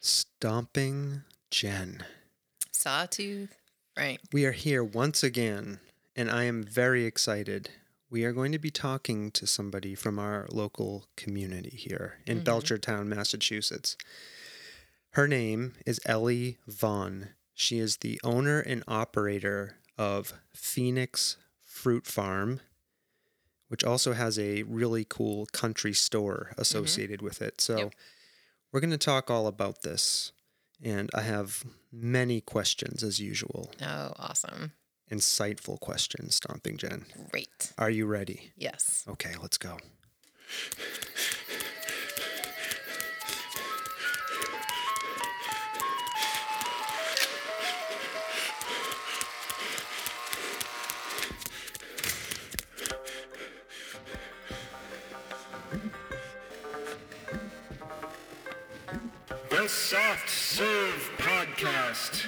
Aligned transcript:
Stomping 0.00 1.22
Jen. 1.50 2.04
Sawtooth 2.72 3.58
Right. 3.98 4.20
We 4.32 4.44
are 4.44 4.52
here 4.52 4.84
once 4.84 5.24
again, 5.24 5.80
and 6.14 6.30
I 6.30 6.44
am 6.44 6.62
very 6.62 7.04
excited. 7.04 7.70
We 8.08 8.24
are 8.24 8.32
going 8.32 8.52
to 8.52 8.58
be 8.58 8.70
talking 8.70 9.32
to 9.32 9.44
somebody 9.44 9.96
from 9.96 10.20
our 10.20 10.46
local 10.52 11.06
community 11.16 11.76
here 11.76 12.18
in 12.24 12.40
mm-hmm. 12.40 12.48
Belchertown, 12.48 13.06
Massachusetts. 13.06 13.96
Her 15.10 15.26
name 15.26 15.74
is 15.84 16.00
Elly 16.06 16.58
Vaughan. 16.68 17.30
She 17.54 17.80
is 17.80 17.96
the 17.96 18.20
owner 18.22 18.60
and 18.60 18.84
operator 18.86 19.78
of 19.98 20.34
Phoenix 20.54 21.38
Fruit 21.64 22.06
Farm, 22.06 22.60
which 23.68 23.84
also 23.84 24.12
has 24.12 24.38
a 24.38 24.62
really 24.64 25.04
cool 25.08 25.46
country 25.52 25.92
store 25.94 26.48
mm-hmm. 26.50 26.60
associated 26.60 27.22
with 27.22 27.40
it. 27.42 27.60
So, 27.60 27.76
Yep. 27.78 27.94
we're 28.72 28.80
going 28.80 28.90
to 28.90 28.98
talk 28.98 29.30
all 29.30 29.46
about 29.46 29.82
this. 29.82 30.32
And 30.82 31.10
I 31.12 31.22
have 31.22 31.64
many 31.90 32.40
questions 32.40 33.02
as 33.02 33.18
usual. 33.18 33.72
Oh, 33.82 34.12
awesome. 34.16 34.72
Insightful 35.10 35.80
questions, 35.80 36.36
Stomping 36.36 36.76
Jen. 36.76 37.06
Great. 37.30 37.72
Are 37.78 37.90
you 37.90 38.06
ready? 38.06 38.52
Yes. 38.56 39.04
Okay, 39.08 39.34
let's 39.40 39.58
go. 39.58 39.78
The 59.68 59.74
Soft 59.74 60.30
Serve 60.30 61.10
Podcast. 61.18 62.24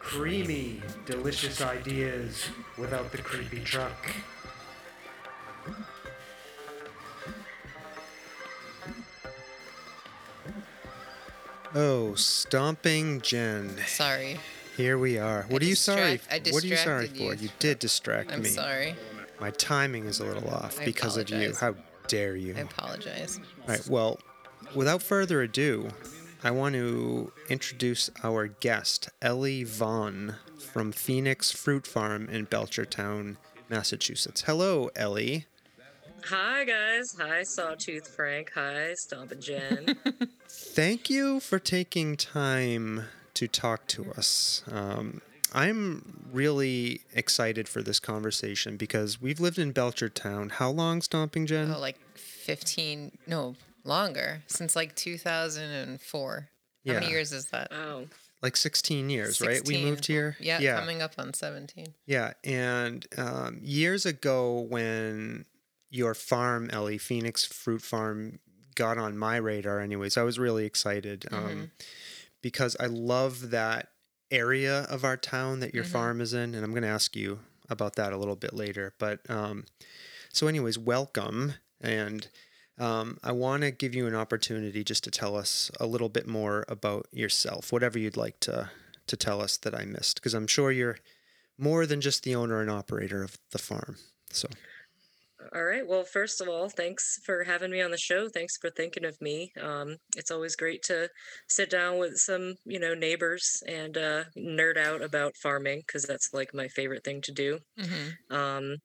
Creamy, 0.00 0.82
delicious 1.06 1.60
ideas 1.62 2.46
without 2.76 3.12
the 3.12 3.18
creepy 3.18 3.60
truck. 3.60 4.10
Oh, 11.72 12.16
Stomping 12.16 13.20
Jen. 13.20 13.76
Sorry. 13.86 14.40
Here 14.76 14.98
we 14.98 15.18
are. 15.18 15.46
What 15.50 15.62
are 15.62 15.66
you 15.66 15.76
sorry? 15.76 16.16
distract- 16.16 16.48
I 16.48 16.50
what 16.50 16.64
are 16.64 16.66
you 16.66 16.76
sorry 16.76 17.06
distracted 17.06 17.16
for? 17.16 17.34
you. 17.34 17.42
You 17.42 17.48
did 17.60 17.78
distract 17.78 18.30
me. 18.30 18.34
I'm 18.34 18.44
sorry. 18.44 18.96
My 19.38 19.50
timing 19.50 20.06
is 20.06 20.18
a 20.18 20.24
little 20.24 20.50
off 20.50 20.80
I 20.80 20.84
because 20.84 21.16
of 21.16 21.30
you. 21.30 21.54
How 21.54 21.76
dare 22.08 22.34
you? 22.34 22.56
I 22.56 22.62
apologize. 22.62 23.38
All 23.38 23.68
right. 23.68 23.86
Well, 23.86 24.18
without 24.74 25.00
further 25.00 25.42
ado, 25.42 25.88
I 26.44 26.50
want 26.50 26.74
to 26.74 27.32
introduce 27.48 28.10
our 28.24 28.48
guest, 28.48 29.08
Elly 29.20 29.62
Vaughan 29.62 30.36
from 30.58 30.90
Phoenix 30.90 31.52
Fruit 31.52 31.86
Farm 31.86 32.28
in 32.28 32.46
Belchertown, 32.46 33.36
Massachusetts. 33.68 34.42
Hello, 34.42 34.90
Elly. 34.96 35.46
Hi 36.26 36.64
guys. 36.64 37.16
Hi 37.20 37.42
Sawtooth 37.42 38.08
Frank. 38.08 38.52
Hi 38.54 38.94
Stompin' 38.94 39.40
Jen. 39.40 39.96
Thank 40.48 41.10
you 41.10 41.40
for 41.40 41.58
taking 41.58 42.16
time 42.16 43.04
to 43.34 43.48
talk 43.48 43.86
to 43.88 44.10
us. 44.12 44.62
Um, 44.70 45.20
I'm 45.52 46.28
really 46.32 47.02
excited 47.12 47.68
for 47.68 47.82
this 47.82 48.00
conversation 48.00 48.76
because 48.76 49.20
we've 49.20 49.40
lived 49.40 49.58
in 49.58 49.72
Belchertown. 49.72 50.52
How 50.52 50.70
long, 50.70 51.02
Stomping 51.02 51.46
Jen? 51.46 51.72
Oh, 51.72 51.78
like 51.78 51.98
15, 52.14 53.12
no, 53.26 53.54
longer, 53.84 54.42
since 54.46 54.76
like 54.76 54.94
2004. 54.94 56.48
How 56.86 56.92
many 56.94 57.08
years 57.10 57.32
is 57.32 57.46
that? 57.46 57.68
oh. 57.72 58.06
like 58.42 58.56
16 58.56 59.08
years, 59.08 59.40
right? 59.40 59.64
We 59.64 59.84
moved 59.84 60.06
here. 60.06 60.36
Yeah, 60.40 60.58
yeah. 60.58 60.78
coming 60.80 61.00
up 61.00 61.12
on 61.16 61.32
17. 61.32 61.86
Yeah, 62.06 62.32
and 62.42 63.06
um, 63.16 63.60
years 63.62 64.04
ago, 64.04 64.66
when 64.68 65.44
your 65.90 66.14
farm, 66.14 66.68
Elly 66.72 66.98
Phoenix 66.98 67.44
Fruit 67.44 67.82
Farm, 67.82 68.40
got 68.74 68.98
on 68.98 69.16
my 69.16 69.36
radar, 69.36 69.80
anyways, 69.80 70.16
I 70.16 70.22
was 70.22 70.38
really 70.38 70.64
excited 70.64 71.26
um, 71.30 71.70
because 72.40 72.76
I 72.80 72.86
love 72.86 73.50
that 73.50 73.88
area 74.30 74.86
of 74.90 75.04
our 75.04 75.16
town 75.16 75.60
that 75.60 75.74
your 75.74 75.84
farm 75.84 76.20
is 76.20 76.32
in, 76.32 76.54
and 76.54 76.64
I'm 76.64 76.70
going 76.70 76.82
to 76.82 76.88
ask 76.88 77.14
you 77.14 77.40
about 77.68 77.96
that 77.96 78.12
a 78.12 78.16
little 78.16 78.34
bit 78.34 78.54
later. 78.54 78.94
But 78.98 79.20
um, 79.28 79.66
so, 80.32 80.46
anyways, 80.48 80.78
welcome, 80.78 81.54
and 81.80 82.26
um, 82.82 83.18
I 83.22 83.30
want 83.30 83.62
to 83.62 83.70
give 83.70 83.94
you 83.94 84.08
an 84.08 84.14
opportunity 84.16 84.82
just 84.82 85.04
to 85.04 85.10
tell 85.10 85.36
us 85.36 85.70
a 85.78 85.86
little 85.86 86.08
bit 86.08 86.26
more 86.26 86.64
about 86.68 87.06
yourself, 87.12 87.70
whatever 87.70 87.98
you'd 87.98 88.16
like 88.16 88.40
to 88.40 88.70
to 89.06 89.16
tell 89.16 89.40
us 89.40 89.56
that 89.58 89.74
I 89.74 89.84
missed, 89.84 90.16
because 90.16 90.34
I'm 90.34 90.46
sure 90.46 90.70
you're 90.70 90.98
more 91.58 91.86
than 91.86 92.00
just 92.00 92.22
the 92.22 92.34
owner 92.34 92.60
and 92.60 92.70
operator 92.70 93.22
of 93.22 93.36
the 93.50 93.58
farm. 93.58 93.96
So, 94.30 94.48
All 95.54 95.64
right. 95.64 95.86
Well, 95.86 96.04
first 96.04 96.40
of 96.40 96.48
all, 96.48 96.70
thanks 96.70 97.18
for 97.26 97.44
having 97.44 97.70
me 97.70 97.82
on 97.82 97.90
the 97.90 97.98
show. 97.98 98.30
Thanks 98.30 98.56
for 98.56 98.70
thinking 98.70 99.04
of 99.04 99.20
me. 99.20 99.52
Um, 99.60 99.96
it's 100.16 100.30
always 100.30 100.56
great 100.56 100.82
to 100.84 101.10
sit 101.46 101.68
down 101.68 101.98
with 101.98 102.16
some, 102.16 102.54
you 102.64 102.78
know, 102.78 102.94
neighbors 102.94 103.62
and 103.68 103.98
uh, 103.98 104.24
nerd 104.36 104.78
out 104.78 105.02
about 105.02 105.36
farming 105.36 105.82
because 105.86 106.04
that's 106.04 106.32
like 106.32 106.54
my 106.54 106.68
favorite 106.68 107.04
thing 107.04 107.20
to 107.22 107.32
do. 107.32 107.58
hmm 107.76 108.16
Um, 108.30 108.76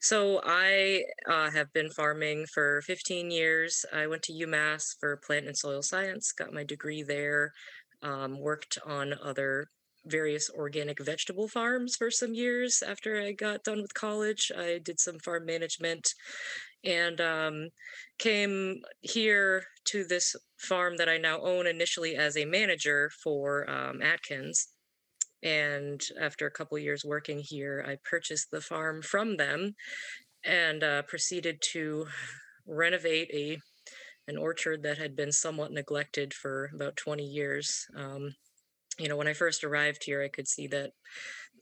so 0.00 0.40
I 0.44 1.04
uh, 1.26 1.50
have 1.50 1.72
been 1.72 1.90
farming 1.90 2.46
for 2.54 2.82
15 2.82 3.30
years. 3.32 3.84
I 3.92 4.06
went 4.06 4.22
to 4.24 4.32
UMass 4.32 4.96
for 5.00 5.16
plant 5.26 5.46
and 5.48 5.58
soil 5.58 5.82
science, 5.82 6.32
got 6.32 6.52
my 6.52 6.64
degree 6.64 7.02
there, 7.02 7.52
um, 8.02 8.38
worked 8.40 8.78
on 8.86 9.14
other 9.22 9.66
various 10.06 10.50
organic 10.50 11.02
vegetable 11.02 11.48
farms 11.48 11.96
for 11.96 12.10
some 12.10 12.34
years 12.34 12.82
after 12.86 13.20
I 13.20 13.32
got 13.32 13.64
done 13.64 13.80
with 13.80 13.94
college. 13.94 14.50
I 14.56 14.80
did 14.82 14.98
some 14.98 15.18
farm 15.18 15.46
management 15.46 16.14
and 16.84 17.20
um, 17.20 17.68
came 18.18 18.82
here 19.00 19.64
to 19.84 20.04
this 20.04 20.34
farm 20.58 20.96
that 20.96 21.08
I 21.08 21.18
now 21.18 21.40
own 21.40 21.66
initially 21.66 22.16
as 22.16 22.36
a 22.36 22.44
manager 22.44 23.10
for 23.22 23.68
um, 23.70 24.02
Atkins. 24.02 24.68
And 25.42 26.00
after 26.20 26.46
a 26.46 26.50
couple 26.50 26.78
years 26.78 27.04
working 27.04 27.40
here, 27.40 27.84
I 27.86 27.96
purchased 28.08 28.50
the 28.50 28.60
farm 28.60 29.02
from 29.02 29.36
them 29.36 29.74
and 30.44 30.82
uh, 30.82 31.02
proceeded 31.02 31.60
to 31.72 32.06
renovate 32.66 33.30
a 33.32 33.58
an 34.28 34.38
orchard 34.38 34.84
that 34.84 34.98
had 34.98 35.16
been 35.16 35.32
somewhat 35.32 35.72
neglected 35.72 36.32
for 36.32 36.70
about 36.74 36.96
20 36.96 37.24
years. 37.24 37.86
Um, 37.96 38.34
you 39.02 39.08
know, 39.08 39.16
when 39.16 39.28
I 39.28 39.34
first 39.34 39.64
arrived 39.64 40.04
here, 40.04 40.22
I 40.22 40.28
could 40.28 40.48
see 40.48 40.68
that 40.68 40.92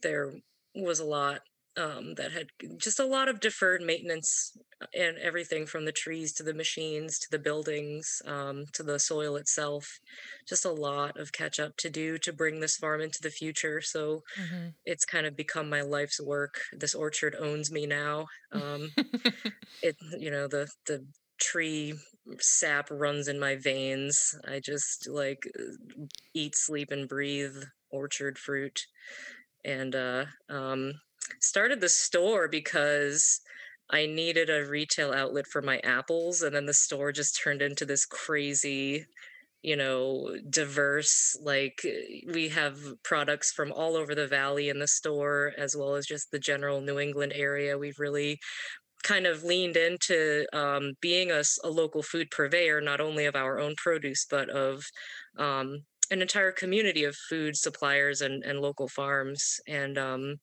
there 0.01 0.33
was 0.75 0.99
a 0.99 1.05
lot 1.05 1.41
um, 1.77 2.15
that 2.15 2.33
had 2.33 2.47
just 2.77 2.99
a 2.99 3.05
lot 3.05 3.29
of 3.29 3.39
deferred 3.39 3.81
maintenance 3.81 4.57
and 4.93 5.17
everything 5.17 5.65
from 5.65 5.85
the 5.85 5.93
trees 5.93 6.33
to 6.33 6.43
the 6.43 6.53
machines 6.53 7.17
to 7.19 7.27
the 7.31 7.39
buildings 7.39 8.21
um, 8.25 8.65
to 8.73 8.83
the 8.83 8.99
soil 8.99 9.37
itself. 9.37 9.99
Just 10.47 10.65
a 10.65 10.71
lot 10.71 11.17
of 11.17 11.31
catch 11.31 11.59
up 11.59 11.77
to 11.77 11.89
do 11.89 12.17
to 12.19 12.33
bring 12.33 12.59
this 12.59 12.75
farm 12.77 12.99
into 13.01 13.21
the 13.21 13.29
future. 13.31 13.79
So 13.81 14.21
hmm 14.35 14.75
it's 14.85 15.05
kind 15.05 15.27
of 15.27 15.35
become 15.35 15.69
my 15.69 15.81
life's 15.81 16.21
work. 16.21 16.61
This 16.73 16.95
orchard 16.95 17.35
owns 17.39 17.71
me 17.71 17.87
now. 17.87 18.27
Um, 18.51 18.95
it, 19.81 19.95
you 20.17 20.31
know, 20.31 20.47
the 20.47 20.69
the 20.85 21.05
tree 21.41 21.95
sap 22.39 22.87
runs 22.91 23.27
in 23.27 23.39
my 23.39 23.55
veins. 23.55 24.35
I 24.47 24.59
just 24.59 25.09
like 25.09 25.43
uh, 25.59 26.05
eat, 26.33 26.55
sleep, 26.55 26.91
and 26.91 27.09
breathe 27.09 27.55
orchard 27.89 28.37
fruit, 28.37 28.85
and 29.65 29.95
uh, 29.95 30.25
um, 30.49 30.93
started 31.39 31.81
the 31.81 31.89
store 31.89 32.47
because 32.47 33.41
I 33.89 34.05
needed 34.05 34.49
a 34.49 34.65
retail 34.65 35.11
outlet 35.13 35.47
for 35.47 35.61
my 35.61 35.79
apples, 35.79 36.41
and 36.41 36.55
then 36.55 36.65
the 36.65 36.73
store 36.73 37.11
just 37.11 37.39
turned 37.43 37.61
into 37.61 37.85
this 37.85 38.05
crazy 38.05 39.05
you 39.61 39.75
know, 39.75 40.35
diverse. 40.49 41.37
Like 41.41 41.85
uh, 41.85 42.31
we 42.33 42.49
have 42.49 42.79
products 43.03 43.51
from 43.51 43.71
all 43.71 43.95
over 43.95 44.15
the 44.15 44.27
valley 44.27 44.69
in 44.69 44.79
the 44.79 44.87
store, 44.87 45.53
as 45.57 45.75
well 45.75 45.95
as 45.95 46.07
just 46.07 46.31
the 46.31 46.39
general 46.39 46.81
New 46.81 46.99
England 46.99 47.33
area. 47.35 47.77
We've 47.77 47.99
really 47.99 48.39
kind 49.01 49.25
of 49.25 49.43
leaned 49.43 49.77
into 49.77 50.45
um, 50.53 50.93
being 51.01 51.31
a 51.31 51.43
local 51.63 52.03
food 52.03 52.29
purveyor, 52.31 52.81
not 52.81 53.01
only 53.01 53.25
of 53.25 53.35
our 53.35 53.59
own 53.59 53.75
produce, 53.77 54.25
but 54.29 54.49
of 54.49 54.83
um, 55.37 55.83
an 56.11 56.21
entire 56.21 56.51
community 56.51 57.03
of 57.05 57.15
food 57.15 57.55
suppliers 57.55 58.21
and, 58.21 58.43
and 58.43 58.59
local 58.59 58.87
farms. 58.87 59.59
And 59.67 59.97
um, 59.97 60.35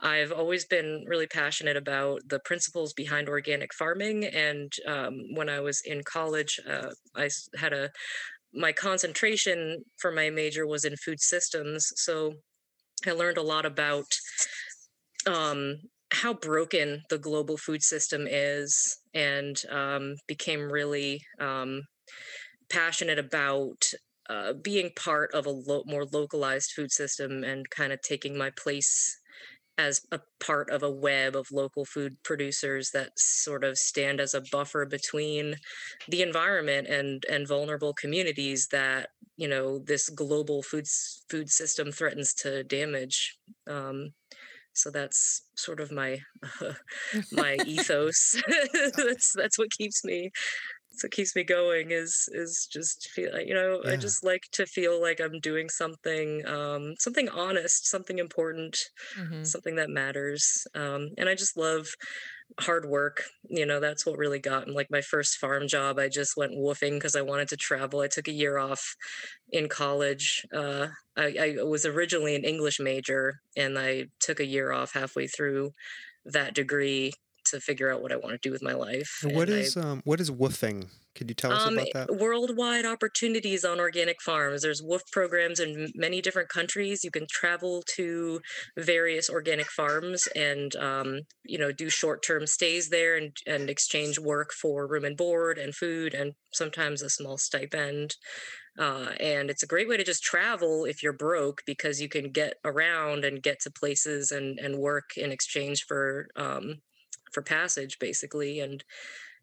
I've 0.00 0.32
always 0.32 0.64
been 0.64 1.04
really 1.06 1.26
passionate 1.26 1.76
about 1.76 2.20
the 2.28 2.40
principles 2.40 2.92
behind 2.92 3.28
organic 3.28 3.72
farming. 3.72 4.24
And 4.24 4.72
um, 4.86 5.34
when 5.34 5.48
I 5.48 5.60
was 5.60 5.80
in 5.84 6.02
college, 6.02 6.60
uh, 6.68 6.90
I 7.14 7.30
had 7.56 7.72
a 7.72 7.90
my 8.54 8.72
concentration 8.72 9.84
for 9.98 10.10
my 10.10 10.30
major 10.30 10.66
was 10.66 10.84
in 10.84 10.96
food 10.96 11.20
systems. 11.20 11.92
So 11.96 12.34
I 13.06 13.12
learned 13.12 13.36
a 13.36 13.42
lot 13.42 13.66
about 13.66 14.06
um, 15.26 15.76
how 16.12 16.34
broken 16.34 17.02
the 17.10 17.18
global 17.18 17.56
food 17.56 17.82
system 17.82 18.26
is 18.28 18.98
and 19.14 19.62
um, 19.70 20.14
became 20.26 20.70
really 20.70 21.20
um, 21.40 21.82
passionate 22.70 23.18
about 23.18 23.84
uh, 24.28 24.52
being 24.62 24.90
part 24.96 25.32
of 25.34 25.46
a 25.46 25.50
lo- 25.50 25.84
more 25.86 26.04
localized 26.12 26.72
food 26.72 26.90
system 26.90 27.44
and 27.44 27.68
kind 27.70 27.92
of 27.92 28.00
taking 28.02 28.36
my 28.36 28.50
place 28.50 29.20
as 29.78 30.00
a 30.10 30.20
part 30.40 30.70
of 30.70 30.82
a 30.82 30.90
web 30.90 31.36
of 31.36 31.52
local 31.52 31.84
food 31.84 32.16
producers 32.22 32.90
that 32.92 33.10
sort 33.18 33.62
of 33.62 33.76
stand 33.76 34.20
as 34.20 34.32
a 34.32 34.42
buffer 34.50 34.86
between 34.86 35.54
the 36.08 36.22
environment 36.22 36.86
and 36.88 37.24
and 37.30 37.46
vulnerable 37.46 37.92
communities 37.92 38.68
that 38.68 39.10
you 39.36 39.46
know 39.46 39.78
this 39.78 40.08
global 40.08 40.62
food 40.62 40.86
food 41.28 41.50
system 41.50 41.92
threatens 41.92 42.32
to 42.32 42.64
damage 42.64 43.36
um, 43.66 44.10
so 44.76 44.90
that's 44.90 45.42
sort 45.56 45.80
of 45.80 45.90
my 45.92 46.20
my 47.30 47.56
ethos. 47.64 48.40
That's 48.96 49.32
that's 49.34 49.58
what 49.58 49.70
keeps 49.70 50.04
me 50.04 50.30
that's 50.90 51.04
what 51.04 51.12
keeps 51.12 51.36
me 51.36 51.44
going 51.44 51.90
is 51.90 52.28
is 52.32 52.68
just 52.72 53.08
feel 53.10 53.38
you 53.40 53.54
know 53.54 53.82
i 53.86 53.96
just 53.96 54.24
like 54.24 54.42
to 54.52 54.66
feel 54.66 55.00
like 55.00 55.20
i'm 55.20 55.40
doing 55.40 55.68
something 55.68 56.46
um 56.46 56.94
something 56.98 57.28
honest 57.28 57.86
something 57.86 58.18
important 58.18 58.78
hmm 59.14 59.48
something 59.52 59.76
that 59.76 59.90
matters 59.90 60.66
um 60.74 61.08
and 61.18 61.28
i 61.28 61.34
just 61.34 61.56
love 61.56 61.86
hard 62.60 62.86
work 62.86 63.24
you 63.48 63.66
know 63.66 63.80
that's 63.80 64.06
what 64.06 64.16
really 64.16 64.38
got 64.38 64.66
me 64.66 64.74
like 64.74 64.90
my 64.90 65.00
first 65.00 65.36
farm 65.36 65.68
job 65.68 65.98
i 65.98 66.08
just 66.08 66.36
went 66.36 66.52
woofing 66.52 66.92
because 66.92 67.14
i 67.14 67.20
wanted 67.20 67.48
to 67.48 67.56
travel 67.56 68.00
i 68.00 68.06
took 68.06 68.28
a 68.28 68.32
year 68.32 68.56
off 68.56 68.96
in 69.52 69.68
college 69.68 70.46
uh 70.54 70.86
I, 71.16 71.56
I 71.58 71.62
was 71.62 71.84
originally 71.84 72.34
an 72.34 72.44
english 72.44 72.80
major 72.80 73.40
and 73.56 73.78
i 73.78 74.06
took 74.20 74.40
a 74.40 74.46
year 74.46 74.72
off 74.72 74.92
halfway 74.94 75.26
through 75.26 75.72
that 76.24 76.54
degree 76.54 77.12
to 77.46 77.60
figure 77.60 77.92
out 77.92 78.00
what 78.00 78.12
i 78.12 78.16
want 78.16 78.32
to 78.32 78.48
do 78.48 78.52
with 78.52 78.62
my 78.62 78.72
life 78.72 79.20
what 79.24 79.48
and 79.48 79.58
I 79.58 79.60
is 79.60 79.76
um 79.76 80.00
what 80.04 80.20
is 80.20 80.30
woofing? 80.30 80.88
Could 81.16 81.30
you 81.30 81.34
tell 81.34 81.52
us 81.52 81.66
um, 81.66 81.74
about 81.74 81.88
that? 81.94 82.16
worldwide 82.16 82.84
opportunities 82.84 83.64
on 83.64 83.80
organic 83.80 84.20
farms. 84.22 84.62
There's 84.62 84.82
WWOOF 84.82 85.00
programs 85.10 85.58
in 85.60 85.90
many 85.94 86.20
different 86.20 86.50
countries. 86.50 87.02
You 87.02 87.10
can 87.10 87.26
travel 87.30 87.82
to 87.96 88.40
various 88.76 89.30
organic 89.30 89.66
farms 89.66 90.28
and 90.36 90.76
um, 90.76 91.20
you 91.44 91.58
know 91.58 91.72
do 91.72 91.88
short-term 91.88 92.46
stays 92.46 92.90
there 92.90 93.16
and 93.16 93.34
and 93.46 93.70
exchange 93.70 94.18
work 94.18 94.52
for 94.52 94.86
room 94.86 95.04
and 95.04 95.16
board 95.16 95.58
and 95.58 95.74
food 95.74 96.12
and 96.14 96.34
sometimes 96.52 97.02
a 97.02 97.10
small 97.10 97.38
stipend. 97.38 98.14
Uh, 98.78 99.12
and 99.18 99.48
it's 99.48 99.62
a 99.62 99.66
great 99.66 99.88
way 99.88 99.96
to 99.96 100.04
just 100.04 100.22
travel 100.22 100.84
if 100.84 101.02
you're 101.02 101.14
broke 101.14 101.62
because 101.66 101.98
you 101.98 102.10
can 102.10 102.30
get 102.30 102.56
around 102.62 103.24
and 103.24 103.42
get 103.42 103.58
to 103.60 103.70
places 103.70 104.30
and 104.30 104.58
and 104.58 104.76
work 104.78 105.16
in 105.16 105.32
exchange 105.32 105.84
for 105.88 106.28
um, 106.36 106.74
for 107.32 107.42
passage 107.42 107.98
basically 107.98 108.60
and 108.60 108.84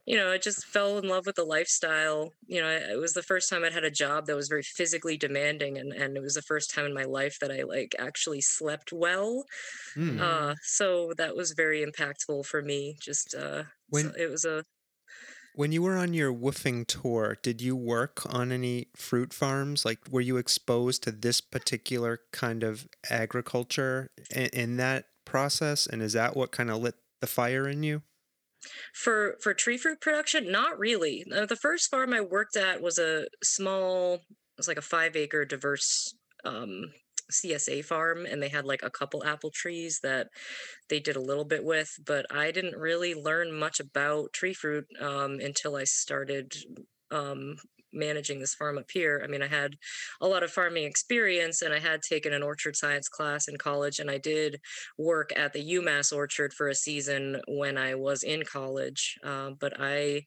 you 0.06 0.18
know, 0.18 0.32
I 0.32 0.38
just 0.38 0.66
fell 0.66 0.98
in 0.98 1.08
love 1.08 1.26
with 1.26 1.36
the 1.36 1.46
lifestyle. 1.46 2.32
You 2.46 2.62
know, 2.62 2.70
it 2.70 3.00
was 3.00 3.14
the 3.14 3.24
first 3.24 3.50
time 3.50 3.64
I'd 3.64 3.74
had 3.74 3.86
a 3.86 3.92
job 3.92 4.26
that 4.26 4.36
was 4.36 4.50
very 4.50 4.64
physically 4.64 5.18
demanding, 5.18 5.78
and 5.78 5.94
and 5.94 6.18
it 6.18 6.22
was 6.22 6.34
the 6.36 6.42
first 6.42 6.72
time 6.72 6.86
in 6.86 6.94
my 6.94 7.06
life 7.06 7.38
that 7.40 7.52
I 7.52 7.64
like 7.64 7.96
actually 8.00 8.42
slept 8.42 8.92
well. 8.92 9.46
Hmm. 9.96 10.20
Uh, 10.20 10.56
so 10.64 11.14
that 11.18 11.36
was 11.36 11.54
very 11.54 11.86
impactful 11.86 12.46
for 12.46 12.62
me. 12.62 12.98
Just 13.02 13.34
uh, 13.34 13.64
so 13.64 13.70
When 13.90 14.14
it 14.18 14.30
was 14.30 14.46
a 14.46 14.64
when 15.56 15.72
you 15.72 15.84
were 15.84 15.98
on 15.98 16.14
your 16.14 16.34
woofing 16.34 16.88
tour, 16.88 17.38
did 17.44 17.62
you 17.62 17.76
work 17.76 18.22
on 18.34 18.52
any 18.52 18.88
fruit 18.96 19.34
farms? 19.34 19.86
Like, 19.86 20.00
were 20.10 20.22
you 20.22 20.38
exposed 20.38 21.04
to 21.04 21.12
this 21.12 21.42
particular 21.42 22.20
kind 22.32 22.64
of 22.64 22.88
agriculture 23.10 24.10
in, 24.36 24.48
in 24.48 24.78
that 24.78 25.06
process? 25.26 25.86
And 25.86 26.02
is 26.02 26.14
that 26.14 26.36
what 26.36 26.52
kind 26.52 26.72
of 26.72 26.82
lit 26.82 26.96
the 27.22 27.28
fire 27.28 27.68
in 27.68 27.84
you? 27.84 28.02
For 28.94 29.38
for 29.42 29.54
tree 29.54 29.78
fruit 29.78 30.02
production. 30.02 30.52
Not 30.52 30.80
really. 30.80 31.26
Uh, 31.34 31.46
the 31.46 31.56
first 31.56 31.90
farm 31.90 32.14
I 32.14 32.22
worked 32.22 32.56
at 32.56 32.82
was 32.82 32.98
a 32.98 33.28
small. 33.44 34.16
It 34.16 34.58
was 34.58 34.68
like 34.68 34.78
a 34.78 34.82
five 34.82 35.16
acre 35.16 35.46
diverse. 35.46 36.14
Um, 36.46 36.92
CSA 37.32 37.84
farm 37.86 38.26
and 38.26 38.44
they 38.44 38.50
had 38.50 38.66
like 38.66 38.82
a 38.84 38.90
couple 38.90 39.24
apple 39.24 39.50
trees 39.50 40.00
that 40.04 40.28
they 40.90 41.00
did 41.00 41.16
a 41.16 41.22
little 41.22 41.46
bit 41.46 41.64
with, 41.64 41.90
but 42.06 42.26
I 42.32 42.52
didn't 42.52 42.78
really 42.78 43.14
learn 43.16 43.58
much 43.58 43.80
about 43.80 44.34
tree 44.34 44.54
fruit 44.54 44.86
um, 45.00 45.40
until 45.40 45.76
I 45.76 45.86
started 45.86 46.54
um, 47.12 47.56
managing 47.94 48.40
this 48.40 48.54
farm 48.54 48.78
up 48.78 48.90
here. 48.92 49.22
I 49.24 49.28
mean, 49.28 49.42
I 49.42 49.48
had 49.48 49.76
a 50.22 50.28
lot 50.28 50.44
of 50.44 50.52
farming 50.52 50.86
experience 50.86 51.62
and 51.62 51.74
I 51.74 51.80
had 51.80 52.02
taken 52.02 52.34
an 52.34 52.44
orchard 52.44 52.76
science 52.76 53.08
class 53.08 53.48
in 53.48 53.58
college 53.58 54.00
and 54.00 54.10
I 54.10 54.18
did 54.18 54.60
work 54.98 55.32
at 55.36 55.54
the 55.54 55.76
UMass 55.76 56.16
orchard 56.16 56.54
for 56.54 56.70
a 56.70 56.76
season 56.76 57.42
when 57.48 57.78
I 57.78 57.96
was 57.96 58.24
in 58.24 58.44
college. 58.44 59.18
Uh, 59.24 59.52
but 59.60 59.74
I, 59.80 60.24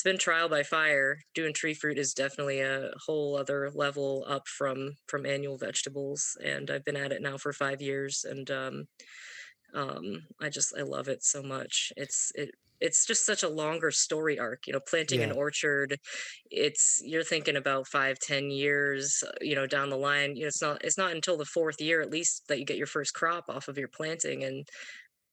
it's 0.00 0.02
been 0.02 0.16
trial 0.16 0.48
by 0.48 0.62
fire. 0.62 1.18
Doing 1.34 1.52
tree 1.52 1.74
fruit 1.74 1.98
is 1.98 2.14
definitely 2.14 2.60
a 2.60 2.90
whole 3.06 3.36
other 3.36 3.70
level 3.74 4.24
up 4.26 4.48
from 4.48 4.94
from 5.08 5.26
annual 5.26 5.58
vegetables, 5.58 6.38
and 6.42 6.70
I've 6.70 6.86
been 6.86 6.96
at 6.96 7.12
it 7.12 7.20
now 7.20 7.36
for 7.36 7.52
five 7.52 7.82
years, 7.82 8.24
and 8.26 8.50
um, 8.50 8.84
um, 9.74 10.26
I 10.40 10.48
just 10.48 10.74
I 10.76 10.82
love 10.82 11.08
it 11.08 11.22
so 11.22 11.42
much. 11.42 11.92
It's 11.96 12.32
it 12.34 12.50
it's 12.80 13.06
just 13.06 13.26
such 13.26 13.42
a 13.42 13.48
longer 13.48 13.90
story 13.90 14.38
arc 14.38 14.66
you 14.66 14.72
know 14.72 14.80
planting 14.80 15.22
an 15.22 15.32
orchard 15.32 15.98
it's 16.50 17.00
you're 17.04 17.22
thinking 17.22 17.56
about 17.56 17.86
five 17.86 18.18
ten 18.18 18.50
years 18.50 19.22
uh, 19.26 19.32
you 19.42 19.54
know 19.54 19.66
down 19.66 19.90
the 19.90 19.96
line 19.96 20.34
you 20.34 20.42
know 20.42 20.48
it's 20.48 20.62
not 20.62 20.82
it's 20.82 20.96
not 20.96 21.12
until 21.12 21.36
the 21.36 21.44
fourth 21.44 21.78
year 21.78 22.00
at 22.00 22.10
least 22.10 22.44
that 22.48 22.58
you 22.58 22.64
get 22.64 22.78
your 22.78 22.86
first 22.86 23.12
crop 23.12 23.44
off 23.50 23.68
of 23.68 23.76
your 23.76 23.88
planting 23.88 24.44
and 24.44 24.66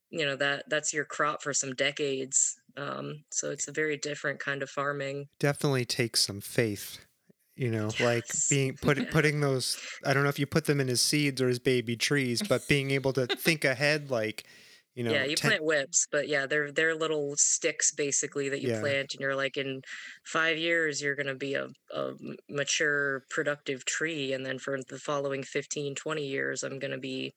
you 0.09 0.25
know 0.25 0.35
that 0.35 0.65
that's 0.69 0.93
your 0.93 1.05
crop 1.05 1.41
for 1.41 1.53
some 1.53 1.73
decades 1.73 2.55
um, 2.77 3.23
so 3.31 3.49
it's 3.49 3.67
a 3.67 3.71
very 3.71 3.97
different 3.97 4.39
kind 4.39 4.61
of 4.61 4.69
farming 4.69 5.25
Definitely 5.39 5.85
takes 5.85 6.21
some 6.21 6.41
faith. 6.41 7.06
You 7.57 7.71
know, 7.71 7.95
like 7.99 8.35
being 8.47 8.77
put 8.77 9.09
putting 9.09 9.39
those. 9.41 9.79
I 10.05 10.13
don't 10.13 10.23
know 10.23 10.29
if 10.29 10.39
you 10.39 10.45
put 10.45 10.65
them 10.65 10.79
in 10.79 10.89
as 10.89 11.01
seeds 11.01 11.41
or 11.41 11.49
as 11.49 11.59
baby 11.59 11.97
trees, 11.97 12.43
but 12.43 12.67
being 12.67 12.91
able 12.91 13.13
to 13.13 13.27
think 13.27 13.65
ahead, 13.65 14.11
like 14.11 14.47
you 14.95 15.03
know, 15.03 15.23
yeah 15.23 15.23
you 15.23 15.37
10 15.37 15.53
plant 15.53 15.63
whips 15.63 16.05
but 16.11 16.27
yeah 16.27 16.45
they're 16.45 16.71
they're 16.71 16.95
little 16.95 17.33
sticks 17.37 17.93
basically 17.93 18.49
that 18.49 18.61
you 18.61 18.69
Yeah. 18.69 18.81
plant 18.81 19.13
and 19.13 19.21
you're 19.21 19.35
like 19.35 19.55
in 19.55 19.81
five 20.25 20.57
years 20.57 21.01
you're 21.01 21.15
going 21.15 21.27
to 21.27 21.35
be 21.35 21.53
a, 21.53 21.67
a 21.93 22.13
mature 22.49 23.23
productive 23.29 23.85
tree 23.85 24.33
and 24.33 24.45
then 24.45 24.59
for 24.59 24.77
the 24.89 24.99
following 24.99 25.43
15 25.43 25.95
20 25.95 26.25
years 26.25 26.63
i'm 26.63 26.79
going 26.79 26.91
to 26.91 26.97
be 26.97 27.33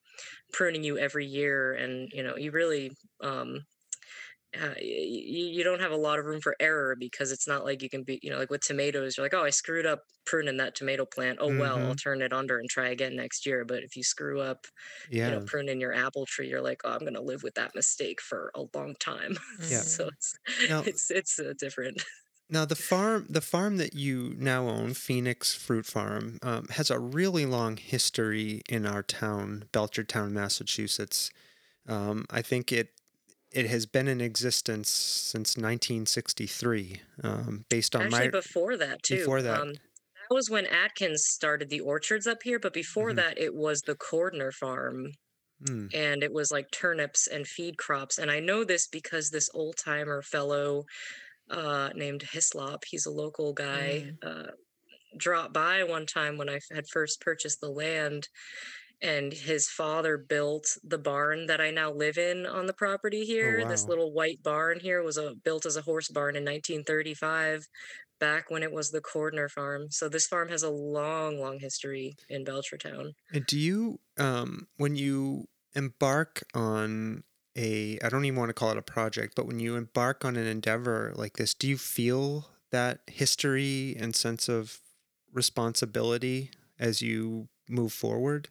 pruning 0.52 0.84
you 0.84 0.98
every 0.98 1.26
year 1.26 1.74
and 1.74 2.10
you 2.12 2.22
know 2.22 2.36
you 2.36 2.52
really 2.52 2.92
um 3.22 3.60
uh, 4.60 4.74
you, 4.80 5.44
you 5.46 5.64
don't 5.64 5.80
have 5.80 5.92
a 5.92 5.96
lot 5.96 6.18
of 6.18 6.24
room 6.24 6.40
for 6.40 6.56
error 6.60 6.96
because 6.98 7.30
it's 7.30 7.46
not 7.46 7.64
like 7.64 7.82
you 7.82 7.88
can 7.90 8.02
be 8.02 8.18
you 8.22 8.30
know 8.30 8.38
like 8.38 8.50
with 8.50 8.62
tomatoes 8.62 9.16
you're 9.16 9.24
like 9.24 9.34
oh 9.34 9.44
i 9.44 9.50
screwed 9.50 9.86
up 9.86 10.00
pruning 10.26 10.56
that 10.56 10.74
tomato 10.74 11.04
plant 11.04 11.38
oh 11.40 11.56
well 11.58 11.78
i'll 11.78 11.94
Mhm. 11.94 12.02
turn 12.02 12.22
it 12.22 12.32
under 12.32 12.58
and 12.58 12.68
try 12.68 12.88
again 12.88 13.14
next 13.16 13.46
year 13.46 13.64
but 13.64 13.82
if 13.84 13.94
you 13.96 14.02
screw 14.02 14.40
up 14.40 14.66
you 15.24 15.30
know 15.30 15.40
pruning 15.46 15.80
your 15.80 15.94
apple 15.94 16.26
tree 16.26 16.48
you're 16.48 16.60
like 16.62 16.80
oh 16.84 16.90
i'm 16.92 17.00
going 17.00 17.14
to 17.14 17.20
live 17.20 17.42
with 17.42 17.54
that 17.54 17.74
mistake 17.74 18.20
for 18.20 18.50
a 18.56 18.64
long 18.74 18.94
time 19.00 19.36
Yeah. 19.60 19.82
so 19.82 20.08
it's 20.08 20.34
Now- 20.68 20.82
it's 20.84 21.10
it's 21.10 21.38
uh, 21.38 21.52
different 21.58 22.02
Now 22.52 22.64
the 22.64 22.74
farm, 22.74 23.26
the 23.30 23.40
farm 23.40 23.76
that 23.76 23.94
you 23.94 24.34
now 24.36 24.68
own, 24.68 24.94
Phoenix 24.94 25.54
Fruit 25.54 25.86
Farm, 25.86 26.38
um, 26.42 26.66
has 26.70 26.90
a 26.90 26.98
really 26.98 27.46
long 27.46 27.76
history 27.76 28.62
in 28.68 28.86
our 28.86 29.04
town, 29.04 29.66
Belchertown, 29.72 30.32
Massachusetts. 30.32 31.30
Um, 31.86 32.26
I 32.28 32.42
think 32.42 32.72
it 32.72 32.99
it 33.52 33.66
has 33.66 33.86
been 33.86 34.08
in 34.08 34.20
existence 34.20 34.88
since 34.90 35.56
1963, 35.56 37.00
um, 37.22 37.64
based 37.68 37.96
on 37.96 38.06
actually 38.06 38.28
my 38.28 38.30
before 38.30 38.76
that 38.76 39.02
too 39.02 39.30
before 39.30 39.42
that. 39.42 39.62
um, 39.62 39.72
that 39.72 40.34
was 40.34 40.50
when 40.50 40.66
atkins 40.66 41.24
started 41.26 41.68
the 41.68 41.80
orchards 41.80 42.26
up 42.26 42.42
here 42.42 42.58
but 42.58 42.72
before 42.72 43.12
Mhm. 43.12 43.14
that 43.14 43.38
it 43.38 43.54
was 43.54 43.82
the 43.82 43.96
cordner 43.96 44.52
farm 44.52 45.06
Hmm, 45.60 45.88
and 45.94 46.22
it 46.22 46.32
was 46.32 46.52
like 46.52 46.70
turnips 46.72 47.26
and 47.28 47.46
feed 47.48 47.78
crops. 47.78 48.18
And 48.18 48.30
I 48.30 48.40
know 48.40 48.64
this 48.64 48.88
because 48.88 49.30
this 49.30 49.50
old 49.54 49.76
timer 49.78 50.22
fellow 50.22 50.84
uh, 51.50 51.90
named 51.94 52.22
Hislop, 52.32 52.84
he's 52.88 53.06
a 53.06 53.12
local 53.12 53.54
guy, 53.54 54.04
uh, 54.22 54.48
dropped 55.18 55.54
by 55.54 55.84
one 55.84 56.06
time 56.06 56.38
when 56.38 56.48
I 56.48 56.60
had 56.72 56.86
first 56.92 57.20
purchased 57.20 57.60
the 57.60 57.70
land. 57.70 58.28
And 59.02 59.32
his 59.32 59.68
father 59.68 60.18
built 60.18 60.76
the 60.84 60.98
barn 60.98 61.46
that 61.46 61.60
I 61.60 61.70
now 61.70 61.90
live 61.90 62.18
in 62.18 62.46
on 62.46 62.66
the 62.66 62.72
property 62.72 63.24
here. 63.24 63.64
This 63.66 63.84
wow. 63.84 63.88
little 63.88 64.12
white 64.12 64.42
barn 64.42 64.78
here 64.80 65.02
was 65.02 65.16
a, 65.16 65.34
built 65.42 65.66
as 65.66 65.76
a 65.76 65.82
horse 65.82 66.08
barn 66.08 66.36
in 66.36 66.44
1935, 66.44 67.66
back 68.18 68.50
when 68.50 68.62
it 68.62 68.72
was 68.72 68.90
the 68.90 69.00
Cordner 69.00 69.50
farm. 69.50 69.86
So 69.90 70.08
this 70.08 70.26
farm 70.26 70.48
has 70.50 70.62
a 70.62 70.70
long, 70.70 71.40
long 71.40 71.58
history 71.58 72.14
in 72.28 72.44
Belchertown. 72.44 73.12
And 73.32 73.46
do 73.46 73.58
you, 73.58 74.00
um, 74.18 74.68
when 74.76 74.96
you 74.96 75.48
embark 75.74 76.42
on 76.54 77.24
a, 77.56 77.98
I 78.04 78.08
don't 78.10 78.24
even 78.24 78.38
want 78.38 78.50
to 78.50 78.54
call 78.54 78.70
it 78.70 78.76
a 78.76 78.82
project, 78.82 79.34
but 79.34 79.46
when 79.46 79.58
you 79.58 79.76
embark 79.76 80.24
on 80.24 80.36
an 80.36 80.46
endeavor 80.46 81.12
like 81.16 81.38
this, 81.38 81.54
do 81.54 81.66
you 81.66 81.78
feel 81.78 82.48
that 82.70 83.00
history 83.06 83.96
and 83.98 84.14
sense 84.14 84.48
of 84.48 84.80
responsibility 85.32 86.50
as 86.78 87.02
you 87.02 87.48
move 87.68 87.92
forward? 87.92 88.48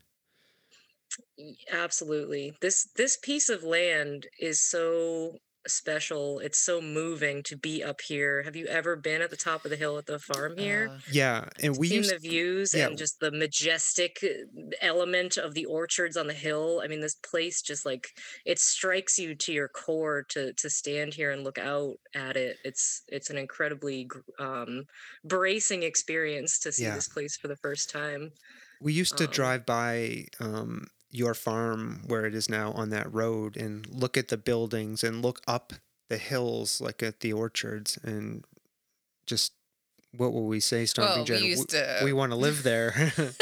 Absolutely. 1.72 2.54
This 2.62 2.88
this 2.96 3.18
piece 3.18 3.50
of 3.50 3.64
land 3.64 4.28
is 4.40 4.62
so 4.62 5.38
special. 5.68 6.40
It's 6.40 6.58
so 6.60 6.82
moving 6.82 7.44
to 7.44 7.58
be 7.58 7.84
up 7.84 8.00
here. 8.02 8.42
Have 8.44 8.56
you 8.56 8.66
ever 8.68 8.96
been 8.96 9.22
at 9.22 9.30
the 9.30 9.36
top 9.36 9.66
of 9.66 9.72
the 9.72 9.78
hill 9.78 9.98
at 9.98 10.06
the 10.06 10.18
farm 10.18 10.58
here? 10.58 10.90
Uh, 10.94 11.00
Yeah, 11.12 11.46
and 11.62 11.78
we 11.78 11.90
seen 11.90 11.98
used 11.98 12.16
the 12.16 12.18
views 12.18 12.74
yeah. 12.74 12.88
and 12.88 12.98
just 12.98 13.20
the 13.20 13.30
majestic 13.32 14.18
uh, 14.24 14.62
element 14.82 15.38
of 15.38 15.54
the 15.54 15.66
orchards 15.66 16.16
on 16.18 16.28
the 16.28 16.34
hill. 16.34 16.82
I 16.84 16.88
mean, 16.88 17.02
this 17.02 17.16
place 17.16 17.62
just 17.62 17.86
like 17.86 18.08
it 18.46 18.58
strikes 18.60 19.20
you 19.20 19.36
to 19.36 19.54
your 19.54 19.68
core 19.68 20.24
to 20.30 20.54
to 20.54 20.70
stand 20.70 21.14
here 21.14 21.32
and 21.32 21.44
look 21.44 21.58
out 21.60 21.98
at 22.16 22.38
it. 22.38 22.58
It's 22.64 23.04
it's 23.08 23.30
an 23.30 23.38
incredibly 23.38 24.08
um, 24.40 24.86
bracing 25.26 25.84
experience 25.84 26.60
to 26.60 26.72
see 26.72 26.84
Yeah. 26.84 26.96
this 26.96 27.08
place 27.10 27.38
for 27.38 27.48
the 27.50 27.58
first 27.58 27.90
time. 27.90 28.32
we 28.82 28.94
used 28.94 29.18
to 29.18 29.26
um, 29.26 29.32
drive 29.32 29.66
by 29.66 30.26
um, 30.40 30.88
your 31.12 31.34
farm 31.34 32.02
where 32.08 32.26
it 32.26 32.36
is 32.36 32.50
now 32.50 32.72
on 32.74 32.90
that 32.90 33.12
road 33.12 33.58
and 33.58 33.88
look 33.88 34.18
at 34.18 34.28
the 34.28 34.38
buildings 34.38 35.04
and 35.04 35.22
look 35.22 35.42
up 35.48 35.74
the 36.10 36.18
hills 36.18 36.82
like 36.82 37.02
at 37.02 37.20
the 37.22 37.34
orchards 37.34 37.98
and 38.04 38.44
just 39.26 39.54
what 40.18 40.34
will 40.34 40.48
we 40.48 40.60
say, 40.60 40.86
Stomping 40.86 41.10
Well, 41.18 41.20
we 41.24 41.26
Jen? 41.26 41.44
used 41.44 41.70
to- 41.70 42.02
we 42.04 42.14
want 42.14 42.32
to 42.32 42.36
live 42.36 42.64
there. 42.64 43.12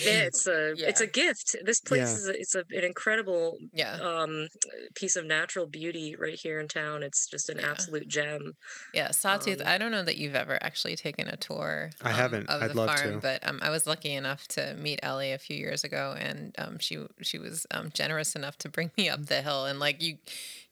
It's 0.00 0.46
a 0.46 0.72
it's 0.76 1.00
a 1.00 1.06
gift. 1.06 1.56
This 1.64 1.80
place 1.80 1.98
Yeah. 2.00 2.14
is 2.14 2.28
a, 2.28 2.40
it's 2.40 2.54
a, 2.54 2.64
an 2.70 2.84
incredible 2.84 3.58
yeah. 3.72 3.94
um 3.96 4.48
piece 4.94 5.16
of 5.16 5.24
natural 5.24 5.66
beauty 5.66 6.14
right 6.16 6.38
here 6.38 6.60
in 6.60 6.68
town. 6.68 7.02
It's 7.02 7.26
just 7.26 7.48
an 7.48 7.58
Yeah. 7.58 7.70
absolute 7.70 8.08
gem. 8.08 8.52
Yeah, 8.94 9.10
Sawtooth. 9.10 9.60
Um, 9.60 9.66
I 9.66 9.78
don't 9.78 9.90
know 9.90 10.02
that 10.04 10.16
you've 10.16 10.34
ever 10.36 10.62
actually 10.62 10.96
taken 10.96 11.28
a 11.28 11.36
tour. 11.36 11.90
I 12.02 12.10
um, 12.10 12.14
haven't. 12.16 12.48
Of 12.48 12.62
I'd 12.62 12.70
the 12.70 12.74
love 12.76 12.88
farm, 12.88 13.12
to. 13.14 13.18
but 13.18 13.46
um, 13.48 13.58
I 13.62 13.70
was 13.70 13.86
lucky 13.86 14.12
enough 14.14 14.46
to 14.48 14.74
meet 14.74 15.00
Elly 15.02 15.32
a 15.32 15.38
few 15.38 15.56
years 15.56 15.82
ago, 15.84 16.14
and 16.18 16.54
um, 16.58 16.78
she 16.78 17.04
she 17.22 17.38
was 17.38 17.66
um, 17.72 17.90
generous 17.92 18.34
enough 18.36 18.56
to 18.58 18.68
bring 18.68 18.90
me 18.96 19.08
up 19.08 19.26
the 19.26 19.42
hill. 19.42 19.64
And 19.66 19.78
like 19.80 20.00
you, 20.02 20.18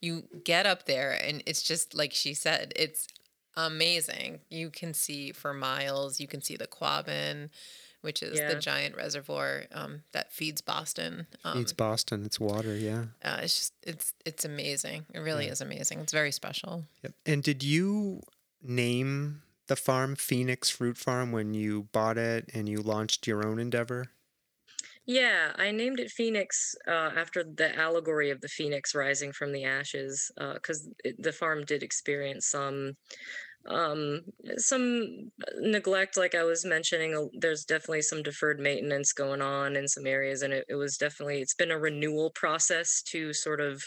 you 0.01 0.23
get 0.43 0.65
up 0.65 0.85
there, 0.85 1.11
and 1.11 1.43
it's 1.45 1.61
just 1.63 1.93
like 1.93 2.13
she 2.13 2.33
said, 2.33 2.71
it's 2.75 3.07
amazing. 3.57 4.39
You 4.49 4.69
can 4.69 4.93
see 4.93 5.31
for 5.31 5.53
miles. 5.53 6.19
You 6.19 6.27
can 6.27 6.41
see 6.41 6.55
the 6.55 6.67
Quabbin, 6.67 7.49
which 8.01 8.21
is 8.21 8.37
Yeah. 8.39 8.53
the 8.53 8.59
giant 8.59 8.95
reservoir 8.95 9.65
um, 9.71 10.03
that 10.11 10.31
feeds 10.31 10.61
Boston. 10.61 11.27
Um, 11.43 11.59
it's 11.61 11.73
Boston. 11.73 12.25
It's 12.25 12.39
water. 12.39 12.75
Yeah. 12.75 13.05
uh, 13.23 13.39
it's 13.41 13.55
just 13.55 13.73
it's 13.83 14.13
it's 14.25 14.45
amazing. 14.45 15.05
It 15.13 15.19
really 15.19 15.45
Yeah. 15.45 15.51
is 15.53 15.61
amazing. 15.61 15.99
It's 15.99 16.13
very 16.13 16.31
special. 16.31 16.85
Yep. 17.03 17.13
And 17.25 17.43
did 17.43 17.63
you 17.63 18.21
name 18.61 19.41
the 19.67 19.75
farm 19.75 20.15
Phoenix 20.15 20.69
Fruit 20.69 20.97
Farm 20.97 21.31
when 21.31 21.53
you 21.53 21.87
bought 21.91 22.17
it 22.17 22.49
and 22.53 22.69
you 22.69 22.77
launched 22.81 23.25
your 23.27 23.45
own 23.47 23.59
endeavor? 23.59 24.11
Yeah, 25.07 25.51
I 25.55 25.69
named 25.71 25.99
it 25.99 26.09
Phoenix 26.09 26.73
uh, 26.87 27.11
after 27.15 27.43
the 27.43 27.75
allegory 27.77 28.31
of 28.31 28.41
the 28.41 28.47
phoenix 28.47 28.95
rising 28.95 29.31
from 29.33 29.51
the 29.51 29.63
ashes, 29.63 30.31
because 30.35 30.89
the 31.19 31.31
farm 31.31 31.63
did 31.63 31.83
experience 31.83 32.47
some 32.47 32.93
um 33.67 34.21
some 34.57 35.31
neglect 35.59 36.17
like 36.17 36.35
i 36.35 36.43
was 36.43 36.65
mentioning 36.65 37.15
uh, 37.15 37.25
there's 37.39 37.65
definitely 37.65 38.01
some 38.01 38.23
deferred 38.23 38.59
maintenance 38.59 39.13
going 39.13 39.41
on 39.41 39.75
in 39.75 39.87
some 39.87 40.07
areas 40.07 40.41
and 40.41 40.53
it, 40.53 40.65
it 40.69 40.75
was 40.75 40.97
definitely 40.97 41.41
it's 41.41 41.55
been 41.55 41.71
a 41.71 41.79
renewal 41.79 42.31
process 42.31 43.01
to 43.03 43.33
sort 43.33 43.61
of 43.61 43.83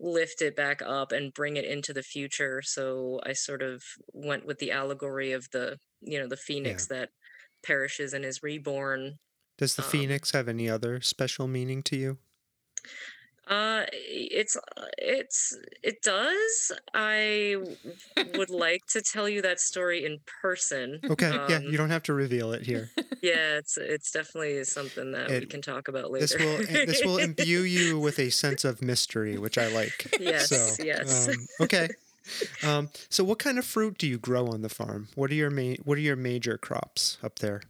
lift 0.00 0.42
it 0.42 0.56
back 0.56 0.82
up 0.82 1.12
and 1.12 1.34
bring 1.34 1.56
it 1.56 1.64
into 1.64 1.92
the 1.92 2.02
future 2.02 2.62
so 2.62 3.20
i 3.24 3.32
sort 3.32 3.62
of 3.62 3.82
went 4.12 4.46
with 4.46 4.58
the 4.58 4.70
allegory 4.70 5.32
of 5.32 5.48
the 5.52 5.78
you 6.00 6.18
know 6.18 6.28
the 6.28 6.36
phoenix 6.36 6.86
that 6.86 7.10
perishes 7.64 8.12
and 8.12 8.24
is 8.24 8.42
reborn 8.42 9.18
Does 9.58 9.76
the 9.76 9.82
Um, 9.82 9.88
Phoenix 9.90 10.32
have 10.32 10.48
any 10.48 10.68
other 10.68 11.00
special 11.00 11.46
meaning 11.46 11.82
to 11.84 11.96
you? 11.96 12.18
Uh, 13.46 13.84
it's 13.92 14.56
uh, 14.56 14.86
it's 14.96 15.54
it 15.82 16.00
does. 16.02 16.72
I 16.94 17.56
would 18.38 18.48
like 18.48 18.86
to 18.92 19.02
tell 19.02 19.28
you 19.28 19.42
that 19.42 19.60
story 19.60 20.06
in 20.06 20.20
person. 20.40 20.98
Okay. 21.04 21.30
yeah. 21.50 21.56
Um, 21.56 21.64
You 21.64 21.76
don't 21.76 21.90
have 21.90 22.02
to 22.04 22.14
reveal 22.14 22.52
it 22.54 22.62
here. 22.62 22.90
yeah, 23.22 23.58
it's 23.58 23.76
it's 23.76 24.10
definitely 24.10 24.64
something 24.64 25.12
that 25.12 25.28
we 25.28 25.44
can 25.44 25.60
talk 25.60 25.88
about 25.88 26.10
later. 26.10 26.26
this 26.26 26.38
will 26.38 26.76
eh, 26.76 26.84
this 26.86 27.04
will 27.04 27.18
imbue 27.28 27.60
you 27.60 27.98
with 27.98 28.18
a 28.18 28.30
sense 28.30 28.64
of 28.64 28.80
mystery, 28.80 29.36
which 29.36 29.58
I 29.58 29.68
like. 29.68 30.16
Yes, 30.18 30.48
So, 30.48 30.82
yes. 30.82 31.28
Um, 31.28 31.34
okay. 31.60 31.88
Um, 32.62 32.88
so, 33.10 33.22
what 33.24 33.38
kind 33.38 33.58
of 33.58 33.66
fruit 33.66 33.98
do 33.98 34.06
you 34.06 34.16
grow 34.18 34.46
on 34.46 34.62
the 34.62 34.70
farm? 34.70 35.08
What 35.16 35.30
are 35.30 35.34
your 35.34 35.50
main 35.50 35.76
What 35.84 35.98
are 35.98 36.00
your 36.00 36.16
major 36.16 36.56
crops 36.56 37.18
up 37.22 37.40
there? 37.40 37.60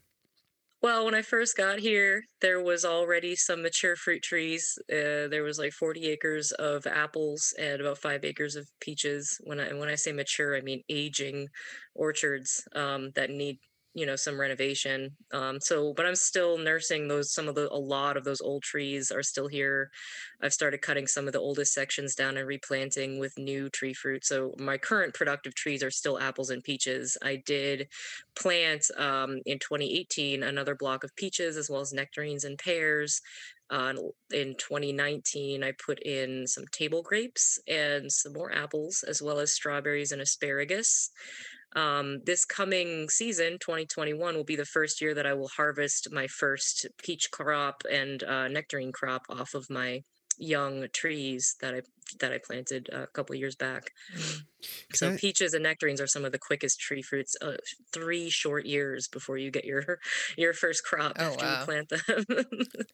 Well, 0.85 1.07
when 1.07 1.15
I 1.15 1.23
first 1.23 1.57
got 1.57 1.79
here, 1.79 2.25
there 2.43 2.63
was 2.63 2.85
already 2.85 3.37
some 3.37 3.63
mature 3.63 3.97
fruit 3.97 4.23
trees. 4.23 4.79
Uh, 4.93 5.29
there 5.29 5.43
was 5.43 5.59
like 5.59 5.73
40 5.73 6.05
acres 6.09 6.53
of 6.53 6.87
apples 6.87 7.55
and 7.59 7.81
about 7.81 7.97
five 7.97 8.23
acres 8.23 8.55
of 8.55 8.69
peaches. 8.81 9.41
When 9.45 9.61
I 9.61 9.73
when 9.73 9.89
I 9.89 9.95
say 9.95 10.13
mature, 10.13 10.55
I 10.55 10.61
mean 10.61 10.83
aging 10.91 11.49
orchards 11.95 12.63
um, 12.75 13.13
that 13.15 13.31
need 13.31 13.61
you 13.95 14.07
know 14.07 14.17
some 14.17 14.41
renovation. 14.41 15.17
Um, 15.33 15.61
so, 15.61 15.95
but 15.95 16.05
I'm 16.05 16.17
still 16.17 16.59
nursing 16.59 17.09
those. 17.09 17.33
Some 17.33 17.49
of 17.49 17.55
the 17.55 17.73
a 17.73 17.79
lot 17.79 18.17
of 18.17 18.25
those 18.25 18.41
old 18.41 18.63
trees 18.63 19.11
are 19.11 19.23
still 19.23 19.49
here. 19.49 19.91
I've 20.43 20.53
started 20.53 20.83
cutting 20.83 21.07
some 21.07 21.27
of 21.27 21.33
the 21.33 21.41
oldest 21.41 21.73
sections 21.73 22.15
down 22.15 22.37
and 22.37 22.47
replanting 22.47 23.19
with 23.19 23.39
new 23.39 23.71
tree 23.71 23.95
fruit. 23.95 24.25
So 24.25 24.55
my 24.59 24.77
current 24.77 25.15
productive 25.15 25.55
trees 25.55 25.83
are 25.83 25.91
still 25.91 26.19
apples 26.19 26.51
and 26.51 26.63
peaches. 26.63 27.17
I 27.23 27.37
did 27.47 27.89
plant 28.37 28.91
um, 28.97 29.41
in 29.47 29.59
2018 29.59 30.43
another 30.43 30.75
block 30.75 31.05
of 31.05 31.15
peaches 31.17 31.57
as 31.57 31.71
well 31.71 31.81
as 31.81 31.93
nectarines 31.93 32.45
and 32.45 32.59
pears. 32.59 33.23
Uh, 33.71 33.95
in 34.33 34.55
2019, 34.57 35.65
I 35.65 35.73
put 35.73 35.99
in 36.03 36.47
some 36.47 36.65
table 36.71 37.03
grapes 37.03 37.59
and 37.67 38.13
some 38.13 38.35
more 38.35 38.55
apples, 38.55 39.03
as 39.09 39.23
well 39.23 39.39
as 39.41 39.53
strawberries 39.53 40.13
and 40.13 40.21
asparagus. 40.21 41.11
Um, 41.75 42.21
this 42.25 42.45
coming 42.45 43.09
season, 43.09 43.59
2021, 43.59 44.35
will 44.37 44.45
be 44.45 44.57
the 44.57 44.65
first 44.65 45.01
year 45.01 45.15
that 45.15 45.27
I 45.27 45.35
will 45.35 45.49
harvest 45.49 46.09
my 46.13 46.27
first 46.27 46.87
peach 46.99 47.31
crop 47.33 47.83
and 47.91 48.23
uh, 48.23 48.49
nectarine 48.49 48.93
crop 48.93 49.23
off 49.29 49.55
of 49.55 49.69
my 49.71 50.03
young 50.39 50.89
trees 50.93 51.55
that 51.61 51.75
I 51.75 51.83
that 52.21 52.33
I 52.33 52.39
planted 52.45 52.89
a 52.93 53.07
couple 53.09 53.35
years 53.37 53.57
back. 53.57 53.91
So 54.93 55.11
Okay. 55.11 55.19
peaches 55.19 55.55
and 55.55 55.63
nectarines 55.63 56.01
are 56.01 56.07
some 56.07 56.25
of 56.25 56.33
the 56.33 56.39
quickest 56.39 56.81
tree 56.81 57.03
fruits. 57.03 57.35
Uh, 57.41 57.57
three 57.93 58.31
short 58.31 58.67
years 58.67 59.09
before 59.09 59.37
you 59.39 59.51
get 59.51 59.65
your 59.65 59.99
your 60.37 60.53
first 60.53 60.85
crop 60.85 61.17
Oh, 61.17 61.35
after 61.35 61.47
wow. 61.47 61.47
you 61.47 61.59
plant 61.59 61.89
them. 61.91 62.25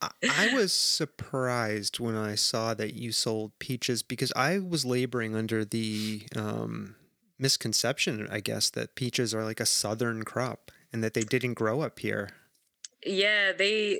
I, 0.01 0.11
I 0.29 0.47
was 0.47 0.73
surprised 0.73 2.01
when 2.01 2.15
I 2.17 2.35
saw 2.35 2.75
that 2.75 2.95
you 2.95 3.13
sold 3.13 3.59
peaches 3.59 4.03
because 4.03 4.33
I 4.35 4.59
was 4.59 4.85
laboring 4.85 5.35
under 5.35 5.65
the 5.65 6.27
um, 6.37 6.97
misconception, 7.41 8.29
I 8.31 8.41
guess, 8.41 8.71
that 8.71 8.95
peaches 8.95 9.35
are 9.35 9.45
like 9.45 9.61
a 9.61 9.67
southern 9.67 10.25
crop 10.25 10.71
and 10.93 11.03
that 11.03 11.15
they 11.15 11.23
didn't 11.23 11.55
grow 11.55 11.81
up 11.81 11.99
here. 12.01 12.31
Yeah, 13.07 13.53
they 13.57 13.99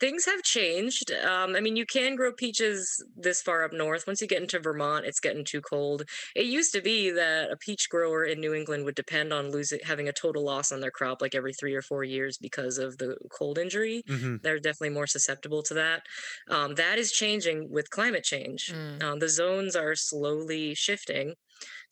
things 0.00 0.24
have 0.24 0.42
changed. 0.42 1.12
Um, 1.12 1.54
I 1.54 1.60
mean, 1.60 1.76
you 1.76 1.86
can 1.86 2.16
grow 2.16 2.32
peaches 2.32 3.04
this 3.16 3.40
far 3.40 3.62
up 3.62 3.72
north. 3.72 4.08
Once 4.08 4.20
you 4.20 4.26
get 4.26 4.42
into 4.42 4.58
Vermont, 4.58 5.06
it's 5.06 5.20
getting 5.20 5.44
too 5.44 5.60
cold. 5.60 6.02
It 6.34 6.46
used 6.46 6.72
to 6.74 6.80
be 6.80 7.10
that 7.10 7.52
a 7.52 7.56
peach 7.56 7.88
grower 7.88 8.24
in 8.24 8.40
New 8.40 8.54
England 8.54 8.84
would 8.86 8.96
depend 8.96 9.32
on 9.32 9.52
losing 9.52 9.78
having 9.84 10.08
a 10.08 10.12
total 10.12 10.44
loss 10.44 10.72
on 10.72 10.80
their 10.80 10.90
crop 10.90 11.22
like 11.22 11.36
every 11.36 11.52
three 11.54 11.74
or 11.74 11.82
four 11.82 12.02
years 12.02 12.38
because 12.38 12.76
of 12.76 12.98
the 12.98 13.16
cold 13.30 13.56
injury. 13.56 14.02
hmm 14.08 14.36
They're 14.42 14.58
definitely 14.58 14.94
more 14.94 15.06
susceptible 15.06 15.62
to 15.62 15.74
that. 15.74 16.02
Um, 16.48 16.74
that 16.74 16.98
is 16.98 17.12
changing 17.12 17.70
with 17.70 17.90
climate 17.90 18.24
change. 18.24 18.72
Mm. 18.74 19.00
Um, 19.00 19.18
the 19.20 19.28
zones 19.28 19.76
are 19.76 19.94
slowly 19.94 20.74
shifting. 20.74 21.34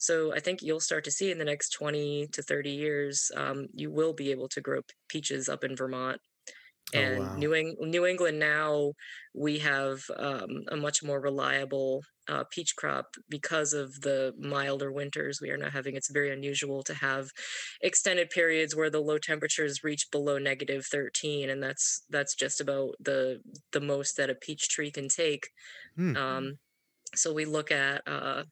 So 0.01 0.35
I 0.35 0.41
think 0.41 0.63
you'll 0.63 0.81
start 0.81 1.05
to 1.05 1.13
see 1.13 1.31
in 1.31 1.39
the 1.39 1.45
next 1.47 1.71
20 1.71 2.27
to 2.33 2.43
30 2.43 2.73
years, 2.73 3.31
um, 3.37 3.69
you 3.75 3.93
will 3.93 4.15
be 4.15 4.33
able 4.33 4.49
to 4.51 4.61
grow 4.63 4.83
peaches 5.09 5.49
up 5.49 5.65
in 5.65 5.77
Vermont. 5.77 6.21
Oh, 6.95 7.07
And 7.07 7.15
wow. 7.15 7.37
New, 7.37 7.53
Eng- 7.55 7.77
New 7.81 8.05
England 8.05 8.41
now, 8.41 8.95
we 9.33 9.61
have 9.61 10.03
um, 10.17 10.65
a 10.73 10.77
much 10.77 11.05
more 11.05 11.21
reliable 11.21 12.03
uh, 12.29 12.45
peach 12.51 12.75
crop 12.77 13.15
because 13.29 13.73
of 13.73 14.01
the 14.01 14.35
milder 14.39 14.91
winters 14.93 15.41
we 15.41 15.51
are 15.51 15.57
now 15.57 15.71
having. 15.71 15.95
It's 15.95 16.11
very 16.11 16.33
unusual 16.33 16.83
to 16.85 16.95
have 16.95 17.31
extended 17.81 18.31
periods 18.31 18.75
where 18.75 18.91
the 18.91 19.01
low 19.01 19.19
temperatures 19.19 19.85
reach 19.85 20.11
below 20.11 20.39
negative 20.39 20.85
13, 20.87 21.49
and 21.49 21.63
that's 21.63 22.05
that's 22.11 22.35
just 22.35 22.61
about 22.61 22.97
the 22.99 23.41
the 23.73 23.81
most 23.81 24.17
that 24.17 24.31
a 24.31 24.35
peach 24.35 24.69
tree 24.69 24.91
can 24.91 25.09
take. 25.09 25.49
Hmm. 25.97 26.15
Um, 26.15 26.59
so 27.15 27.33
we 27.35 27.45
look 27.47 27.73
at 27.73 28.03
uh, 28.07 28.45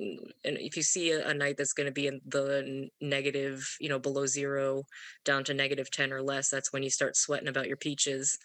and 0.00 0.32
if 0.44 0.76
you 0.76 0.82
see 0.82 1.12
a, 1.12 1.28
a 1.28 1.34
night 1.34 1.56
that's 1.56 1.72
going 1.72 1.86
to 1.86 1.92
be 1.92 2.06
in 2.06 2.20
the 2.26 2.90
negative, 3.00 3.76
you 3.80 3.88
know, 3.88 3.98
below 3.98 4.26
zero 4.26 4.84
down 5.24 5.44
to 5.44 5.54
negative 5.54 5.90
10 5.90 6.12
or 6.12 6.22
less, 6.22 6.50
that's 6.50 6.72
when 6.72 6.82
you 6.82 6.90
start 6.90 7.16
sweating 7.16 7.48
about 7.48 7.68
your 7.68 7.76
peaches. 7.76 8.38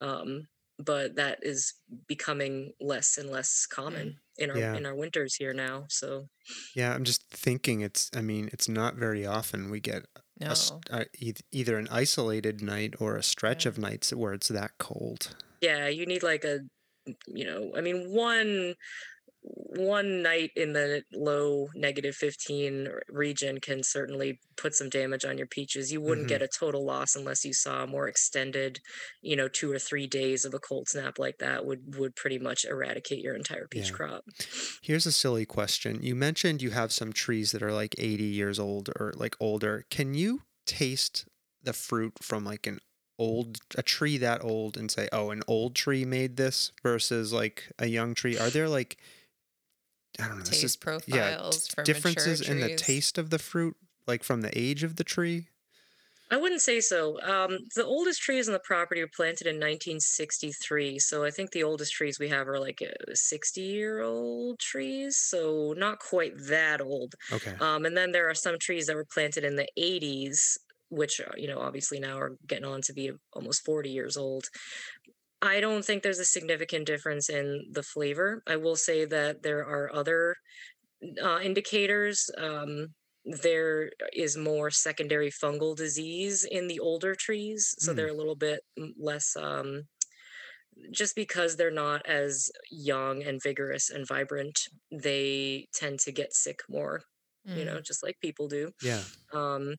Um, 0.00 0.48
but 0.78 1.16
that 1.16 1.40
is 1.42 1.74
becoming 2.06 2.72
less 2.80 3.18
and 3.18 3.30
less 3.30 3.66
common 3.66 4.20
in 4.38 4.50
our 4.50 4.58
Yeah. 4.58 4.74
in 4.74 4.86
our 4.86 4.94
winters 4.96 5.36
here 5.36 5.52
now. 5.54 5.86
So 5.90 6.28
Yeah, 6.74 6.94
I'm 6.94 7.04
just 7.04 7.28
thinking 7.30 7.80
it's, 7.80 8.10
I 8.14 8.20
mean, 8.22 8.48
it's 8.52 8.68
not 8.68 8.94
very 8.96 9.26
often 9.26 9.70
we 9.70 9.80
get 9.80 10.04
No. 10.40 10.86
a, 10.90 11.00
uh, 11.00 11.04
either 11.50 11.78
an 11.78 11.88
isolated 11.90 12.62
night 12.62 12.94
or 13.00 13.16
a 13.16 13.22
stretch 13.22 13.66
Yeah. 13.66 13.66
of 13.66 13.78
nights 13.78 14.12
where 14.14 14.32
it's 14.32 14.48
that 14.48 14.78
cold. 14.78 15.36
yeah, 15.60 15.88
you 15.88 16.06
need 16.06 16.22
like 16.22 16.44
a 16.44 16.60
you 17.28 17.44
know, 17.46 17.72
I 17.76 17.80
mean 17.82 18.10
one 18.14 18.74
one 19.50 20.22
night 20.22 20.50
in 20.56 20.72
the 20.72 21.02
low 21.12 21.68
negative 21.74 22.14
15 22.14 22.88
region 23.08 23.60
can 23.60 23.82
certainly 23.82 24.40
put 24.56 24.74
some 24.74 24.88
damage 24.88 25.24
on 25.24 25.38
your 25.38 25.46
peaches. 25.46 25.92
You 25.92 26.00
wouldn't 26.00 26.26
Mhm. 26.26 26.30
get 26.30 26.42
a 26.42 26.48
total 26.48 26.84
loss 26.84 27.14
unless 27.16 27.44
you 27.44 27.52
saw 27.52 27.84
a 27.84 27.86
more 27.86 28.08
extended, 28.08 28.80
you 29.22 29.36
know, 29.36 29.48
2 29.48 29.70
or 29.72 29.78
3 29.78 30.06
days 30.06 30.44
of 30.44 30.54
a 30.54 30.58
cold 30.58 30.88
snap 30.88 31.18
like 31.18 31.38
that 31.38 31.64
would 31.64 31.96
would 31.96 32.14
pretty 32.16 32.38
much 32.38 32.64
eradicate 32.64 33.20
your 33.22 33.34
entire 33.34 33.66
peach 33.68 33.90
Yeah. 33.90 33.96
crop. 33.96 34.24
Here's 34.82 35.06
a 35.06 35.12
silly 35.12 35.46
question. 35.46 36.02
You 36.02 36.14
mentioned 36.14 36.62
you 36.62 36.70
have 36.70 36.92
some 36.92 37.12
trees 37.12 37.52
that 37.52 37.62
are 37.62 37.72
like 37.72 37.94
80 37.98 38.24
years 38.24 38.58
old 38.58 38.88
or 38.96 39.12
like 39.16 39.36
older. 39.40 39.84
Can 39.90 40.14
you 40.14 40.42
taste 40.66 41.26
the 41.62 41.72
fruit 41.72 42.14
from 42.22 42.44
like 42.44 42.66
an 42.66 42.80
old 43.18 43.58
a 43.74 43.82
tree 43.82 44.16
that 44.18 44.42
old 44.44 44.76
and 44.76 44.90
say, 44.90 45.08
"Oh, 45.12 45.30
an 45.30 45.42
old 45.48 45.74
tree 45.74 46.04
made 46.04 46.36
this" 46.36 46.72
versus 46.82 47.32
like 47.32 47.70
a 47.78 47.86
young 47.86 48.14
tree? 48.14 48.38
Are 48.38 48.50
there 48.50 48.68
like 48.68 48.96
I 50.20 50.28
don't 50.28 50.38
know, 50.38 50.44
this 50.44 50.62
is- 50.62 50.76
Taste 50.76 51.06
yeah, 51.06 51.36
profiles 51.36 51.68
for 51.68 51.82
differences 51.84 52.40
mature 52.40 52.54
in 52.54 52.60
the 52.60 52.76
taste 52.76 53.18
of 53.18 53.30
the 53.30 53.38
fruit 53.38 53.76
like 54.06 54.24
from 54.24 54.40
the 54.40 54.56
age 54.58 54.82
of 54.82 54.96
the 54.96 55.04
tree? 55.04 55.48
I 56.30 56.36
wouldn't 56.36 56.60
say 56.60 56.80
so. 56.80 57.18
Um, 57.22 57.56
the 57.74 57.86
oldest 57.86 58.20
trees 58.20 58.48
on 58.48 58.52
the 58.52 58.60
property 58.60 59.00
were 59.00 59.08
planted 59.16 59.46
in 59.46 59.58
1963. 59.58 60.98
So 60.98 61.24
I 61.24 61.30
think 61.30 61.52
the 61.52 61.62
oldest 61.62 61.94
trees 61.94 62.18
we 62.18 62.28
have 62.28 62.46
are 62.48 62.58
like 62.60 62.80
60 63.14 63.62
year 63.62 64.02
old 64.02 64.58
trees. 64.58 65.16
So 65.16 65.74
not 65.76 66.00
quite 66.00 66.34
that 66.48 66.82
old. 66.82 67.14
Okay. 67.32 67.54
Um, 67.60 67.86
and 67.86 67.96
then 67.96 68.12
there 68.12 68.28
are 68.28 68.34
some 68.34 68.58
trees 68.60 68.86
that 68.86 68.96
were 68.96 69.06
planted 69.10 69.42
in 69.44 69.56
the 69.56 69.68
80s, 69.78 70.58
which, 70.90 71.18
uh, 71.20 71.32
you 71.36 71.48
know, 71.48 71.60
obviously 71.60 71.98
now 71.98 72.18
are 72.18 72.36
getting 72.46 72.66
on 72.66 72.82
to 72.82 72.92
be 72.92 73.10
almost 73.32 73.64
40 73.64 73.88
years 73.90 74.18
old. 74.18 74.44
I 75.40 75.60
don't 75.60 75.84
think 75.84 76.02
there's 76.02 76.18
a 76.18 76.24
significant 76.24 76.86
difference 76.86 77.28
in 77.30 77.68
the 77.72 77.82
flavor. 77.82 78.42
I 78.46 78.56
will 78.56 78.76
say 78.76 79.04
that 79.04 79.42
there 79.42 79.60
are 79.60 79.92
other 79.94 80.36
uh, 81.22 81.40
indicators. 81.40 82.30
Um, 82.38 82.88
there 83.24 83.90
is 84.12 84.36
more 84.36 84.70
secondary 84.70 85.30
fungal 85.30 85.76
disease 85.76 86.44
in 86.44 86.68
the 86.68 86.80
older 86.80 87.14
trees, 87.14 87.74
so 87.78 87.92
Hmm. 87.92 87.96
they're 87.96 88.08
a 88.08 88.14
little 88.14 88.36
bit 88.36 88.60
less. 88.98 89.36
Um, 89.36 89.84
just 90.92 91.14
because 91.16 91.56
they're 91.56 91.70
not 91.70 92.06
as 92.06 92.50
young 92.70 93.22
and 93.22 93.42
vigorous 93.42 93.90
and 93.90 94.06
vibrant, 94.06 94.58
they 94.90 95.66
tend 95.74 95.98
to 96.00 96.12
get 96.12 96.32
sick 96.32 96.60
more. 96.68 97.02
You 97.54 97.64
Mm. 97.64 97.66
know, 97.66 97.80
just 97.80 98.02
like 98.02 98.20
people 98.20 98.46
do. 98.48 98.72
Yeah. 98.82 99.02
Um, 99.32 99.76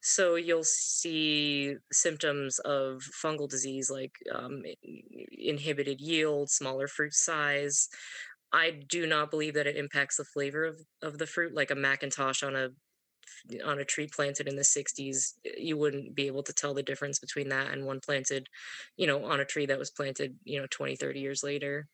so 0.00 0.34
you'll 0.36 0.64
see 0.64 1.76
symptoms 1.92 2.58
of 2.60 3.02
fungal 3.22 3.48
disease 3.48 3.90
like 3.90 4.12
um, 4.34 4.62
inhibited 5.32 6.00
yield, 6.00 6.50
smaller 6.50 6.88
fruit 6.88 7.14
size. 7.14 7.88
I 8.52 8.70
do 8.88 9.06
not 9.06 9.30
believe 9.30 9.54
that 9.54 9.66
it 9.66 9.76
impacts 9.76 10.16
the 10.16 10.24
flavor 10.24 10.64
of, 10.64 10.80
of 11.02 11.18
the 11.18 11.26
fruit, 11.26 11.54
like 11.54 11.70
a 11.70 11.76
McIntosh 11.76 12.46
on 12.46 12.56
a 12.56 12.70
on 13.64 13.78
a 13.78 13.84
tree 13.84 14.08
planted 14.12 14.48
in 14.48 14.56
the 14.56 14.64
60s 14.64 15.34
you 15.56 15.76
wouldn't 15.76 16.14
be 16.14 16.26
able 16.26 16.42
to 16.42 16.52
tell 16.52 16.74
the 16.74 16.82
difference 16.82 17.18
between 17.18 17.48
that 17.48 17.70
and 17.72 17.84
one 17.86 18.00
planted 18.00 18.46
you 18.96 19.06
know 19.06 19.24
on 19.24 19.40
a 19.40 19.44
tree 19.44 19.66
that 19.66 19.78
was 19.78 19.90
planted 19.90 20.36
you 20.44 20.60
know 20.60 20.66
20 20.70 20.96
30 20.96 21.20
years 21.20 21.42
later 21.42 21.88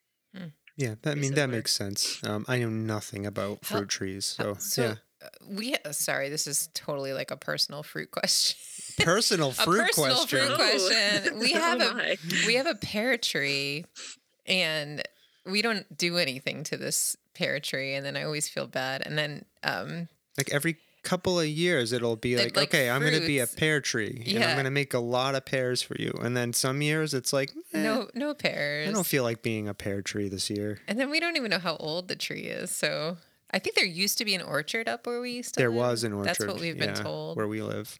Yeah, 0.76 0.96
that, 1.02 1.10
I 1.10 1.12
Pretty 1.12 1.20
mean 1.20 1.34
that 1.34 1.48
makes 1.48 1.72
sense. 1.72 2.22
Um, 2.22 2.44
I 2.48 2.58
know 2.58 2.68
nothing 2.68 3.24
about 3.24 3.64
How- 3.64 3.78
fruit 3.78 3.88
trees, 3.88 4.26
so, 4.26 4.54
so 4.54 4.82
yeah. 4.82 4.94
We 5.48 5.74
uh, 5.84 5.92
sorry, 5.92 6.28
this 6.28 6.46
is 6.46 6.68
totally 6.74 7.12
like 7.12 7.30
a 7.30 7.36
personal 7.36 7.82
fruit 7.82 8.10
question. 8.10 8.56
Personal 8.98 9.48
a 9.50 9.52
fruit 9.52 9.86
personal 9.94 10.16
question. 10.16 10.46
fruit 10.46 10.56
question. 10.56 11.38
We 11.40 11.54
Oh 11.54 11.58
have 11.60 11.80
a 11.80 12.16
we 12.46 12.54
have 12.54 12.66
a 12.66 12.74
pear 12.74 13.16
tree 13.18 13.84
and 14.46 15.02
we 15.44 15.62
don't 15.62 15.96
do 15.96 16.16
anything 16.18 16.64
to 16.64 16.76
this 16.76 17.16
pear 17.34 17.60
tree 17.60 17.94
and 17.94 18.04
then 18.04 18.16
I 18.16 18.22
always 18.24 18.48
feel 18.48 18.66
bad 18.66 19.02
and 19.06 19.16
then 19.18 19.44
um 19.62 20.08
Like 20.36 20.50
every 20.52 20.78
couple 21.02 21.38
of 21.38 21.46
years, 21.46 21.92
it'll 21.92 22.16
be 22.16 22.34
Like- 22.34 22.46
like, 22.46 22.56
like 22.56 22.68
okay, 22.74 22.90
I'm 22.90 23.00
going 23.00 23.12
to 23.20 23.24
be 23.24 23.38
a 23.38 23.46
pear 23.46 23.80
tree, 23.80 24.24
and 24.26 24.42
I'm 24.42 24.56
going 24.56 24.64
to 24.64 24.72
make 24.72 24.92
a 24.92 24.98
lot 24.98 25.36
of 25.36 25.44
pears 25.44 25.80
for 25.80 25.94
you. 25.96 26.10
And 26.20 26.36
then 26.36 26.52
some 26.52 26.82
years, 26.82 27.14
it's 27.14 27.32
like, 27.32 27.52
eh, 27.72 27.80
no 27.80 28.08
no 28.12 28.34
pears. 28.34 28.88
I 28.88 28.90
don't 28.90 29.06
feel 29.06 29.22
like 29.22 29.40
being 29.40 29.68
a 29.68 29.74
pear 29.74 30.02
tree 30.02 30.28
this 30.28 30.50
year. 30.50 30.80
and 30.88 30.98
then 30.98 31.08
we 31.08 31.20
don't 31.20 31.36
even 31.36 31.52
know 31.52 31.60
how 31.60 31.76
old 31.76 32.08
the 32.08 32.16
tree 32.16 32.46
is. 32.46 32.72
So 32.72 33.18
I 33.50 33.58
think 33.58 33.76
there 33.76 33.84
used 33.86 34.18
to 34.18 34.24
be 34.24 34.34
an 34.34 34.42
orchard 34.42 34.88
up 34.88 35.06
where 35.06 35.20
we 35.20 35.30
used 35.30 35.54
to 35.54 35.60
There 35.60 35.70
live. 35.70 35.76
was 35.78 36.04
an 36.04 36.12
orchard. 36.12 36.28
That's 36.28 36.46
what 36.46 36.60
we've 36.60 36.78
been 36.78 36.90
yeah, 36.90 36.94
told. 37.02 37.36
where 37.36 37.48
we 37.48 37.62
live. 37.62 37.96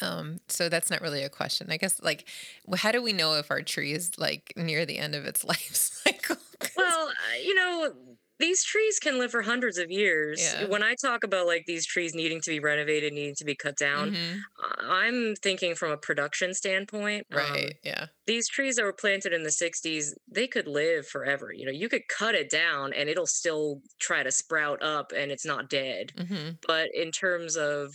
Um, 0.00 0.40
so 0.48 0.68
that's 0.68 0.90
not 0.90 1.00
really 1.00 1.22
a 1.22 1.28
question. 1.28 1.68
I 1.70 1.76
guess 1.76 2.02
like, 2.02 2.28
how 2.76 2.92
do 2.92 3.02
we 3.02 3.12
know 3.12 3.34
if 3.34 3.50
our 3.50 3.62
tree 3.62 3.92
is 3.92 4.18
like 4.18 4.52
near 4.56 4.84
the 4.86 4.98
end 4.98 5.14
of 5.14 5.24
its 5.24 5.44
life 5.52 5.74
cycle? 5.74 6.36
Well, 6.76 7.08
uh, 7.08 7.36
you 7.42 7.54
know, 7.54 7.92
these 8.38 8.64
trees 8.64 8.98
can 8.98 9.18
live 9.18 9.30
for 9.30 9.42
hundreds 9.42 9.78
of 9.78 9.90
years. 9.90 10.40
Yeah. 10.40 10.64
When 10.66 10.82
I 10.82 10.94
talk 11.00 11.24
about 11.24 11.46
like 11.46 11.64
these 11.66 11.86
trees 11.86 12.14
needing 12.14 12.40
to 12.42 12.50
be 12.50 12.60
renovated, 12.60 13.12
needing 13.12 13.34
to 13.36 13.44
be 13.44 13.56
cut 13.56 13.76
down, 13.76 14.10
Mhm, 14.10 14.46
I- 14.58 15.06
I'm 15.06 15.34
thinking 15.36 15.74
from 15.74 15.90
a 15.92 15.98
production 15.98 16.54
standpoint. 16.54 17.26
Um, 17.32 17.38
right. 17.38 17.74
yeah. 17.82 18.08
these 18.26 18.48
trees 18.48 18.76
that 18.76 18.84
were 18.84 18.92
planted 18.92 19.32
in 19.32 19.44
the 19.44 19.52
60s, 19.52 20.14
they 20.28 20.48
could 20.48 20.66
live 20.68 21.06
forever. 21.06 21.52
You 21.52 21.64
know, 21.66 21.72
you 21.72 21.88
could 21.88 22.08
cut 22.08 22.34
it 22.34 22.50
down 22.50 22.92
and 22.92 23.08
it'll 23.08 23.26
still 23.26 23.82
try 24.00 24.22
to 24.24 24.32
sprout 24.32 24.82
up 24.82 25.12
and 25.14 25.30
it's 25.32 25.46
not 25.46 25.70
dead. 25.70 26.12
hmm 26.16 26.50
But 26.66 26.90
in 26.94 27.12
terms 27.12 27.56
of 27.56 27.94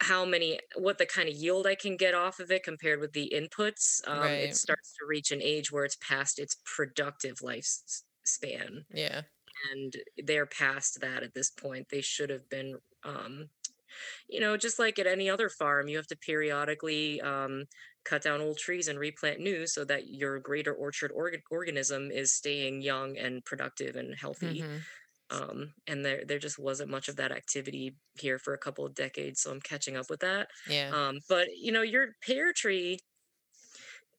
how 0.00 0.24
many 0.24 0.60
what 0.76 0.98
the 0.98 1.06
kind 1.06 1.28
of 1.28 1.34
yield 1.36 1.66
I 1.66 1.74
can 1.76 1.96
get 1.96 2.14
off 2.14 2.40
of 2.40 2.50
it 2.50 2.64
compared 2.64 3.00
with 3.00 3.12
the 3.12 3.32
inputs, 3.34 4.00
um, 4.06 4.20
Right. 4.20 4.44
it 4.44 4.56
starts 4.56 4.92
to 4.98 5.06
reach 5.06 5.30
an 5.32 5.42
age 5.42 5.72
where 5.72 5.84
it's 5.84 5.96
past 5.96 6.38
its 6.38 6.56
productive 6.76 7.36
lifespan 7.42 8.84
Yeah. 8.90 9.24
And 9.72 9.94
they're 10.18 10.46
past 10.46 11.00
that 11.00 11.22
at 11.22 11.34
this 11.34 11.50
point. 11.50 11.88
They 11.90 12.00
should 12.00 12.30
have 12.30 12.48
been, 12.48 12.78
um, 13.04 13.50
you 14.28 14.40
know, 14.40 14.56
just 14.56 14.78
like 14.78 14.98
at 14.98 15.06
any 15.06 15.30
other 15.30 15.48
farm, 15.48 15.88
you 15.88 15.96
have 15.96 16.06
to 16.08 16.16
periodically 16.16 17.20
um, 17.20 17.64
cut 18.04 18.22
down 18.22 18.40
old 18.40 18.58
trees 18.58 18.88
and 18.88 18.98
replant 18.98 19.40
new 19.40 19.66
so 19.66 19.84
that 19.84 20.08
your 20.08 20.38
greater 20.40 20.74
orchard 20.74 21.12
organ- 21.12 21.42
organism 21.50 22.10
is 22.10 22.32
staying 22.34 22.82
young 22.82 23.16
and 23.16 23.44
productive 23.44 23.96
and 23.96 24.14
healthy. 24.14 24.66
Mhm. 24.66 24.86
Um, 25.30 25.74
and 25.86 26.04
there, 26.04 26.24
there 26.24 26.38
just 26.38 26.58
wasn't 26.58 26.90
much 26.90 27.08
of 27.08 27.16
that 27.16 27.32
activity 27.32 27.96
here 28.20 28.38
for 28.38 28.54
a 28.54 28.58
couple 28.58 28.84
of 28.84 28.94
decades, 28.94 29.40
so 29.40 29.50
I'm 29.50 29.60
catching 29.60 29.96
up 29.96 30.10
with 30.10 30.20
that. 30.20 30.48
Yeah. 30.66 30.94
Um, 30.94 31.20
but 31.28 31.48
you 31.56 31.72
know, 31.72 31.82
your 31.82 32.14
pear 32.26 32.52
tree, 32.52 32.98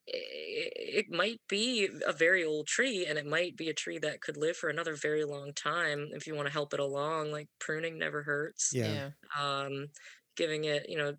it 0.07 1.09
might 1.09 1.41
be 1.49 1.89
a 2.05 2.13
very 2.13 2.43
old 2.43 2.67
tree, 2.67 3.05
and 3.05 3.17
it 3.17 3.25
might 3.25 3.55
be 3.57 3.69
a 3.69 3.73
tree 3.73 3.97
that 3.99 4.21
could 4.21 4.37
live 4.37 4.55
for 4.57 4.69
another 4.69 4.95
very 4.95 5.25
long 5.25 5.53
time 5.53 6.09
if 6.13 6.27
you 6.27 6.35
want 6.35 6.47
to 6.47 6.53
help 6.53 6.73
it 6.73 6.79
along. 6.79 7.31
Like 7.31 7.49
pruning 7.59 7.97
never 7.97 8.23
hurts. 8.23 8.71
Yeah. 8.73 8.85
yeah. 8.85 9.09
Um, 9.37 9.87
giving 10.35 10.65
it, 10.65 10.87
you 10.89 10.97
know, 10.97 11.15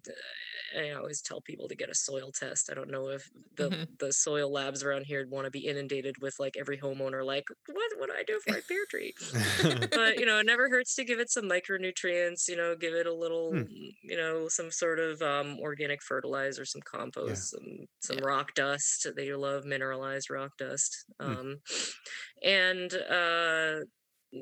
I 0.76 0.90
always 0.90 1.22
tell 1.22 1.40
people 1.40 1.68
to 1.68 1.74
get 1.76 1.90
a 1.90 1.94
soil 1.94 2.32
test. 2.32 2.70
I 2.70 2.74
don't 2.74 2.90
know 2.90 3.08
if 3.08 3.30
the 3.56 3.70
Mhm. 3.70 3.86
the 3.98 4.12
soil 4.12 4.50
labs 4.52 4.82
around 4.82 5.06
here 5.06 5.26
want 5.28 5.46
to 5.46 5.50
be 5.50 5.66
inundated 5.66 6.16
with 6.20 6.34
like 6.38 6.56
every 6.56 6.78
homeowner, 6.78 7.24
like, 7.24 7.44
what 7.66 7.90
what 7.98 8.08
do 8.08 8.14
I 8.16 8.24
do 8.24 8.40
for 8.44 8.50
my 8.50 8.60
pear 8.68 8.84
tree? 8.90 9.14
but 9.94 10.18
you 10.18 10.26
know, 10.26 10.38
it 10.38 10.46
never 10.46 10.68
hurts 10.68 10.94
to 10.96 11.04
give 11.04 11.20
it 11.20 11.30
some 11.30 11.44
micronutrients. 11.44 12.48
You 12.48 12.56
know, 12.56 12.76
give 12.76 12.94
it 12.94 13.06
a 13.06 13.14
little, 13.14 13.52
Hmm. 13.52 13.66
mm, 13.70 13.90
you 14.02 14.16
know, 14.16 14.48
some 14.48 14.70
sort 14.70 14.98
of 14.98 15.22
um, 15.22 15.58
organic 15.60 16.02
fertilizer, 16.02 16.64
some 16.64 16.82
compost, 16.82 17.50
some 17.50 17.86
some 18.00 18.18
rock 18.18 18.54
dust. 18.54 19.06
They 19.16 19.32
love 19.34 19.64
mineralized 19.64 20.30
rock 20.30 20.52
dust. 20.58 21.04
Hmm. 21.26 21.36
Um, 21.36 21.60
and 22.42 22.92
uh, 22.94 23.80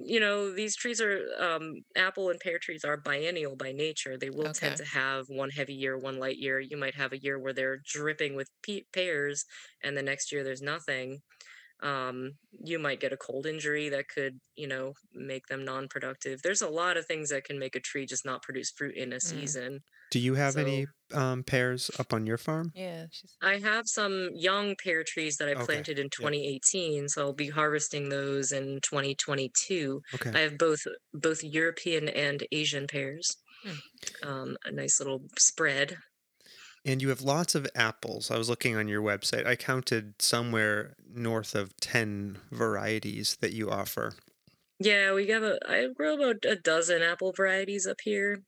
you 0.05 0.21
know, 0.21 0.53
these 0.53 0.77
trees 0.77 1.01
are 1.01 1.21
um, 1.39 1.83
apple 1.97 2.31
and 2.31 2.41
pear 2.41 2.59
trees 2.59 2.85
are 2.85 2.97
biennial 2.97 3.57
by 3.57 3.73
nature. 3.73 4.17
They 4.17 4.31
will 4.31 4.51
tend 4.51 4.77
to 4.79 4.85
have 4.85 5.27
one 5.29 5.51
heavy 5.51 5.75
year, 5.75 5.99
one 5.99 6.19
light 6.19 6.39
year. 6.39 6.61
You 6.61 6.77
might 6.77 6.95
have 6.97 7.13
a 7.13 7.19
year 7.19 7.39
where 7.39 7.53
they're 7.53 7.79
dripping 7.85 8.35
with 8.37 8.49
pe- 8.63 8.85
pears, 8.93 9.45
and 9.83 9.97
the 9.97 10.03
next 10.03 10.33
year 10.33 10.45
there's 10.45 10.63
nothing. 10.63 11.21
um, 11.83 12.39
you 12.65 12.79
might 12.79 13.01
get 13.01 13.13
a 13.13 13.17
cold 13.17 13.47
injury 13.47 13.89
that 13.89 14.09
could, 14.09 14.39
you 14.57 14.67
know, 14.67 14.95
make 15.13 15.47
them 15.49 15.65
non-productive. 15.65 16.41
There's 16.43 16.63
a 16.63 16.69
lot 16.69 16.97
of 16.97 17.07
things 17.07 17.31
that 17.31 17.45
can 17.45 17.59
make 17.59 17.75
a 17.77 17.81
tree 17.81 18.07
just 18.07 18.25
not 18.25 18.43
produce 18.43 18.71
fruit 18.71 18.97
in 18.97 19.13
a 19.13 19.21
Mm. 19.21 19.21
season. 19.21 19.81
Do 20.15 20.21
you 20.21 20.35
have 20.37 20.53
So- 20.53 20.61
any 20.61 20.87
um, 21.13 21.43
pears 21.43 21.91
up 21.99 22.13
on 22.13 22.25
your 22.25 22.39
farm? 22.39 22.71
Yeah, 22.73 23.07
she's 23.11 23.37
I 23.43 23.59
have 23.59 23.89
some 23.89 24.31
young 24.33 24.77
pear 24.77 25.03
trees 25.03 25.39
that 25.39 25.49
I 25.49 25.55
Okay, 25.55 25.65
planted 25.65 25.99
in 25.99 26.09
2018, 26.09 27.09
so 27.09 27.23
I'll 27.23 27.33
be 27.33 27.49
harvesting 27.49 28.11
those 28.11 28.53
in 28.53 28.79
2022. 28.81 30.03
Okay. 30.15 30.31
I 30.33 30.39
have 30.43 30.57
both 30.57 30.83
both 31.13 31.43
European 31.43 32.09
and 32.09 32.47
Asian 32.53 32.87
pears. 32.87 33.27
Hmm. 33.65 34.29
Um, 34.29 34.57
a 34.65 34.71
nice 34.71 35.01
little 35.01 35.23
spread. 35.37 35.97
And 36.85 37.03
you 37.03 37.09
have 37.09 37.21
lots 37.21 37.57
of 37.57 37.67
apples. 37.75 38.31
I 38.31 38.39
was 38.39 38.49
looking 38.49 38.77
on 38.77 38.87
your 38.87 39.03
website. 39.03 39.47
I 39.49 39.57
counted 39.57 40.23
somewhere 40.23 40.95
north 41.13 41.57
of 41.57 41.77
10 41.81 42.39
varieties 42.53 43.37
that 43.41 43.53
you 43.53 43.69
offer. 43.69 44.13
Yeah, 44.79 45.13
we 45.13 45.27
have 45.29 45.43
a 45.43 45.59
I 45.69 45.89
grow 45.89 46.15
about 46.15 46.45
a 46.45 46.55
dozen 46.55 47.03
apple 47.03 47.33
varieties 47.37 47.85
up 47.85 47.99
here. 48.05 48.45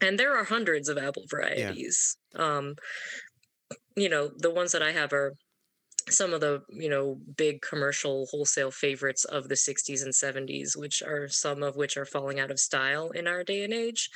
And 0.00 0.18
there 0.18 0.36
are 0.36 0.44
hundreds 0.44 0.88
of 0.88 0.98
apple 0.98 1.24
varieties. 1.30 2.16
Um 2.34 2.76
you 3.96 4.08
know, 4.08 4.30
the 4.36 4.50
ones 4.50 4.72
that 4.72 4.82
I 4.82 4.92
have 4.92 5.12
are 5.12 5.34
some 6.10 6.34
of 6.34 6.40
the, 6.40 6.62
you 6.70 6.88
know, 6.88 7.20
big 7.36 7.62
commercial 7.62 8.26
wholesale 8.30 8.70
favorites 8.70 9.24
of 9.24 9.48
the 9.48 9.56
60s 9.56 10.02
and 10.02 10.14
70s, 10.14 10.76
which 10.76 11.02
are 11.02 11.28
some 11.28 11.62
of 11.62 11.76
which 11.76 11.96
are 11.96 12.06
falling 12.06 12.40
out 12.40 12.50
of 12.50 12.60
style 12.60 13.10
in 13.10 13.26
our 13.28 13.44
day 13.44 13.64
and 13.64 13.74
age. 13.74 14.10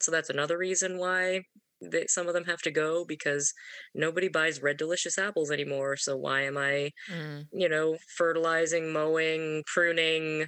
So 0.00 0.10
that's 0.12 0.30
another 0.30 0.58
reason 0.58 0.98
why 0.98 1.42
they, 1.82 2.06
some 2.08 2.28
of 2.28 2.34
them 2.34 2.44
have 2.46 2.62
to 2.62 2.70
go 2.70 3.04
because 3.04 3.52
nobody 3.94 4.28
buys 4.28 4.62
red 4.62 4.78
delicious 4.78 5.18
apples 5.18 5.50
anymore. 5.50 5.96
So 5.96 6.16
why 6.16 6.42
am 6.42 6.56
I 6.58 6.90
mm, 7.10 7.44
you 7.52 7.68
know, 7.68 7.98
fertilizing, 8.16 8.92
mowing, 8.92 9.62
pruning, 9.66 10.46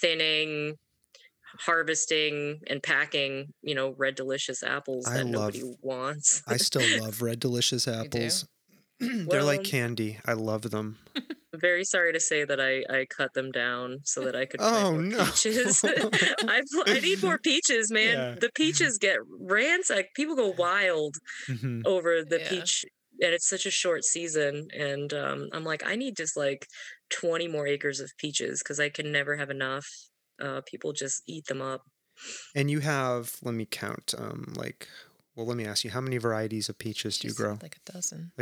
thinning, 0.00 0.76
harvesting, 1.60 2.60
and 2.68 2.82
packing, 2.82 3.52
you 3.62 3.74
know, 3.74 3.94
red 3.96 4.14
delicious 4.14 4.62
apples 4.62 5.06
I 5.06 5.18
that 5.18 5.26
love- 5.26 5.54
nobody 5.54 5.62
wants. 5.82 6.42
I 6.46 6.56
still 6.56 6.82
love 7.02 7.22
red 7.22 7.40
delicious 7.40 7.86
apples. 7.88 8.46
They're 9.00 9.42
like 9.42 9.64
candy. 9.64 10.18
I 10.24 10.32
love 10.32 10.70
them. 10.70 10.98
Very 11.54 11.84
sorry 11.84 12.12
to 12.12 12.20
say 12.20 12.44
that 12.44 12.60
I, 12.60 12.84
I 12.94 13.06
cut 13.06 13.32
them 13.34 13.50
down 13.50 14.00
so 14.04 14.22
that 14.24 14.36
I 14.36 14.44
could 14.44 14.60
Oh, 14.62 14.92
more 14.92 15.02
no. 15.02 15.24
peaches. 15.24 15.82
I, 15.86 16.60
I 16.86 17.00
need 17.00 17.22
more 17.22 17.38
peaches, 17.38 17.90
man. 17.90 18.12
Yeah. 18.18 18.34
The 18.38 18.50
peaches 18.54 18.98
get 18.98 19.18
ransacked. 19.40 20.14
People 20.14 20.36
go 20.36 20.54
wild 20.58 21.16
Mhm. 21.48 21.82
over 21.86 22.22
the 22.24 22.40
Yeah. 22.40 22.48
peach 22.48 22.84
and 23.22 23.32
it's 23.32 23.48
such 23.48 23.64
a 23.64 23.70
short 23.70 24.04
season 24.04 24.68
and 24.78 25.14
um, 25.14 25.48
i'm 25.54 25.64
like 25.64 25.82
i 25.86 25.96
need 25.96 26.14
just 26.14 26.36
like 26.36 26.66
20 27.08 27.48
more 27.48 27.66
acres 27.66 27.98
of 27.98 28.10
peaches 28.18 28.60
because 28.62 28.78
i 28.78 28.90
can 28.90 29.10
never 29.10 29.36
have 29.36 29.48
enough 29.48 29.86
uh, 30.40 30.60
people 30.66 30.92
just 30.92 31.22
eat 31.26 31.46
them 31.46 31.62
up 31.62 31.82
And 32.54 32.70
you 32.70 32.80
have, 32.80 33.36
let 33.42 33.54
me 33.54 33.66
count, 33.66 34.14
um, 34.16 34.54
like, 34.56 34.88
well, 35.34 35.46
let 35.46 35.56
me 35.56 35.66
ask 35.66 35.84
you, 35.84 35.90
how 35.90 36.00
many 36.00 36.16
varieties 36.16 36.68
of 36.68 36.78
peaches 36.78 37.18
do 37.18 37.28
you 37.28 37.34
grow? 37.34 37.58
like 37.62 37.76
a 37.86 37.92
dozen. 37.92 38.32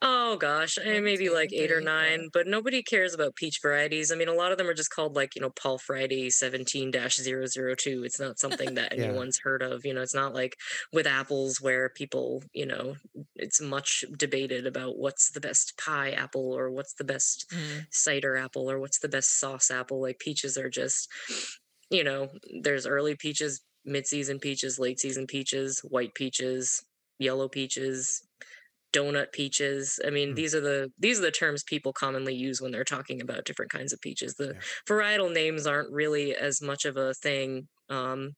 Oh 0.00 0.36
gosh 0.36 0.78
eh, 0.82 1.00
maybe 1.00 1.28
like 1.28 1.52
eight 1.52 1.70
or 1.70 1.80
nine 1.80 2.28
but 2.32 2.46
nobody 2.46 2.82
cares 2.82 3.12
about 3.14 3.34
peach 3.34 3.58
varieties 3.60 4.10
i 4.12 4.14
mean 4.14 4.28
a 4.28 4.32
lot 4.32 4.52
of 4.52 4.58
them 4.58 4.68
are 4.68 4.74
just 4.74 4.90
called 4.90 5.14
like 5.16 5.34
you 5.34 5.40
know 5.42 5.50
paul 5.50 5.76
friday 5.78 6.30
17-002 6.30 8.04
it's 8.04 8.20
not 8.20 8.38
something 8.38 8.74
that 8.74 8.92
Yeah. 8.94 9.02
anyone's 9.02 9.38
heard 9.42 9.62
of 9.62 9.84
you 9.84 9.92
know 9.92 10.00
it's 10.00 10.14
not 10.14 10.32
like 10.34 10.56
with 10.92 11.06
apples 11.06 11.60
where 11.60 11.88
people 11.90 12.42
you 12.52 12.64
know 12.66 12.94
it's 13.36 13.60
much 13.60 14.04
debated 14.16 14.66
about 14.66 14.98
what's 14.98 15.30
the 15.32 15.40
best 15.40 15.76
pie 15.78 16.12
apple 16.12 16.52
or 16.56 16.70
what's 16.70 16.94
the 16.94 17.04
best 17.04 17.50
Mm, 17.52 17.86
cider 17.90 18.36
apple 18.36 18.70
or 18.70 18.78
what's 18.78 19.00
the 19.00 19.08
best 19.08 19.38
sauce 19.38 19.70
apple. 19.70 20.00
Like 20.00 20.18
peaches 20.18 20.56
are 20.56 20.70
just, 20.70 21.08
you 21.90 22.04
know, 22.04 22.28
there's 22.62 22.86
early 22.86 23.16
peaches, 23.16 23.62
mid 23.84 24.06
season 24.06 24.38
peaches, 24.38 24.78
late 24.78 24.98
season 25.00 25.26
peaches, 25.26 25.80
white 25.80 26.14
peaches, 26.14 26.82
yellow 27.18 27.48
peaches, 27.48 28.22
donut 28.92 29.32
peaches. 29.32 29.98
I 30.06 30.10
mean, 30.10 30.30
Hmm. 30.30 30.34
these 30.34 30.54
are 30.54 30.60
the 30.60 30.90
these 30.98 31.18
are 31.18 31.22
the 31.22 31.30
terms 31.30 31.62
people 31.64 31.92
commonly 31.92 32.34
use 32.34 32.60
when 32.60 32.72
they're 32.72 32.84
talking 32.84 33.20
about 33.20 33.44
different 33.44 33.70
kinds 33.72 33.92
of 33.92 34.00
peaches. 34.00 34.34
The 34.34 34.54
Yeah. 34.54 34.60
varietal 34.88 35.32
names 35.32 35.66
aren't 35.66 35.92
really 35.92 36.34
as 36.36 36.60
much 36.62 36.84
of 36.84 36.96
a 36.96 37.14
thing. 37.14 37.68
Um, 37.88 38.32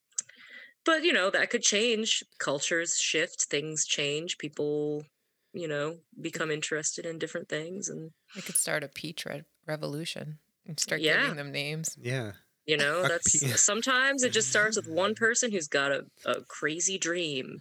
but 0.85 1.05
you 1.05 1.13
know 1.13 1.31
that 1.31 1.51
could 1.51 1.63
change. 1.63 2.23
Cultures 2.39 2.97
shift, 2.97 3.47
things 3.51 3.87
change. 3.87 4.39
People, 4.39 5.05
you 5.53 5.69
know, 5.69 6.01
become 6.21 6.51
interested 6.51 7.07
in 7.07 7.19
different 7.19 7.49
things, 7.49 7.89
and 7.89 8.13
we 8.37 8.43
could 8.43 8.57
start 8.57 8.85
a 8.85 8.89
peach 8.89 9.25
re- 9.27 9.45
revolution 9.67 10.39
and 10.67 10.79
start 10.81 11.01
Yeah. 11.01 11.23
giving 11.23 11.37
them 11.37 11.53
names. 11.53 11.97
Yeah. 12.01 12.33
You 12.67 12.79
know, 12.79 13.03
that's 13.03 13.61
sometimes 13.63 14.23
it 14.23 14.33
just 14.33 14.49
starts 14.49 14.77
with 14.77 14.89
one 14.89 15.15
person 15.15 15.53
who's 15.53 15.69
got 15.69 15.93
a, 15.93 16.05
a 16.25 16.41
crazy 16.49 16.99
dream. 16.99 17.61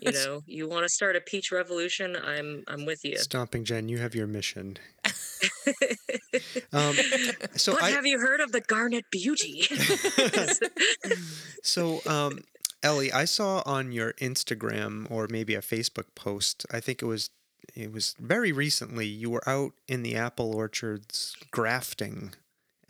You 0.00 0.12
know, 0.24 0.42
you 0.46 0.68
want 0.68 0.84
to 0.84 0.88
start 0.88 1.16
a 1.16 1.20
peach 1.20 1.50
revolution, 1.50 2.16
I'm 2.16 2.64
I'm 2.68 2.84
with 2.84 3.04
you. 3.04 3.16
Stomping 3.16 3.64
Jen, 3.64 3.88
you 3.88 3.98
have 3.98 4.14
your 4.14 4.26
mission. 4.26 4.78
Um, 6.72 6.96
so 7.54 7.74
but 7.74 7.84
I, 7.84 7.90
have 7.90 8.06
you 8.06 8.18
heard 8.18 8.40
of 8.40 8.50
the 8.50 8.60
Garnet 8.60 9.04
Beauty? 9.12 9.68
So, 11.64 12.00
um, 12.06 12.40
Elly, 12.82 13.10
I 13.10 13.24
saw 13.24 13.62
on 13.64 13.90
your 13.90 14.12
Instagram 14.14 15.10
or 15.10 15.26
maybe 15.30 15.54
a 15.54 15.60
Facebook 15.60 16.14
post. 16.14 16.66
I 16.70 16.80
think 16.80 17.02
it 17.02 17.06
was 17.06 17.30
it 17.74 17.90
was 17.90 18.14
very 18.20 18.52
recently. 18.52 19.06
You 19.06 19.30
were 19.30 19.48
out 19.48 19.72
in 19.88 20.02
the 20.02 20.14
apple 20.14 20.54
orchards 20.54 21.34
grafting 21.50 22.34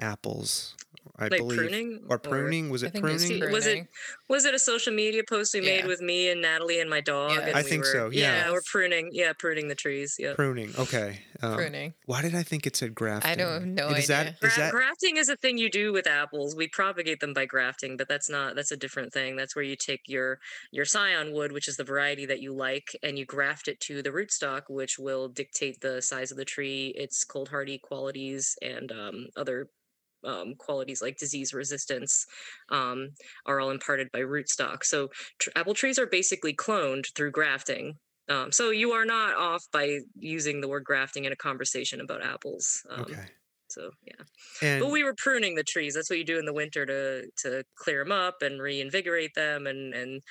apples. 0.00 0.74
I 1.16 1.28
like 1.28 1.38
believe, 1.38 1.58
pruning 1.58 2.04
or 2.08 2.18
pruning. 2.18 2.70
Was 2.70 2.82
it 2.82 2.92
think 2.92 3.04
it's 3.06 3.26
pruning? 3.28 3.52
Was 3.52 3.66
it- 3.66 3.86
Was 4.28 4.44
it 4.44 4.54
a 4.54 4.58
social 4.58 4.92
media 4.92 5.22
post 5.28 5.54
we 5.54 5.60
made 5.60 5.86
with 5.86 6.00
me 6.00 6.28
and 6.30 6.40
Natalie 6.42 6.80
and 6.80 6.90
my 6.90 7.00
dog? 7.00 7.32
Yeah. 7.32 7.40
and 7.46 7.56
I 7.56 7.62
we 7.62 7.68
think 7.68 7.84
were- 7.84 7.92
so, 7.92 8.10
yeah. 8.10 8.50
we're 8.50 8.62
pruning. 8.62 9.10
Yeah, 9.12 9.32
pruning 9.38 9.68
the 9.68 9.74
trees. 9.76 10.16
Yeah. 10.18 10.34
Pruning. 10.34 10.72
Okay. 10.76 11.20
Um, 11.40 11.54
pruning? 11.54 11.94
Why 12.06 12.22
did 12.22 12.34
I 12.34 12.42
think 12.42 12.66
it 12.66 12.74
said 12.74 12.94
grafting? 12.94 13.30
I 13.30 13.34
don't 13.36 13.52
have 13.52 13.66
no 13.66 13.88
is 13.90 14.10
idea. 14.10 14.30
is 14.32 14.38
Gra- 14.40 14.50
that 14.56 14.72
grafting 14.72 15.16
is 15.18 15.28
a 15.28 15.36
thing 15.36 15.56
you 15.58 15.70
do 15.70 15.92
with 15.92 16.06
apples. 16.06 16.56
We 16.56 16.68
propagate 16.68 17.20
them 17.20 17.32
by 17.34 17.44
grafting, 17.46 17.96
but 17.96 18.08
that's 18.08 18.28
not 18.28 18.56
that's 18.56 18.72
a 18.72 18.76
different 18.76 19.12
thing. 19.12 19.36
That's 19.36 19.54
where 19.54 19.64
you 19.64 19.76
take 19.76 20.00
your 20.08 20.40
your 20.72 20.84
scion 20.84 21.32
wood, 21.32 21.52
which 21.52 21.68
is 21.68 21.76
the 21.76 21.84
variety 21.84 22.26
that 22.26 22.40
you 22.40 22.52
like, 22.54 22.96
and 23.02 23.18
you 23.18 23.24
graft 23.24 23.68
it 23.68 23.78
to 23.80 24.02
the 24.02 24.10
rootstock, 24.10 24.62
which 24.68 24.98
will 24.98 25.28
dictate 25.28 25.80
the 25.80 26.02
size 26.02 26.30
of 26.32 26.36
the 26.38 26.44
tree, 26.44 26.88
its 26.96 27.22
cold 27.24 27.50
hardy 27.50 27.78
qualities, 27.78 28.56
and 28.62 28.90
um, 28.90 29.26
other 29.36 29.68
um, 30.24 30.54
qualities 30.56 31.02
like 31.02 31.16
disease 31.18 31.52
resistance 31.54 32.26
um, 32.70 33.10
are 33.46 33.60
all 33.60 33.70
imparted 33.70 34.08
by 34.12 34.20
rootstock. 34.20 34.84
So 34.84 35.08
tr- 35.38 35.50
apple 35.56 35.74
trees 35.74 35.98
are 35.98 36.06
basically 36.06 36.54
cloned 36.54 37.06
through 37.14 37.32
grafting. 37.32 37.98
Um, 38.28 38.52
so 38.52 38.70
you 38.70 38.92
are 38.92 39.04
not 39.04 39.34
off 39.36 39.64
by 39.72 40.00
using 40.16 40.60
the 40.60 40.68
word 40.68 40.84
grafting 40.84 41.24
in 41.24 41.32
a 41.32 41.36
conversation 41.36 42.00
about 42.00 42.24
apples. 42.24 42.82
Um, 42.90 43.02
okay? 43.02 43.26
So 43.68 43.90
yeah. 44.02 44.24
And 44.62 44.80
But 44.80 44.90
we 44.90 45.02
were 45.04 45.14
pruning 45.16 45.54
the 45.56 45.64
trees. 45.64 45.94
That's 45.94 46.08
what 46.08 46.18
you 46.18 46.24
do 46.24 46.38
in 46.38 46.44
the 46.46 46.52
winter 46.52 46.86
to 46.86 47.28
to 47.42 47.64
clear 47.76 48.02
them 48.04 48.12
up 48.12 48.42
and 48.42 48.60
reinvigorate 48.62 49.34
them 49.34 49.66
and 49.66 49.94
and 49.94 50.22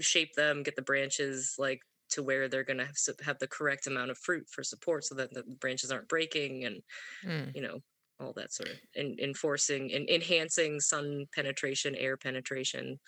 shape 0.00 0.34
them, 0.36 0.62
get 0.62 0.76
the 0.76 0.82
branches 0.82 1.54
like 1.58 1.80
to 2.10 2.22
where 2.22 2.48
they're 2.48 2.64
going 2.64 2.78
to 2.78 2.86
have, 2.86 2.96
have 3.24 3.38
the 3.38 3.46
correct 3.48 3.86
amount 3.86 4.10
of 4.10 4.18
fruit 4.18 4.46
for 4.50 4.64
support, 4.64 5.04
so 5.04 5.14
that 5.14 5.32
the 5.32 5.44
branches 5.60 5.90
aren't 5.92 6.08
breaking 6.08 6.64
and 6.64 6.82
Mm. 7.24 7.54
you 7.54 7.62
know 7.62 7.80
all 8.20 8.32
that 8.34 8.52
sort 8.52 8.70
of 8.70 8.76
and 8.96 9.18
enforcing 9.20 9.92
and 9.92 10.08
enhancing 10.08 10.80
sun 10.80 11.26
penetration, 11.34 11.94
air 11.94 12.16
penetration. 12.16 12.98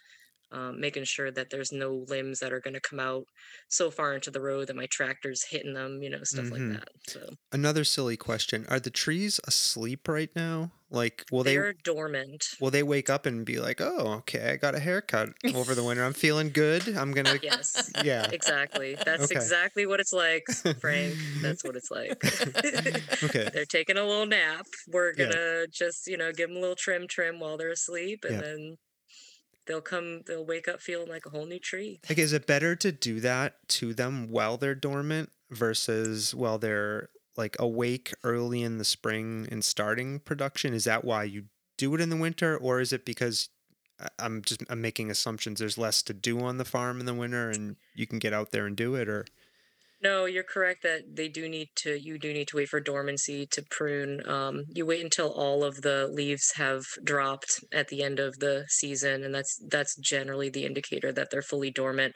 Um, 0.52 0.80
making 0.80 1.04
sure 1.04 1.30
that 1.32 1.50
there's 1.50 1.72
no 1.72 2.04
limbs 2.08 2.40
that 2.40 2.52
are 2.52 2.60
going 2.60 2.74
to 2.74 2.80
come 2.80 3.00
out 3.00 3.24
so 3.68 3.90
far 3.90 4.14
into 4.14 4.30
the 4.30 4.40
road 4.42 4.68
that 4.68 4.76
my 4.76 4.86
tractor's 4.86 5.44
hitting 5.50 5.74
them, 5.74 6.02
you 6.02 6.10
know, 6.10 6.24
stuff 6.24 6.50
Mhm. 6.50 6.52
like 6.52 6.66
that. 6.68 6.88
So 7.08 7.36
another 7.52 7.84
silly 7.84 8.16
question: 8.16 8.66
Are 8.68 8.80
the 8.80 8.90
trees 8.90 9.40
asleep 9.46 10.08
right 10.08 10.30
now? 10.36 10.72
Like, 10.90 11.26
will 11.30 11.44
they 11.44 11.54
they're 11.54 11.72
dormant. 11.72 12.44
will 12.60 12.70
they 12.72 12.82
wake 12.84 13.10
up 13.10 13.26
and 13.26 13.46
be 13.46 13.60
like, 13.60 13.80
"Oh, 13.80 14.14
okay, 14.20 14.50
I 14.52 14.56
got 14.56 14.74
a 14.76 14.80
haircut 14.80 15.30
over 15.52 15.74
the 15.74 15.84
winter. 15.84 16.04
I'm 16.04 16.14
feeling 16.14 16.50
good. 16.52 16.88
I'm 16.96 17.12
gonna." 17.12 17.40
Yes. 17.42 17.92
Yeah. 17.96 18.32
Exactly. 18.32 18.98
That's 19.04 19.30
Okay. 19.30 19.30
exactly 19.30 19.86
what 19.86 20.00
it's 20.00 20.12
like, 20.12 20.44
Frank. 20.80 21.18
That's 21.42 21.64
what 21.64 21.76
it's 21.76 21.90
like. 21.90 22.16
Okay. 23.22 23.50
They're 23.52 23.66
taking 23.66 23.96
a 23.98 24.04
little 24.06 24.26
nap. 24.26 24.66
We're 24.88 25.14
gonna 25.14 25.66
just, 25.68 26.06
you 26.06 26.16
know, 26.16 26.32
give 26.32 26.48
them 26.48 26.56
a 26.58 26.60
little 26.60 26.76
trim, 26.76 27.06
trim 27.08 27.40
while 27.40 27.56
they're 27.56 27.70
asleep, 27.70 28.24
and 28.24 28.34
Yeah. 28.34 28.42
then 28.42 28.76
they'll 29.66 29.80
come. 29.80 30.22
They'll 30.26 30.44
wake 30.44 30.68
up 30.68 30.80
feeling 30.80 31.08
like 31.08 31.26
a 31.26 31.30
whole 31.30 31.46
new 31.46 31.58
tree. 31.58 32.00
Like, 32.08 32.18
is 32.18 32.32
it 32.32 32.46
better 32.46 32.74
to 32.76 32.92
do 32.92 33.20
that 33.20 33.68
to 33.68 33.94
them 33.94 34.30
while 34.30 34.56
they're 34.56 34.74
dormant 34.74 35.30
versus 35.50 36.34
while 36.34 36.58
they're 36.58 37.08
like 37.36 37.56
awake 37.58 38.12
early 38.24 38.62
in 38.62 38.78
the 38.78 38.84
spring 38.84 39.48
and 39.50 39.64
starting 39.64 40.20
production? 40.20 40.74
Is 40.74 40.84
that 40.84 41.04
why 41.04 41.24
you 41.24 41.44
do 41.78 41.94
it 41.94 42.00
in 42.00 42.10
the 42.10 42.16
winter, 42.16 42.56
or 42.56 42.80
is 42.80 42.92
it 42.92 43.04
because 43.04 43.48
I'm 44.18 44.42
just 44.42 44.62
I'm 44.68 44.80
making 44.80 45.10
assumptions? 45.10 45.60
There's 45.60 45.78
less 45.78 46.02
to 46.04 46.14
do 46.14 46.40
on 46.40 46.58
the 46.58 46.64
farm 46.64 47.00
in 47.00 47.06
the 47.06 47.14
winter, 47.14 47.50
and 47.50 47.76
you 47.94 48.06
can 48.06 48.18
get 48.18 48.32
out 48.32 48.50
there 48.52 48.66
and 48.66 48.76
do 48.76 48.94
it, 48.94 49.08
or 49.08 49.24
No, 50.02 50.24
you're 50.24 50.42
correct 50.42 50.82
that 50.82 51.14
they 51.14 51.28
do 51.28 51.48
need 51.48 51.68
to. 51.76 51.96
You 51.96 52.18
do 52.18 52.32
need 52.32 52.48
to 52.48 52.56
wait 52.56 52.68
for 52.68 52.80
dormancy 52.80 53.46
to 53.52 53.62
prune. 53.70 54.28
Um, 54.28 54.64
you 54.68 54.84
wait 54.84 55.04
until 55.04 55.30
all 55.30 55.62
of 55.62 55.82
the 55.82 56.08
leaves 56.08 56.52
have 56.56 56.82
dropped 57.04 57.62
at 57.72 57.86
the 57.86 58.02
end 58.02 58.18
of 58.18 58.40
the 58.40 58.64
season, 58.68 59.22
and 59.22 59.32
that's 59.32 59.60
that's 59.68 59.94
generally 59.96 60.50
the 60.50 60.66
indicator 60.66 61.12
that 61.12 61.30
they're 61.30 61.40
fully 61.40 61.70
dormant. 61.70 62.14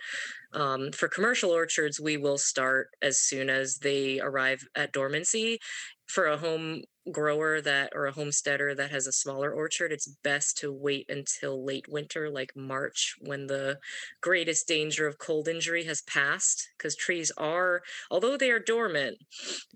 Um, 0.53 0.91
for 0.91 1.09
commercial 1.09 1.51
orchards, 1.51 2.01
we 2.01 2.17
will 2.17 2.39
start 2.39 2.89
as 3.01 3.21
soon 3.21 3.49
as 3.49 3.77
they 3.77 4.19
arrive 4.21 4.63
at 4.75 4.93
dormancy. 4.93 5.59
For 6.07 6.27
a 6.27 6.39
home 6.39 6.83
grower 7.13 7.61
that 7.61 7.93
or 7.95 8.07
a 8.07 8.13
homesteader 8.13 8.75
that 8.75 8.91
has 8.91 9.07
a 9.07 9.13
smaller 9.13 9.53
orchard, 9.53 9.93
it's 9.93 10.09
best 10.23 10.59
to 10.59 10.73
wait 10.73 11.07
until 11.09 11.65
late 11.65 11.87
winter, 11.89 12.29
like 12.31 12.53
March, 12.57 13.15
when 13.21 13.47
the 13.47 13.79
greatest 14.21 14.67
danger 14.67 15.07
of 15.07 15.19
cold 15.19 15.49
injury 15.49 15.85
has 15.85 16.03
passed. 16.03 16.69
Because 16.77 16.97
trees 16.97 17.33
are, 17.37 17.83
although 18.11 18.37
they 18.37 18.51
are 18.51 18.59
dormant, 18.59 19.19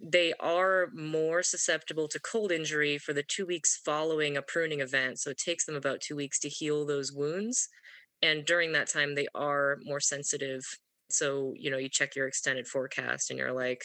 they 0.01 0.33
are 0.41 0.89
more 0.95 1.43
susceptible 1.43 2.09
to 2.09 2.21
cold 2.21 2.53
injury 2.53 2.99
for 2.99 3.13
the 3.13 3.23
two 3.23 3.47
weeks 3.47 3.81
following 3.85 4.37
a 4.37 4.43
pruning 4.43 4.81
event. 4.81 5.19
So 5.21 5.31
it 5.31 5.39
takes 5.39 5.65
them 5.65 5.77
about 5.77 6.01
two 6.01 6.17
weeks 6.17 6.39
to 6.41 6.49
heal 6.49 6.85
those 6.85 7.13
wounds. 7.13 7.69
And 8.23 8.45
during 8.45 8.73
that 8.73 8.89
time, 8.89 9.15
they 9.15 9.29
are 9.35 9.79
more 9.85 10.01
sensitive 10.01 10.63
so 11.13 11.53
you 11.57 11.71
know 11.71 11.79
you 11.79 11.89
check 11.89 12.17
your 12.17 12.27
extended 12.29 12.67
forecast 12.67 13.31
and 13.31 13.39
you're 13.39 13.53
like 13.53 13.85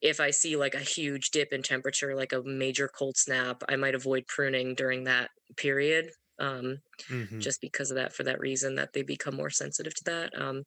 if 0.00 0.20
I 0.20 0.30
see 0.30 0.56
like 0.56 0.74
a 0.74 0.80
huge 0.80 1.30
dip 1.30 1.52
in 1.52 1.62
temperature, 1.62 2.14
like 2.16 2.32
a 2.32 2.42
major 2.42 2.88
cold 2.88 3.16
snap, 3.16 3.62
I 3.68 3.76
might 3.76 3.94
avoid 3.94 4.26
pruning 4.26 4.74
during 4.74 5.04
that 5.04 5.30
period. 5.56 6.10
Um, 6.38 6.78
mm-hmm. 7.08 7.38
just 7.40 7.60
because 7.60 7.90
of 7.90 7.96
that, 7.96 8.12
for 8.12 8.24
that 8.24 8.40
reason, 8.40 8.74
that 8.76 8.94
they 8.94 9.02
become 9.02 9.36
more 9.36 9.50
sensitive 9.50 9.94
to 9.94 10.04
that. 10.06 10.30
Um, 10.36 10.64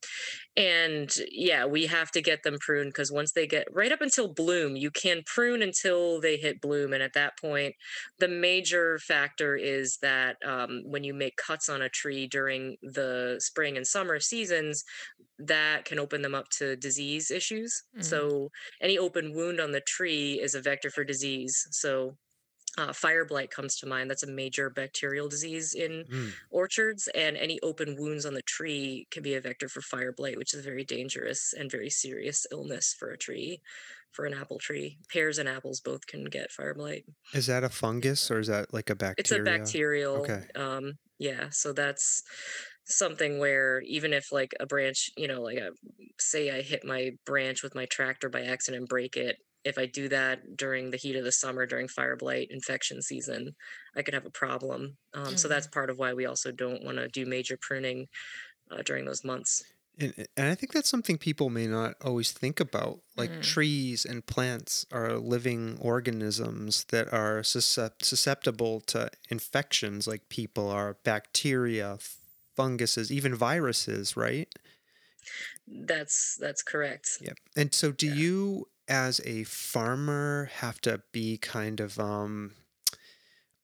and 0.56 1.14
yeah, 1.32 1.66
we 1.66 1.88
have 1.88 2.12
to 2.12 2.22
get 2.22 2.44
them 2.44 2.58
pruned 2.60 2.90
because 2.90 3.12
once 3.12 3.34
they 3.34 3.48
get 3.48 3.68
right 3.72 3.92
up 3.92 4.02
until 4.02 4.34
bloom, 4.34 4.76
you 4.76 4.92
can 4.92 5.24
prune 5.26 5.62
until 5.62 6.22
they 6.22 6.38
hit 6.38 6.62
bloom. 6.62 6.94
And 6.94 7.04
at 7.04 7.14
that 7.14 7.38
point, 7.40 7.76
the 8.20 8.28
major 8.28 9.00
factor 9.00 9.56
is 9.56 9.98
that 10.02 10.38
um, 10.46 10.84
when 10.86 11.04
you 11.04 11.14
make 11.14 11.36
cuts 11.36 11.68
on 11.68 11.82
a 11.82 11.90
tree 11.90 12.28
during 12.28 12.78
the 12.82 13.38
spring 13.40 13.76
and 13.76 13.86
summer 13.86 14.20
seasons, 14.20 14.84
that 15.40 15.86
can 15.86 16.00
open 16.00 16.22
them 16.22 16.36
up 16.36 16.50
to 16.50 16.76
disease 16.78 17.32
issues. 17.32 17.84
Mm-hmm. 17.94 18.04
So 18.04 18.50
any 18.82 18.98
open 18.98 19.34
wound 19.34 19.60
on 19.60 19.72
the 19.72 19.82
tree 19.82 20.40
is 20.42 20.56
a 20.56 20.62
vector 20.62 20.90
for 20.90 21.04
disease. 21.04 21.68
So 21.72 22.16
uh, 22.78 22.94
fire 22.94 23.26
blight 23.26 23.52
comes 23.52 23.78
to 23.78 23.88
mind. 23.88 24.10
That's 24.10 24.24
a 24.24 24.28
major 24.28 24.70
bacterial 24.70 25.30
disease 25.30 25.74
in 25.74 26.06
mm. 26.12 26.32
orchards, 26.50 27.08
and 27.16 27.38
any 27.38 27.60
open 27.62 27.96
wounds 27.98 28.26
on 28.26 28.34
the 28.34 28.42
tree 28.42 29.08
can 29.12 29.24
be 29.24 29.36
a 29.36 29.42
vector 29.42 29.70
for 29.70 29.82
fire 29.82 30.12
blight, 30.12 30.38
which 30.38 30.54
is 30.54 30.60
a 30.60 30.64
very 30.64 30.84
dangerous 30.84 31.54
and 31.58 31.72
very 31.72 31.90
serious 31.90 32.46
illness 32.52 32.96
for 32.98 33.12
a 33.12 33.18
tree, 33.18 33.62
for 34.12 34.26
an 34.26 34.34
apple 34.34 34.60
tree. 34.60 34.98
Pears 35.12 35.38
and 35.38 35.48
apples 35.48 35.80
both 35.80 36.06
can 36.08 36.26
get 36.26 36.52
fire 36.52 36.74
blight. 36.74 37.06
Is 37.34 37.48
that 37.48 37.64
a 37.64 37.70
fungus 37.70 38.30
or 38.30 38.40
is 38.40 38.48
that 38.48 38.74
like 38.74 38.90
a 38.90 38.96
bacteria? 38.96 39.16
It's 39.18 39.32
a 39.32 39.40
bacterial. 39.40 40.16
Okay. 40.18 40.44
Um, 40.56 40.94
yeah, 41.18 41.50
so 41.52 41.72
that's 41.72 42.24
something 42.86 43.40
where 43.40 43.82
even 43.82 44.14
if 44.14 44.32
like 44.32 44.54
a 44.60 44.66
branch, 44.66 45.10
you 45.18 45.28
know, 45.28 45.42
like 45.42 45.58
a, 45.58 45.72
say 46.20 46.52
I 46.52 46.62
hit 46.62 46.86
my 46.86 47.12
branch 47.26 47.64
with 47.64 47.74
my 47.74 47.86
tractor 47.86 48.30
by 48.30 48.42
accident 48.42 48.82
and 48.82 48.90
break 48.90 49.16
it, 49.16 49.38
if 49.66 49.80
I 49.80 49.88
do 49.88 50.08
that 50.10 50.56
during 50.56 50.92
the 50.92 50.98
heat 50.98 51.16
of 51.16 51.24
the 51.24 51.32
summer 51.32 51.66
during 51.66 51.88
fire 51.88 52.16
blight 52.16 52.50
infection 52.52 53.02
season, 53.02 53.56
I 53.96 54.04
could 54.04 54.14
have 54.14 54.26
a 54.26 54.30
problem. 54.30 54.98
Um, 55.14 55.24
mm-hmm. 55.24 55.36
So 55.36 55.48
that's 55.48 55.68
part 55.68 55.90
of 55.90 55.98
why 55.98 56.14
we 56.14 56.28
also 56.28 56.52
don't 56.52 56.84
want 56.84 56.98
to 56.98 57.08
do 57.08 57.26
major 57.26 57.58
pruning 57.60 58.08
uh, 58.72 58.84
during 58.86 59.06
those 59.06 59.24
months. 59.24 59.64
And, 59.98 60.14
and 60.38 60.48
I 60.48 60.56
think 60.56 60.72
that's 60.72 60.90
something 60.90 61.18
people 61.18 61.50
may 61.50 61.68
not 61.68 61.96
always 62.04 62.32
think 62.32 62.60
about. 62.60 63.00
Like 63.16 63.32
mm. 63.32 63.42
trees 63.42 64.06
and 64.06 64.26
plants 64.26 64.86
are 64.92 65.14
living 65.14 65.78
organisms 65.82 66.84
that 66.90 67.12
are 67.12 67.44
susceptible 67.44 68.82
to 68.82 69.10
infections, 69.30 70.06
like 70.06 70.30
people 70.30 70.70
are 70.70 70.98
bacteria, 71.04 71.98
funguses, 72.56 73.12
even 73.12 73.34
viruses, 73.34 74.16
right? 74.16 74.54
That's 75.68 76.38
that's 76.40 76.62
correct. 76.62 77.18
Yep. 77.22 77.38
And 77.56 77.74
so 77.74 77.92
do 77.92 78.06
yeah. 78.06 78.14
you 78.14 78.68
as 78.88 79.22
a 79.26 79.44
farmer 79.44 80.50
have 80.60 80.80
to 80.82 81.02
be 81.12 81.38
kind 81.38 81.80
of 81.80 82.00
um 82.00 82.52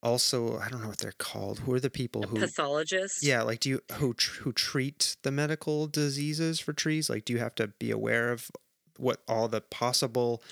also 0.04 0.58
I 0.58 0.70
don't 0.70 0.82
know 0.82 0.88
what 0.88 0.98
they're 0.98 1.14
called. 1.18 1.60
Who 1.60 1.74
are 1.74 1.80
the 1.80 1.90
people 1.90 2.24
who 2.24 2.40
pathologists? 2.40 3.24
Yeah, 3.24 3.44
like 3.44 3.60
do 3.60 3.70
you 3.70 3.82
who 3.94 4.16
who 4.40 4.52
treat 4.52 5.18
the 5.24 5.32
medical 5.32 5.88
diseases 5.88 6.60
for 6.60 6.74
trees? 6.74 7.10
Like 7.10 7.26
do 7.26 7.34
you 7.34 7.40
have 7.40 7.56
to 7.56 7.68
be 7.68 7.92
aware 7.92 8.32
of 8.32 8.50
what 8.98 9.22
all 9.28 9.48
the 9.48 9.62
possible 9.62 10.44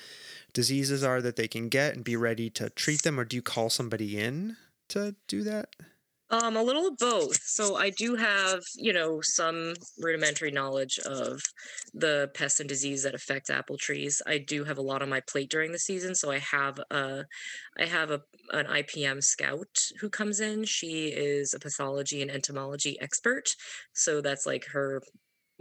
diseases 0.53 1.03
are 1.03 1.21
that 1.21 1.35
they 1.35 1.47
can 1.47 1.69
get 1.69 1.95
and 1.95 2.03
be 2.03 2.15
ready 2.15 2.49
to 2.49 2.69
treat 2.69 3.03
them 3.03 3.19
or 3.19 3.25
do 3.25 3.35
you 3.35 3.41
call 3.41 3.69
somebody 3.69 4.17
in 4.17 4.57
to 4.89 5.15
do 5.27 5.43
that? 5.43 5.75
Um, 6.31 6.55
a 6.55 6.63
little 6.63 6.87
of 6.87 6.97
both. 6.97 7.39
So 7.43 7.75
I 7.75 7.89
do 7.89 8.15
have, 8.15 8.61
you 8.75 8.93
know, 8.93 9.19
some 9.21 9.73
rudimentary 9.97 10.51
knowledge 10.51 10.99
of 10.99 11.41
the 11.93 12.29
pests 12.35 12.59
and 12.59 12.69
disease 12.69 13.01
that 13.03 13.15
affect 13.15 13.49
apple 13.49 13.77
trees. 13.77 14.21
I 14.27 14.37
do 14.37 14.63
have 14.63 14.77
a 14.77 14.83
lot 14.83 15.01
on 15.01 15.09
my 15.09 15.21
plate 15.21 15.49
during 15.49 15.71
the 15.71 15.79
season, 15.79 16.13
so 16.13 16.29
I 16.29 16.37
have 16.37 16.79
a, 16.91 17.25
I 17.79 17.85
have 17.85 18.11
a 18.11 18.21
an 18.51 18.65
IPM 18.65 19.23
scout 19.23 19.75
who 19.99 20.09
comes 20.09 20.39
in. 20.39 20.65
She 20.65 21.07
is 21.07 21.53
a 21.53 21.59
pathology 21.59 22.21
and 22.21 22.31
entomology 22.31 22.99
expert, 23.01 23.49
so 23.93 24.21
that's 24.21 24.45
like 24.45 24.65
her 24.67 25.01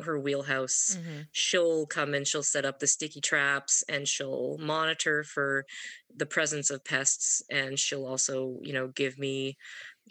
her 0.01 0.19
wheelhouse. 0.19 0.97
Mm-hmm. 0.97 1.21
She'll 1.33 1.87
come 1.87 2.15
and 2.15 2.27
she'll 2.27 2.43
set 2.43 2.65
up 2.65 2.79
the 2.79 2.87
sticky 2.87 3.21
traps 3.21 3.83
and 3.89 4.07
she'll 4.07 4.57
monitor 4.59 5.25
for 5.25 5.65
the 6.15 6.27
presence 6.27 6.71
of 6.71 6.85
pests 6.85 7.43
and 7.51 7.79
she'll 7.79 8.07
also, 8.07 8.59
you 8.63 8.73
know, 8.73 8.89
give 8.89 9.19
me 9.19 9.57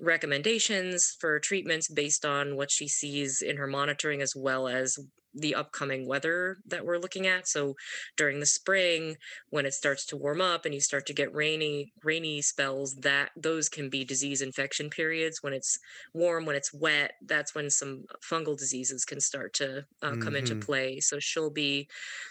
recommendations 0.02 1.16
for 1.20 1.40
treatments 1.40 1.88
based 1.88 2.26
on 2.26 2.56
what 2.56 2.72
she 2.72 2.88
sees 2.88 3.42
in 3.42 3.58
her 3.58 3.68
monitoring 3.68 4.22
as 4.22 4.34
well 4.36 4.68
as 4.68 4.98
the 5.34 5.56
upcoming 5.56 6.08
weather 6.08 6.58
that 6.66 6.86
we're 6.86 6.98
looking 6.98 7.28
at. 7.28 7.48
So 7.48 7.76
during 8.16 8.40
the 8.40 8.46
spring 8.46 9.18
when 9.50 9.66
it 9.66 9.74
starts 9.74 10.06
to 10.08 10.18
warm 10.18 10.42
up 10.42 10.66
and 10.66 10.74
you 10.74 10.82
start 10.82 11.06
to 11.08 11.14
get 11.14 11.34
rainy 11.34 11.94
rainy 12.04 12.42
spells 12.42 12.96
that 13.02 13.30
those 13.36 13.70
can 13.70 13.90
be 13.90 14.04
disease 14.04 14.42
infection 14.42 14.90
periods. 14.90 15.44
When 15.44 15.54
it's 15.54 15.80
warm 16.14 16.46
when 16.46 16.56
it's 16.56 16.74
wet 16.74 17.14
that's 17.26 17.54
when 17.54 17.70
some 17.70 18.06
fungal 18.30 18.58
diseases 18.58 19.06
can 19.06 19.20
start 19.20 19.54
to 19.56 19.86
uh, 20.02 20.10
come 20.10 20.20
mm-hmm. 20.20 20.36
into 20.38 20.56
play. 20.56 21.00
So 21.00 21.20
she'll 21.20 21.52
be 21.52 21.88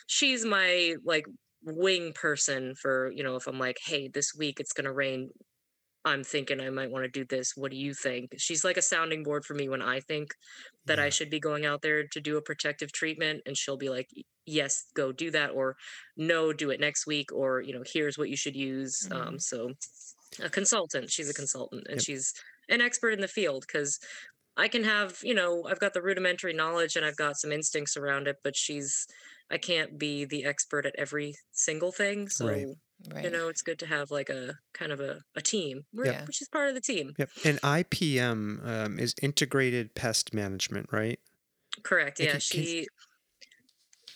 she's 0.06 0.44
my 0.44 0.96
like 1.04 1.26
wing 1.64 2.12
person 2.12 2.74
for 2.76 3.10
you 3.12 3.24
know 3.24 3.34
if 3.34 3.48
i'm 3.48 3.58
like 3.58 3.76
hey 3.84 4.06
this 4.06 4.32
week 4.36 4.60
it's 4.60 4.72
going 4.72 4.84
to 4.84 4.92
rain 4.92 5.30
I'm 6.06 6.22
thinking 6.22 6.60
I 6.60 6.70
might 6.70 6.90
want 6.90 7.04
to 7.04 7.10
do 7.10 7.24
this. 7.24 7.54
What 7.56 7.72
do 7.72 7.76
you 7.76 7.92
think? 7.92 8.30
She's 8.38 8.64
like 8.64 8.76
a 8.76 8.82
sounding 8.82 9.24
board 9.24 9.44
for 9.44 9.54
me 9.54 9.68
when 9.68 9.82
I 9.82 9.98
think 9.98 10.34
that 10.86 10.98
yeah. 10.98 11.04
I 11.04 11.08
should 11.08 11.30
be 11.30 11.40
going 11.40 11.66
out 11.66 11.82
there 11.82 12.06
to 12.06 12.20
do 12.20 12.36
a 12.36 12.42
protective 12.42 12.92
treatment. 12.92 13.42
And 13.44 13.56
she'll 13.56 13.76
be 13.76 13.90
like, 13.90 14.08
yes, 14.46 14.84
go 14.94 15.10
do 15.10 15.32
that. 15.32 15.50
Or 15.50 15.76
no, 16.16 16.52
do 16.52 16.70
it 16.70 16.78
next 16.78 17.08
week. 17.08 17.32
Or, 17.32 17.60
you 17.60 17.74
know, 17.74 17.82
here's 17.84 18.16
what 18.16 18.30
you 18.30 18.36
should 18.36 18.54
use. 18.54 19.08
Um, 19.10 19.18
mm-hmm. 19.18 19.28
Um, 19.28 19.38
so 19.40 19.72
a 20.44 20.48
consultant, 20.48 21.10
she's 21.10 21.28
a 21.28 21.34
consultant 21.34 21.86
and 21.88 21.96
yep. 21.96 22.04
she's 22.04 22.32
an 22.68 22.80
expert 22.80 23.10
in 23.10 23.20
the 23.20 23.28
field 23.28 23.64
because 23.66 23.98
I 24.56 24.68
can 24.68 24.84
have, 24.84 25.18
you 25.24 25.34
know, 25.34 25.64
I've 25.68 25.80
got 25.80 25.92
the 25.92 26.02
rudimentary 26.02 26.54
knowledge 26.54 26.94
and 26.94 27.04
I've 27.04 27.16
got 27.16 27.36
some 27.36 27.50
instincts 27.50 27.96
around 27.96 28.28
it, 28.28 28.36
but 28.44 28.56
she's, 28.56 29.08
I 29.50 29.58
can't 29.58 29.98
be 29.98 30.24
the 30.24 30.44
expert 30.44 30.86
at 30.86 30.94
every 30.96 31.34
single 31.50 31.90
thing. 31.90 32.28
So 32.28 32.46
right. 32.48 32.66
Right. 33.12 33.24
You 33.24 33.30
know, 33.30 33.48
it's 33.48 33.62
good 33.62 33.78
to 33.80 33.86
have 33.86 34.10
like 34.10 34.30
a 34.30 34.54
kind 34.72 34.90
of 34.90 35.00
a, 35.00 35.20
a 35.36 35.42
team, 35.42 35.84
yep. 35.92 36.26
which 36.26 36.40
is 36.40 36.48
part 36.48 36.68
of 36.68 36.74
the 36.74 36.80
team. 36.80 37.12
Yep. 37.18 37.30
And 37.44 37.60
IPM 37.60 38.66
um, 38.66 38.98
is 38.98 39.14
integrated 39.22 39.94
pest 39.94 40.34
management, 40.34 40.88
right? 40.92 41.20
Correct. 41.82 42.20
Yeah. 42.20 42.32
Can, 42.32 42.40
she. 42.40 42.78
Can, 42.80 42.86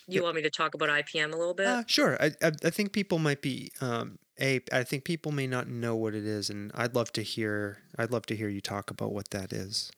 you 0.07 0.23
want 0.23 0.35
me 0.35 0.41
to 0.41 0.49
talk 0.49 0.73
about 0.73 0.89
IPM 0.89 1.31
a 1.33 1.37
little 1.37 1.53
bit? 1.53 1.67
Uh, 1.67 1.83
sure. 1.87 2.21
I, 2.21 2.31
I, 2.41 2.51
I 2.65 2.69
think 2.69 2.91
people 2.91 3.19
might 3.19 3.41
be 3.41 3.71
um, 3.81 4.17
a. 4.39 4.61
I 4.73 4.83
think 4.83 5.05
people 5.05 5.31
may 5.31 5.47
not 5.47 5.67
know 5.67 5.95
what 5.95 6.15
it 6.15 6.25
is, 6.25 6.49
and 6.49 6.71
I'd 6.73 6.95
love 6.95 7.13
to 7.13 7.21
hear. 7.21 7.77
I'd 7.97 8.11
love 8.11 8.25
to 8.27 8.35
hear 8.35 8.49
you 8.49 8.61
talk 8.61 8.91
about 8.91 9.13
what 9.13 9.29
that 9.29 9.53
is. 9.53 9.91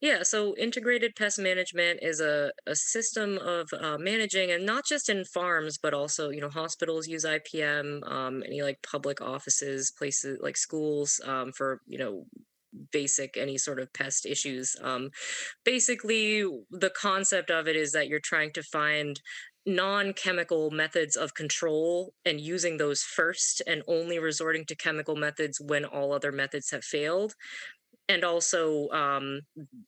Yeah, 0.00 0.22
so 0.22 0.54
integrated 0.56 1.16
pest 1.16 1.40
management 1.40 2.00
is 2.02 2.20
a, 2.20 2.52
a 2.66 2.76
system 2.76 3.36
of 3.38 3.68
uh, 3.72 3.98
managing, 3.98 4.50
and 4.52 4.64
not 4.64 4.86
just 4.86 5.08
in 5.08 5.24
farms, 5.24 5.76
but 5.76 5.92
also, 5.92 6.30
you 6.30 6.40
know, 6.40 6.48
hospitals 6.50 7.08
use 7.08 7.24
IPM, 7.24 8.02
um, 8.08 8.44
any 8.46 8.62
like 8.62 8.80
public 8.82 9.20
offices, 9.20 9.90
places 9.90 10.38
like 10.40 10.56
schools 10.56 11.20
um, 11.24 11.50
for, 11.52 11.80
you 11.86 11.98
know, 11.98 12.26
basic 12.92 13.36
any 13.36 13.58
sort 13.58 13.80
of 13.80 13.92
pest 13.92 14.24
issues. 14.24 14.76
Um, 14.82 15.10
basically, 15.64 16.42
the 16.70 16.90
concept 16.90 17.50
of 17.50 17.66
it 17.68 17.76
is 17.76 17.92
that 17.92 18.08
you're 18.08 18.20
trying 18.20 18.52
to 18.54 18.62
find 18.62 19.20
non 19.66 20.12
chemical 20.14 20.70
methods 20.70 21.16
of 21.16 21.34
control 21.34 22.14
and 22.24 22.40
using 22.40 22.76
those 22.76 23.02
first 23.02 23.62
and 23.66 23.82
only 23.88 24.18
resorting 24.18 24.64
to 24.66 24.76
chemical 24.76 25.16
methods 25.16 25.60
when 25.60 25.84
all 25.84 26.12
other 26.12 26.32
methods 26.32 26.70
have 26.70 26.84
failed 26.84 27.34
and 28.08 28.24
also 28.24 28.88
um, 28.88 29.40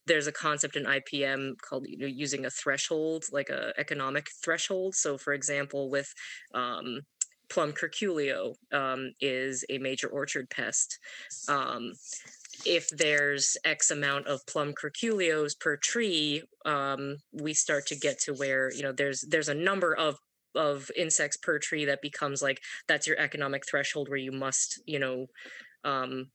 there's 0.06 0.26
a 0.26 0.32
concept 0.32 0.76
in 0.76 0.84
IPM 0.84 1.54
called 1.60 1.86
you 1.88 1.98
know, 1.98 2.06
using 2.06 2.44
a 2.44 2.50
threshold, 2.50 3.24
like 3.32 3.48
a 3.48 3.72
economic 3.78 4.28
threshold. 4.44 4.94
So, 4.94 5.16
for 5.16 5.32
example, 5.32 5.88
with 5.88 6.12
um, 6.54 7.00
plum 7.48 7.72
curculio 7.72 8.54
um, 8.72 9.12
is 9.20 9.64
a 9.70 9.78
major 9.78 10.08
orchard 10.08 10.48
pest. 10.50 10.98
Um, 11.48 11.92
if 12.66 12.88
there's 12.90 13.56
X 13.64 13.90
amount 13.90 14.26
of 14.26 14.44
plum 14.46 14.74
curculios 14.74 15.58
per 15.58 15.76
tree, 15.76 16.42
um, 16.66 17.16
we 17.32 17.54
start 17.54 17.86
to 17.86 17.96
get 17.96 18.18
to 18.20 18.34
where 18.34 18.72
you 18.72 18.82
know 18.82 18.92
there's 18.92 19.22
there's 19.22 19.48
a 19.48 19.54
number 19.54 19.94
of 19.94 20.16
of 20.54 20.90
insects 20.96 21.36
per 21.36 21.58
tree 21.58 21.84
that 21.84 22.02
becomes 22.02 22.42
like 22.42 22.60
that's 22.88 23.06
your 23.06 23.18
economic 23.18 23.62
threshold 23.66 24.08
where 24.08 24.18
you 24.18 24.32
must 24.32 24.82
you 24.84 24.98
know 24.98 25.26
um, 25.84 26.26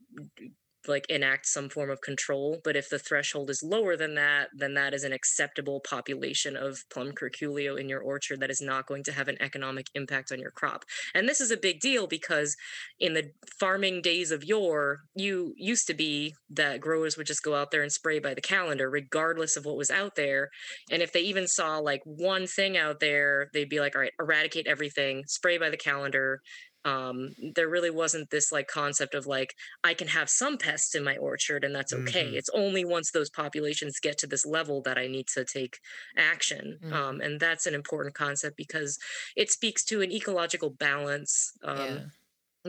like 0.87 1.05
enact 1.09 1.45
some 1.47 1.69
form 1.69 1.89
of 1.89 2.01
control 2.01 2.59
but 2.63 2.75
if 2.75 2.89
the 2.89 2.99
threshold 2.99 3.49
is 3.49 3.63
lower 3.63 3.95
than 3.95 4.15
that 4.15 4.49
then 4.53 4.73
that 4.73 4.93
is 4.93 5.03
an 5.03 5.13
acceptable 5.13 5.79
population 5.79 6.55
of 6.55 6.83
plum 6.89 7.11
curculio 7.11 7.79
in 7.79 7.89
your 7.89 8.01
orchard 8.01 8.39
that 8.39 8.49
is 8.49 8.61
not 8.61 8.87
going 8.87 9.03
to 9.03 9.11
have 9.11 9.27
an 9.27 9.37
economic 9.41 9.87
impact 9.95 10.31
on 10.31 10.39
your 10.39 10.51
crop. 10.51 10.83
And 11.13 11.27
this 11.27 11.41
is 11.41 11.51
a 11.51 11.57
big 11.57 11.79
deal 11.79 12.07
because 12.07 12.55
in 12.99 13.13
the 13.13 13.31
farming 13.59 14.01
days 14.01 14.31
of 14.31 14.43
yore 14.43 14.99
you 15.15 15.53
used 15.57 15.87
to 15.87 15.93
be 15.93 16.33
that 16.49 16.81
growers 16.81 17.17
would 17.17 17.27
just 17.27 17.43
go 17.43 17.55
out 17.55 17.71
there 17.71 17.81
and 17.81 17.91
spray 17.91 18.19
by 18.19 18.33
the 18.33 18.41
calendar 18.41 18.89
regardless 18.89 19.55
of 19.55 19.65
what 19.65 19.77
was 19.77 19.89
out 19.89 20.15
there. 20.15 20.49
And 20.91 21.01
if 21.01 21.11
they 21.11 21.21
even 21.21 21.47
saw 21.47 21.77
like 21.77 22.01
one 22.05 22.47
thing 22.47 22.77
out 22.77 22.99
there 22.99 23.49
they'd 23.53 23.69
be 23.69 23.79
like 23.79 23.95
all 23.95 24.01
right 24.01 24.13
eradicate 24.19 24.67
everything 24.67 25.23
spray 25.27 25.57
by 25.57 25.69
the 25.69 25.77
calendar 25.77 26.41
um, 26.85 27.35
there 27.55 27.67
really 27.67 27.89
wasn't 27.89 28.29
this 28.29 28.51
like 28.51 28.67
concept 28.67 29.13
of 29.13 29.25
like 29.25 29.55
i 29.83 29.93
can 29.93 30.07
have 30.07 30.29
some 30.29 30.57
pests 30.57 30.95
in 30.95 31.03
my 31.03 31.17
orchard 31.17 31.63
and 31.63 31.75
that's 31.75 31.93
okay 31.93 32.25
mm-hmm. 32.25 32.35
it's 32.35 32.49
only 32.53 32.85
once 32.85 33.11
those 33.11 33.29
populations 33.29 33.99
get 33.99 34.17
to 34.17 34.27
this 34.27 34.45
level 34.45 34.81
that 34.81 34.97
i 34.97 35.07
need 35.07 35.27
to 35.27 35.43
take 35.43 35.79
action 36.17 36.77
mm-hmm. 36.83 36.93
um, 36.93 37.21
and 37.21 37.39
that's 37.39 37.65
an 37.65 37.73
important 37.73 38.15
concept 38.15 38.55
because 38.55 38.97
it 39.35 39.51
speaks 39.51 39.83
to 39.83 40.01
an 40.01 40.11
ecological 40.11 40.69
balance 40.69 41.51
um, 41.63 41.77
yeah 41.77 41.97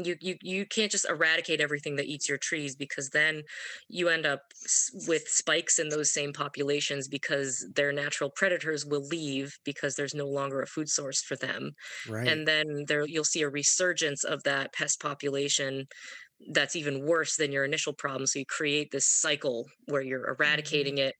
you 0.04 0.16
you 0.20 0.37
you 0.42 0.66
can't 0.66 0.90
just 0.90 1.09
eradicate 1.09 1.61
everything 1.61 1.96
that 1.96 2.06
eats 2.06 2.28
your 2.28 2.38
trees 2.38 2.76
because 2.76 3.09
then 3.11 3.42
you 3.88 4.09
end 4.09 4.26
up 4.26 4.40
with 5.06 5.26
spikes 5.28 5.78
in 5.78 5.88
those 5.88 6.12
same 6.12 6.32
populations 6.32 7.09
because 7.09 7.66
their 7.74 7.92
natural 7.92 8.30
predators 8.30 8.85
will 8.85 9.06
leave 9.06 9.56
because 9.64 9.94
there's 9.94 10.14
no 10.14 10.26
longer 10.26 10.61
a 10.61 10.66
food 10.66 10.88
source 10.88 11.22
for 11.22 11.37
them 11.37 11.72
right. 12.09 12.28
and 12.28 12.46
then 12.46 12.85
there 12.87 13.06
you'll 13.06 13.24
see 13.24 13.42
a 13.42 13.48
resurgence 13.48 14.24
of 14.24 14.42
that 14.42 14.72
pest 14.72 15.00
population 15.00 15.87
that's 16.52 16.76
even 16.76 17.06
worse 17.06 17.37
than 17.37 17.52
your 17.52 17.64
initial 17.64 17.94
problem 17.94 18.26
so 18.26 18.38
you 18.38 18.46
create 18.46 18.90
this 18.90 19.06
cycle 19.06 19.64
where 19.87 20.02
you're 20.02 20.20
mm-hmm. 20.20 20.42
eradicating 20.42 20.96
mm-hmm. 20.96 21.09
it 21.09 21.14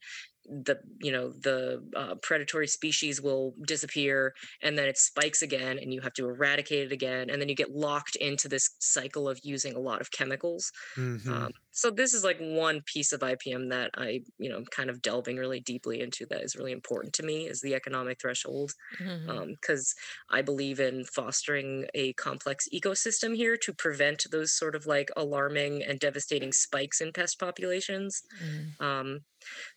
the 0.49 0.79
you 1.01 1.11
know 1.11 1.31
the 1.31 1.83
uh, 1.97 2.15
predatory 2.23 2.67
species 2.69 3.21
will 3.21 3.55
disappear 3.67 4.35
and 4.63 4.79
then 4.79 4.87
it 4.87 4.97
spikes 4.97 5.43
again 5.43 5.79
and 5.79 5.93
you 5.93 6.01
have 6.01 6.13
to 6.13 6.27
eradicate 6.27 6.87
it 6.87 6.93
again 6.93 7.31
and 7.31 7.41
then 7.41 7.49
you 7.49 7.55
get 7.55 7.71
locked 7.71 8.17
into 8.17 8.49
this 8.49 8.71
cycle 8.79 9.29
of 9.29 9.41
using 9.43 9.75
a 9.75 9.81
lot 9.81 10.01
of 10.01 10.11
chemicals 10.11 10.71
mm-hmm. 10.97 11.33
um, 11.33 11.51
so 11.73 11.91
this 11.91 12.15
is 12.15 12.23
like 12.23 12.39
one 12.39 12.81
piece 12.87 13.13
of 13.13 13.21
ipm 13.21 13.71
that 13.71 13.91
i 13.97 14.21
you 14.39 14.49
know 14.49 14.63
kind 14.71 14.89
of 14.89 15.03
delving 15.03 15.37
really 15.37 15.61
deeply 15.61 16.01
into 16.01 16.25
that 16.27 16.43
is 16.43 16.57
really 16.57 16.73
important 16.73 17.13
to 17.13 17.23
me 17.25 17.47
is 17.47 17.61
the 17.61 17.75
economic 17.75 18.21
threshold 18.21 18.73
because 18.99 19.11
mm-hmm. 19.11 19.31
um, 19.31 20.39
i 20.39 20.43
believe 20.43 20.79
in 20.79 21.05
fostering 21.05 21.87
a 21.95 22.13
complex 22.15 22.69
ecosystem 22.73 23.35
here 23.35 23.57
to 23.57 23.73
prevent 23.73 24.25
those 24.31 24.57
sort 24.57 24.75
of 24.77 24.87
like 24.87 25.11
alarming 25.17 25.83
and 25.83 25.99
devastating 25.99 26.53
spikes 26.53 27.01
in 27.01 27.13
pest 27.13 27.39
populations 27.39 28.23
mm-hmm. 28.43 28.85
um, 28.85 29.21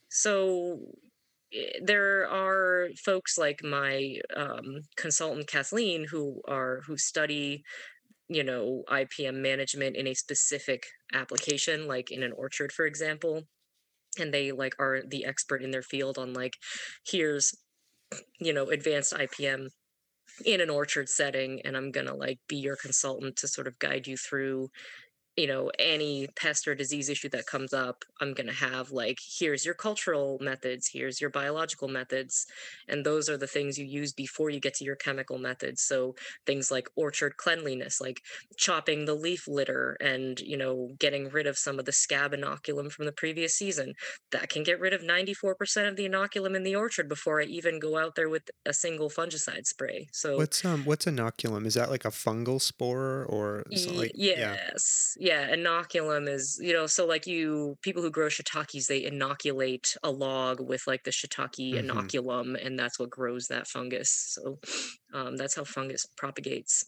so 0.10 0.80
eh, 1.54 1.80
there 1.84 2.30
are 2.30 2.90
folks 3.04 3.38
like 3.38 3.64
my 3.64 4.16
um, 4.36 4.82
consultant 4.98 5.48
Kathleen 5.48 6.06
who 6.10 6.42
are 6.48 6.82
who 6.86 6.98
study 6.98 7.64
you 8.28 8.44
know 8.44 8.84
IPM 8.90 9.36
management 9.36 9.96
in 9.96 10.08
a 10.08 10.14
specific 10.14 10.86
application 11.14 11.88
like 11.88 12.12
in 12.12 12.24
an 12.24 12.34
orchard 12.34 12.72
for 12.72 12.86
example 12.86 13.44
and 14.20 14.34
they 14.34 14.52
like 14.52 14.74
are 14.80 15.02
the 15.08 15.26
expert 15.26 15.64
in 15.64 15.72
their 15.72 15.82
field 15.82 16.18
on 16.18 16.34
like 16.34 16.54
here's 17.06 17.56
you 18.40 18.54
know 18.54 18.70
advanced 18.70 19.14
IPM 19.14 19.68
in 20.46 20.62
an 20.62 20.70
orchard 20.70 21.10
setting 21.10 21.62
and 21.66 21.76
I'm 21.76 21.92
going 21.92 22.08
to 22.08 22.14
like 22.14 22.40
be 22.48 22.58
your 22.58 22.76
consultant 22.76 23.36
to 23.38 23.48
sort 23.48 23.68
of 23.68 23.78
guide 23.80 24.08
you 24.08 24.18
through 24.18 24.70
you 25.40 25.48
know 25.48 25.72
any 25.80 26.28
pest 26.36 26.68
or 26.68 26.76
disease 26.76 27.10
issue 27.10 27.30
that 27.30 27.46
comes 27.46 27.74
up 27.74 28.04
i'm 28.22 28.34
going 28.34 28.48
to 28.48 28.54
have 28.54 28.92
like 28.92 29.20
here's 29.40 29.66
your 29.66 29.74
cultural 29.74 30.38
methods 30.42 30.90
here's 30.94 31.22
your 31.22 31.30
biological 31.30 31.88
methods 31.88 32.46
and 32.90 33.06
those 33.06 33.30
are 33.30 33.38
the 33.38 33.48
things 33.48 33.78
you 33.78 33.86
use 33.86 34.12
before 34.14 34.50
you 34.50 34.60
get 34.60 34.74
to 34.76 34.84
your 34.84 34.96
chemical 34.96 35.38
methods. 35.38 35.82
So 35.82 36.16
things 36.46 36.72
like 36.72 36.90
orchard 36.96 37.38
cleanliness 37.38 38.02
like 38.02 38.22
chopping 38.58 39.06
the 39.06 39.14
leaf 39.14 39.48
litter 39.48 39.98
and 40.02 40.40
you 40.40 40.58
know 40.58 40.90
getting 41.00 41.30
rid 41.30 41.48
of 41.48 41.58
some 41.58 41.80
of 41.80 41.86
the 41.86 41.92
scab 41.92 42.34
inoculum 42.34 42.92
from 42.92 43.06
the 43.06 43.12
previous 43.12 43.56
season. 43.56 43.94
That 44.32 44.50
can 44.50 44.64
get 44.64 44.80
rid 44.80 44.94
of 44.94 45.02
94% 45.02 45.88
of 45.88 45.96
the 45.96 46.08
inoculum 46.08 46.56
in 46.56 46.64
the 46.64 46.76
orchard 46.76 47.08
before 47.08 47.42
i 47.42 47.46
even 47.46 47.80
go 47.80 47.98
out 47.98 48.16
there 48.16 48.30
with 48.30 48.50
a 48.66 48.74
single 48.74 49.10
fungicide 49.10 49.66
spray. 49.66 50.08
So 50.12 50.38
what's 50.38 50.64
um 50.66 50.84
what's 50.86 51.06
inoculum? 51.06 51.66
Is 51.66 51.76
that 51.76 51.90
like 51.90 52.06
a 52.06 52.10
fungal 52.10 52.62
spore 52.62 53.26
or 53.30 53.64
something 53.76 54.00
like 54.00 54.12
yes 54.16 55.16
yeah. 55.20 55.28
yeah 55.28 55.29
inoculum 55.30 56.28
is 56.28 56.60
you 56.62 56.74
know 56.74 56.88
so 56.88 57.06
like 57.06 57.26
you 57.28 57.78
people 57.82 58.02
who 58.02 58.12
grow 58.12 58.28
shiitakes 58.28 58.88
they 58.88 59.04
inoculate 59.04 59.96
a 60.04 60.12
log 60.12 60.60
with 60.60 60.86
like 60.88 61.04
the 61.04 61.12
shiitake 61.12 61.74
mm-hmm. 61.74 61.90
inoculum 61.90 62.64
and 62.64 62.78
that's 62.78 63.00
what 63.00 63.10
grows 63.10 63.48
that 63.48 63.68
fungus 63.68 64.38
so 64.38 64.60
um, 65.14 65.38
that's 65.38 65.56
how 65.56 65.64
fungus 65.64 66.06
propagates 66.18 66.86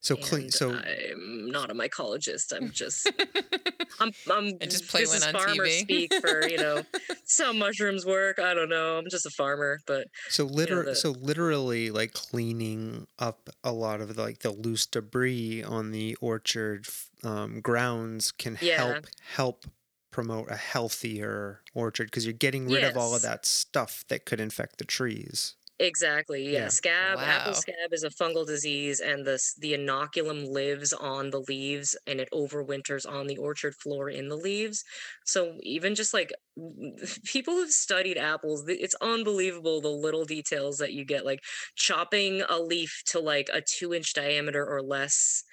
so 0.00 0.16
clean. 0.16 0.50
So 0.50 0.72
I'm 0.72 1.50
not 1.50 1.70
a 1.70 1.74
mycologist. 1.74 2.52
I'm 2.56 2.70
just 2.70 3.10
I'm 4.00 4.12
I'm 4.30 4.52
I 4.60 4.64
just 4.64 4.88
play 4.88 5.02
this 5.02 5.14
is 5.14 5.26
farmer 5.26 5.66
TV. 5.66 5.80
speak 5.80 6.14
for 6.14 6.48
you 6.48 6.56
know 6.56 6.82
some 7.24 7.58
mushrooms 7.58 8.06
work. 8.06 8.38
I 8.38 8.54
don't 8.54 8.70
know. 8.70 8.98
I'm 8.98 9.08
just 9.10 9.26
a 9.26 9.30
farmer, 9.30 9.78
but 9.86 10.08
so 10.30 10.44
literally, 10.44 10.80
you 10.80 10.84
know, 10.86 10.90
the, 10.90 10.96
so 10.96 11.10
literally, 11.10 11.90
like 11.90 12.14
cleaning 12.14 13.06
up 13.18 13.50
a 13.62 13.72
lot 13.72 14.00
of 14.00 14.16
like 14.16 14.38
the 14.38 14.50
loose 14.50 14.86
debris 14.86 15.62
on 15.62 15.90
the 15.90 16.16
orchard 16.20 16.86
um, 17.22 17.60
grounds 17.60 18.32
can 18.32 18.58
yeah. 18.62 18.76
help 18.78 19.06
help 19.34 19.66
promote 20.10 20.50
a 20.50 20.56
healthier 20.56 21.60
orchard 21.74 22.06
because 22.06 22.24
you're 22.24 22.32
getting 22.32 22.66
rid 22.66 22.82
yes. 22.82 22.90
of 22.90 22.96
all 22.96 23.14
of 23.14 23.22
that 23.22 23.46
stuff 23.46 24.04
that 24.08 24.24
could 24.24 24.40
infect 24.40 24.78
the 24.78 24.84
trees. 24.84 25.54
Exactly. 25.80 26.44
Yeah. 26.52 26.64
yeah. 26.64 26.68
Scab, 26.68 27.16
wow. 27.18 27.24
apple 27.24 27.54
scab 27.54 27.92
is 27.92 28.04
a 28.04 28.10
fungal 28.10 28.46
disease, 28.46 29.00
and 29.00 29.24
the 29.26 29.40
the 29.58 29.72
inoculum 29.72 30.46
lives 30.50 30.92
on 30.92 31.30
the 31.30 31.40
leaves, 31.48 31.96
and 32.06 32.20
it 32.20 32.28
overwinters 32.34 33.10
on 33.10 33.26
the 33.26 33.38
orchard 33.38 33.74
floor 33.74 34.10
in 34.10 34.28
the 34.28 34.36
leaves. 34.36 34.84
So 35.24 35.56
even 35.62 35.94
just 35.94 36.12
like 36.12 36.32
people 37.24 37.58
have 37.60 37.70
studied 37.70 38.18
apples, 38.18 38.64
it's 38.68 38.94
unbelievable 39.00 39.80
the 39.80 39.88
little 39.88 40.26
details 40.26 40.76
that 40.78 40.92
you 40.92 41.04
get, 41.06 41.24
like 41.24 41.40
chopping 41.76 42.42
a 42.50 42.58
leaf 42.60 43.02
to 43.06 43.18
like 43.20 43.48
a 43.52 43.62
two 43.62 43.94
inch 43.94 44.12
diameter 44.12 44.66
or 44.66 44.82
less 44.82 45.44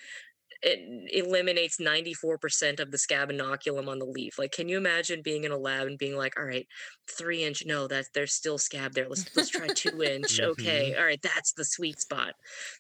it 0.62 0.80
eliminates 1.14 1.80
94% 1.80 2.80
of 2.80 2.92
the 2.92 2.98
scab 2.98 3.30
inoculum 3.30 3.88
on 3.88 4.00
the 4.00 4.06
leaf. 4.06 4.40
Like, 4.40 4.52
can 4.52 4.70
you 4.70 4.78
imagine 4.78 5.22
being 5.22 5.44
in 5.44 5.52
a 5.52 5.58
lab 5.58 5.88
and 5.88 5.98
being 5.98 6.16
like, 6.16 6.38
all 6.38 6.46
right, 6.46 6.68
three 7.10 7.44
inch, 7.44 7.64
no, 7.66 7.88
that 7.88 8.06
there's 8.14 8.34
still 8.34 8.58
scab 8.58 8.94
there. 8.94 9.08
Let's 9.08 9.26
let's 9.36 9.50
try 9.50 9.68
two 9.68 10.02
inch. 10.04 10.40
Okay, 10.40 10.92
mm-hmm. 10.92 11.00
all 11.00 11.06
right, 11.06 11.22
that's 11.22 11.54
the 11.54 11.66
sweet 11.66 12.00
spot. 12.00 12.34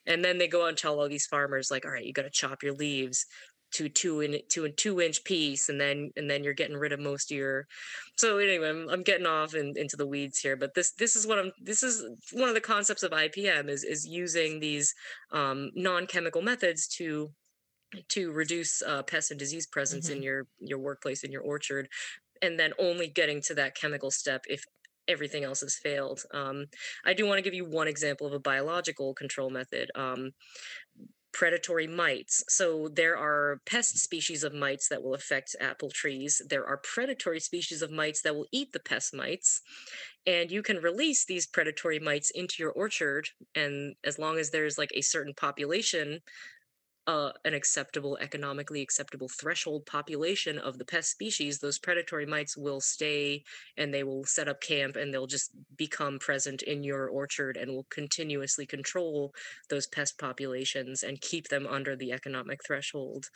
And 0.06 0.24
then 0.24 0.38
they 0.38 0.48
go 0.48 0.64
out 0.64 0.70
and 0.70 0.78
tell 0.78 1.00
all 1.00 1.10
these 1.10 1.28
farmers, 1.28 1.72
like, 1.72 1.86
all 1.86 1.92
right, 1.92 2.06
you 2.06 2.14
gotta 2.14 2.30
chop 2.30 2.64
your 2.64 2.74
leaves 2.74 3.26
to 3.74 3.90
two 3.90 4.22
in 4.22 4.40
to 4.50 4.66
a 4.66 4.72
two 4.72 5.02
inch 5.02 5.24
piece 5.24 5.70
and 5.70 5.80
then 5.80 6.10
and 6.16 6.30
then 6.30 6.44
you're 6.44 6.54
getting 6.54 6.78
rid 6.78 6.94
of 6.94 7.00
most 7.00 7.32
of 7.32 7.38
your 7.38 7.68
so 8.16 8.38
anyway 8.38 8.70
i'm, 8.70 8.88
I'm 8.90 9.04
getting 9.04 9.26
off 9.26 9.56
in, 9.56 9.74
into 9.76 9.98
the 9.98 10.08
weeds 10.08 10.40
here 10.40 10.56
but 10.56 10.74
this 10.74 10.94
this 10.94 11.16
is 11.16 11.28
what 11.28 11.38
i'm 11.38 11.52
this 11.62 11.84
is 11.84 12.04
one 12.32 12.48
of 12.48 12.56
the 12.56 12.62
concepts 12.62 13.04
of 13.04 13.12
ipm 13.12 13.70
is 13.70 13.84
is 13.84 14.08
using 14.08 14.60
these 14.60 14.94
um, 15.32 15.72
non-chemical 15.76 16.42
methods 16.42 16.88
to 16.98 17.30
to 18.10 18.32
reduce 18.32 18.82
uh, 18.82 19.04
pest 19.04 19.32
and 19.32 19.40
disease 19.40 19.68
presence 19.68 20.08
mm-hmm. 20.08 20.18
in 20.18 20.24
your 20.24 20.48
your 20.60 20.80
workplace 20.80 21.24
in 21.24 21.32
your 21.32 21.42
orchard 21.42 21.88
and 22.42 22.60
then 22.60 22.74
only 22.80 23.08
getting 23.08 23.42
to 23.42 23.56
that 23.56 23.76
chemical 23.76 24.12
step 24.12 24.44
if 24.48 24.64
everything 25.08 25.44
else 25.44 25.62
has 25.62 25.76
failed 25.76 26.22
um, 26.34 26.66
i 27.06 27.14
do 27.14 27.26
want 27.26 27.38
to 27.38 27.44
give 27.44 27.54
you 27.54 27.66
one 27.66 27.88
example 27.88 28.28
of 28.28 28.34
a 28.34 28.40
biological 28.40 29.14
control 29.14 29.50
method 29.50 29.90
um, 29.96 30.32
predatory 31.32 31.88
mites 31.88 32.44
so 32.50 32.90
there 32.92 33.16
are 33.16 33.62
pest 33.66 33.98
species 33.98 34.44
of 34.44 34.54
mites 34.54 34.90
that 34.90 35.04
will 35.04 35.14
affect 35.14 35.56
apple 35.62 35.90
trees 35.90 36.42
there 36.50 36.66
are 36.66 36.78
predatory 36.78 37.40
species 37.40 37.82
of 37.82 37.92
mites 37.92 38.22
that 38.22 38.36
will 38.36 38.48
eat 38.52 38.72
the 38.74 38.80
pest 38.80 39.14
mites 39.14 39.62
and 40.26 40.52
you 40.52 40.62
can 40.62 40.78
release 40.78 41.26
these 41.26 41.48
predatory 41.48 42.00
mites 42.00 42.32
into 42.32 42.56
your 42.60 42.72
orchard 42.72 43.30
and 43.56 43.96
as 44.04 44.18
long 44.18 44.38
as 44.38 44.50
there's 44.50 44.78
like 44.78 44.92
a 44.96 45.02
certain 45.02 45.34
population 45.34 46.20
uh, 47.08 47.32
an 47.46 47.54
acceptable, 47.54 48.18
economically 48.18 48.82
acceptable 48.82 49.30
threshold 49.30 49.86
population 49.86 50.60
of 50.60 50.78
the 50.78 50.86
pest 50.86 51.10
species, 51.10 51.60
those 51.60 51.80
predatory 51.80 52.26
mites 52.26 52.58
will 52.58 52.82
stay 52.82 53.44
and 53.78 53.94
they 53.94 54.04
will 54.04 54.26
set 54.26 54.48
up 54.50 54.62
camp 54.62 54.96
and 54.98 55.14
they'll 55.14 55.26
just 55.28 55.52
become 55.78 56.20
present 56.20 56.62
in 56.64 56.84
your 56.84 57.08
orchard 57.08 57.58
and 57.58 57.72
will 57.72 57.86
continuously 57.90 58.66
control 58.66 59.34
those 59.70 59.88
pest 59.88 60.20
populations 60.20 61.02
and 61.02 61.22
keep 61.22 61.48
them 61.48 61.66
under 61.66 61.96
the 61.96 62.12
economic 62.12 62.60
threshold. 62.66 63.28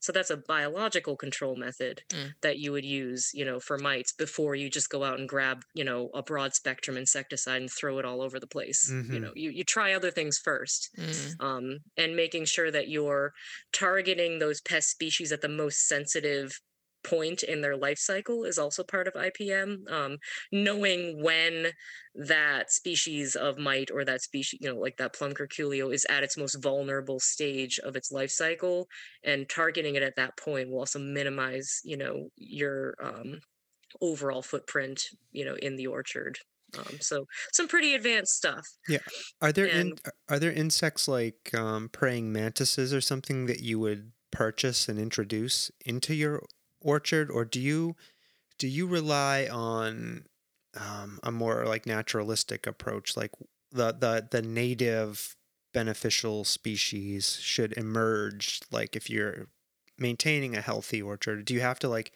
So 0.00 0.12
that's 0.12 0.30
a 0.30 0.36
biological 0.36 1.16
control 1.16 1.56
method 1.56 2.02
Mm. 2.12 2.34
that 2.40 2.58
you 2.58 2.72
would 2.72 2.84
use, 2.84 3.30
you 3.34 3.44
know, 3.44 3.60
for 3.60 3.78
mites 3.78 4.12
before 4.12 4.54
you 4.54 4.70
just 4.70 4.90
go 4.90 5.04
out 5.04 5.18
and 5.18 5.28
grab, 5.28 5.62
you 5.74 5.84
know, 5.84 6.08
a 6.14 6.22
broad 6.22 6.54
spectrum 6.54 6.96
insecticide 6.96 7.60
and 7.60 7.70
throw 7.70 7.98
it 7.98 8.04
all 8.04 8.22
over 8.22 8.38
the 8.40 8.46
place. 8.46 8.96
You 9.08 9.20
Mhm. 9.20 9.20
know, 9.20 9.32
you, 9.34 9.50
you 9.50 9.64
try 9.64 9.92
other 9.92 10.10
things 10.10 10.38
first 10.38 10.90
Mm. 10.96 11.40
um, 11.40 11.78
and 11.96 12.16
making 12.16 12.44
sure 12.44 12.70
that 12.70 12.88
targeting 13.72 14.38
those 14.38 14.60
pest 14.60 14.90
species 14.90 15.32
at 15.32 15.40
the 15.40 15.48
most 15.48 15.86
sensitive 15.86 16.60
point 17.04 17.42
in 17.42 17.60
their 17.60 17.76
life 17.76 17.98
cycle 17.98 18.44
is 18.44 18.58
also 18.58 18.82
part 18.82 19.06
of 19.06 19.14
IPM. 19.14 19.90
Um, 19.90 20.18
knowing 20.52 21.22
when 21.22 21.68
that 22.14 22.70
species 22.70 23.34
of 23.34 23.58
mite 23.58 23.90
or 23.92 24.04
that 24.04 24.22
species, 24.22 24.60
you 24.60 24.68
know, 24.68 24.78
like 24.78 24.96
that 24.98 25.14
plum 25.14 25.32
curculio 25.32 25.92
is 25.92 26.06
at 26.10 26.22
its 26.22 26.36
most 26.36 26.62
vulnerable 26.62 27.20
stage 27.20 27.78
of 27.80 27.96
its 27.96 28.10
life 28.12 28.30
cycle 28.30 28.88
and 29.24 29.48
targeting 29.48 29.94
it 29.94 30.02
at 30.02 30.16
that 30.16 30.36
point 30.36 30.70
will 30.70 30.80
also 30.80 30.98
minimize, 30.98 31.80
you 31.84 31.96
know, 31.96 32.28
your 32.36 32.94
um, 33.02 33.40
overall 34.00 34.42
footprint, 34.42 35.02
you 35.32 35.44
know, 35.44 35.54
in 35.54 35.76
the 35.76 35.86
orchard. 35.86 36.38
Um, 36.76 36.98
so 37.00 37.24
some 37.52 37.68
pretty 37.68 37.94
advanced 37.94 38.34
stuff. 38.36 38.66
Yeah. 38.88 38.98
Are 39.40 39.52
there 39.52 39.66
in, 39.66 39.80
And- 39.80 40.00
are 40.28 40.38
there 40.38 40.52
insects 40.52 41.08
like 41.08 41.54
um, 41.54 41.88
praying 41.88 42.32
mantises 42.32 42.92
or 42.92 43.00
something 43.00 43.46
that 43.46 43.60
you 43.60 43.78
would 43.78 44.12
purchase 44.30 44.88
and 44.88 44.98
introduce 44.98 45.70
into 45.84 46.14
your 46.14 46.42
orchard, 46.80 47.30
or 47.30 47.44
do 47.44 47.60
you 47.60 47.96
do 48.58 48.68
you 48.68 48.86
rely 48.86 49.46
on 49.50 50.24
um, 50.78 51.18
a 51.22 51.32
more 51.32 51.64
like 51.66 51.86
naturalistic 51.86 52.66
approach, 52.66 53.16
like 53.16 53.32
the 53.70 53.92
the 53.92 54.28
the 54.30 54.42
native 54.42 55.36
beneficial 55.72 56.44
species 56.44 57.38
should 57.40 57.72
emerge? 57.78 58.60
Like 58.70 58.96
if 58.96 59.08
you're 59.08 59.48
maintaining 59.98 60.56
a 60.56 60.60
healthy 60.60 61.00
orchard, 61.02 61.44
do 61.44 61.54
you 61.54 61.60
have 61.60 61.78
to 61.80 61.88
like 61.88 62.12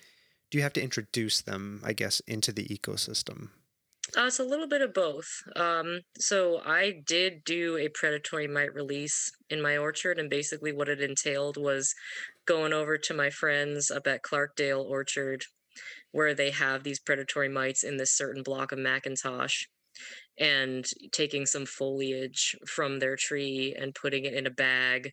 do 0.51 0.59
you 0.59 0.63
have 0.63 0.75
to 0.75 0.83
introduce 0.83 1.41
them, 1.41 1.81
I 1.85 1.95
guess, 1.95 2.21
into 2.21 2.53
the 2.53 2.67
ecosystem? 2.69 3.51
Uh, 4.17 4.27
it's 4.27 4.39
a 4.39 4.45
little 4.45 4.67
bit 4.67 4.83
of 4.83 4.93
both. 4.93 5.43
Um, 5.57 6.01
so 6.19 6.61
I 6.67 7.03
did 7.07 7.45
do 7.45 7.79
a 7.79 7.89
predatory 7.89 8.47
mite 8.47 8.75
release 8.75 9.33
in 9.49 9.63
my 9.63 9.77
orchard, 9.77 10.19
and 10.19 10.29
basically 10.29 10.73
what 10.73 10.89
it 10.89 11.01
entailed 11.01 11.57
was 11.57 11.95
going 12.45 12.73
over 12.73 12.99
to 12.99 13.15
my 13.15 13.31
friends 13.31 13.91
up 13.91 14.07
at 14.07 14.23
Clarkdale 14.23 14.85
Orchard, 14.85 15.45
where 16.11 16.35
they 16.35 16.51
have 16.51 16.83
these 16.83 17.01
predatory 17.01 17.49
mites 17.49 17.85
in 17.85 17.97
this 17.97 18.13
certain 18.13 18.43
block 18.43 18.73
of 18.73 18.79
McIntosh, 18.79 19.67
and 20.39 20.85
taking 21.13 21.47
some 21.47 21.65
foliage 21.65 22.57
from 22.67 22.99
their 22.99 23.17
tree 23.17 23.75
and 23.79 23.95
putting 23.95 24.25
it 24.25 24.35
in 24.35 24.47
a 24.47 24.51
bag. 24.51 25.13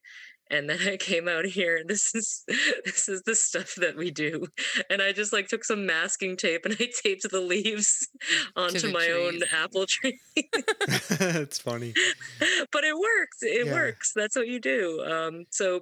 And 0.51 0.69
then 0.69 0.79
I 0.87 0.97
came 0.97 1.27
out 1.27 1.45
here, 1.45 1.77
and 1.77 1.89
this 1.89 2.13
is 2.15 2.43
this 2.85 3.07
is 3.07 3.21
the 3.25 3.35
stuff 3.35 3.75
that 3.75 3.95
we 3.95 4.11
do. 4.11 4.47
And 4.89 5.01
I 5.01 5.11
just 5.11 5.31
like 5.33 5.47
took 5.47 5.63
some 5.63 5.85
masking 5.85 6.37
tape 6.37 6.65
and 6.65 6.75
I 6.79 6.87
taped 7.03 7.29
the 7.29 7.39
leaves 7.41 8.07
onto 8.55 8.79
the 8.79 8.91
my 8.93 9.09
own 9.11 9.39
apple 9.51 9.85
tree. 9.87 10.19
it's 10.35 11.59
funny. 11.59 11.93
but 12.71 12.83
it 12.83 12.95
works. 12.97 13.37
It 13.41 13.67
Yeah. 13.67 13.73
works. 13.73 14.11
That's 14.15 14.35
what 14.35 14.47
you 14.47 14.59
do. 14.59 15.01
Um, 15.03 15.45
so, 15.51 15.81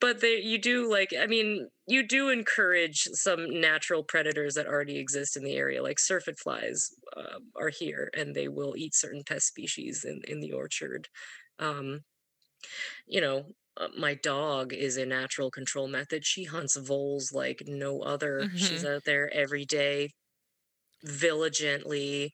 but 0.00 0.20
they, 0.20 0.40
you 0.40 0.58
do 0.58 0.90
like, 0.90 1.12
I 1.18 1.26
mean, 1.26 1.68
you 1.86 2.06
do 2.06 2.28
encourage 2.30 3.08
some 3.12 3.60
natural 3.60 4.02
predators 4.04 4.54
that 4.54 4.66
already 4.66 4.98
exist 4.98 5.36
in 5.36 5.44
the 5.44 5.54
area, 5.54 5.82
like 5.82 5.98
syrphid 5.98 6.38
flies 6.38 6.88
uh, 7.16 7.38
are 7.56 7.68
here, 7.70 8.10
and 8.16 8.34
they 8.34 8.48
will 8.48 8.74
eat 8.76 8.94
certain 8.94 9.22
pest 9.26 9.46
species 9.46 10.04
in 10.04 10.20
in 10.26 10.40
the 10.40 10.52
orchard. 10.52 11.08
Um, 11.58 12.00
you 13.06 13.20
know, 13.20 13.44
uh, 13.76 13.88
my 13.98 14.14
dog 14.14 14.72
is 14.72 14.96
a 14.96 15.04
natural 15.06 15.50
control 15.50 15.88
method. 15.88 16.24
She 16.24 16.44
hunts 16.44 16.76
voles 16.76 17.32
like 17.32 17.62
no 17.66 18.00
other. 18.02 18.48
She's 18.56 18.84
out 18.84 19.02
there 19.04 19.32
every 19.34 19.64
day, 19.64 20.10
vigilantly 21.02 22.32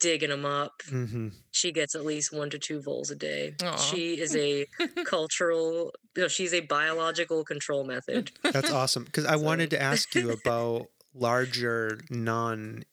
digging 0.00 0.30
them 0.30 0.44
up. 0.46 0.72
hmm 0.88 1.28
She 1.50 1.70
gets 1.72 1.94
at 1.94 2.04
least 2.04 2.32
one 2.32 2.48
to 2.50 2.58
two 2.58 2.80
voles 2.80 3.10
a 3.10 3.16
day. 3.16 3.54
Aw. 3.62 3.76
She 3.76 4.14
is 4.20 4.34
a 4.36 4.66
cultural, 5.04 5.92
no, 6.16 6.28
she's 6.28 6.54
a 6.54 6.60
biological 6.60 7.44
control 7.44 7.84
method. 7.84 8.30
That's 8.42 8.70
awesome. 8.70 9.04
Because 9.04 9.26
I 9.26 9.36
So- 9.36 9.42
wanted 9.42 9.70
to 9.70 9.80
ask 9.82 10.14
you 10.14 10.30
about 10.44 10.86
larger 11.14 11.98
non 12.10 12.84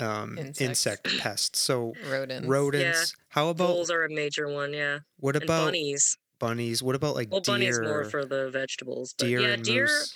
um, 0.00 0.38
insect 0.60 1.18
pests. 1.18 1.60
So 1.60 1.92
Rodents. 2.08 2.46
rodents. 2.46 3.14
How 3.30 3.48
about 3.50 3.70
Voles 3.70 3.90
are 3.90 4.04
a 4.04 4.10
major 4.10 4.48
one, 4.48 4.72
yeah. 4.72 5.00
what 5.18 5.34
And 5.34 5.44
about 5.44 5.66
bunnies. 5.66 6.16
Bunnies? 6.38 6.82
What 6.82 6.94
about 6.96 7.14
like 7.14 7.28
Well, 7.30 7.40
deer? 7.40 7.54
bunnies 7.54 7.80
more 7.80 8.04
for 8.04 8.24
the 8.24 8.50
vegetables, 8.50 9.14
but 9.18 9.26
deer 9.26 9.40
yeah, 9.42 9.48
and 9.48 9.64
deer. 9.64 9.84
moose. 9.84 10.14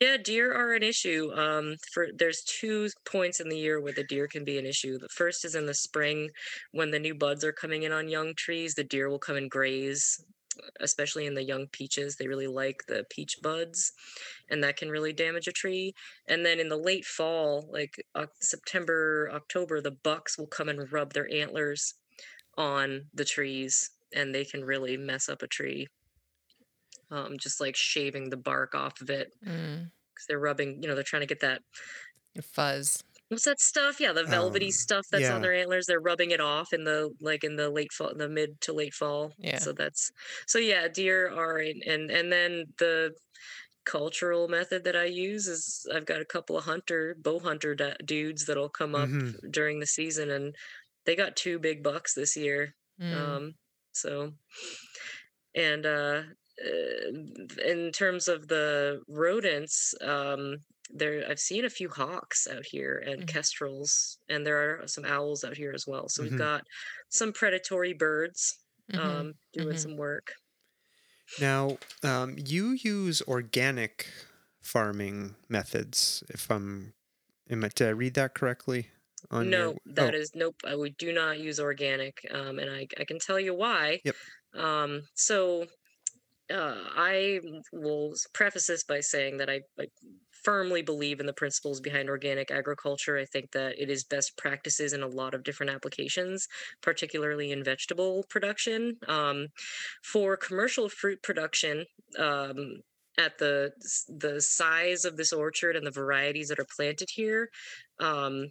Yeah, 0.00 0.16
deer 0.18 0.52
are 0.52 0.74
an 0.74 0.82
issue. 0.82 1.32
Um, 1.34 1.76
for 1.92 2.08
there's 2.14 2.42
two 2.44 2.88
points 3.06 3.40
in 3.40 3.48
the 3.48 3.58
year 3.58 3.80
where 3.80 3.92
the 3.92 4.04
deer 4.04 4.28
can 4.28 4.44
be 4.44 4.58
an 4.58 4.66
issue. 4.66 4.98
The 4.98 5.08
first 5.08 5.44
is 5.44 5.54
in 5.54 5.66
the 5.66 5.74
spring, 5.74 6.30
when 6.72 6.90
the 6.90 6.98
new 6.98 7.14
buds 7.14 7.44
are 7.44 7.52
coming 7.52 7.84
in 7.84 7.92
on 7.92 8.08
young 8.08 8.34
trees. 8.34 8.74
The 8.74 8.84
deer 8.84 9.08
will 9.08 9.18
come 9.20 9.36
and 9.36 9.50
graze, 9.50 10.22
especially 10.80 11.26
in 11.26 11.34
the 11.34 11.44
young 11.44 11.68
peaches. 11.68 12.16
They 12.16 12.26
really 12.28 12.48
like 12.48 12.84
the 12.88 13.04
peach 13.10 13.38
buds, 13.42 13.92
and 14.50 14.62
that 14.64 14.76
can 14.76 14.90
really 14.90 15.12
damage 15.12 15.48
a 15.48 15.52
tree. 15.52 15.94
And 16.28 16.44
then 16.44 16.60
in 16.60 16.68
the 16.68 16.76
late 16.76 17.04
fall, 17.06 17.68
like 17.72 17.94
Oc- 18.14 18.32
September, 18.42 19.30
October, 19.32 19.80
the 19.80 19.92
bucks 19.92 20.36
will 20.36 20.48
come 20.48 20.68
and 20.68 20.92
rub 20.92 21.12
their 21.12 21.32
antlers 21.32 21.94
on 22.56 23.08
the 23.14 23.24
trees, 23.24 23.90
and 24.14 24.34
they 24.34 24.44
can 24.44 24.64
really 24.64 24.96
mess 24.96 25.28
up 25.28 25.42
a 25.42 25.46
tree. 25.46 25.86
Um, 27.10 27.38
just 27.38 27.60
like 27.60 27.76
shaving 27.76 28.30
the 28.30 28.36
bark 28.36 28.74
off 28.74 29.00
of 29.00 29.10
it 29.10 29.32
Mm. 29.44 29.90
because 30.14 30.26
they're 30.26 30.38
rubbing, 30.38 30.82
you 30.82 30.88
know, 30.88 30.94
they're 30.94 31.04
trying 31.04 31.20
to 31.20 31.26
get 31.26 31.40
that 31.40 31.62
Fuzz. 32.42 33.02
what's 33.28 33.44
that 33.44 33.60
stuff? 33.60 34.00
Yeah, 34.00 34.12
the 34.12 34.24
velvety 34.24 34.66
Um, 34.66 34.72
stuff 34.72 35.06
that's 35.10 35.22
yeah. 35.22 35.34
on 35.34 35.42
their 35.42 35.54
antlers. 35.54 35.86
They're 35.86 36.00
rubbing 36.00 36.30
it 36.30 36.40
off 36.40 36.72
in 36.72 36.84
the 36.84 37.10
like 37.20 37.44
in 37.44 37.56
the 37.56 37.68
late 37.70 37.92
fall, 37.92 38.14
the 38.14 38.28
mid 38.28 38.60
to 38.62 38.72
late 38.72 38.94
fall. 38.94 39.32
Yeah. 39.38 39.58
So 39.58 39.72
that's 39.72 40.10
so 40.46 40.58
yeah, 40.58 40.88
deer 40.88 41.28
are 41.30 41.58
in, 41.58 41.82
and 41.86 42.10
and 42.10 42.32
then 42.32 42.64
the 42.78 43.14
cultural 43.84 44.48
method 44.48 44.82
that 44.84 44.96
I 44.96 45.04
use 45.04 45.46
is 45.46 45.86
I've 45.94 46.06
got 46.06 46.20
a 46.22 46.24
couple 46.24 46.56
of 46.56 46.64
hunter 46.64 47.14
bow 47.18 47.38
hunter 47.38 47.74
da- 47.74 47.96
dudes 48.04 48.46
that'll 48.46 48.70
come 48.70 48.94
up 48.94 49.10
Mhm. 49.10 49.52
during 49.52 49.78
the 49.78 49.86
season, 49.86 50.30
and 50.30 50.56
they 51.04 51.14
got 51.14 51.36
two 51.36 51.58
big 51.58 51.82
bucks 51.82 52.14
this 52.14 52.34
year. 52.34 52.74
Mm. 53.00 53.12
Um, 53.14 53.54
so, 53.96 54.32
and 55.54 55.86
uh, 55.86 56.22
uh, 56.64 57.08
in 57.64 57.90
terms 57.92 58.28
of 58.28 58.48
the 58.48 59.02
rodents, 59.08 59.94
um, 60.00 60.56
there 60.90 61.24
I've 61.28 61.40
seen 61.40 61.64
a 61.64 61.70
few 61.70 61.88
hawks 61.88 62.46
out 62.46 62.64
here 62.66 63.02
and 63.06 63.26
Mhm. 63.26 63.26
kestrels, 63.26 64.18
and 64.28 64.46
there 64.46 64.82
are 64.82 64.86
some 64.86 65.04
owls 65.04 65.44
out 65.44 65.56
here 65.56 65.72
as 65.72 65.86
well. 65.86 66.08
So 66.08 66.22
Mhm. 66.22 66.24
we've 66.24 66.36
got 66.36 66.62
some 67.10 67.32
predatory 67.32 67.94
birds 67.94 68.58
Mhm. 68.88 69.24
um, 69.24 69.34
doing 69.52 69.76
mhm. 69.76 69.76
some 69.76 69.96
work. 69.96 70.32
Now, 71.36 71.78
um, 72.02 72.36
you 72.38 72.70
use 72.70 73.22
organic 73.22 74.08
farming 74.60 75.36
methods. 75.48 76.22
If 76.28 76.50
I'm, 76.50 76.94
am 77.50 77.64
I, 77.64 77.68
did 77.68 77.88
I 77.88 77.90
read 77.90 78.14
that 78.14 78.34
correctly? 78.34 78.90
On 79.30 79.48
no, 79.50 79.70
your, 79.70 79.94
that 79.94 80.14
oh, 80.14 80.18
is 80.18 80.32
nope. 80.34 80.56
I 80.66 80.76
we 80.76 80.90
do 80.90 81.12
not 81.12 81.38
use 81.38 81.58
organic, 81.60 82.26
um, 82.32 82.58
and 82.58 82.70
I 82.70 82.86
I 82.98 83.04
can 83.04 83.18
tell 83.18 83.40
you 83.40 83.54
why. 83.54 84.00
Yep. 84.04 84.16
Um, 84.54 85.02
so 85.14 85.66
uh, 86.52 86.76
I 86.96 87.40
will 87.72 88.14
preface 88.32 88.66
this 88.66 88.84
by 88.84 89.00
saying 89.00 89.38
that 89.38 89.48
I, 89.48 89.62
I 89.78 89.86
firmly 90.44 90.82
believe 90.82 91.20
in 91.20 91.26
the 91.26 91.32
principles 91.32 91.80
behind 91.80 92.08
organic 92.08 92.50
agriculture. 92.50 93.18
I 93.18 93.24
think 93.24 93.50
that 93.52 93.80
it 93.80 93.88
is 93.88 94.04
best 94.04 94.36
practices 94.36 94.92
in 94.92 95.02
a 95.02 95.08
lot 95.08 95.34
of 95.34 95.42
different 95.42 95.72
applications, 95.72 96.46
particularly 96.82 97.50
in 97.50 97.64
vegetable 97.64 98.24
production. 98.28 98.98
Um, 99.08 99.48
for 100.02 100.36
commercial 100.36 100.88
fruit 100.88 101.22
production, 101.22 101.86
um, 102.18 102.82
at 103.16 103.38
the 103.38 103.70
the 104.08 104.40
size 104.40 105.04
of 105.04 105.16
this 105.16 105.32
orchard 105.32 105.76
and 105.76 105.86
the 105.86 105.90
varieties 105.90 106.48
that 106.48 106.58
are 106.58 106.66
planted 106.76 107.08
here, 107.10 107.48
um, 108.00 108.50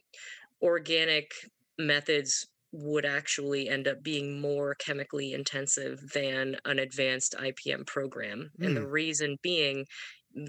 organic 0.63 1.31
methods 1.77 2.47
would 2.71 3.05
actually 3.05 3.69
end 3.69 3.87
up 3.87 4.01
being 4.01 4.41
more 4.41 4.75
chemically 4.75 5.33
intensive 5.33 5.99
than 6.13 6.57
an 6.65 6.79
advanced 6.79 7.35
IPM 7.39 7.85
program. 7.85 8.49
And 8.59 8.75
the 8.75 8.87
reason 8.87 9.37
being, 9.43 9.85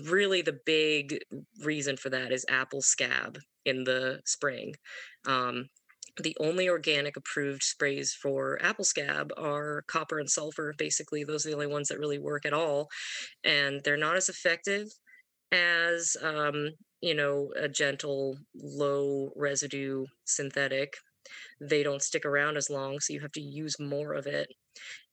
really 0.06 0.40
the 0.40 0.58
big 0.64 1.18
reason 1.62 1.98
for 1.98 2.08
that 2.08 2.32
is 2.32 2.46
apple 2.48 2.80
scab 2.80 3.38
in 3.66 3.84
the 3.84 4.20
spring. 4.24 4.74
Um, 5.26 5.68
the 6.22 6.36
only 6.40 6.68
organic 6.68 7.16
approved 7.16 7.62
sprays 7.62 8.14
for 8.14 8.58
apple 8.62 8.84
scab 8.84 9.30
are 9.36 9.82
copper 9.86 10.18
and 10.18 10.30
sulfur. 10.30 10.72
Basically, 10.78 11.24
those 11.24 11.44
are 11.44 11.50
the 11.50 11.56
only 11.56 11.66
ones 11.66 11.88
that 11.88 11.98
really 11.98 12.18
work 12.18 12.46
at 12.46 12.52
all. 12.54 12.88
And 13.44 13.82
they're 13.84 13.96
not 13.96 14.16
as 14.16 14.30
effective 14.30 14.86
as, 15.52 16.16
um, 16.22 16.70
you 17.00 17.14
know, 17.14 17.52
a 17.56 17.68
gentle, 17.68 18.38
low 18.54 19.32
residue 19.36 20.06
synthetic. 20.24 20.96
They 21.60 21.82
don't 21.82 22.02
stick 22.02 22.24
around 22.26 22.56
as 22.56 22.70
long, 22.70 23.00
so 23.00 23.12
you 23.12 23.20
have 23.20 23.32
to 23.32 23.40
use 23.42 23.78
more 23.80 24.14
of 24.14 24.26
it. 24.26 24.48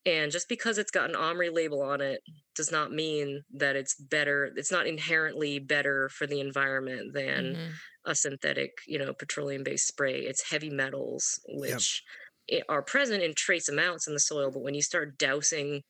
And 0.05 0.31
just 0.31 0.49
because 0.49 0.77
it's 0.77 0.91
got 0.91 1.09
an 1.09 1.15
OMRI 1.15 1.51
label 1.53 1.81
on 1.81 2.01
it 2.01 2.21
does 2.55 2.71
not 2.71 2.91
mean 2.91 3.43
that 3.51 3.75
it's 3.75 3.95
better. 3.95 4.51
It's 4.55 4.71
not 4.71 4.87
inherently 4.87 5.59
better 5.59 6.09
for 6.09 6.25
the 6.25 6.39
environment 6.39 7.13
than 7.13 7.57
Mhm. 7.57 7.81
a 8.05 8.15
synthetic, 8.15 8.71
you 8.87 8.97
know, 8.97 9.13
petroleum 9.13 9.63
based 9.63 9.87
spray. 9.87 10.21
It's 10.25 10.49
heavy 10.49 10.71
metals, 10.71 11.39
which 11.47 12.03
i- 12.51 12.63
are 12.67 12.81
present 12.81 13.21
in 13.23 13.35
trace 13.35 13.69
amounts 13.69 14.07
in 14.07 14.13
the 14.13 14.19
soil. 14.19 14.49
But 14.51 14.61
when 14.63 14.73
you 14.73 14.81
start 14.81 15.17
dousing 15.19 15.83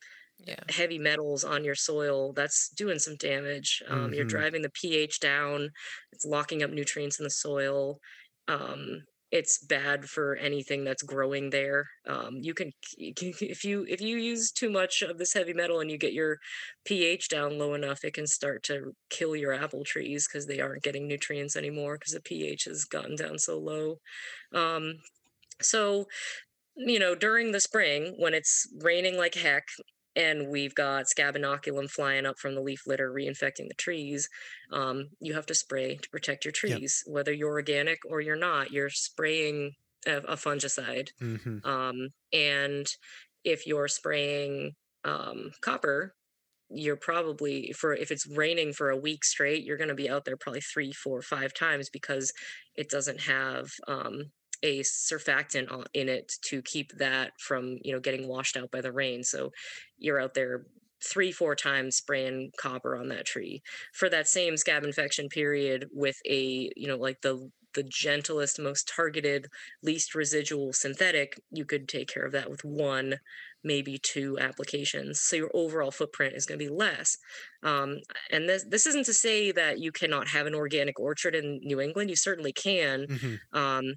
Yeah. 0.46 0.64
heavy 0.70 0.98
metals 1.00 1.44
on 1.44 1.64
your 1.64 1.76
soil, 1.76 2.34
that's 2.34 2.70
doing 2.70 3.00
some 3.00 3.16
damage. 3.18 3.82
Um, 3.88 4.14
You're 4.14 4.26
Mhm. 4.26 4.30
driving 4.30 4.62
the 4.64 4.72
pH 4.72 5.20
down, 5.20 5.70
it's 6.12 6.26
locking 6.26 6.64
up 6.64 6.72
nutrients 6.72 7.20
in 7.20 7.24
the 7.24 7.30
soil. 7.30 8.00
Um, 8.48 9.06
it's 9.32 9.60
bad 9.66 10.10
for 10.10 10.36
anything 10.36 10.84
that's 10.84 11.04
growing 11.04 11.52
there. 11.52 11.86
Um, 12.06 12.38
you 12.42 12.54
can 12.54 12.72
you 12.98 13.14
can- 13.14 13.34
if 13.40 13.64
you 13.64 13.86
if 13.88 14.02
you 14.02 14.18
use 14.18 14.52
too 14.52 14.70
much 14.70 15.02
of 15.02 15.18
this 15.18 15.34
heavy 15.34 15.54
metal 15.54 15.80
and 15.80 15.90
you 15.92 15.98
get 15.98 16.12
your 16.14 16.38
pH 16.86 17.30
down 17.30 17.58
low 17.58 17.74
enough, 17.74 18.04
it 18.04 18.14
can 18.14 18.28
start 18.28 18.64
to 18.64 18.94
kill 19.10 19.36
your 19.36 19.54
apple 19.54 19.86
trees 19.86 20.28
because 20.28 20.48
they 20.48 20.60
aren't 20.60 20.84
getting 20.84 21.08
nutrients 21.08 21.56
anymore 21.56 21.98
because 21.98 22.14
the 22.14 22.22
pH 22.22 22.66
has 22.66 22.84
gotten 22.86 23.16
down 23.16 23.40
so 23.40 23.58
low. 23.58 24.00
Um, 24.54 25.02
so 25.62 26.08
you 26.76 27.00
know, 27.00 27.16
during 27.16 27.52
the 27.52 27.60
spring 27.60 28.16
when 28.18 28.34
it's 28.34 28.68
raining 28.82 29.18
like 29.18 29.36
heck 29.36 29.66
and 30.16 30.50
we've 30.50 30.76
got 30.76 31.08
scab 31.10 31.36
inoculum 31.36 31.90
flying 31.90 32.26
up 32.26 32.38
from 32.40 32.56
the 32.56 32.62
leaf 32.62 32.82
litter 32.88 33.12
reinfecting 33.12 33.68
the 33.68 33.76
trees, 33.78 34.30
um, 34.72 35.10
you 35.20 35.34
have 35.34 35.46
to 35.48 35.56
spray 35.56 35.98
to 35.98 36.10
protect 36.10 36.46
your 36.46 36.52
Yep. 36.66 36.82
trees. 36.82 37.04
Whether 37.08 37.34
you're 37.34 37.52
organic 37.52 38.00
or 38.06 38.22
you're 38.22 38.36
not, 38.36 38.72
you're 38.72 38.90
spraying 38.90 39.74
a, 40.06 40.18
a 40.18 40.36
fungicide. 40.36 41.10
hmm 41.20 41.60
Um, 41.64 42.10
and 42.34 42.88
if 43.44 43.68
you're 43.68 43.88
spraying 43.88 44.74
um, 45.04 45.52
copper, 45.62 46.16
you're 46.70 46.96
probably 46.98 47.74
for 47.74 47.94
if 47.94 48.12
it's 48.12 48.28
raining 48.28 48.74
for 48.74 48.90
a 48.90 48.98
week 48.98 49.26
straight, 49.26 49.64
you're 49.64 49.78
going 49.78 49.90
to 49.90 49.96
be 49.96 50.10
out 50.10 50.26
there 50.26 50.38
probably 50.38 50.62
three, 50.62 50.92
four, 50.94 51.22
five 51.22 51.54
times 51.54 51.90
because 51.90 52.34
it 52.76 52.90
doesn't 52.90 53.22
have 53.22 53.70
um, 53.88 54.32
a 54.64 54.82
surfactant 54.82 55.86
in 55.94 56.10
it 56.10 56.34
to 56.46 56.62
keep 56.62 56.92
that 56.98 57.34
from 57.40 57.78
you 57.84 57.92
know 57.94 58.00
getting 58.00 58.28
washed 58.28 58.58
out 58.58 58.72
by 58.72 58.82
the 58.82 58.92
rain. 58.92 59.24
So 59.24 59.52
you're 59.98 60.20
out 60.20 60.34
there 60.34 60.66
three, 61.04 61.32
four 61.32 61.56
times 61.56 61.96
spraying 61.96 62.52
copper 62.60 62.96
on 62.96 63.10
that 63.10 63.26
tree 63.26 63.64
for 63.94 64.08
that 64.10 64.28
same 64.28 64.56
scab 64.56 64.84
infection 64.84 65.30
period 65.30 65.90
with 65.92 66.18
a 66.28 66.72
you 66.76 66.88
know 66.88 66.98
like 66.98 67.22
the 67.22 67.52
the 67.74 67.84
gentlest, 67.84 68.60
most 68.60 68.92
targeted, 68.94 69.48
least 69.82 70.14
residual 70.14 70.74
synthetic, 70.74 71.40
you 71.52 71.64
could 71.64 71.88
take 71.88 72.10
care 72.10 72.26
of 72.26 72.34
that 72.34 72.50
with 72.50 72.66
one, 72.66 73.16
maybe 73.64 73.98
two 73.98 74.38
applications. 74.40 75.22
So 75.22 75.38
your 75.38 75.52
overall 75.54 75.92
footprint 75.92 76.36
is 76.36 76.46
going 76.46 76.60
to 76.60 76.66
be 76.66 76.70
less. 76.70 77.18
Um, 77.64 78.00
and 78.30 78.50
this 78.50 78.66
this 78.68 78.86
isn't 78.88 79.06
to 79.06 79.14
say 79.14 79.52
that 79.54 79.80
you 79.80 79.92
cannot 79.92 80.28
have 80.30 80.48
an 80.48 80.56
organic 80.56 81.00
orchard 81.00 81.36
in 81.36 81.60
New 81.64 81.80
England. 81.80 82.10
You 82.10 82.16
certainly 82.16 82.52
can. 82.54 83.08
hmm 83.10 83.36
Um, 83.58 83.94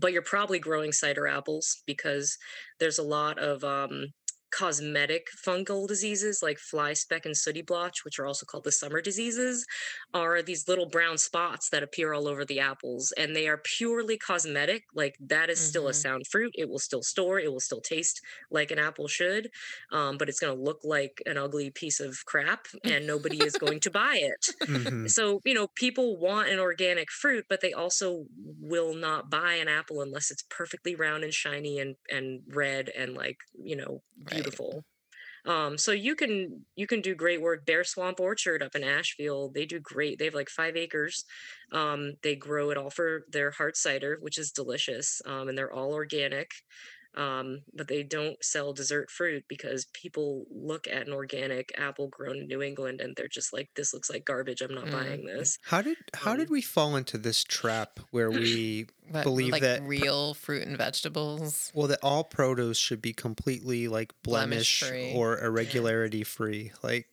but 0.00 0.12
you're 0.12 0.22
probably 0.22 0.58
growing 0.58 0.92
cider 0.92 1.26
apples 1.26 1.82
because 1.86 2.36
there's 2.78 2.98
a 2.98 3.02
lot 3.02 3.38
of 3.38 3.64
um, 3.64 4.06
cosmetic 4.50 5.28
fungal 5.46 5.86
diseases 5.88 6.40
like 6.42 6.58
fly 6.58 6.92
speck 6.94 7.26
and 7.26 7.36
sooty 7.36 7.62
blotch, 7.62 8.04
which 8.04 8.18
are 8.18 8.26
also 8.26 8.46
called 8.46 8.64
the 8.64 8.72
summer 8.72 9.00
diseases, 9.00 9.66
are 10.14 10.42
these 10.42 10.68
little 10.68 10.88
brown 10.88 11.18
spots 11.18 11.70
that 11.70 11.82
appear 11.82 12.12
all 12.12 12.28
over 12.28 12.44
the 12.44 12.60
apples. 12.60 13.12
And 13.16 13.34
they 13.34 13.48
are 13.48 13.60
purely 13.64 14.18
cosmetic. 14.18 14.84
Like 14.94 15.14
that 15.20 15.50
is 15.50 15.60
still 15.60 15.88
a 15.88 15.94
Mhm. 15.94 15.94
sound 15.94 16.26
fruit. 16.30 16.52
It 16.54 16.68
will 16.68 16.78
still 16.78 17.02
store, 17.02 17.38
it 17.40 17.52
will 17.52 17.60
still 17.60 17.80
taste 17.80 18.20
like 18.50 18.70
an 18.70 18.78
apple 18.78 19.08
should, 19.08 19.50
um, 19.92 20.18
but 20.18 20.28
it's 20.28 20.40
going 20.40 20.56
to 20.56 20.62
look 20.62 20.80
like 20.84 21.22
an 21.26 21.36
ugly 21.36 21.70
piece 21.70 22.00
of 22.00 22.16
crap 22.26 22.66
and 22.84 23.06
nobody 23.06 23.44
is 23.44 23.56
going 23.58 23.80
to 23.80 23.90
buy 23.90 24.16
it 24.20 24.46
hmm 24.66 25.08
so 25.08 25.40
you 25.44 25.54
know 25.54 25.68
people 25.76 26.18
want 26.18 26.48
an 26.48 26.58
organic 26.58 27.10
fruit 27.10 27.44
but 27.48 27.60
they 27.60 27.72
also 27.72 28.26
will 28.60 28.94
not 28.94 29.30
buy 29.30 29.54
an 29.54 29.68
apple 29.68 30.02
unless 30.02 30.30
it's 30.30 30.44
perfectly 30.50 30.94
round 30.94 31.24
and 31.24 31.32
shiny 31.34 31.78
and 31.78 31.96
and 32.10 32.42
red 32.48 32.88
and 32.90 33.14
like 33.14 33.36
you 33.54 33.76
know 33.76 34.00
Right. 34.24 34.37
Beautiful. 34.38 34.84
Um 35.46 35.78
so 35.78 35.92
you 35.92 36.16
can 36.16 36.66
you 36.76 36.86
can 36.86 37.00
do 37.02 37.14
great 37.14 37.40
work. 37.42 37.66
Bear 37.66 37.84
swamp 37.84 38.20
orchard 38.20 38.62
up 38.62 38.74
in 38.76 38.84
ashfield 38.84 39.54
they 39.54 39.66
do 39.66 39.80
great. 39.80 40.18
They 40.18 40.26
have 40.26 40.34
like 40.34 40.50
five 40.50 40.76
acres. 40.76 41.24
Um 41.72 42.14
they 42.22 42.36
grow 42.36 42.70
it 42.70 42.78
all 42.78 42.90
for 42.90 43.24
their 43.30 43.50
hard 43.52 43.76
cider 43.76 44.18
which 44.20 44.38
is 44.38 44.52
delicious 44.52 45.22
um 45.26 45.48
and 45.48 45.58
they're 45.58 45.72
all 45.72 45.92
organic 45.94 46.50
um, 47.18 47.60
but 47.74 47.88
they 47.88 48.02
don't 48.02 48.42
sell 48.42 48.72
dessert 48.72 49.10
fruit 49.10 49.44
because 49.48 49.86
people 49.92 50.46
look 50.50 50.86
at 50.86 51.06
an 51.06 51.12
organic 51.12 51.72
apple 51.76 52.08
grown 52.08 52.36
in 52.38 52.46
New 52.46 52.62
England 52.62 53.00
and 53.00 53.14
they're 53.16 53.28
just 53.28 53.52
like, 53.52 53.68
"This 53.76 53.92
looks 53.92 54.08
like 54.08 54.24
garbage. 54.24 54.62
I'm 54.62 54.72
not 54.74 54.86
Mm. 54.86 54.92
buying 54.92 55.24
this." 55.26 55.58
How 55.64 55.82
did 55.82 55.96
how 56.14 56.34
did 56.36 56.46
Um, 56.48 56.52
we 56.52 56.62
fall 56.62 56.96
into 56.96 57.18
this 57.18 57.42
trap 57.44 58.00
where 58.12 58.30
we 58.30 58.86
What, 59.10 59.24
believe 59.24 59.52
like 59.52 59.62
that 59.62 59.80
pr- 59.80 59.86
real 59.88 60.34
fruit 60.34 60.66
and 60.66 60.76
vegetables. 60.78 61.70
well 61.74 61.88
that 61.88 61.98
all 62.02 62.24
produce 62.24 62.78
should 62.78 63.02
be 63.02 63.12
completely 63.12 63.88
like 63.88 64.12
blemish 64.22 64.80
Blemish-free. 64.80 65.14
or 65.14 65.38
irregularity 65.42 66.22
free? 66.24 66.72
Like 66.82 67.08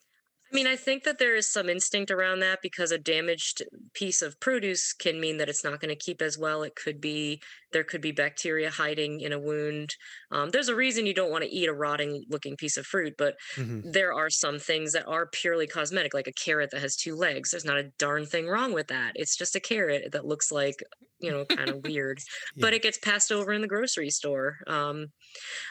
I 0.55 0.57
mean, 0.57 0.67
I 0.67 0.77
think 0.77 1.03
that 1.03 1.19
there 1.19 1.35
is 1.35 1.51
some 1.51 1.67
instinct 1.67 2.09
around 2.11 2.39
that 2.39 2.61
because 2.61 2.91
a 2.91 2.97
damaged 2.97 3.61
piece 3.93 4.21
of 4.21 4.39
produce 4.39 4.93
can 4.93 5.19
mean 5.19 5.37
that 5.37 5.49
it's 5.49 5.65
not 5.65 5.81
going 5.81 5.89
to 5.89 5.97
keep 5.97 6.21
as 6.21 6.37
well. 6.37 6.63
It 6.63 6.75
could 6.75 7.01
be 7.01 7.41
there 7.73 7.83
could 7.83 7.99
be 7.99 8.13
bacteria 8.13 8.69
hiding 8.69 9.19
in 9.19 9.33
a 9.33 9.39
wound. 9.39 9.95
Um, 10.31 10.51
there's 10.51 10.69
a 10.69 10.75
reason 10.75 11.05
you 11.05 11.13
don't 11.13 11.29
want 11.29 11.43
to 11.43 11.49
eat 11.49 11.67
a 11.67 11.73
rotting 11.73 12.23
looking 12.29 12.55
piece 12.55 12.77
of 12.77 12.85
fruit, 12.85 13.15
but 13.17 13.35
mhm, 13.57 13.81
there 13.91 14.13
are 14.13 14.29
some 14.29 14.57
things 14.57 14.93
that 14.93 15.05
are 15.07 15.27
purely 15.27 15.67
cosmetic, 15.67 16.13
like 16.13 16.27
a 16.27 16.31
carrot 16.31 16.69
that 16.71 16.81
has 16.81 16.95
two 16.95 17.17
legs. 17.17 17.51
There's 17.51 17.65
not 17.65 17.77
a 17.77 17.91
darn 17.99 18.25
thing 18.25 18.47
wrong 18.47 18.71
with 18.71 18.87
that. 18.87 19.11
It's 19.15 19.35
just 19.35 19.57
a 19.57 19.59
carrot 19.59 20.13
that 20.13 20.25
looks 20.25 20.53
like, 20.53 20.81
you 21.19 21.31
know, 21.31 21.43
kind 21.43 21.69
of 21.69 21.83
weird, 21.83 22.19
but 22.55 22.73
it 22.73 22.81
gets 22.81 22.97
passed 22.97 23.29
over 23.29 23.51
in 23.51 23.61
the 23.61 23.67
grocery 23.67 24.09
store. 24.09 24.55
Um, 24.67 25.07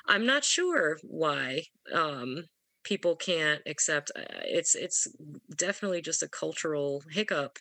I'm 0.07 0.27
not 0.27 0.45
sure 0.45 0.99
why 1.03 1.63
um, 1.91 2.45
people 2.85 3.17
can't 3.17 3.63
accept. 3.67 4.11
uh, 4.17 4.25
It's 4.45 4.75
it's 4.75 5.07
definitely 5.57 6.03
just 6.03 6.23
a 6.23 6.29
cultural 6.29 7.03
hiccup 7.11 7.59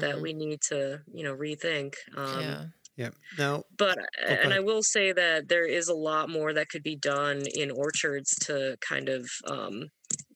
that 0.00 0.20
Mhm. 0.20 0.20
we 0.20 0.32
need 0.34 0.60
to, 0.70 1.02
you 1.12 1.24
know, 1.24 1.34
rethink. 1.36 1.94
Um, 2.16 2.56
yeah. 2.56 2.66
yeah. 2.96 3.10
Now 3.32 3.64
but 3.76 3.98
go 4.26 4.36
and 4.40 4.52
I 4.52 4.60
will 4.60 4.82
say 4.82 5.12
that 5.12 5.48
there 5.48 5.66
is 5.66 5.88
a 5.88 5.94
lot 5.94 6.28
more 6.30 6.52
that 6.52 6.68
could 6.68 6.82
be 6.82 6.96
done 6.96 7.42
in 7.54 7.70
orchards 7.70 8.30
to 8.42 8.76
kind 8.80 9.08
of 9.08 9.28
um, 9.46 9.88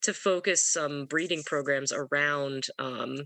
to 0.03 0.12
focus 0.14 0.64
some 0.64 1.07
breeding 1.07 1.43
programs 1.45 1.93
around 1.93 2.64
um, 2.78 3.18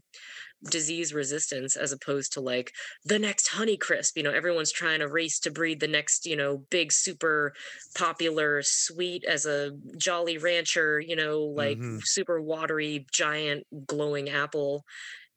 disease 0.71 1.13
resistance 1.13 1.77
as 1.77 1.93
opposed 1.93 2.33
to 2.33 2.41
like 2.41 2.73
the 3.05 3.19
next 3.19 3.49
Honeycrisp 3.51 4.13
you 4.17 4.23
know 4.23 4.31
everyone's 4.31 4.73
trying 4.73 5.01
to 5.01 5.09
race 5.09 5.41
to 5.41 5.51
breed 5.51 5.81
the 5.81 5.89
next 5.89 6.25
you 6.27 6.37
know 6.37 6.59
big 6.71 6.93
super 6.93 7.53
popular 7.97 8.63
sweet 8.63 9.25
as 9.25 9.45
a 9.47 9.73
jolly 9.97 10.39
rancher 10.39 11.01
you 11.01 11.17
know 11.17 11.41
like 11.41 11.81
Mhm. 11.81 12.03
super 12.03 12.41
watery 12.41 13.07
giant 13.13 13.67
glowing 13.87 14.29
apple 14.29 14.85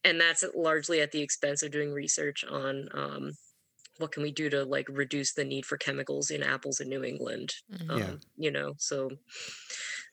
and 0.03 0.19
that's 0.21 0.43
largely 0.55 1.01
at 1.01 1.11
the 1.11 1.21
expense 1.21 1.63
of 1.63 1.71
doing 1.71 1.91
research 1.93 2.43
on 2.45 2.87
um, 2.93 3.31
what 3.97 4.11
can 4.11 4.23
we 4.23 4.31
do 4.31 4.49
to 4.49 4.63
like 4.65 4.87
reduce 4.89 5.33
the 5.33 5.45
need 5.45 5.65
for 5.65 5.77
chemicals 5.77 6.29
in 6.31 6.43
apples 6.43 6.79
in 6.81 6.89
New 6.89 7.03
England? 7.03 7.53
Mhm. 7.69 7.91
Yeah. 7.95 8.13
Um, 8.13 8.19
you 8.37 8.51
know, 8.51 8.73
so 8.77 9.09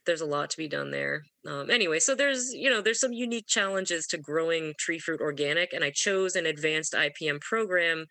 there's 0.07 0.20
a 0.20 0.26
lot 0.26 0.50
to 0.50 0.57
be 0.57 0.68
done 0.68 0.90
there. 0.90 1.22
Um, 1.46 1.70
anyway, 1.70 1.98
so 1.98 2.14
there's 2.14 2.53
you 2.53 2.70
know 2.70 2.80
there's 2.80 3.00
some 3.00 3.12
unique 3.12 3.46
challenges 3.46 4.07
to 4.09 4.18
growing 4.18 4.74
tree 4.78 4.98
fruit 4.98 5.20
organic, 5.20 5.72
and 5.72 5.84
I 5.84 5.90
chose 5.94 6.36
an 6.36 6.46
advanced 6.46 6.94
IPM 6.94 7.40
program 7.40 8.07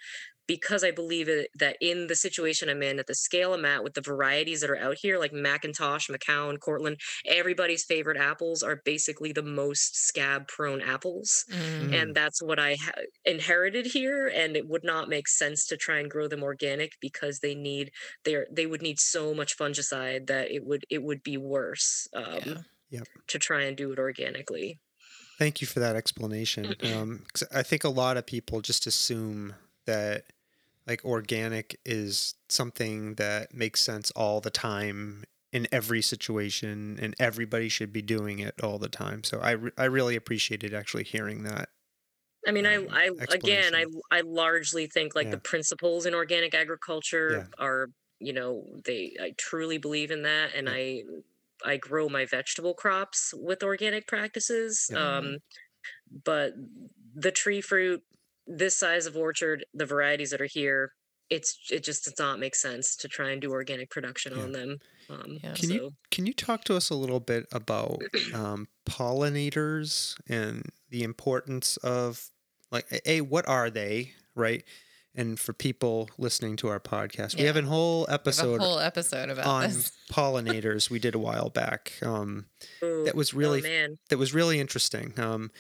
because 0.56 0.84
I 0.84 0.92
believe 0.92 1.30
it, 1.30 1.48
that 1.64 1.78
in 1.80 2.08
the 2.08 2.16
situation 2.16 2.68
I'm 2.68 2.84
in, 2.84 3.00
at 3.00 3.08
the 3.08 3.16
scale 3.16 3.54
I'm 3.54 3.64
at, 3.64 3.84
with 3.86 3.94
the 3.94 4.02
varieties 4.02 4.60
that 4.62 4.70
are 4.70 4.78
out 4.88 4.98
here, 4.98 5.18
like 5.18 5.32
McIntosh, 5.32 6.10
Macoun, 6.10 6.60
Cortland, 6.60 6.98
everybody's 7.26 7.86
favorite 7.86 8.18
apples 8.18 8.62
are 8.62 8.82
basically 8.84 9.32
the 9.32 9.44
most 9.44 9.96
scab-prone 10.08 10.82
apples 10.82 11.46
Mhm. 11.50 11.94
and 11.94 12.14
that's 12.16 12.42
what 12.42 12.60
I 12.60 12.76
ha- 12.76 13.02
inherited 13.24 13.86
here. 13.86 14.28
And 14.28 14.58
it 14.58 14.68
would 14.68 14.84
not 14.84 15.08
make 15.08 15.28
sense 15.30 15.66
to 15.68 15.78
try 15.78 16.00
and 16.00 16.12
grow 16.12 16.28
them 16.28 16.44
organic 16.44 16.92
because 17.00 17.40
they 17.40 17.56
need 17.56 17.92
they 18.26 18.36
are 18.36 18.48
they 18.52 18.66
would 18.66 18.82
need 18.82 19.00
so 19.00 19.34
much 19.34 19.58
fungicide 19.58 20.28
that 20.28 20.52
it 20.52 20.66
would 20.66 20.84
it 20.90 21.02
would 21.04 21.24
be 21.24 21.38
worse 21.38 22.08
um, 22.14 22.66
Yeah. 22.90 23.04
to 23.28 23.40
try 23.40 23.62
and 23.64 23.78
do 23.78 23.92
it 23.94 24.00
organically. 24.00 24.80
Thank 25.38 25.62
you 25.62 25.68
for 25.68 25.80
that 25.80 25.96
explanation. 25.96 26.76
Um, 26.82 27.26
'cause 27.34 27.48
I 27.52 27.64
think 27.64 27.84
a 27.84 27.90
lot 27.90 28.18
of 28.18 28.26
people 28.26 28.62
just 28.62 28.86
assume 28.86 29.56
that 29.86 30.26
like 30.88 31.04
organic 31.06 31.80
is 31.86 32.36
something 32.50 33.16
that 33.16 33.54
makes 33.54 33.82
sense 33.82 34.12
all 34.12 34.42
the 34.42 34.50
time 34.50 35.24
in 35.54 35.68
every 35.72 36.02
situation 36.02 36.98
and 37.02 37.14
everybody 37.20 37.70
should 37.70 37.92
be 37.92 38.02
doing 38.02 38.40
it 38.40 38.56
all 38.64 38.80
the 38.80 38.90
time. 38.90 39.24
So 39.24 39.40
I 39.40 39.52
re- 39.52 39.72
I 39.78 39.86
really 39.86 40.16
appreciated 40.16 40.74
actually 40.74 41.04
hearing 41.04 41.44
that. 41.44 41.70
I 42.48 42.52
mean, 42.52 42.66
I, 42.66 42.78
um, 42.78 42.88
I 42.90 43.12
again, 43.30 43.76
I. 43.76 43.86
I 44.10 44.22
largely 44.22 44.88
think 44.88 45.14
like 45.14 45.26
Yeah. 45.28 45.32
the 45.32 45.40
principles 45.40 46.06
in 46.08 46.16
organic 46.16 46.56
agriculture 46.56 47.48
are, 47.60 47.88
you 48.20 48.34
know, 48.34 48.66
they, 48.86 49.14
I 49.22 49.34
truly 49.38 49.78
believe 49.78 50.10
in 50.10 50.24
that, 50.24 50.56
and 50.56 50.68
Yeah. 50.68 50.74
I, 50.74 51.04
I 51.64 51.78
grow 51.78 52.10
my 52.10 52.26
vegetable 52.26 52.74
crops 52.74 53.34
with 53.38 53.62
organic 53.62 54.08
practices. 54.08 54.90
Yeah. 54.92 55.18
Um, 55.18 55.38
but 56.26 56.54
the 57.14 57.32
tree 57.32 57.62
fruit, 57.62 58.02
this 58.48 58.76
size 58.76 59.06
of 59.06 59.16
orchard, 59.16 59.66
the 59.74 59.86
varieties 59.86 60.32
that 60.32 60.42
are 60.42 60.50
here, 60.52 60.92
it's 61.30 61.58
it 61.72 61.84
just 61.84 62.04
does 62.06 62.16
not 62.20 62.40
make 62.40 62.56
sense 62.56 62.96
to 62.98 63.08
try 63.08 63.32
and 63.32 63.42
do 63.42 63.52
organic 63.52 63.90
production 63.90 64.34
Yeah. 64.36 64.44
on 64.44 64.52
them. 64.52 64.78
Um, 65.10 65.40
Yeah. 65.44 65.54
Can 65.54 65.70
so 65.70 65.74
you 65.74 65.92
can 66.12 66.26
you 66.26 66.34
talk 66.34 66.64
to 66.66 66.76
us 66.76 66.90
a 66.90 66.96
little 66.96 67.20
bit 67.22 67.46
about 67.52 68.02
um, 68.34 68.68
pollinators 68.86 70.16
and 70.28 70.64
the 70.90 71.04
importance 71.04 71.78
of 71.78 72.30
like 72.72 72.86
a 73.06 73.22
what 73.22 73.48
are 73.48 73.70
they 73.70 74.14
right? 74.36 74.64
And 75.14 75.38
for 75.38 75.52
people 75.52 76.10
listening 76.18 76.56
to 76.58 76.70
our 76.70 76.80
podcast, 76.80 77.36
we 77.38 77.44
have 77.44 77.58
Yeah. 77.58 77.64
a 77.64 77.66
whole 77.66 78.06
episode 78.10 78.62
a 78.62 78.64
whole 78.64 78.80
episode 78.80 79.30
about 79.30 79.46
on 79.46 79.64
this. 79.64 79.92
pollinators 80.12 80.90
we 80.90 81.00
did 81.00 81.16
a 81.16 81.20
while 81.20 81.50
back. 81.50 81.94
Um, 82.02 82.46
ooh, 82.82 83.04
that 83.04 83.14
was 83.16 83.34
oh, 83.34 83.38
really 83.38 83.62
man. 83.62 83.98
that 84.10 84.18
was 84.18 84.34
really 84.34 84.60
interesting. 84.60 85.14
Um, 85.20 85.52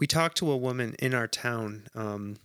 we 0.00 0.08
talked 0.08 0.36
to 0.38 0.50
a 0.50 0.56
woman 0.56 0.96
in 0.98 1.14
our 1.14 1.28
town, 1.28 1.86
um, 1.94 2.38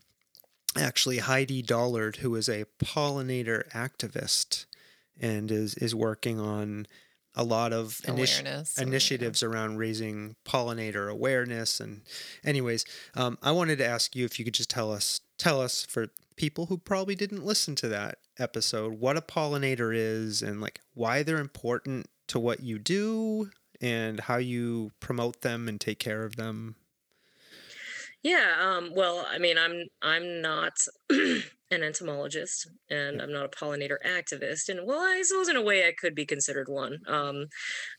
actually 0.78 1.18
Heidi 1.18 1.64
Dollard, 1.64 2.18
who 2.18 2.36
is 2.36 2.47
a 2.47 2.66
pollinator 2.80 3.68
activist 3.72 4.66
and 5.20 5.49
is 5.51 5.74
is 5.76 5.95
working 5.95 6.39
on 6.39 6.86
a 7.36 7.44
lot 7.44 7.72
of 7.74 8.02
initi- 8.06 8.18
initiatives 8.82 9.42
around 9.44 9.78
raising 9.78 10.36
pollinator 10.46 11.10
awareness. 11.10 11.80
And 11.80 12.02
anyways, 12.44 12.86
um, 13.16 13.38
I 13.42 13.52
wanted 13.52 13.78
to 13.78 13.86
ask 13.86 14.16
you 14.16 14.26
if 14.26 14.38
you 14.38 14.46
could 14.46 14.54
just 14.54 14.70
tell 14.70 14.92
us 14.92 15.22
tell 15.38 15.62
us 15.62 15.86
for 15.86 16.08
people 16.36 16.68
who 16.68 16.78
probably 16.78 17.16
didn't 17.16 17.46
listen 17.46 17.76
to 17.76 17.88
that 17.88 18.18
episode 18.40 18.94
what 19.00 19.18
a 19.18 19.22
pollinator 19.22 19.96
is 19.96 20.42
and 20.42 20.60
like 20.62 20.82
why 20.94 21.24
they're 21.24 21.38
important 21.38 22.08
to 22.28 22.40
what 22.40 22.62
you 22.62 22.80
do 22.80 23.50
and 23.80 24.22
how 24.22 24.38
you 24.38 24.92
promote 25.00 25.42
them 25.42 25.68
and 25.68 25.82
take 25.82 26.00
care 26.00 26.24
of 26.24 26.36
them. 26.36 26.76
Yeah, 28.24 28.56
um, 28.60 28.92
well, 28.96 29.26
I 29.30 29.40
mean, 29.40 29.58
I'm 29.58 29.86
I'm 30.02 30.42
not 30.42 30.74
an 31.10 31.44
entomologist 31.84 32.70
and 32.90 33.20
I'm 33.22 33.32
not 33.32 33.46
a 33.46 33.50
pollinator 33.50 33.98
activist, 34.06 34.70
and 34.70 34.86
well, 34.86 35.00
I 35.00 35.22
suppose 35.24 35.50
in 35.50 35.56
a 35.56 35.62
way 35.62 35.88
I 35.88 35.94
could 36.00 36.14
be 36.14 36.26
considered 36.26 36.68
one 36.70 37.00
um, 37.08 37.48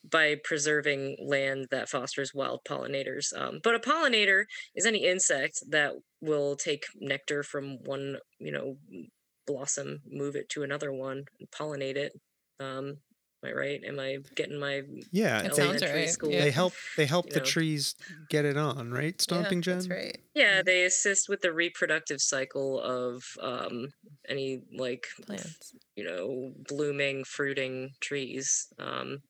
by 0.08 0.36
preserving 0.44 1.18
land 1.24 1.68
that 1.72 1.88
fosters 1.88 2.34
wild 2.34 2.60
pollinators. 2.68 3.32
Um, 3.36 3.60
but 3.64 3.74
a 3.74 3.80
pollinator 3.80 4.44
is 4.76 4.86
any 4.86 5.06
insect 5.06 5.60
that 5.70 5.94
will 6.20 6.56
take 6.56 6.84
nectar 7.00 7.42
from 7.42 7.78
one, 7.84 8.18
you 8.40 8.52
know, 8.52 8.76
blossom, 9.46 10.02
move 10.10 10.36
it 10.36 10.48
to 10.50 10.62
another 10.64 10.92
one, 10.92 11.24
and 11.40 11.50
pollinate 11.50 11.96
it. 11.96 12.12
Am 13.42 13.48
I 13.48 13.52
right? 13.52 13.84
Am 13.84 13.98
I 13.98 14.18
getting 14.36 14.58
my 14.58 14.82
Yeah, 15.10 15.40
It 15.40 15.42
they, 15.42 15.48
sounds 15.54 15.82
elementary 15.82 16.00
right. 16.02 16.10
school? 16.10 16.30
Yeah. 16.30 16.40
they 16.42 16.50
help 16.50 16.74
they 16.96 17.06
help 17.06 17.26
You 17.26 17.32
the 17.32 17.40
know. 17.40 17.44
trees 17.44 17.94
get 18.28 18.44
it 18.44 18.56
on, 18.56 18.90
right? 18.90 19.20
Stomping 19.20 19.58
yeah, 19.58 19.62
Jen. 19.62 19.74
That's 19.78 19.88
right. 19.88 20.18
Yeah, 20.34 20.62
they 20.64 20.84
assist 20.84 21.28
with 21.28 21.40
the 21.40 21.52
reproductive 21.52 22.20
cycle 22.20 22.80
of 22.80 23.24
um, 23.40 23.88
any 24.28 24.62
like 24.76 25.06
Plants. 25.26 25.74
you 25.96 26.04
know 26.04 26.52
blooming, 26.68 27.24
fruiting 27.24 27.90
trees. 28.00 28.68
Um, 28.78 29.22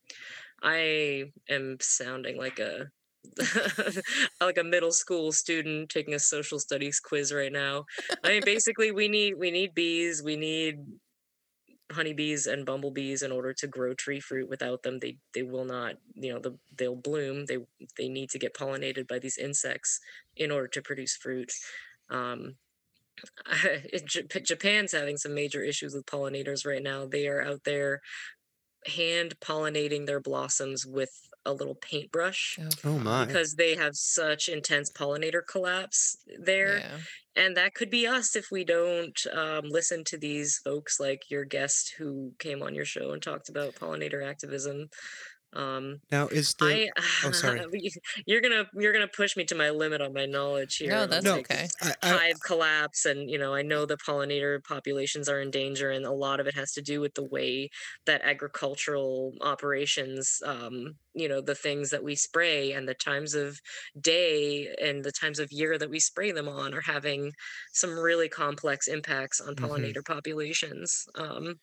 I 0.62 1.32
am 1.48 1.78
sounding 1.80 2.36
like 2.36 2.58
a 2.58 2.90
like 4.40 4.58
a 4.58 4.64
middle 4.64 4.92
school 4.92 5.32
student 5.32 5.88
taking 5.88 6.14
a 6.14 6.18
social 6.18 6.58
studies 6.58 7.00
quiz 7.00 7.32
right 7.32 7.52
now. 7.52 7.84
I 8.24 8.30
mean, 8.30 8.42
basically, 8.44 8.90
we 8.92 9.08
need 9.08 9.34
we 9.38 9.50
need 9.50 9.74
bees, 9.74 10.22
we 10.22 10.36
need 10.36 10.76
honeybees 11.93 12.47
and 12.47 12.66
bumblebees 12.66 13.22
in 13.22 13.32
order 13.32 13.53
to 13.55 13.66
grow 13.66 13.95
tree 13.95 14.20
fruit. 14.20 14.49
Without 14.49 14.82
them, 14.82 14.99
they 14.99 15.18
they 15.34 15.43
will 15.43 15.64
not. 15.64 15.95
You 16.14 16.34
know, 16.34 16.40
the, 16.40 16.59
they'll 16.76 16.97
bloom. 16.97 17.47
They 17.47 17.59
they 17.99 18.09
need 18.09 18.30
to 18.30 18.38
get 18.38 18.55
pollinated 18.55 19.09
by 19.09 19.18
these 19.18 19.38
insects 19.38 20.01
in 20.36 20.51
order 20.51 20.68
to 20.68 20.82
produce 20.82 21.16
fruit. 21.16 21.53
Um, 22.11 22.57
Japan's 24.45 24.93
having 24.93 25.16
some 25.16 25.34
major 25.34 25.62
issues 25.62 25.95
with 25.95 26.07
pollinators 26.07 26.66
right 26.66 26.82
now. 26.82 27.07
They 27.07 27.28
are 27.28 27.43
out 27.43 27.64
there 27.64 28.01
hand 28.86 29.34
pollinating 29.40 30.07
their 30.07 30.20
blossoms 30.20 30.84
with 30.86 31.11
a 31.45 31.53
little 31.53 31.74
paintbrush 31.74 32.59
Oh, 32.84 32.99
my. 32.99 33.24
because 33.24 33.55
they 33.55 33.74
have 33.74 33.95
such 33.97 34.49
intense 34.49 34.90
pollinator 34.90 35.43
collapse 35.47 36.16
there 36.40 36.78
yeah. 36.78 36.99
and 37.36 37.57
that 37.57 37.74
could 37.74 37.90
be 37.90 38.07
us 38.07 38.36
if 38.36 38.47
we 38.51 38.64
don't 38.64 39.18
um, 39.32 39.64
listen 39.64 40.05
to 40.05 40.18
these 40.18 40.59
folks 40.64 41.01
like 41.01 41.30
your 41.30 41.45
guest 41.45 41.95
who 41.99 42.32
came 42.38 42.62
on 42.62 42.74
your 42.74 42.84
show 42.84 43.12
and 43.12 43.22
talked 43.22 43.49
about 43.49 43.74
pollinator 43.74 44.24
activism 44.26 44.88
um, 45.55 45.99
Now 46.11 46.28
is 46.28 46.55
the 46.55 46.64
I, 46.64 46.88
oh, 47.26 47.30
sorry. 47.32 47.61
you're 48.26 48.40
gonna 48.40 48.64
you're 48.72 48.93
gonna 48.95 49.07
push 49.14 49.36
me 49.36 49.45
to 49.45 49.55
my 49.55 49.68
limit 49.68 50.01
on 50.01 50.14
my 50.14 50.24
knowledge 50.24 50.76
here. 50.76 50.90
No, 50.90 51.07
that's 51.07 51.24
No, 51.24 51.34
like, 51.36 51.51
okay. 51.51 51.68
I, 51.82 51.95
I, 52.03 52.09
hive 52.09 52.40
collapse 52.47 53.05
and 53.05 53.28
you 53.28 53.36
know 53.38 53.53
i 53.55 53.61
know 53.61 53.84
the 53.84 53.99
pollinator 53.99 54.64
populations 54.64 55.28
are 55.28 55.43
in 55.43 55.51
danger 55.51 55.90
and 55.90 56.07
a 56.07 56.11
lot 56.11 56.40
of 56.40 56.47
it 56.47 56.55
has 56.55 56.72
to 56.72 56.80
do 56.82 57.01
with 57.03 57.12
the 57.14 57.24
way 57.24 57.68
that 58.07 58.22
agricultural 58.22 59.34
operations 59.43 60.40
um, 60.47 60.95
you 61.14 61.28
know 61.28 61.40
the 61.40 61.54
things 61.54 61.90
that 61.90 62.02
we 62.04 62.14
spray 62.14 62.72
and 62.72 62.88
the 62.88 62.94
times 62.94 63.34
of 63.34 63.58
day 64.00 64.74
and 64.80 65.04
the 65.04 65.12
times 65.12 65.38
of 65.38 65.52
year 65.52 65.78
that 65.78 65.90
we 65.90 66.00
spray 66.00 66.32
them 66.32 66.48
on 66.48 66.74
are 66.74 66.80
having 66.80 67.32
some 67.72 67.98
really 67.98 68.28
complex 68.28 68.88
impacts 68.88 69.40
on 69.40 69.54
Mhm. 69.56 69.56
pollinator 69.56 70.04
populations 70.04 71.04
um, 71.16 71.56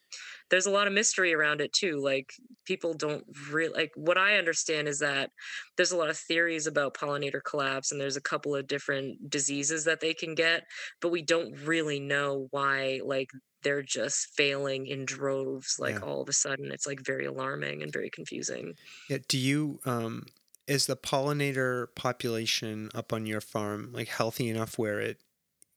there's 0.49 0.65
a 0.65 0.71
lot 0.71 0.87
of 0.87 0.93
mystery 0.93 1.33
around 1.33 1.61
it 1.61 1.73
too 1.73 1.97
like 1.99 2.31
people 2.65 2.93
don't 2.93 3.25
really 3.51 3.73
like 3.73 3.91
what 3.95 4.17
i 4.17 4.37
understand 4.37 4.87
is 4.87 4.99
that 4.99 5.31
there's 5.77 5.91
a 5.91 5.97
lot 5.97 6.09
of 6.09 6.17
theories 6.17 6.67
about 6.67 6.93
pollinator 6.95 7.41
collapse 7.43 7.91
and 7.91 7.99
there's 8.01 8.17
a 8.17 8.21
couple 8.21 8.55
of 8.55 8.67
different 8.67 9.29
diseases 9.29 9.85
that 9.85 9.99
they 9.99 10.13
can 10.13 10.35
get 10.35 10.63
but 11.01 11.09
we 11.11 11.21
don't 11.21 11.53
really 11.65 11.99
know 11.99 12.47
why 12.51 12.99
like 13.03 13.29
they're 13.63 13.81
just 13.83 14.35
failing 14.35 14.87
in 14.87 15.05
droves 15.05 15.75
like 15.79 15.99
Yeah. 15.99 15.99
all 16.01 16.21
of 16.21 16.29
a 16.29 16.33
sudden 16.33 16.71
it's 16.71 16.87
like 16.87 16.99
very 17.01 17.25
alarming 17.25 17.81
and 17.83 17.91
very 17.93 18.09
confusing 18.09 18.73
yeah, 19.09 19.17
do 19.27 19.37
you 19.37 19.79
um 19.85 20.25
is 20.67 20.85
the 20.85 20.95
pollinator 20.95 21.87
population 21.95 22.89
up 22.93 23.11
on 23.11 23.25
your 23.25 23.41
farm 23.41 23.91
like 23.91 24.07
healthy 24.07 24.49
enough 24.49 24.77
where 24.77 24.99
it 24.99 25.19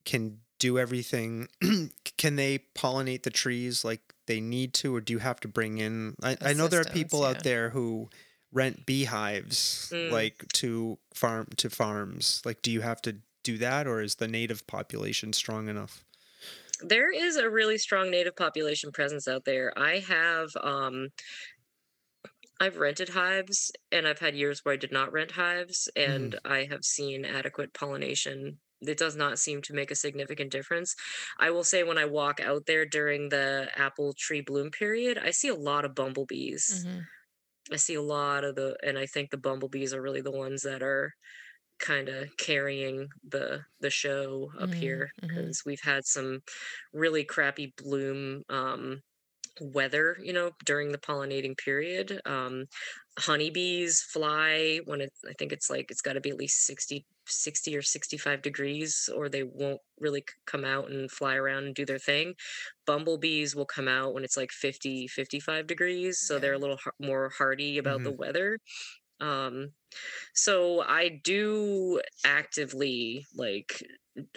can 0.05 0.41
do 0.59 0.79
everything? 0.79 1.49
can 2.19 2.37
they 2.37 2.61
pollinate 2.75 3.23
the 3.25 3.31
trees 3.31 3.85
like 3.85 4.15
they 4.27 4.41
need 4.41 4.75
to, 4.75 4.95
or 4.95 5.01
do 5.01 5.13
you 5.13 5.19
have 5.21 5.41
to 5.41 5.49
bring 5.49 5.79
in? 5.79 6.15
I, 6.23 6.37
I 6.43 6.53
know 6.55 6.69
there 6.69 6.81
are 6.81 6.85
people 6.85 7.25
out 7.25 7.43
there 7.43 7.71
who 7.71 8.11
rent 8.53 8.87
beehives 8.87 9.91
Mm. 9.93 10.11
like 10.11 10.45
to 10.55 10.99
farm 11.15 11.49
to 11.59 11.71
farms. 11.71 12.43
Like, 12.45 12.63
do 12.63 12.71
you 12.71 12.81
have 12.83 13.03
to 13.03 13.17
do 13.43 13.59
that, 13.59 13.87
or 13.87 14.01
is 14.03 14.17
the 14.17 14.29
native 14.29 14.67
population 14.67 15.33
strong 15.33 15.69
enough? 15.69 16.05
There 16.83 17.11
is 17.13 17.37
a 17.37 17.51
really 17.51 17.79
strong 17.79 18.11
native 18.11 18.37
population 18.37 18.93
presence 18.93 19.29
out 19.29 19.45
there 19.45 19.73
i 19.79 19.99
have 19.99 20.51
um 20.63 21.09
I've 22.61 22.77
rented 22.77 23.11
hives 23.11 23.73
and 23.91 24.07
I've 24.07 24.21
had 24.21 24.37
years 24.37 24.61
where 24.65 24.75
I 24.75 24.77
did 24.77 24.93
not 24.93 25.13
rent 25.13 25.33
hives 25.33 25.89
and 25.97 26.39
I 26.45 26.65
have 26.65 26.85
seen 26.85 27.25
adequate 27.25 27.75
pollination. 27.75 28.61
It 28.81 28.99
does 28.99 29.17
not 29.17 29.39
seem 29.39 29.63
to 29.63 29.75
make 29.75 29.91
a 29.91 29.95
significant 29.97 30.51
difference. 30.53 30.95
I 31.39 31.51
will 31.51 31.65
say 31.65 31.83
when 31.83 31.99
I 31.99 32.05
walk 32.05 32.41
out 32.41 32.67
there 32.67 32.85
during 32.87 33.29
the 33.29 33.71
apple 33.75 34.13
tree 34.17 34.41
bloom 34.41 34.71
period, 34.71 35.19
I 35.19 35.31
see 35.31 35.49
a 35.49 35.55
lot 35.55 35.85
of 35.85 35.95
bumblebees. 35.95 36.85
Mhm. 36.85 37.11
I 37.73 37.77
see 37.77 37.95
a 37.95 38.03
lot 38.03 38.45
of 38.45 38.57
the 38.57 38.77
and 38.85 38.99
I 38.99 39.07
think 39.07 39.31
the 39.31 39.39
bumblebees 39.39 39.95
are 39.95 40.03
really 40.03 40.23
the 40.23 40.31
ones 40.33 40.63
that 40.63 40.83
are 40.83 41.15
kind 41.83 42.09
of 42.11 42.31
carrying 42.39 43.09
the 43.25 43.63
the 43.81 43.91
show 43.91 44.51
up 44.61 44.75
Mhm, 44.75 44.81
here 44.81 45.11
because 45.35 45.63
we've 45.67 45.83
had 45.83 46.07
some 46.07 46.41
really 46.95 47.25
crappy 47.25 47.75
bloom 47.79 48.43
um 48.51 49.03
weather 49.61 50.17
you 50.23 50.33
know 50.33 50.51
during 50.65 50.93
the 50.93 50.99
pollinating 50.99 51.57
period. 51.59 52.21
Um 52.27 52.67
honeybees 53.19 54.03
fly 54.03 54.81
when 54.87 55.03
it's 55.03 55.21
i 55.29 55.35
think 55.39 55.53
it's 55.53 55.69
like 55.69 55.91
it's 55.91 56.01
got 56.01 56.15
to 56.15 56.21
be 56.21 56.31
at 56.31 56.39
least 56.39 56.65
60 56.67 57.07
60 57.29 57.77
or 57.77 57.83
65 57.83 58.41
degrees 58.43 59.09
or 59.15 59.29
they 59.29 59.43
won't 59.45 59.81
really 59.99 60.25
come 60.47 60.65
out 60.65 60.91
and 60.91 61.11
fly 61.11 61.37
around 61.37 61.65
and 61.65 61.75
do 61.75 61.85
their 61.87 61.99
thing. 61.99 62.35
Bumblebees 62.87 63.55
will 63.55 63.67
come 63.67 63.87
out 63.89 64.15
when 64.15 64.25
it's 64.25 64.37
like 64.37 64.51
50 64.53 65.07
55 65.09 65.67
degrees 65.67 66.21
so 66.21 66.39
they're 66.39 66.55
a 66.55 66.59
little 66.59 66.79
more 67.01 67.29
hardy 67.37 67.79
about 67.79 68.03
the 68.05 68.13
weather 68.13 68.59
Um, 69.21 69.75
so 70.35 70.83
I 70.83 71.09
do 71.25 72.01
actively 72.25 73.27
like 73.35 73.83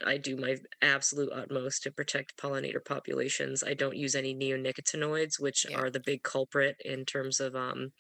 I 0.06 0.18
do 0.18 0.38
my 0.38 0.58
absolute 0.82 1.32
utmost 1.34 1.84
to 1.84 1.92
protect 1.92 2.38
pollinator 2.38 2.84
populations. 2.86 3.64
I 3.64 3.74
don't 3.76 3.98
use 3.98 4.16
any 4.16 4.36
neonicotinoids, 4.36 5.40
which 5.40 5.66
Yeah. 5.66 5.76
are 5.76 5.90
the 5.90 6.02
big 6.02 6.24
culprit 6.24 6.78
in 6.86 7.06
terms 7.06 7.40
of 7.42 7.56
um, 7.56 7.92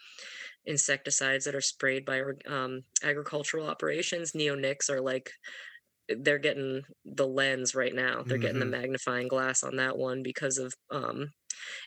insecticides 0.65 1.45
that 1.45 1.55
are 1.55 1.61
sprayed 1.61 2.05
by 2.05 2.21
um, 2.47 2.81
agricultural 3.03 3.67
operations. 3.67 4.33
Neonics 4.33 4.89
are 4.89 5.01
like 5.01 5.31
they're 6.07 6.39
getting 6.39 6.83
the 7.03 7.27
lens 7.27 7.73
right 7.73 7.93
now. 7.93 8.23
They're 8.27 8.37
getting 8.37 8.59
the 8.59 8.65
Mhm. 8.65 8.75
magnifying 8.77 9.27
glass 9.27 9.63
on 9.63 9.77
that 9.77 9.97
one 9.97 10.21
because 10.21 10.57
of 10.59 10.73
um, 10.91 11.29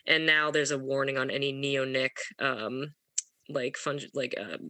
and 0.07 0.25
now 0.25 0.51
there's 0.51 0.71
a 0.71 0.79
warning 0.79 1.17
on 1.17 1.31
any 1.31 1.53
neonic 1.53 2.11
um, 2.39 2.95
like 3.49 3.77
fung 3.77 3.99
like 4.13 4.35
um, 4.39 4.69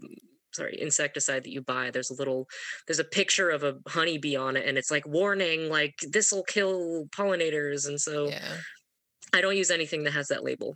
sorry 0.53 0.77
insecticide 0.81 1.43
that 1.43 1.51
you 1.51 1.61
buy 1.61 1.91
there's 1.91 2.09
a 2.09 2.15
little 2.15 2.47
there's 2.87 2.99
a 2.99 3.03
picture 3.03 3.49
of 3.49 3.63
a 3.63 3.75
honeybee 3.87 4.35
on 4.35 4.57
it 4.57 4.65
and 4.67 4.77
it's 4.77 4.89
like 4.91 5.07
warning 5.07 5.69
like 5.69 5.93
this 6.11 6.31
will 6.31 6.43
kill 6.43 7.05
pollinators 7.15 7.87
and 7.87 7.99
so 7.99 8.29
Yeah. 8.29 8.55
i 9.33 9.41
don't 9.41 9.57
use 9.57 9.69
anything 9.71 10.03
that 10.03 10.13
has 10.13 10.27
that 10.29 10.43
label. 10.43 10.75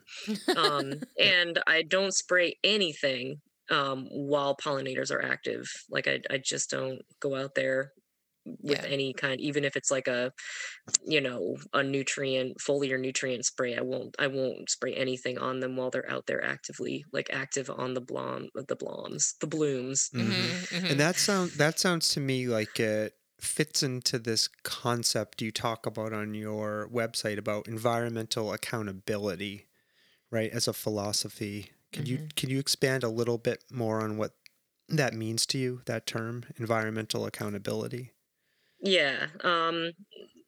Um, 0.56 0.93
and 1.20 1.60
i 1.66 1.82
don't 1.82 2.14
spray 2.14 2.56
anything 2.64 3.41
um, 3.72 4.08
while 4.12 4.56
pollinators 4.56 5.10
are 5.12 5.24
active. 5.24 5.66
Like 5.89 6.08
I, 6.08 6.20
I 6.30 6.38
just 6.38 6.70
don't 6.70 7.01
go 7.22 7.36
out 7.36 7.56
there 7.56 7.93
with 8.46 8.84
Yeah. 8.84 8.86
any 8.86 9.14
kind 9.14 9.39
even 9.41 9.64
if 9.66 9.76
it's 9.76 9.91
like 9.91 10.08
a 10.08 10.32
you 11.06 11.22
know 11.22 11.58
a 11.74 11.84
nutrient 11.84 12.58
foliar 12.60 13.00
nutrient 13.00 13.46
spray 13.46 13.76
i 13.78 13.82
won't 13.82 14.16
i 14.20 14.28
won't 14.28 14.70
spray 14.70 14.94
anything 14.96 15.38
on 15.38 15.60
them 15.60 15.76
while 15.78 15.89
they're 15.89 16.10
out 16.10 16.26
there 16.28 16.44
actively 16.44 17.04
like 17.14 17.30
active 17.32 17.70
on 17.70 17.94
the 17.94 18.02
blom 18.02 18.50
the 18.56 18.76
bloms 18.78 19.34
the 19.41 19.48
blooms 19.48 20.10
Mhm. 20.14 20.56
Mhm, 20.56 20.68
mhm. 20.72 20.88
And 20.89 21.00
that 21.00 21.20
sound 21.20 21.58
that 21.58 21.80
sounds 21.80 22.10
to 22.10 22.20
me 22.20 22.48
like 22.48 22.80
it 22.80 23.18
fits 23.39 23.82
into 23.84 24.20
this 24.20 24.48
concept 24.64 25.41
you 25.41 25.52
talk 25.52 25.86
about 25.86 26.14
on 26.14 26.34
your 26.34 26.88
website 26.91 27.38
about 27.38 27.68
environmental 27.68 28.54
accountability, 28.54 29.68
right? 30.32 30.52
As 30.52 30.68
a 30.70 30.74
philosophy. 30.74 31.72
Can 31.94 32.08
you 32.08 32.20
can 32.38 32.50
you 32.52 32.60
expand 32.60 33.04
a 33.04 33.10
little 33.10 33.39
bit 33.39 33.66
more 33.72 34.02
on 34.02 34.18
what 34.18 34.36
that 34.89 35.14
means 35.16 35.46
to 35.48 35.60
you, 35.60 35.84
that 35.88 36.08
term, 36.08 36.46
environmental 36.58 37.26
accountability? 37.28 38.12
Yeah 38.84 39.28
um 39.44 39.92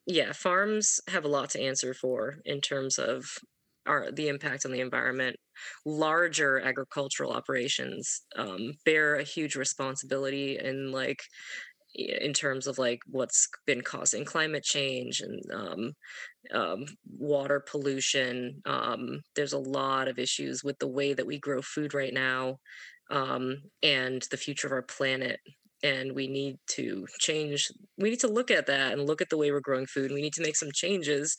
yeah 0.08 0.34
farms 0.34 1.00
have 1.10 1.26
a 1.26 1.30
lot 1.30 1.52
to 1.52 1.62
answer 1.62 1.94
for 1.94 2.36
in 2.46 2.62
terms 2.62 3.00
of 3.00 3.26
our 3.88 4.12
the 4.12 4.30
impact 4.30 4.66
on 4.66 4.72
the 4.74 4.82
environment 4.82 5.38
larger 5.86 6.60
agricultural 6.60 7.32
operations 7.34 8.24
um, 8.38 8.74
bear 8.86 9.16
a 9.16 9.24
huge 9.24 9.56
responsibility 9.56 10.60
in 10.60 10.92
like 10.92 11.22
in 11.96 12.34
terms 12.34 12.68
of 12.68 12.78
like 12.80 13.00
what's 13.08 13.50
been 13.68 13.82
causing 13.82 14.26
climate 14.26 14.64
change 14.64 15.22
and 15.22 15.42
um, 15.54 15.94
um, 16.54 16.86
water 17.18 17.60
pollution. 17.70 18.62
Um, 18.66 19.22
there's 19.36 19.54
a 19.54 19.60
lot 19.60 20.08
of 20.08 20.20
issues 20.20 20.64
with 20.64 20.80
the 20.80 20.88
way 20.88 21.14
that 21.14 21.28
we 21.28 21.40
grow 21.40 21.62
food 21.62 21.94
right 21.94 22.14
now 22.14 22.58
um, 23.12 23.58
and 23.84 24.24
the 24.32 24.38
future 24.38 24.68
of 24.68 24.74
our 24.74 24.84
planet. 24.84 25.40
And 25.92 26.16
we 26.16 26.28
need 26.28 26.56
to 26.78 27.06
change. 27.20 27.70
We 27.98 28.10
need 28.12 28.22
to 28.22 28.28
look 28.38 28.52
at 28.52 28.68
that 28.68 28.94
and 28.94 29.06
look 29.08 29.22
at 29.22 29.30
the 29.30 29.38
way 29.38 29.52
we're 29.52 29.60
growing 29.70 29.88
food. 29.88 30.06
and 30.08 30.16
We 30.16 30.22
need 30.22 30.34
to 30.36 30.42
make 30.44 30.56
some 30.56 30.72
changes 30.74 31.36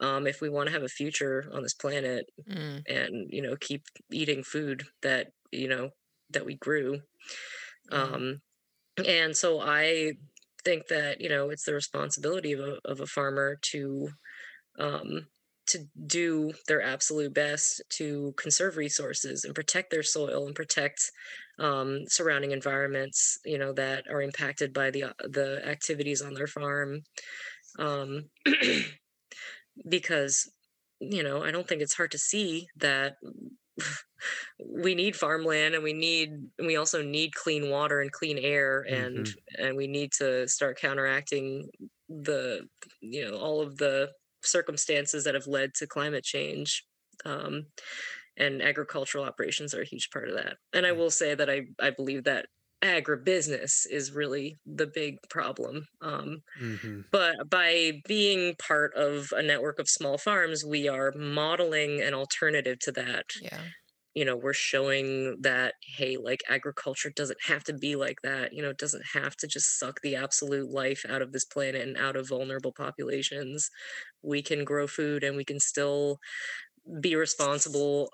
um, 0.00 0.26
if 0.26 0.40
we 0.40 0.50
want 0.50 0.68
to 0.68 0.72
have 0.74 0.82
a 0.84 0.88
future 0.88 1.44
on 1.52 1.62
this 1.62 1.74
planet 1.74 2.26
Mm, 2.48 2.84
and 2.88 3.28
you 3.30 3.42
know 3.42 3.56
keep 3.60 3.82
eating 4.12 4.42
food 4.42 4.84
that 5.02 5.28
you 5.52 5.68
know 5.68 5.90
that 6.30 6.46
we 6.46 6.56
grew 6.56 7.00
Yeah. 7.90 8.16
um 8.16 8.40
and 9.06 9.36
so 9.36 9.60
i 9.60 10.12
think 10.64 10.88
that 10.88 11.20
you 11.20 11.28
know 11.28 11.50
it's 11.50 11.64
the 11.64 11.74
responsibility 11.74 12.52
of 12.52 12.60
a, 12.60 12.78
of 12.84 13.00
a 13.00 13.06
farmer 13.06 13.58
to 13.72 14.08
um 14.78 15.26
to 15.66 15.86
do 16.06 16.52
their 16.68 16.82
absolute 16.82 17.32
best 17.32 17.82
to 17.88 18.34
conserve 18.36 18.76
resources 18.76 19.44
and 19.44 19.54
protect 19.54 19.90
their 19.90 20.02
soil 20.02 20.46
and 20.46 20.54
protect 20.54 21.10
um, 21.58 22.00
surrounding 22.08 22.50
environments 22.50 23.38
you 23.44 23.58
know 23.58 23.72
that 23.72 24.04
are 24.10 24.22
impacted 24.22 24.72
by 24.72 24.90
the 24.90 25.04
uh, 25.04 25.12
the 25.20 25.66
activities 25.66 26.20
on 26.22 26.34
their 26.34 26.46
farm. 26.46 27.02
Um, 27.78 28.24
because 29.88 30.50
you 31.00 31.22
know 31.22 31.42
i 31.42 31.50
don't 31.50 31.66
think 31.66 31.82
it's 31.82 31.94
hard 31.94 32.10
to 32.10 32.18
see 32.18 32.66
that 32.76 33.14
we 34.64 34.94
need 34.94 35.16
farmland 35.16 35.74
and 35.74 35.82
we 35.82 35.92
need 35.92 36.30
we 36.58 36.76
also 36.76 37.02
need 37.02 37.34
clean 37.34 37.70
water 37.70 38.00
and 38.00 38.12
clean 38.12 38.38
air 38.38 38.84
and 38.88 39.28
and 39.58 39.76
we 39.76 39.86
need 39.86 40.12
to 40.12 40.46
start 40.48 40.78
counteracting 40.78 41.68
the 42.08 42.60
you 43.00 43.28
know 43.28 43.36
all 43.36 43.60
of 43.60 43.76
the 43.76 44.08
circumstances 44.46 45.24
that 45.24 45.34
have 45.34 45.46
led 45.46 45.74
to 45.74 45.86
climate 45.86 46.24
change 46.24 46.84
um, 47.24 47.66
and 48.36 48.62
agricultural 48.62 49.24
operations 49.24 49.74
are 49.74 49.82
a 49.82 49.86
huge 49.86 50.10
part 50.10 50.28
of 50.28 50.34
that. 50.36 50.56
And 50.72 50.86
i 50.86 50.92
will 50.92 51.10
say 51.10 51.34
that 51.34 51.50
i 51.50 51.62
i 51.80 51.90
believe 51.90 52.24
that 52.24 52.46
agribusiness 52.82 53.86
is 53.90 54.12
really 54.12 54.56
the 54.66 54.86
big 54.86 55.16
problem 55.30 55.86
um, 56.02 56.42
hmm 56.58 57.00
but 57.12 57.48
by 57.48 58.02
being 58.06 58.54
part 58.56 58.92
of 58.94 59.32
a 59.36 59.42
network 59.42 59.78
of 59.78 59.88
small 59.88 60.18
farms 60.18 60.64
we 60.64 60.88
are 60.88 61.12
modeling 61.16 62.00
an 62.02 62.12
alternative 62.14 62.78
to 62.80 62.92
that. 62.92 63.24
Yeah. 63.40 63.60
You 64.14 64.24
know 64.24 64.36
we're 64.36 64.52
showing 64.52 65.36
that 65.40 65.74
hey 65.96 66.16
like 66.16 66.42
agriculture 66.48 67.10
doesn't 67.14 67.38
have 67.46 67.64
to 67.64 67.72
be 67.72 67.96
like 67.96 68.22
that 68.22 68.52
you 68.52 68.62
know 68.62 68.70
it 68.70 68.78
doesn't 68.78 69.04
have 69.14 69.36
to 69.36 69.46
just 69.46 69.78
suck 69.78 70.00
the 70.02 70.16
absolute 70.16 70.70
life 70.70 71.04
out 71.08 71.22
of 71.22 71.32
this 71.32 71.44
planet 71.44 71.82
and 71.82 71.96
out 71.96 72.16
of 72.16 72.28
vulnerable 72.28 72.72
populations. 72.72 73.70
We 74.22 74.42
can 74.42 74.64
grow 74.64 74.86
food 74.86 75.22
and 75.24 75.36
we 75.36 75.44
can 75.44 75.60
still 75.60 76.18
be 77.00 77.16
responsible 77.16 78.10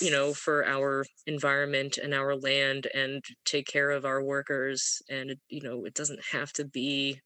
you 0.00 0.10
know 0.10 0.32
for 0.32 0.64
our 0.66 1.04
environment 1.26 1.98
and 1.98 2.14
our 2.14 2.36
land 2.36 2.86
and 2.94 3.22
take 3.44 3.66
care 3.66 3.90
of 3.90 4.04
our 4.04 4.22
workers 4.22 5.02
and 5.10 5.36
you 5.48 5.60
know 5.60 5.84
it 5.84 5.94
doesn't 5.94 6.20
have 6.32 6.52
to 6.52 6.64
be 6.64 7.20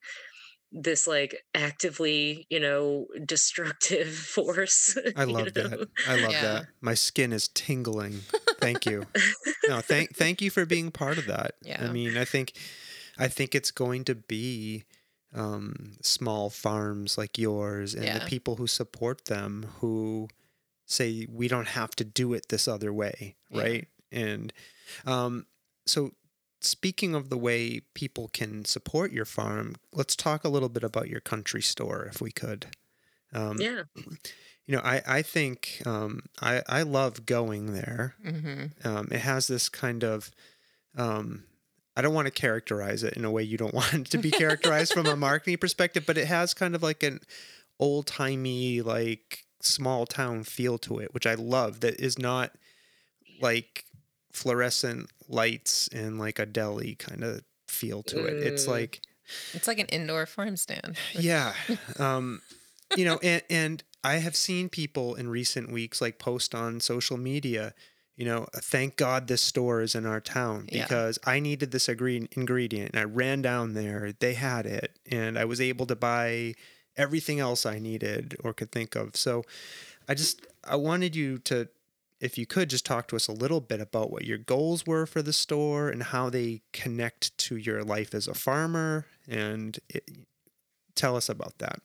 this 0.73 1.07
like 1.07 1.37
actively 1.55 2.47
you 2.49 2.61
know 2.61 3.07
destructive 3.27 4.09
force 4.15 4.97
I 5.17 5.25
you 5.25 5.33
love 5.33 5.57
know? 5.57 5.69
that. 5.69 5.89
I 6.07 6.17
love 6.21 6.33
Yeah. 6.33 6.43
that. 6.43 6.67
My 6.81 6.95
skin 6.95 7.33
is 7.33 7.49
tingling. 7.49 8.21
Thank 8.61 8.87
you. 8.87 9.07
no, 9.69 9.81
thank 9.81 10.15
thank 10.17 10.41
you 10.41 10.51
for 10.51 10.65
being 10.67 10.91
part 10.91 11.19
of 11.19 11.27
that. 11.27 11.53
Yeah. 11.63 11.85
I 11.85 11.93
mean, 11.93 12.17
I 12.17 12.25
think 12.25 12.53
I 13.19 13.29
think 13.29 13.55
it's 13.55 13.71
going 13.71 14.05
to 14.05 14.15
be 14.15 14.85
um, 15.35 15.93
small 16.03 16.51
farms 16.51 17.17
like 17.19 17.39
yours 17.39 17.95
and 17.95 18.21
the 18.21 18.25
people 18.27 18.57
who 18.57 18.67
support 18.67 19.27
them 19.27 19.67
who 19.81 20.29
say 20.87 21.27
we 21.31 21.47
don't 21.47 21.69
have 21.69 21.91
to 21.97 22.05
do 22.05 22.33
it 22.33 22.49
this 22.49 22.67
other 22.67 22.93
way, 22.93 23.37
Yeah. 23.51 23.61
right? 23.63 23.89
And 24.11 24.53
um, 25.07 25.47
so 25.87 26.11
speaking 26.61 27.15
of 27.15 27.29
the 27.31 27.39
way 27.39 27.81
people 27.95 28.29
can 28.29 28.65
support 28.65 29.13
your 29.13 29.25
farm, 29.25 29.77
let's 29.93 30.17
talk 30.17 30.45
a 30.45 30.49
little 30.49 30.69
bit 30.69 30.85
about 30.85 31.09
your 31.09 31.21
country 31.21 31.63
store 31.63 32.05
if 32.05 32.21
we 32.21 32.31
could. 32.31 32.67
Um, 33.33 33.59
yeah 33.61 33.83
you 34.67 34.77
know, 34.77 34.83
I, 34.85 35.03
I 35.05 35.23
think 35.23 35.83
um, 35.85 36.23
I, 36.41 36.63
I 36.69 36.83
love 36.83 37.27
going 37.27 37.75
there. 37.75 38.15
hmm 38.23 38.67
Um, 38.85 39.09
it 39.11 39.19
has 39.19 39.49
this 39.49 39.69
kind 39.69 40.05
of, 40.05 40.31
um, 40.97 41.43
I 41.97 42.03
don't 42.03 42.15
want 42.15 42.27
to 42.27 42.31
characterize 42.31 43.03
it 43.03 43.15
in 43.15 43.25
a 43.25 43.33
way 43.33 43.43
you 43.43 43.57
don't 43.57 43.75
want 43.81 43.93
it 43.95 44.05
to 44.11 44.19
be 44.19 44.31
characterized 44.31 44.93
from 44.93 45.07
a 45.07 45.17
marketing 45.29 45.59
perspective, 45.59 46.05
but 46.07 46.17
it 46.17 46.27
has 46.27 46.55
kind 46.55 46.77
of 46.77 46.85
like 46.85 47.03
an 47.03 47.19
old 47.81 48.07
timey, 48.07 48.81
like 48.81 49.45
small 49.61 50.07
town 50.07 50.45
feel 50.45 50.79
to 50.79 51.01
it, 51.01 51.13
which 51.15 51.27
I 51.27 51.35
love. 51.35 51.81
That 51.81 51.99
is 51.99 52.17
not 52.17 52.53
like 53.41 53.87
fluorescent 54.33 55.11
lights 55.29 55.89
and 55.93 56.19
like 56.19 56.39
a 56.39 56.47
deli 56.47 56.95
kind 56.95 57.23
of 57.25 57.43
feel 57.69 58.03
to 58.05 58.25
it. 58.25 58.35
It's 58.47 58.65
Mm. 58.67 58.69
like, 58.71 59.01
It's 59.55 59.69
like 59.69 59.79
an 59.79 59.87
indoor 59.87 60.27
farm 60.27 60.57
stand. 60.57 60.97
yeah. 61.13 61.55
Um, 61.99 62.43
you 62.97 63.05
know, 63.05 63.19
and, 63.23 63.43
and 63.49 63.85
I 64.03 64.15
have 64.15 64.35
seen 64.35 64.69
people 64.69 65.15
in 65.15 65.29
recent 65.29 65.71
weeks 65.71 66.01
like 66.01 66.19
post 66.19 66.55
on 66.55 66.81
social 66.81 67.17
media, 67.17 67.75
you 68.17 68.25
know, 68.25 68.47
thank 68.55 68.97
God 68.97 69.29
this 69.29 69.41
store 69.43 69.83
is 69.83 69.95
in 69.95 70.05
our 70.07 70.21
town 70.21 70.69
Yeah. 70.73 70.83
because 70.85 71.19
I 71.25 71.39
needed 71.39 71.71
this 71.71 71.89
agree- 71.89 72.29
ingredient 72.33 72.91
and 72.95 73.01
I 73.01 73.05
ran 73.05 73.41
down 73.43 73.75
there, 73.75 74.13
they 74.19 74.35
had 74.35 74.67
it, 74.67 74.99
and 75.11 75.39
I 75.39 75.45
was 75.45 75.61
able 75.61 75.87
to 75.87 75.97
buy 75.97 76.55
everything 76.97 77.39
else 77.41 77.65
I 77.65 77.79
needed 77.79 78.37
or 78.43 78.53
could 78.53 78.73
think 78.73 78.97
of. 78.97 79.17
So 79.17 79.45
I 80.09 80.15
just, 80.15 80.45
I 80.65 80.77
wanted 80.77 81.15
you 81.15 81.39
to, 81.41 81.69
if 82.21 82.37
you 82.37 82.47
could 82.47 82.71
just 82.71 82.85
talk 82.85 83.09
to 83.09 83.17
us 83.17 83.29
a 83.29 83.33
little 83.33 83.61
bit 83.61 83.81
about 83.81 84.11
what 84.11 84.25
your 84.25 84.39
goals 84.39 84.87
were 84.87 85.07
for 85.07 85.23
the 85.23 85.33
store 85.33 85.89
and 85.89 86.03
how 86.03 86.29
they 86.29 86.63
connect 86.73 87.37
to 87.39 87.57
your 87.57 87.83
life 87.83 88.15
as 88.15 88.29
a 88.29 88.35
farmer 88.35 89.07
and 89.27 89.79
it, 89.89 90.05
tell 90.95 91.17
us 91.17 91.29
about 91.29 91.59
that. 91.59 91.81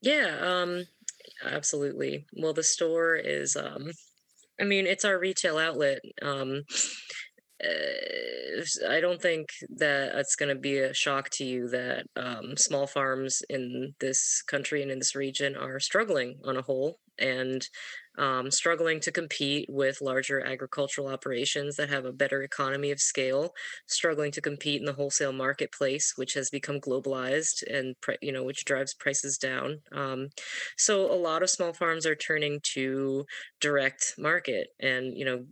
Yeah, 0.00 0.36
um, 0.40 0.84
absolutely. 1.44 2.26
Well, 2.36 2.52
the 2.52 2.62
store 2.62 3.16
is, 3.16 3.56
um, 3.56 3.90
I 4.60 4.64
mean, 4.64 4.86
it's 4.86 5.04
our 5.04 5.18
retail 5.18 5.58
outlet. 5.58 6.00
Um, 6.22 6.62
uh, 7.64 8.88
I 8.88 9.00
don't 9.00 9.20
think 9.20 9.48
that 9.76 10.14
it's 10.14 10.36
going 10.36 10.50
to 10.50 10.60
be 10.60 10.78
a 10.78 10.94
shock 10.94 11.30
to 11.30 11.44
you 11.44 11.68
that 11.68 12.04
um, 12.16 12.56
small 12.56 12.86
farms 12.86 13.42
in 13.48 13.94
this 14.00 14.42
country 14.42 14.82
and 14.82 14.90
in 14.90 14.98
this 14.98 15.16
region 15.16 15.56
are 15.56 15.80
struggling 15.80 16.38
on 16.44 16.56
a 16.56 16.62
whole. 16.62 16.98
And 17.18 17.66
um, 18.18 18.50
struggling 18.50 19.00
to 19.00 19.12
compete 19.12 19.66
with 19.68 20.00
larger 20.00 20.40
agricultural 20.44 21.08
operations 21.08 21.76
that 21.76 21.90
have 21.90 22.04
a 22.04 22.12
better 22.12 22.42
economy 22.42 22.90
of 22.90 23.00
scale, 23.00 23.52
struggling 23.86 24.30
to 24.32 24.40
compete 24.40 24.80
in 24.80 24.86
the 24.86 24.92
wholesale 24.92 25.32
marketplace, 25.32 26.12
which 26.16 26.34
has 26.34 26.50
become 26.50 26.80
globalized 26.80 27.62
and 27.70 27.94
you 28.20 28.32
know 28.32 28.44
which 28.44 28.64
drives 28.64 28.94
prices 28.94 29.38
down. 29.38 29.80
Um, 29.92 30.28
so 30.76 31.10
a 31.12 31.14
lot 31.14 31.42
of 31.42 31.50
small 31.50 31.72
farms 31.72 32.06
are 32.06 32.14
turning 32.14 32.60
to 32.74 33.24
direct 33.60 34.14
market 34.18 34.68
and 34.80 35.16
you 35.16 35.24
know 35.24 35.44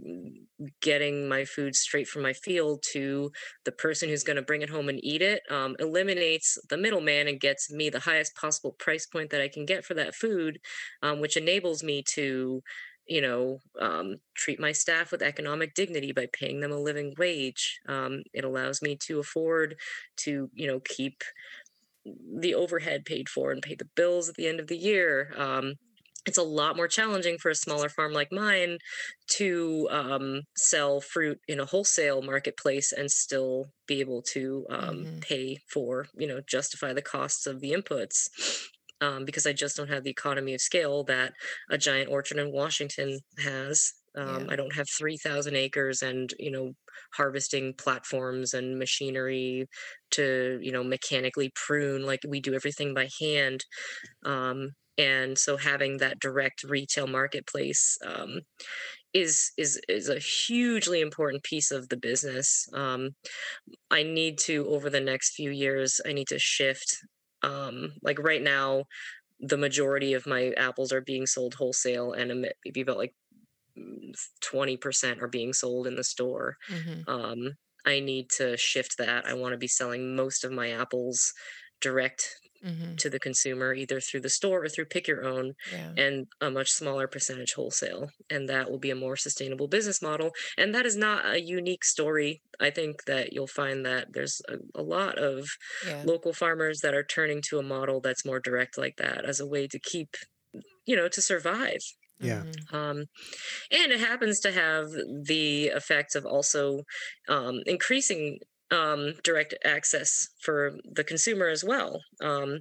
getting 0.81 1.29
my 1.29 1.45
food 1.45 1.75
straight 1.75 2.09
from 2.09 2.23
my 2.23 2.33
field 2.33 2.83
to 2.93 3.31
the 3.65 3.73
person 3.73 4.09
who's 4.09 4.23
going 4.23 4.37
to 4.37 4.43
bring 4.43 4.63
it 4.63 4.71
home 4.71 4.89
and 4.89 5.03
eat 5.05 5.23
it 5.23 5.43
um, 5.51 5.75
eliminates 5.79 6.59
the 6.69 6.77
middleman 6.77 7.29
and 7.29 7.41
gets 7.41 7.71
me 7.71 7.91
the 7.91 8.01
highest 8.01 8.35
possible 8.37 8.73
price 8.79 9.07
point 9.07 9.31
that 9.31 9.41
I 9.41 9.49
can 9.49 9.65
get 9.67 9.85
for 9.85 9.95
that 9.95 10.15
food, 10.15 10.59
um, 11.03 11.21
which 11.21 11.37
enables 11.37 11.83
me 11.83 12.03
to 12.15 12.52
you 13.07 13.21
know 13.21 13.59
um, 13.81 14.17
treat 14.35 14.61
my 14.61 14.73
staff 14.73 15.11
with 15.13 15.23
economic 15.23 15.75
dignity 15.75 16.13
by 16.13 16.27
paying 16.33 16.61
them 16.61 16.73
a 16.73 16.79
living 16.79 17.15
wage 17.19 17.81
um, 17.89 18.23
it 18.33 18.45
allows 18.45 18.83
me 18.83 18.97
to 18.97 19.19
afford 19.19 19.77
to 20.17 20.51
you 20.55 20.67
know 20.67 20.81
keep 20.81 21.23
the 22.41 22.55
overhead 22.55 23.05
paid 23.05 23.29
for 23.29 23.53
and 23.53 23.63
pay 23.63 23.75
the 23.75 23.89
bills 23.97 24.29
at 24.29 24.35
the 24.35 24.47
end 24.47 24.61
of 24.61 24.67
the 24.67 24.77
year 24.77 25.33
um, 25.37 25.75
it's 26.25 26.39
a 26.39 26.43
lot 26.43 26.77
more 26.77 26.87
challenging 26.87 27.37
for 27.37 27.51
a 27.51 27.55
smaller 27.55 27.89
farm 27.89 28.13
like 28.13 28.33
mine 28.33 28.79
to 29.27 29.89
um, 29.91 30.43
sell 30.57 31.01
fruit 31.01 31.41
in 31.49 31.59
a 31.59 31.65
wholesale 31.65 32.23
marketplace 32.23 32.93
and 32.93 33.11
still 33.11 33.67
be 33.87 34.01
able 34.01 34.23
to 34.23 34.65
um, 34.71 34.99
mm-hmm. 34.99 35.19
pay 35.19 35.59
for 35.69 36.07
you 36.17 36.27
know 36.27 36.41
justify 36.47 36.93
the 36.93 37.03
costs 37.03 37.47
of 37.47 37.61
the 37.61 37.73
inputs 37.73 38.29
um, 39.03 39.25
because 39.25 39.47
I 39.47 39.53
just 39.53 39.77
don't 39.77 39.91
have 39.91 40.05
the 40.05 40.11
economy 40.11 40.55
of 40.55 40.61
scale 40.61 41.05
that 41.05 41.33
a 41.69 41.77
giant 41.77 42.11
orchard 42.11 42.39
in 42.39 42.53
Washington 42.53 43.19
has. 43.39 43.93
Um, 44.17 44.47
yeah. 44.47 44.53
I 44.53 44.57
don't 44.57 44.75
have 44.75 44.87
3,000 44.97 45.57
acres 45.57 46.03
and, 46.03 46.33
you 46.39 46.51
know, 46.51 46.73
harvesting 47.15 47.75
platforms 47.77 48.55
and 48.55 48.79
machinery 48.79 49.67
to, 50.13 50.59
you 50.63 50.71
know, 50.71 50.85
mechanically 50.85 51.51
prune 51.55 52.05
like 52.05 52.21
we 52.29 52.41
do 52.41 52.55
everything 52.55 52.95
by 52.95 53.09
hand. 53.21 53.65
Um, 54.25 54.71
and 54.99 55.37
so 55.39 55.57
having 55.57 55.99
that 55.99 56.21
direct 56.21 56.63
retail 56.63 57.07
marketplace 57.07 57.99
um, 58.07 58.41
is 59.15 59.53
is 59.59 59.81
is 59.89 60.09
a 60.09 60.19
hugely 60.19 61.01
important 61.01 61.43
piece 61.43 61.71
of 61.71 61.89
the 61.89 61.97
business. 61.97 62.67
Um, 62.73 63.11
I 63.91 64.03
need 64.03 64.39
to 64.41 64.67
over 64.69 64.91
the 64.91 65.01
next 65.01 65.35
few 65.35 65.51
years. 65.51 66.01
I 66.07 66.13
need 66.13 66.29
to 66.29 66.39
shift 66.39 66.99
um, 67.43 67.93
like 68.03 68.19
right 68.19 68.43
now, 68.43 68.85
the 69.41 69.57
majority 69.57 70.15
of 70.15 70.27
my 70.27 70.53
apples 70.57 70.93
are 70.93 71.01
being 71.01 71.27
sold 71.27 71.55
wholesale, 71.55 72.13
and 72.13 72.47
maybe 72.65 72.81
about 72.81 72.99
like 72.99 73.15
twenty 74.41 74.77
percent 74.77 75.23
are 75.23 75.29
being 75.29 75.53
sold 75.53 75.87
in 75.87 75.97
the 75.97 76.05
store. 76.05 76.57
Mm-hmm. 76.71 77.11
Um, 77.11 77.57
I 77.85 78.01
need 78.01 78.31
to 78.37 78.57
shift 78.57 78.99
that. 78.99 79.27
I 79.27 79.35
want 79.35 79.53
to 79.53 79.59
be 79.59 79.69
selling 79.69 80.15
most 80.15 80.45
of 80.45 80.53
my 80.53 80.71
apples 80.71 81.33
direct 81.81 82.39
mm-hmm. 82.65 82.97
to 82.97 83.11
the 83.11 83.19
consumer, 83.19 83.75
either 83.75 84.01
through 84.01 84.21
the 84.21 84.31
store 84.31 84.65
or 84.65 84.69
through 84.69 84.87
pick 84.87 85.09
your 85.09 85.25
own, 85.25 85.55
yeah. 85.73 85.93
and 85.97 86.27
a 86.41 86.51
much 86.51 86.71
smaller 86.71 87.07
percentage 87.07 87.55
wholesale. 87.55 88.11
And 88.31 88.49
that 88.49 88.71
will 88.71 88.79
be 88.79 88.91
a 88.91 88.97
more 88.97 89.17
sustainable 89.17 89.69
business 89.69 90.03
model. 90.03 90.33
And 90.57 90.75
that 90.75 90.87
is 90.87 90.97
not 90.97 91.27
a 91.27 91.41
unique 91.41 91.85
story. 91.85 92.43
I 92.61 92.71
think 92.71 93.05
that 93.05 93.33
you'll 93.33 93.47
find 93.47 93.85
that 93.85 94.09
there's 94.13 94.41
a, 94.49 94.57
a 94.79 94.83
lot 94.83 95.19
of 95.19 95.49
yeah. 95.87 96.03
local 96.05 96.33
farmers 96.33 96.81
that 96.81 96.95
are 96.95 97.05
turning 97.05 97.43
to 97.49 97.59
a 97.59 97.63
model 97.63 98.01
that's 98.01 98.25
more 98.25 98.41
direct 98.41 98.79
like 98.79 98.97
that 98.97 99.25
as 99.25 99.41
a 99.41 99.47
way 99.47 99.67
to 99.69 99.79
keep, 99.79 100.17
you 100.87 100.97
know, 100.97 101.09
to 101.09 101.23
survive. 101.23 101.81
Yeah. 102.21 102.43
Mm-hmm. 102.43 102.77
Um, 102.77 102.97
and 103.73 103.93
it 103.93 104.01
happens 104.01 104.39
to 104.41 104.53
have 104.53 104.87
the 105.25 105.69
effect 105.69 106.15
of 106.15 106.25
also 106.25 106.83
um, 107.29 107.61
increasing 107.67 108.39
um, 108.71 109.15
direct 109.23 109.55
access 109.65 110.29
for 110.43 110.75
the 110.85 111.05
consumer 111.05 111.49
as 111.49 111.65
well. 111.65 112.01
Um, 112.23 112.61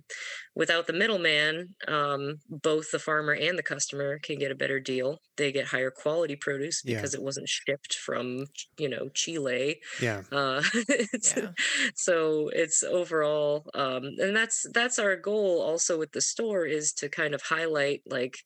without 0.56 0.88
the 0.88 0.94
middleman, 0.94 1.76
um, 1.88 2.38
both 2.50 2.92
the 2.92 3.00
farmer 3.00 3.34
and 3.34 3.58
the 3.58 3.64
customer 3.64 4.20
can 4.20 4.38
get 4.38 4.52
a 4.52 4.56
better 4.56 4.80
deal. 4.80 5.20
They 5.38 5.52
get 5.52 5.68
higher 5.68 5.92
quality 5.92 6.36
produce 6.36 6.82
because 6.82 7.14
yeah. 7.14 7.20
it 7.20 7.24
wasn't 7.24 7.50
shipped 7.50 7.96
from, 7.96 8.46
you 8.78 8.90
know, 8.90 9.10
Chile. 9.14 9.80
Yeah. 10.02 10.22
Uh, 10.32 10.62
yeah. 11.38 11.50
So 11.96 12.50
it's 12.54 12.84
overall, 12.84 13.66
um, 13.74 14.04
and 14.20 14.36
that's 14.36 14.66
that's 14.74 15.00
our 15.00 15.16
goal. 15.16 15.62
Also 15.62 15.98
with 15.98 16.12
the 16.12 16.22
store 16.22 16.66
is 16.66 16.94
to 16.94 17.10
kind 17.10 17.34
of 17.34 17.42
highlight 17.42 18.02
like, 18.06 18.38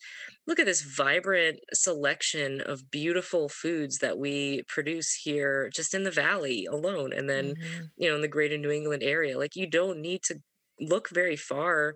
look 0.47 0.59
at 0.59 0.65
this 0.65 0.81
vibrant 0.81 1.59
selection 1.73 2.61
of 2.61 2.91
beautiful 2.91 3.49
foods 3.49 3.97
that 3.99 4.17
we 4.17 4.61
produce 4.67 5.13
here, 5.23 5.69
just 5.73 5.93
in 5.93 6.03
the 6.03 6.11
valley 6.11 6.67
alone, 6.71 7.11
and 7.13 7.29
then 7.29 7.55
mm-hmm. 7.55 7.83
you 7.97 8.09
know 8.09 8.15
in 8.15 8.21
the 8.21 8.27
greater 8.27 8.57
New 8.57 8.71
England 8.71 9.03
area. 9.03 9.24
Like 9.34 9.55
you 9.55 9.67
don't 9.67 9.99
need 9.99 10.21
to 10.23 10.39
look 10.80 11.09
very 11.09 11.36
far 11.36 11.95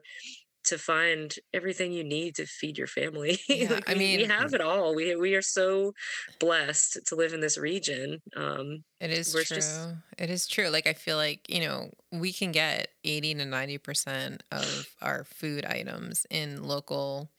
to 0.66 0.78
find 0.78 1.34
everything 1.54 1.92
you 1.92 2.04
need 2.04 2.36
to 2.36 2.46
feed 2.46 2.78
your 2.78 2.88
family. 2.88 3.40
Yeah, 3.50 3.74
like 3.74 3.90
I 3.90 3.96
mean, 3.96 4.20
we 4.20 4.26
have 4.26 4.54
it 4.54 4.62
all. 4.62 4.96
We 4.96 5.16
we 5.16 5.36
are 5.36 5.42
so 5.42 5.94
blessed 6.40 7.00
to 7.08 7.16
live 7.16 7.34
in 7.34 7.42
this 7.42 7.58
region. 7.58 8.22
Um, 8.36 8.84
it 9.02 9.12
is 9.12 9.34
true. 9.34 9.44
Just... 9.44 9.88
It 10.18 10.30
is 10.30 10.48
true. 10.48 10.70
Like 10.70 10.88
I 10.88 10.94
feel 10.94 11.18
like 11.18 11.50
you 11.50 11.62
know 11.62 11.90
we 12.12 12.32
can 12.32 12.52
get 12.52 12.90
eighty 13.04 13.34
to 13.34 13.46
ninety 13.46 13.78
percent 13.78 14.44
of 14.52 14.88
our 15.02 15.24
food 15.24 15.66
items 15.66 16.26
in 16.30 16.64
local. 16.64 17.32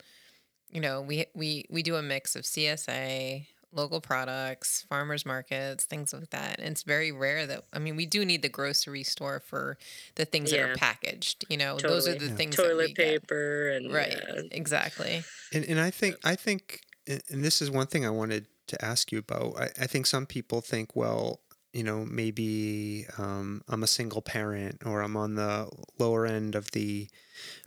You 0.71 0.81
know, 0.81 1.01
we 1.01 1.27
we 1.35 1.65
we 1.71 1.83
do 1.83 1.97
a 1.97 2.03
mix 2.03 2.37
of 2.37 2.43
CSA, 2.43 3.47
local 3.73 4.01
products, 4.01 4.85
farmers 4.89 5.25
markets, 5.25 5.85
things 5.85 6.13
like 6.13 6.31
that. 6.31 6.59
And 6.59 6.69
it's 6.69 6.83
very 6.83 7.13
rare 7.13 7.47
that 7.47 7.65
I 7.73 7.79
mean, 7.79 7.97
we 7.97 8.07
do 8.07 8.25
need 8.25 8.43
the 8.43 8.49
grocery 8.49 9.05
store 9.05 9.41
for 9.41 9.79
the 10.17 10.25
things 10.25 10.53
yeah. 10.53 10.63
that 10.63 10.71
are 10.71 10.77
packaged. 10.77 11.45
You 11.49 11.57
know, 11.57 11.77
totally. 11.77 11.95
those 11.95 12.09
are 12.09 12.15
the 12.15 12.27
yeah. 12.27 12.35
things 12.35 12.57
toilet 12.57 12.95
paper 12.95 13.71
get. 13.73 13.83
and 13.83 13.93
right, 13.93 14.21
yeah. 14.35 14.43
exactly. 14.51 15.23
And 15.53 15.65
and 15.65 15.81
I 15.81 15.91
think 15.91 16.17
I 16.25 16.35
think 16.35 16.81
and 17.07 17.45
this 17.45 17.61
is 17.61 17.71
one 17.71 17.87
thing 17.87 18.07
I 18.07 18.11
wanted 18.11 18.47
to 18.69 18.85
ask 18.85 19.13
you 19.13 19.19
about. 19.19 19.57
I, 19.59 19.65
I 19.83 19.87
think 19.87 20.07
some 20.07 20.27
people 20.27 20.61
think, 20.61 20.95
well, 20.95 21.41
you 21.73 21.85
know, 21.85 22.05
maybe 22.05 23.07
um, 23.19 23.63
I'm 23.69 23.83
a 23.83 23.89
single 23.89 24.23
parent 24.23 24.83
or 24.85 25.03
I'm 25.03 25.17
on 25.17 25.35
the 25.35 25.69
lower 25.99 26.27
end 26.27 26.55
of 26.55 26.71
the, 26.73 27.09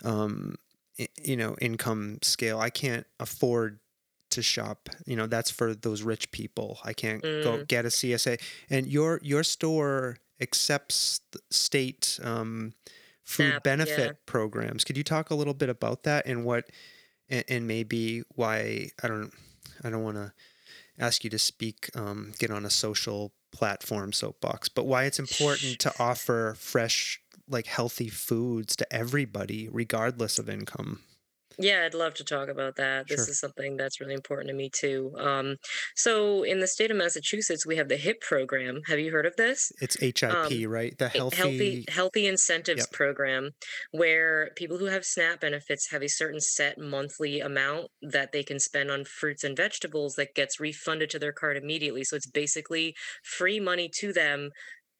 um, 0.03 0.55
you 1.21 1.37
know, 1.37 1.55
income 1.61 2.19
scale. 2.21 2.59
I 2.59 2.69
can't 2.69 3.05
afford 3.19 3.79
to 4.33 4.41
shop. 4.41 4.89
You 5.05 5.15
know, 5.15 5.27
that's 5.27 5.51
for 5.51 5.73
those 5.73 6.01
rich 6.01 6.31
people. 6.31 6.79
I 6.83 6.93
can't 6.93 7.21
mm. 7.21 7.43
go 7.43 7.63
get 7.65 7.85
a 7.85 7.89
CSA. 7.89 8.41
And 8.69 8.87
your 8.87 9.19
your 9.23 9.43
store 9.43 10.17
accepts 10.41 11.21
state 11.49 12.19
um, 12.23 12.73
food 13.23 13.61
benefit 13.63 13.99
yeah. 13.99 14.11
programs. 14.25 14.83
Could 14.83 14.97
you 14.97 15.03
talk 15.03 15.29
a 15.29 15.35
little 15.35 15.53
bit 15.53 15.69
about 15.69 16.03
that 16.03 16.25
and 16.25 16.45
what 16.45 16.65
and, 17.29 17.43
and 17.47 17.67
maybe 17.67 18.23
why 18.35 18.89
I 19.01 19.07
don't 19.07 19.31
I 19.83 19.89
don't 19.89 20.03
want 20.03 20.17
to 20.17 20.33
ask 20.99 21.23
you 21.23 21.29
to 21.31 21.39
speak 21.39 21.89
um, 21.95 22.33
get 22.37 22.51
on 22.51 22.65
a 22.65 22.69
social 22.69 23.33
platform 23.51 24.13
soapbox, 24.13 24.69
but 24.69 24.85
why 24.85 25.05
it's 25.05 25.19
important 25.19 25.79
to 25.79 25.93
offer 25.99 26.55
fresh 26.57 27.19
like 27.47 27.67
healthy 27.67 28.09
foods 28.09 28.75
to 28.77 28.93
everybody 28.93 29.69
regardless 29.71 30.39
of 30.39 30.49
income. 30.49 31.01
Yeah, 31.57 31.83
I'd 31.85 31.93
love 31.93 32.13
to 32.15 32.23
talk 32.23 32.49
about 32.49 32.75
that. 32.77 33.07
This 33.07 33.27
is 33.27 33.39
something 33.39 33.77
that's 33.77 33.99
really 33.99 34.13
important 34.13 34.49
to 34.49 34.55
me 34.55 34.69
too. 34.69 35.13
Um, 35.17 35.57
so, 35.95 36.43
in 36.43 36.59
the 36.59 36.67
state 36.67 36.91
of 36.91 36.97
Massachusetts, 36.97 37.65
we 37.65 37.77
have 37.77 37.89
the 37.89 37.97
HIP 37.97 38.21
program. 38.21 38.81
Have 38.87 38.99
you 38.99 39.11
heard 39.11 39.25
of 39.25 39.35
this? 39.35 39.71
It's 39.81 39.95
HIP, 39.99 40.23
um, 40.23 40.71
right? 40.71 40.97
The 40.97 41.09
healthy 41.09 41.33
healthy, 41.35 41.85
healthy 41.89 42.27
incentives 42.27 42.81
yep. 42.81 42.91
program, 42.91 43.51
where 43.91 44.51
people 44.55 44.77
who 44.77 44.85
have 44.85 45.05
SNAP 45.05 45.41
benefits 45.41 45.91
have 45.91 46.01
a 46.01 46.09
certain 46.09 46.39
set 46.39 46.77
monthly 46.77 47.39
amount 47.39 47.87
that 48.01 48.31
they 48.31 48.43
can 48.43 48.59
spend 48.59 48.91
on 48.91 49.05
fruits 49.05 49.43
and 49.43 49.55
vegetables 49.55 50.15
that 50.15 50.35
gets 50.35 50.59
refunded 50.59 51.09
to 51.11 51.19
their 51.19 51.33
card 51.33 51.57
immediately. 51.57 52.03
So 52.03 52.15
it's 52.15 52.27
basically 52.27 52.95
free 53.23 53.59
money 53.59 53.89
to 53.99 54.13
them 54.13 54.51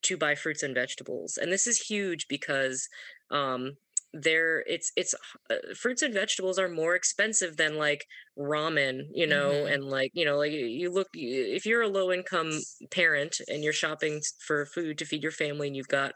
to 0.03 0.17
buy 0.17 0.35
fruits 0.35 0.63
and 0.63 0.75
vegetables. 0.75 1.37
And 1.41 1.51
this 1.51 1.65
is 1.65 1.87
huge 1.87 2.27
because 2.27 2.87
um, 3.31 3.73
there 4.13 4.63
it's 4.67 4.91
it's 4.95 5.15
uh, 5.49 5.55
fruits 5.75 6.03
and 6.03 6.13
vegetables 6.13 6.59
are 6.59 6.69
more 6.69 6.95
expensive 6.95 7.57
than 7.57 7.77
like 7.77 8.05
ramen 8.37 9.05
you 9.11 9.25
know 9.25 9.49
mm-hmm. 9.49 9.73
and 9.73 9.83
like 9.83 10.11
you 10.13 10.23
know 10.23 10.37
like 10.37 10.51
you 10.51 10.91
look 10.91 11.07
if 11.13 11.65
you're 11.65 11.81
a 11.81 11.87
low 11.87 12.11
income 12.11 12.51
parent 12.91 13.37
and 13.47 13.63
you're 13.63 13.73
shopping 13.73 14.21
for 14.45 14.65
food 14.65 14.97
to 14.99 15.05
feed 15.05 15.23
your 15.23 15.31
family 15.31 15.67
and 15.67 15.75
you've 15.75 15.87
got 15.87 16.13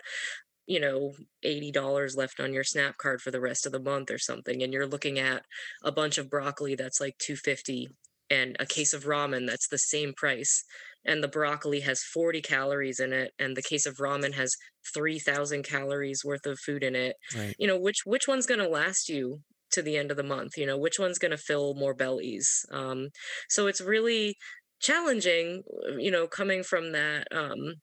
you 0.68 0.80
know 0.80 1.14
$80 1.46 2.16
left 2.16 2.40
on 2.40 2.54
your 2.54 2.64
snap 2.64 2.98
card 2.98 3.22
for 3.22 3.32
the 3.32 3.42
rest 3.42 3.66
of 3.66 3.72
the 3.72 3.80
month 3.80 4.12
or 4.12 4.20
something 4.20 4.62
and 4.62 4.74
you're 4.74 4.86
looking 4.86 5.18
at 5.18 5.44
a 5.84 5.92
bunch 5.92 6.18
of 6.18 6.30
broccoli 6.30 6.76
that's 6.76 7.02
like 7.02 7.18
250 7.20 7.90
and 8.30 8.58
a 8.60 8.66
case 8.66 8.94
of 8.94 9.06
ramen 9.06 9.48
that's 9.48 9.70
the 9.70 9.78
same 9.78 10.14
price 10.14 10.66
and 11.08 11.24
the 11.24 11.28
broccoli 11.28 11.80
has 11.82 12.04
40 12.04 12.42
calories 12.42 13.00
in 13.00 13.14
it 13.14 13.32
and 13.40 13.56
the 13.58 13.64
case 13.64 13.86
of 13.86 13.98
ramen 13.98 14.34
has 14.34 14.56
3000 14.94 15.64
calories 15.64 16.24
worth 16.24 16.46
of 16.46 16.60
food 16.60 16.84
in 16.84 16.96
it. 16.96 17.16
Right. 17.36 17.56
you 17.58 17.68
know 17.68 17.80
which 17.80 18.02
which 18.06 18.28
one's 18.28 18.46
going 18.46 18.60
to 18.60 18.68
last 18.70 19.10
you 19.10 19.40
to 19.72 19.82
the 19.82 19.98
end 19.98 20.12
of 20.12 20.18
the 20.18 20.24
month? 20.24 20.58
You 20.58 20.66
know 20.66 20.78
which 20.78 21.00
one's 21.00 21.18
going 21.20 21.32
to 21.32 21.38
fill 21.38 21.74
more 21.74 21.94
bellies? 21.96 22.66
Um 22.72 23.10
so 23.50 23.68
it's 23.68 23.82
really 23.82 24.36
challenging 24.80 25.64
uh, 25.90 25.96
you 25.98 26.12
know 26.12 26.28
coming 26.28 26.64
from 26.64 26.92
that 26.92 27.28
um 27.32 27.76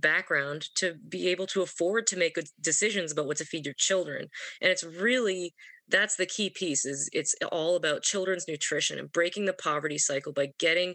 background 0.00 0.66
to 0.76 0.94
be 1.08 1.28
able 1.28 1.46
to 1.46 1.62
afford 1.62 2.06
to 2.08 2.16
make 2.16 2.34
good 2.34 2.48
decisions 2.60 3.12
about 3.12 3.26
what 3.26 3.36
to 3.38 3.44
feed 3.44 3.64
your 3.64 3.74
children. 3.76 4.26
And 4.60 4.70
it's 4.70 4.84
really 4.84 5.54
that's 5.88 6.16
the 6.16 6.26
key 6.26 6.50
piece 6.50 6.84
is 6.86 7.10
it's 7.12 7.34
all 7.52 7.76
about 7.76 8.02
children's 8.02 8.48
nutrition 8.48 8.98
and 8.98 9.12
breaking 9.12 9.44
the 9.44 9.52
poverty 9.52 9.98
cycle 9.98 10.32
by 10.32 10.48
getting 10.58 10.94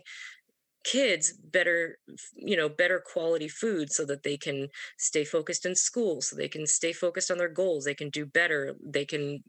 kids 0.84 1.34
better 1.34 1.98
you 2.36 2.56
know 2.56 2.70
better 2.70 3.02
quality 3.06 3.48
food 3.48 3.92
so 3.92 4.06
that 4.06 4.24
they 4.24 4.38
can 4.38 4.68
stay 4.98 5.26
focused 5.26 5.66
in 5.66 5.76
school 5.76 6.22
so 6.22 6.36
they 6.36 6.48
can 6.48 6.66
stay 6.66 6.94
focused 6.94 7.30
on 7.32 7.38
their 7.38 7.50
goals 7.50 7.84
they 7.86 7.94
can 7.96 8.10
do 8.10 8.26
better 8.26 8.76
they 8.86 9.06
can 9.06 9.44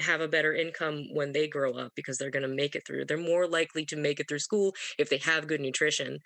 have 0.00 0.20
a 0.20 0.26
better 0.26 0.52
income 0.52 1.04
when 1.12 1.30
they 1.30 1.46
grow 1.46 1.72
up 1.74 1.92
because 1.94 2.18
they're 2.18 2.30
going 2.30 2.42
to 2.48 2.48
make 2.48 2.74
it 2.74 2.84
through 2.84 3.04
they're 3.04 3.16
more 3.16 3.46
likely 3.46 3.84
to 3.86 3.96
make 3.96 4.18
it 4.18 4.28
through 4.28 4.40
school 4.40 4.74
if 4.98 5.08
they 5.08 5.18
have 5.18 5.46
good 5.46 5.60
nutrition 5.60 6.18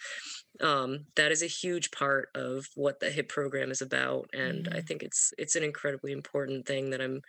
um, 0.61 1.07
that 1.17 1.33
is 1.33 1.43
a 1.43 1.47
huge 1.49 1.91
part 1.93 2.29
of 2.35 2.67
what 2.77 3.01
the 3.01 3.11
hip 3.11 3.29
program 3.29 3.71
is 3.71 3.83
about 3.83 4.29
and 4.35 4.69
i 4.73 4.81
Mhm. 4.81 4.83
think 4.83 5.03
it's 5.03 5.33
it's 5.39 5.57
an 5.57 5.65
incredibly 5.65 6.13
important 6.13 6.67
thing 6.67 6.91
that 6.91 7.01
i'm 7.03 7.21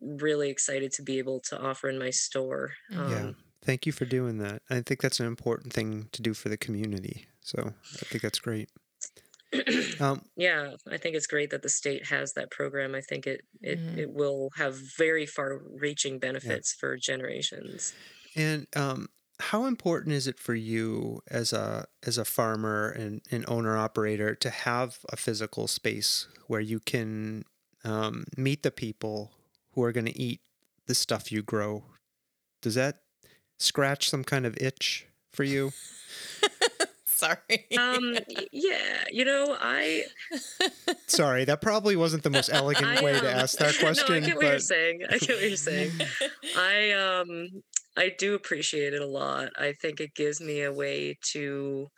really 0.00 0.50
excited 0.50 0.92
to 0.92 1.02
be 1.02 1.18
able 1.18 1.40
to 1.40 1.60
offer 1.60 1.88
in 1.88 1.98
my 1.98 2.10
store 2.10 2.72
Mhm. 2.88 3.02
Yeah. 3.08 3.32
Thank 3.64 3.86
you 3.86 3.92
for 3.92 4.04
doing 4.04 4.38
that. 4.38 4.62
I 4.68 4.80
think 4.80 5.00
that's 5.00 5.20
an 5.20 5.26
important 5.26 5.72
thing 5.72 6.08
to 6.12 6.22
do 6.22 6.34
for 6.34 6.48
the 6.48 6.56
community. 6.56 7.26
So 7.40 7.72
I 7.94 8.04
think 8.06 8.22
that's 8.22 8.38
great. 8.40 8.68
Um, 10.00 10.22
yeah 10.34 10.70
i 10.90 10.96
think 10.96 11.14
it's 11.14 11.26
great 11.26 11.50
that 11.50 11.60
the 11.62 11.68
state 11.68 12.06
has 12.06 12.32
that 12.32 12.50
program 12.50 12.94
i 12.94 13.02
think 13.02 13.26
it 13.26 13.42
it, 13.60 13.78
Mhm. 13.78 13.98
it 13.98 14.10
will 14.10 14.48
have 14.56 14.74
very 14.96 15.26
far 15.26 15.60
reaching 15.78 16.18
benefits 16.18 16.72
for 16.72 16.96
generations 16.96 17.92
and 18.34 18.66
um, 18.74 19.08
how 19.38 19.66
important 19.66 20.14
is 20.14 20.26
it 20.26 20.38
for 20.40 20.54
you 20.54 21.20
as 21.30 21.52
a 21.52 21.86
as 22.06 22.16
a 22.16 22.24
farmer 22.24 22.88
and 22.88 23.20
an 23.30 23.44
owner 23.46 23.76
operator 23.76 24.34
to 24.36 24.48
have 24.48 24.98
a 25.10 25.16
physical 25.16 25.68
space 25.68 26.28
where 26.46 26.60
you 26.62 26.80
can 26.80 27.44
um, 27.84 28.24
meet 28.38 28.62
the 28.62 28.70
people 28.70 29.32
who 29.72 29.82
are 29.82 29.92
going 29.92 30.06
to 30.06 30.18
eat 30.18 30.40
the 30.86 30.94
stuff 30.94 31.30
you 31.30 31.42
grow? 31.42 31.84
Does 32.62 32.74
that 32.76 33.00
scratch 33.58 34.08
some 34.10 34.24
kind 34.24 34.46
of 34.46 34.56
itch 34.58 35.06
for 35.32 35.44
you? 35.44 35.72
Sorry. 37.04 37.38
um 37.78 38.18
yeah 38.52 39.04
you 39.10 39.24
know 39.24 39.56
i 39.60 40.04
Sorry, 41.06 41.44
that 41.44 41.60
probably 41.60 41.94
wasn't 41.96 42.22
the 42.22 42.30
most 42.30 42.48
elegant 42.48 42.86
I, 42.86 43.02
way 43.02 43.20
to 43.20 43.30
um, 43.30 43.36
ask 43.36 43.58
that 43.58 43.74
no, 43.74 43.78
question, 43.78 44.14
I 44.14 44.20
get 44.20 44.36
what 44.36 44.46
you're 44.46 44.58
saying. 44.58 45.00
I 45.10 45.18
get 45.18 45.36
what 45.36 45.42
you're 45.48 45.56
saying. 45.56 45.90
I 46.54 46.92
um 46.92 47.62
I 47.96 48.10
do 48.18 48.34
appreciate 48.34 48.94
it 48.94 49.02
a 49.02 49.06
lot. 49.06 49.50
I 49.56 49.74
think 49.80 50.00
it 50.00 50.14
gives 50.14 50.40
me 50.40 50.62
a 50.62 50.72
way 50.72 51.16
to 51.32 51.88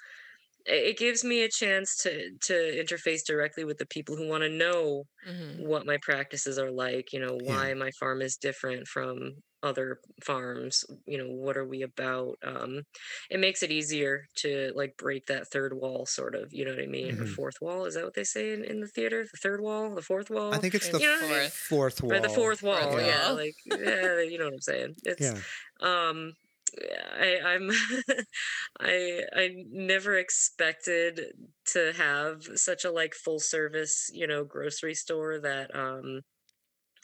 it 0.67 0.85
it 0.91 0.99
gives 0.99 1.25
me 1.25 1.43
a 1.43 1.49
chance 1.51 1.97
to 2.03 2.31
to 2.47 2.55
interface 2.55 3.25
directly 3.27 3.65
with 3.65 3.79
the 3.79 3.87
people 3.87 4.17
who 4.17 4.29
want 4.29 4.43
to 4.43 4.49
know 4.51 5.05
Mhm. 5.27 5.65
what 5.67 5.87
my 5.87 5.99
practices 6.03 6.59
are 6.59 6.73
like, 6.73 7.13
you 7.13 7.21
know, 7.21 7.37
Yeah. 7.47 7.57
why 7.57 7.75
my 7.75 7.91
farm 8.01 8.23
is 8.23 8.37
different 8.37 8.87
from 8.89 9.33
other 9.65 10.01
farms, 10.23 10.85
you 11.07 11.19
know, 11.19 11.31
what 11.31 11.57
are 11.57 11.67
we 11.67 11.83
about? 11.83 12.37
Um 12.45 12.83
it 13.31 13.41
makes 13.41 13.63
it 13.63 13.71
easier 13.73 14.27
to 14.37 14.73
like 14.75 14.97
break 14.99 15.27
that 15.27 15.49
third 15.49 15.75
wall 15.75 16.07
sort 16.07 16.35
of, 16.35 16.53
you 16.53 16.65
know 16.65 16.73
what 16.73 16.83
I 16.83 16.87
mean? 16.87 17.21
Or 17.21 17.25
Mhm. 17.25 17.27
fourth 17.27 17.57
wall, 17.63 17.85
is 17.87 17.95
that 17.95 18.05
what 18.05 18.15
they 18.15 18.25
say 18.25 18.53
in, 18.53 18.65
in 18.65 18.81
the 18.81 18.89
theater? 18.89 19.25
The 19.25 19.39
third 19.43 19.61
wall, 19.61 19.95
the 19.95 20.03
fourth 20.03 20.31
wall? 20.31 20.53
I 20.53 20.59
think 20.59 20.75
it's 20.75 20.89
the 20.89 21.01
You 21.01 21.07
know 21.07 21.15
what 21.15 21.25
I 21.25 21.29
mean? 21.29 21.51
fourth 21.69 22.03
wall. 22.03 22.11
or 22.11 22.21
the 22.21 22.29
fourth 22.31 22.63
wall 22.63 23.01
Fourth 23.01 23.03
yeah 23.03 23.31
like 23.31 23.57
yeah 23.67 24.21
you 24.21 24.39
know 24.39 24.45
what 24.47 24.55
i'm 24.55 24.61
saying 24.61 24.95
it's 25.05 25.33
Yeah. 25.33 25.43
um 25.81 26.33
I, 26.81 27.39
I'm 27.45 27.71
I 28.81 29.23
I 29.35 29.51
never 29.71 30.17
expected 30.17 31.21
to 31.67 31.93
have 31.95 32.43
such 32.57 32.85
a 32.85 32.91
like 32.91 33.15
full 33.15 33.39
service, 33.41 34.11
you 34.13 34.27
know, 34.27 34.45
grocery 34.45 34.95
store 34.95 35.41
that 35.41 35.75
um 35.75 36.23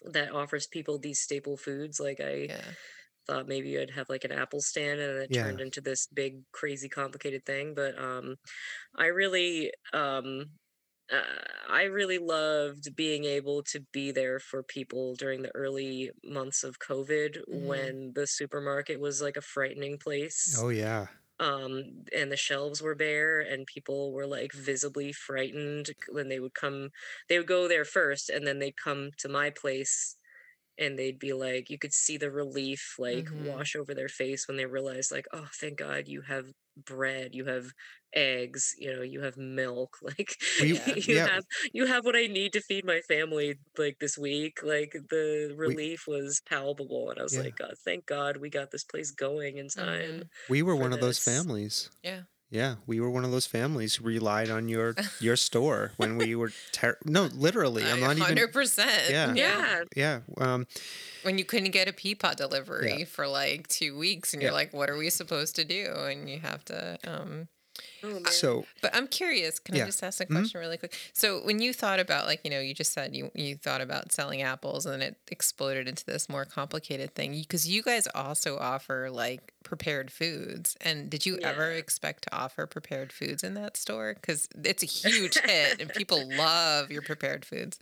that 0.03 0.33
offers 0.33 0.67
people 0.67 0.99
these 0.99 1.21
staple 1.21 1.57
foods. 1.57 2.01
Like 2.01 2.21
I 2.21 2.49
Yeah. 2.49 2.75
thought 3.27 3.49
maybe 3.49 3.79
I'd 3.79 3.91
have 3.91 4.09
like 4.09 4.25
an 4.25 4.33
Apple 4.33 4.61
stand 4.61 5.01
and 5.01 5.19
it 5.19 5.31
Yeah. 5.31 5.31
turned 5.33 5.61
into 5.61 5.81
this 5.81 6.07
big 6.09 6.43
crazy 6.53 6.89
complicated 6.89 7.45
thing. 7.47 7.75
But 7.75 7.99
um 7.99 8.37
I 8.97 9.07
really 9.07 9.73
um 9.93 10.53
uh, 11.13 11.23
I 11.69 11.85
really 11.85 12.19
loved 12.19 12.97
being 12.97 13.25
able 13.25 13.63
to 13.65 13.81
be 13.93 14.13
there 14.13 14.41
for 14.41 14.63
people 14.63 15.17
during 15.17 15.43
the 15.43 15.55
early 15.57 16.11
months 16.25 16.65
of 16.65 16.79
COVID 16.81 17.43
Mhm. 17.53 17.91
when 17.91 18.13
the 18.15 18.27
supermarket 18.27 19.01
was 19.01 19.23
like 19.23 19.37
a 19.37 19.43
frightening 19.43 19.99
place. 19.99 20.55
Oh 20.55 20.69
yeah. 20.69 21.09
Um, 21.41 22.05
and 22.15 22.33
the 22.33 22.37
shelves 22.39 22.83
were 22.83 22.97
bare, 22.97 23.41
and 23.41 23.67
people 23.67 24.13
were 24.13 24.27
like 24.29 24.53
visibly 24.55 25.13
frightened 25.13 25.91
when 26.11 26.29
they 26.29 26.41
would 26.41 26.55
come. 26.55 26.91
They 27.29 27.39
would 27.39 27.49
go 27.49 27.69
there 27.69 27.87
first, 27.87 28.31
and 28.31 28.47
then 28.47 28.61
they'd 28.61 28.77
come 28.79 29.11
to 29.19 29.29
my 29.31 29.51
place, 29.51 30.17
and 30.79 30.99
they'd 30.99 31.19
be 31.19 31.33
like, 31.35 31.71
you 31.71 31.79
could 31.79 31.93
see 31.95 32.17
the 32.17 32.31
relief 32.31 32.97
like 32.99 33.29
Mhm. 33.29 33.35
wash 33.35 33.77
over 33.77 33.95
their 33.95 34.09
face 34.09 34.49
when 34.49 34.57
they 34.57 34.67
realized, 34.67 35.13
like, 35.13 35.27
oh, 35.33 35.49
thank 35.55 35.79
God 35.79 36.09
you 36.09 36.23
have 36.23 36.53
bread, 36.77 37.35
you 37.35 37.45
have 37.47 37.73
eggs, 38.13 38.75
you 38.79 38.95
know, 38.95 39.03
you 39.03 39.21
have 39.23 39.37
milk, 39.37 39.97
like 40.03 40.35
We- 40.61 40.69
you 40.97 41.17
yeah. 41.17 41.29
have 41.29 41.45
you 41.73 41.87
have 41.87 42.05
what 42.05 42.17
I 42.17 42.27
need 42.27 42.53
to 42.55 42.61
feed 42.61 42.85
my 42.85 43.01
family 43.01 43.57
like 43.79 43.99
this 44.01 44.17
week. 44.19 44.61
Like 44.63 44.93
the 45.11 45.55
relief 45.57 46.05
was 46.07 46.41
palpable, 46.49 47.11
and 47.11 47.19
I 47.21 47.23
was 47.23 47.35
Yeah. 47.35 47.43
like, 47.43 47.57
God, 47.57 47.75
thank 47.85 48.07
God 48.07 48.37
we 48.39 48.51
got 48.51 48.71
this 48.71 48.85
place 48.85 49.11
going 49.11 49.59
in 49.59 49.69
time. 49.69 50.25
We 50.49 50.63
were 50.63 50.77
one 50.77 50.93
of 50.93 51.01
those 51.01 51.19
families. 51.19 51.91
Yeah. 52.03 52.23
Yeah, 52.53 52.75
we 52.85 52.99
were 52.99 53.09
one 53.11 53.25
of 53.25 53.31
those 53.31 53.47
families 53.47 53.95
who 53.95 54.05
relied 54.05 54.51
on 54.51 54.69
your 54.69 54.97
your 55.21 55.37
store 55.37 55.93
when 55.99 56.19
we 56.19 56.35
were 56.35 56.51
ter- 56.73 56.99
no, 57.05 57.27
literally. 57.27 57.85
I'm 57.85 58.01
not 58.01 58.17
even. 58.17 58.23
Hundred 58.23 58.53
percent. 58.53 59.09
Yeah. 59.09 59.33
Yeah. 59.35 59.85
Yeah. 59.95 60.21
Um, 60.37 60.67
When 61.23 61.39
you 61.39 61.45
couldn't 61.45 61.71
get 61.71 61.87
a 61.87 61.93
Peapod 61.93 62.35
delivery 62.35 63.05
for 63.05 63.29
like 63.29 63.69
two 63.69 63.97
weeks, 63.97 64.33
and 64.35 64.43
you're 64.43 64.51
like, 64.51 64.73
"What 64.73 64.91
are 64.91 64.97
we 64.97 65.11
supposed 65.11 65.55
to 65.57 65.65
do?" 65.65 65.95
And 65.95 66.29
you 66.29 66.41
have 66.41 66.65
to. 66.65 66.99
um 67.05 67.47
Oh, 68.03 68.25
so 68.27 68.69
But 68.81 68.95
I'm 68.95 69.07
curious. 69.09 69.59
Can 69.59 69.75
Yeah. 69.75 69.83
I 69.83 69.83
just 69.83 70.03
ask 70.03 70.21
a 70.21 70.27
Mhm. 70.29 70.51
question 70.51 70.59
really 70.59 70.79
quick? 70.79 70.97
So 71.13 71.45
when 71.45 71.61
you 71.61 71.75
thought 71.75 72.01
about 72.01 72.27
like 72.27 72.41
you 72.45 72.51
know 72.51 72.61
you 72.61 72.73
just 72.73 72.93
said 72.93 73.15
you 73.15 73.31
you 73.35 73.57
thought 73.57 73.83
about 73.83 74.11
selling 74.13 74.41
apples 74.41 74.87
and 74.87 75.03
it 75.03 75.17
exploded 75.31 75.87
into 75.87 76.05
this 76.07 76.29
more 76.29 76.47
complicated 76.47 77.15
thing 77.15 77.33
because 77.33 77.69
you 77.69 77.83
guys 77.83 78.07
also 78.15 78.57
offer 78.59 79.11
like 79.11 79.53
prepared 79.65 80.11
foods 80.11 80.77
and 80.81 81.11
did 81.11 81.27
you 81.27 81.39
ever 81.43 81.73
expect 81.73 82.23
to 82.25 82.35
offer 82.35 82.67
prepared 82.67 83.13
foods 83.13 83.45
in 83.45 83.53
that 83.55 83.77
store 83.77 84.15
because 84.15 84.49
it's 84.65 84.83
a 84.83 84.87
huge 84.87 85.41
hit 85.41 85.77
and 85.79 85.93
people 85.93 86.35
love 86.37 86.91
your 86.91 87.03
prepared 87.03 87.45
foods. 87.45 87.79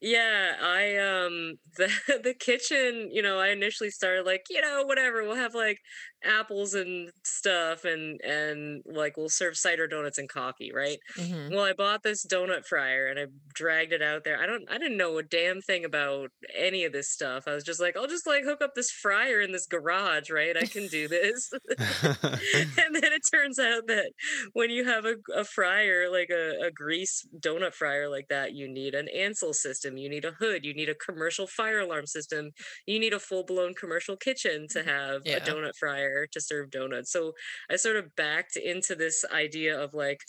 Yeah, 0.00 0.56
I 0.60 0.96
um 0.96 1.58
the 1.76 1.88
the 2.22 2.34
kitchen, 2.34 3.10
you 3.12 3.20
know, 3.22 3.38
I 3.38 3.48
initially 3.48 3.90
started 3.90 4.24
like, 4.26 4.44
you 4.48 4.60
know, 4.60 4.84
whatever, 4.84 5.24
we'll 5.24 5.34
have 5.36 5.54
like 5.54 5.80
apples 6.24 6.74
and 6.74 7.10
stuff 7.24 7.84
and 7.84 8.20
and 8.22 8.82
like 8.86 9.16
we'll 9.16 9.28
serve 9.28 9.56
cider 9.56 9.86
donuts 9.86 10.18
and 10.18 10.28
coffee, 10.28 10.72
right? 10.74 10.98
Mhm. 11.18 11.50
Well, 11.50 11.64
I 11.64 11.72
bought 11.72 12.02
this 12.02 12.26
donut 12.26 12.66
fryer 12.66 13.06
and 13.06 13.18
I 13.18 13.26
dragged 13.54 13.92
it 13.92 14.02
out 14.02 14.24
there. 14.24 14.40
I 14.40 14.46
don't 14.46 14.64
I 14.70 14.78
didn't 14.78 14.96
know 14.96 15.18
a 15.18 15.22
damn 15.22 15.60
thing 15.60 15.84
about 15.84 16.30
any 16.54 16.84
of 16.84 16.92
this 16.92 17.08
stuff. 17.10 17.44
I 17.46 17.54
was 17.54 17.64
just 17.64 17.80
like, 17.80 17.96
I'll 17.96 18.06
just 18.08 18.26
like 18.26 18.44
hook 18.44 18.62
up 18.62 18.74
this 18.74 18.90
fryer 18.90 19.40
in 19.40 19.52
this 19.52 19.66
garage, 19.66 20.30
right? 20.30 20.56
I 20.56 20.66
can 20.66 20.86
do 20.88 21.08
this. 21.08 21.50
and 21.78 22.94
then 22.94 23.12
it 23.12 23.22
turns 23.32 23.58
out 23.58 23.86
that 23.86 24.10
when 24.52 24.70
you 24.70 24.84
have 24.84 25.04
a, 25.04 25.14
a 25.34 25.44
fryer 25.44 26.10
like 26.10 26.30
a, 26.30 26.66
a 26.66 26.70
grease 26.70 27.26
donut 27.38 27.74
fryer 27.74 28.08
like 28.08 28.28
that 28.28 28.52
you 28.54 28.68
need 28.68 28.94
an 28.94 29.08
Ansul 29.14 29.54
system 29.54 29.96
you 29.96 30.08
need 30.08 30.24
a 30.24 30.32
hood 30.32 30.64
you 30.64 30.74
need 30.74 30.88
a 30.88 30.94
commercial 30.94 31.46
fire 31.46 31.80
alarm 31.80 32.06
system 32.06 32.50
you 32.86 32.98
need 32.98 33.12
a 33.12 33.18
full-blown 33.20 33.74
commercial 33.74 34.16
kitchen 34.16 34.66
to 34.70 34.82
have 34.82 35.22
Yeah. 35.24 35.36
a 35.36 35.40
donut 35.40 35.76
fryer 35.76 36.07
to 36.32 36.40
serve 36.40 36.70
donuts 36.70 37.12
so 37.12 37.32
i 37.70 37.76
sort 37.76 37.96
of 37.96 38.14
backed 38.16 38.56
into 38.56 38.94
this 38.94 39.24
idea 39.32 39.78
of 39.78 39.94
like 39.94 40.20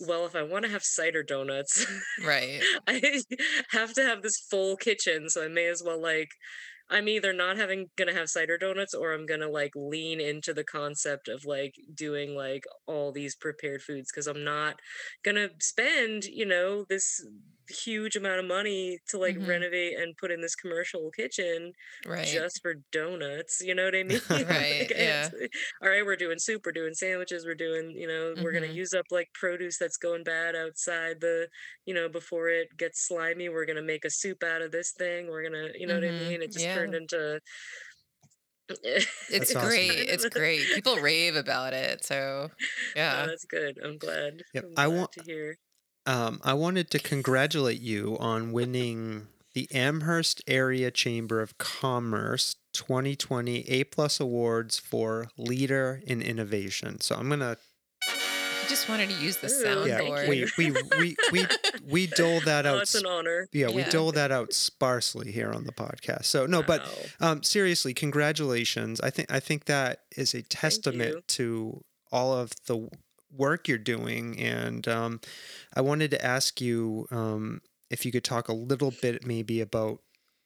well 0.00 0.26
if 0.26 0.34
i 0.36 0.42
want 0.42 0.64
to 0.64 0.70
have 0.70 0.82
cider 0.82 1.22
donuts 1.22 1.86
Right. 2.24 2.60
I 2.86 3.22
have 3.70 3.92
to 3.94 4.02
have 4.02 4.22
this 4.22 4.38
full 4.50 4.76
kitchen, 4.76 5.28
so 5.28 5.44
I 5.44 5.48
may 5.48 5.66
as 5.66 5.82
well 5.84 6.00
like 6.00 6.28
I'm 6.88 7.08
either 7.08 7.32
not 7.32 7.56
having 7.56 7.86
gonna 7.96 8.14
have 8.14 8.28
cider 8.28 8.58
donuts 8.58 8.94
or 8.94 9.12
I'm 9.12 9.26
gonna 9.26 9.48
like 9.48 9.72
lean 9.74 10.20
into 10.20 10.54
the 10.54 10.64
concept 10.64 11.28
of 11.28 11.44
like 11.44 11.74
doing 11.94 12.34
like 12.36 12.64
all 12.86 13.12
these 13.12 13.34
prepared 13.34 13.82
foods 13.82 14.10
because 14.12 14.26
I'm 14.26 14.44
not 14.44 14.76
gonna 15.24 15.48
spend, 15.60 16.24
you 16.24 16.46
know, 16.46 16.84
this 16.88 17.26
huge 17.68 18.16
amount 18.16 18.38
of 18.40 18.44
money 18.46 18.98
to 19.08 19.18
like 19.18 19.36
Mhm. 19.36 19.46
renovate 19.48 19.98
and 19.98 20.16
put 20.16 20.30
in 20.30 20.40
this 20.40 20.54
commercial 20.54 21.10
kitchen 21.10 21.72
Right. 22.06 22.26
just 22.26 22.60
for 22.62 22.74
donuts. 22.92 23.60
You 23.60 23.74
know 23.74 23.84
what 23.84 23.94
I 23.94 24.02
mean? 24.04 24.20
Right, 24.30 24.80
Like, 24.90 24.90
yeah. 24.90 25.30
All 25.82 25.88
right, 25.88 26.04
we're 26.04 26.16
doing 26.16 26.38
soup, 26.38 26.62
we're 26.66 26.72
doing 26.72 26.94
sandwiches, 26.94 27.44
we're 27.44 27.54
doing, 27.54 27.90
you 27.90 28.06
know, 28.08 28.34
we're 28.42 28.52
gonna 28.52 28.66
Mhm. 28.68 28.74
use 28.74 28.94
up 28.94 29.06
like 29.10 29.28
produce 29.34 29.78
that's 29.78 29.96
going 29.96 30.24
bad 30.24 30.54
outside 30.56 31.20
the, 31.20 31.48
you 31.84 31.94
know, 31.94 32.08
before 32.08 32.48
it 32.48 32.68
gets 32.76 33.06
slimy. 33.06 33.48
We're 33.48 33.66
gonna 33.66 33.82
make 33.82 34.04
a 34.04 34.10
soup 34.10 34.42
out 34.42 34.62
of 34.62 34.70
this 34.72 34.92
thing. 34.92 35.26
We're 35.28 35.42
gonna, 35.42 35.70
you 35.74 35.86
know 35.86 35.94
what 35.94 36.04
I 36.04 36.08
Mhm, 36.08 36.28
mean? 36.28 36.42
It 36.42 36.52
just 36.52 36.64
yeah. 36.64 36.74
turned 36.74 36.94
into. 36.94 37.40
it's 38.82 39.54
awesome. 39.54 39.68
great. 39.68 39.90
It's 40.08 40.28
great. 40.28 40.60
People 40.74 40.96
rave 40.98 41.36
about 41.36 41.72
it. 41.72 42.04
So, 42.04 42.48
Oh, 42.50 42.54
yeah. 42.96 43.26
that's 43.26 43.44
good. 43.44 43.78
I'm 43.82 43.96
glad. 43.96 44.42
Yep, 44.54 44.64
I'm 44.64 44.72
I 44.76 44.86
want- 44.88 45.12
to 45.12 45.22
hear. 45.24 45.56
Um, 46.06 46.40
I 46.44 46.54
wanted 46.54 46.90
to 46.90 46.98
congratulate 46.98 47.80
you 47.80 48.16
on 48.20 48.52
winning 48.52 49.26
the 49.54 49.68
Amherst 49.72 50.42
Area 50.46 50.90
Chamber 50.90 51.40
of 51.40 51.58
Commerce 51.58 52.56
2020 52.74 53.68
A 53.68 53.84
Plus 53.84 54.20
Awards 54.20 54.78
for 54.78 55.28
Leader 55.36 56.02
in 56.06 56.22
Innovation. 56.22 57.00
So 57.00 57.16
I'm 57.16 57.28
gonna 57.30 57.56
He 58.04 58.68
just 58.68 58.88
wanted 58.88 59.08
to 59.10 59.16
use 59.16 59.38
the 59.38 59.48
Ooh, 59.48 59.86
yeah 59.88 59.98
thank 59.98 60.28
we 60.28 60.46
we 60.58 60.70
we 61.00 61.16
we 61.32 61.46
we 61.88 62.06
dole 62.06 62.40
that 62.40 62.66
Oh, 62.66 62.76
out. 62.76 62.82
it's 62.82 62.94
an 62.94 63.06
honor. 63.06 63.48
yeah, 63.52 63.68
we 63.68 63.82
Yeah. 63.82 63.88
dole 63.90 64.12
that 64.12 64.30
out 64.30 64.52
sparsely 64.52 65.32
here 65.32 65.50
on 65.52 65.64
the 65.64 65.72
podcast. 65.72 66.26
So 66.26 66.46
no, 66.46 66.62
but 66.62 66.82
um, 67.20 67.42
seriously, 67.42 67.94
congratulations. 67.94 69.00
I 69.00 69.10
think 69.10 69.32
I 69.32 69.40
think 69.40 69.64
that 69.64 70.02
is 70.16 70.34
a 70.34 70.42
testament 70.42 71.26
to 71.28 71.82
all 72.12 72.32
of 72.34 72.52
the 72.66 72.88
work 73.36 73.68
you're 73.68 73.78
doing, 73.78 74.38
and 74.38 74.86
um, 74.88 75.20
I 75.74 75.80
wanted 75.80 76.10
to 76.12 76.24
ask 76.24 76.60
you 76.60 77.06
um, 77.10 77.60
if 77.90 78.04
you 78.04 78.12
could 78.12 78.24
talk 78.24 78.48
a 78.48 78.54
little 78.54 78.92
bit 79.02 79.26
maybe 79.26 79.60
about 79.60 80.00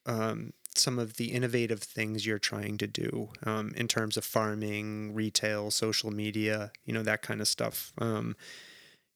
um, 0.07 0.53
some 0.75 0.99
of 0.99 1.17
the 1.17 1.33
innovative 1.33 1.81
things 1.81 2.27
you're 2.27 2.39
trying 2.39 2.79
to 2.79 2.87
do 2.87 3.29
um, 3.45 3.73
in 3.77 3.89
terms 3.89 4.17
of 4.17 4.25
farming, 4.25 5.15
retail, 5.15 5.71
social 5.71 6.11
media, 6.11 6.71
you 6.85 6.93
know, 6.93 7.03
that 7.03 7.23
kind 7.23 7.41
of 7.41 7.49
stuff. 7.49 7.93
Um, 7.99 8.37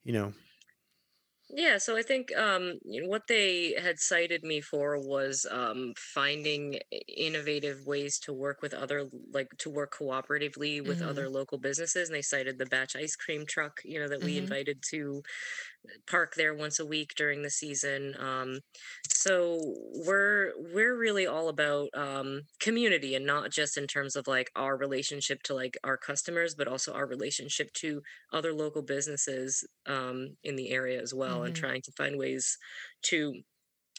you 0.04 0.12
know, 0.12 0.32
Yeah, 1.56 1.78
so 1.78 1.96
I 1.96 2.02
think 2.02 2.34
um, 2.36 2.80
you 2.84 3.02
know, 3.02 3.08
what 3.08 3.28
they 3.28 3.74
had 3.80 4.00
cited 4.00 4.42
me 4.42 4.60
for 4.60 4.98
was 4.98 5.46
um, 5.48 5.92
finding 5.96 6.80
innovative 7.06 7.86
ways 7.86 8.18
to 8.20 8.32
work 8.32 8.60
with 8.60 8.74
other, 8.74 9.08
like 9.32 9.46
to 9.58 9.70
work 9.70 9.94
cooperatively 9.94 10.84
with 10.84 11.00
Mhm. 11.00 11.00
other 11.00 11.28
local 11.30 11.58
businesses. 11.58 12.08
And 12.08 12.16
they 12.16 12.22
cited 12.22 12.58
the 12.58 12.66
batch 12.66 12.96
ice 12.96 13.14
cream 13.14 13.46
truck, 13.46 13.80
you 13.84 14.00
know, 14.00 14.08
that 14.08 14.20
we 14.20 14.36
Mhm. 14.36 14.36
invited 14.36 14.82
to 14.90 15.22
park 16.06 16.34
there 16.34 16.54
once 16.54 16.78
a 16.78 16.86
week 16.86 17.14
during 17.16 17.42
the 17.42 17.50
season. 17.50 18.14
Um, 18.18 18.60
so 19.08 19.58
we're 20.06 20.52
we're 20.72 20.96
really 20.96 21.26
all 21.26 21.48
about 21.48 21.88
um, 21.94 22.42
community 22.60 23.14
and 23.14 23.26
not 23.26 23.50
just 23.50 23.76
in 23.76 23.86
terms 23.86 24.16
of 24.16 24.26
like 24.26 24.50
our 24.56 24.76
relationship 24.76 25.42
to 25.44 25.54
like 25.54 25.76
our 25.84 25.96
customers, 25.96 26.54
but 26.54 26.68
also 26.68 26.92
our 26.92 27.06
relationship 27.06 27.72
to 27.74 28.02
other 28.32 28.52
local 28.52 28.82
businesses 28.82 29.64
um, 29.86 30.36
in 30.42 30.56
the 30.56 30.70
area 30.70 31.00
as 31.00 31.14
well, 31.14 31.44
and 31.44 31.54
Mhm. 31.54 31.54
trying 31.54 31.82
to 31.82 31.92
find 31.96 32.18
ways 32.18 32.56
to 33.02 33.34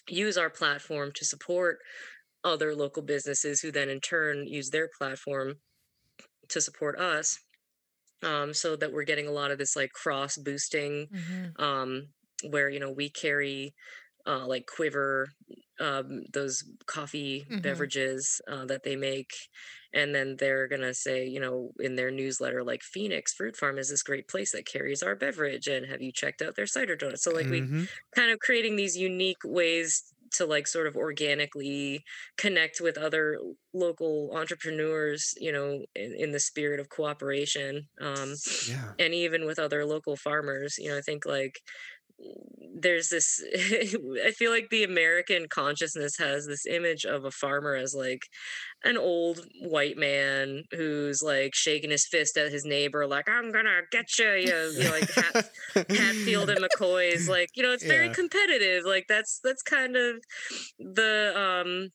use 0.09 0.37
our 0.37 0.49
platform 0.49 1.11
to 1.13 1.25
support 1.25 1.79
other 2.43 2.75
local 2.75 3.03
businesses 3.03 3.61
who 3.61 3.71
then 3.71 3.89
in 3.89 3.99
turn 4.01 4.47
use 4.47 4.69
their 4.71 4.89
platform 4.97 5.55
to 6.49 6.61
support 6.61 6.99
us 6.99 7.39
um, 8.25 8.53
so 8.53 8.75
that 8.77 8.93
we're 8.93 9.03
getting 9.05 9.27
a 9.27 9.31
lot 9.31 9.51
of 9.51 9.59
this 9.59 9.75
like 9.77 9.91
cross 9.93 10.37
boosting 10.37 11.09
Mhm. 11.09 11.55
um, 11.57 12.09
where 12.49 12.69
you 12.69 12.79
know 12.79 12.91
we 12.91 13.09
carry 13.09 13.75
uh, 14.27 14.45
like 14.47 14.67
quiver 14.67 15.27
um, 15.79 16.23
those 16.33 16.63
coffee 16.87 17.45
Mhm. 17.49 17.55
beverages 17.63 18.41
uh, 18.49 18.65
that 18.65 18.83
they 18.83 18.95
make 18.95 19.31
and 19.93 20.13
then 20.15 20.35
they're 20.37 20.67
gonna 20.67 20.93
say 20.93 21.25
you 21.25 21.39
know 21.39 21.71
in 21.79 21.95
their 21.95 22.11
newsletter 22.11 22.63
like 22.63 22.81
phoenix 22.83 23.33
fruit 23.33 23.55
farm 23.55 23.77
is 23.77 23.89
this 23.89 24.03
great 24.03 24.27
place 24.27 24.51
that 24.51 24.65
carries 24.65 25.03
our 25.03 25.15
beverage 25.15 25.67
and 25.67 25.85
have 25.85 26.01
you 26.01 26.11
checked 26.11 26.41
out 26.41 26.55
their 26.55 26.67
cider 26.67 26.95
donuts 26.95 27.23
so 27.23 27.31
like 27.31 27.49
we 27.49 27.65
mhm. 27.69 27.87
kind 28.15 28.31
of 28.31 28.39
creating 28.39 28.75
these 28.75 28.97
unique 28.97 29.37
ways 29.43 30.13
to 30.37 30.45
like 30.45 30.67
sort 30.67 30.87
of 30.87 30.95
organically 30.95 32.03
connect 32.37 32.79
with 32.81 32.97
other 32.97 33.37
local 33.73 34.31
entrepreneurs 34.33 35.33
you 35.39 35.51
know 35.51 35.83
in, 35.95 36.15
in 36.17 36.31
the 36.31 36.39
spirit 36.39 36.79
of 36.79 36.89
cooperation 36.89 37.87
um, 38.01 38.33
yeah. 38.69 38.91
and 38.99 39.13
even 39.13 39.45
with 39.45 39.59
other 39.59 39.85
local 39.85 40.15
farmers 40.15 40.75
you 40.77 40.89
know 40.89 40.97
i 40.97 41.01
think 41.01 41.25
like 41.25 41.59
there's 42.73 43.09
this 43.09 43.43
i 44.25 44.31
feel 44.31 44.51
like 44.51 44.69
the 44.69 44.83
american 44.83 45.47
consciousness 45.49 46.17
has 46.17 46.45
this 46.45 46.65
image 46.65 47.05
of 47.05 47.25
a 47.25 47.31
farmer 47.31 47.75
as 47.75 47.93
like 47.93 48.21
an 48.83 48.97
old 48.97 49.45
white 49.61 49.97
man 49.97 50.63
who's 50.71 51.21
like 51.23 51.55
shaking 51.55 51.91
his 51.91 52.07
fist 52.07 52.37
at 52.37 52.51
his 52.51 52.65
neighbor 52.65 53.07
like 53.07 53.29
i'm 53.29 53.51
gonna 53.51 53.81
get 53.91 54.05
you 54.19 54.31
you, 54.33 54.73
you 54.77 54.83
know, 54.85 54.91
like 54.91 55.07
Hat, 55.17 55.33
hatfield 55.93 56.49
and 56.49 56.63
mccoy's 56.63 57.27
like 57.27 57.49
you 57.55 57.63
know 57.63 57.71
it's 57.73 57.85
very 57.87 58.09
Yeah. 58.09 58.11
competitive 58.11 58.83
like 58.85 59.05
that's 59.09 59.39
that's 59.43 59.63
kind 59.63 59.95
of 59.97 60.17
the 60.79 61.33
um 61.37 61.89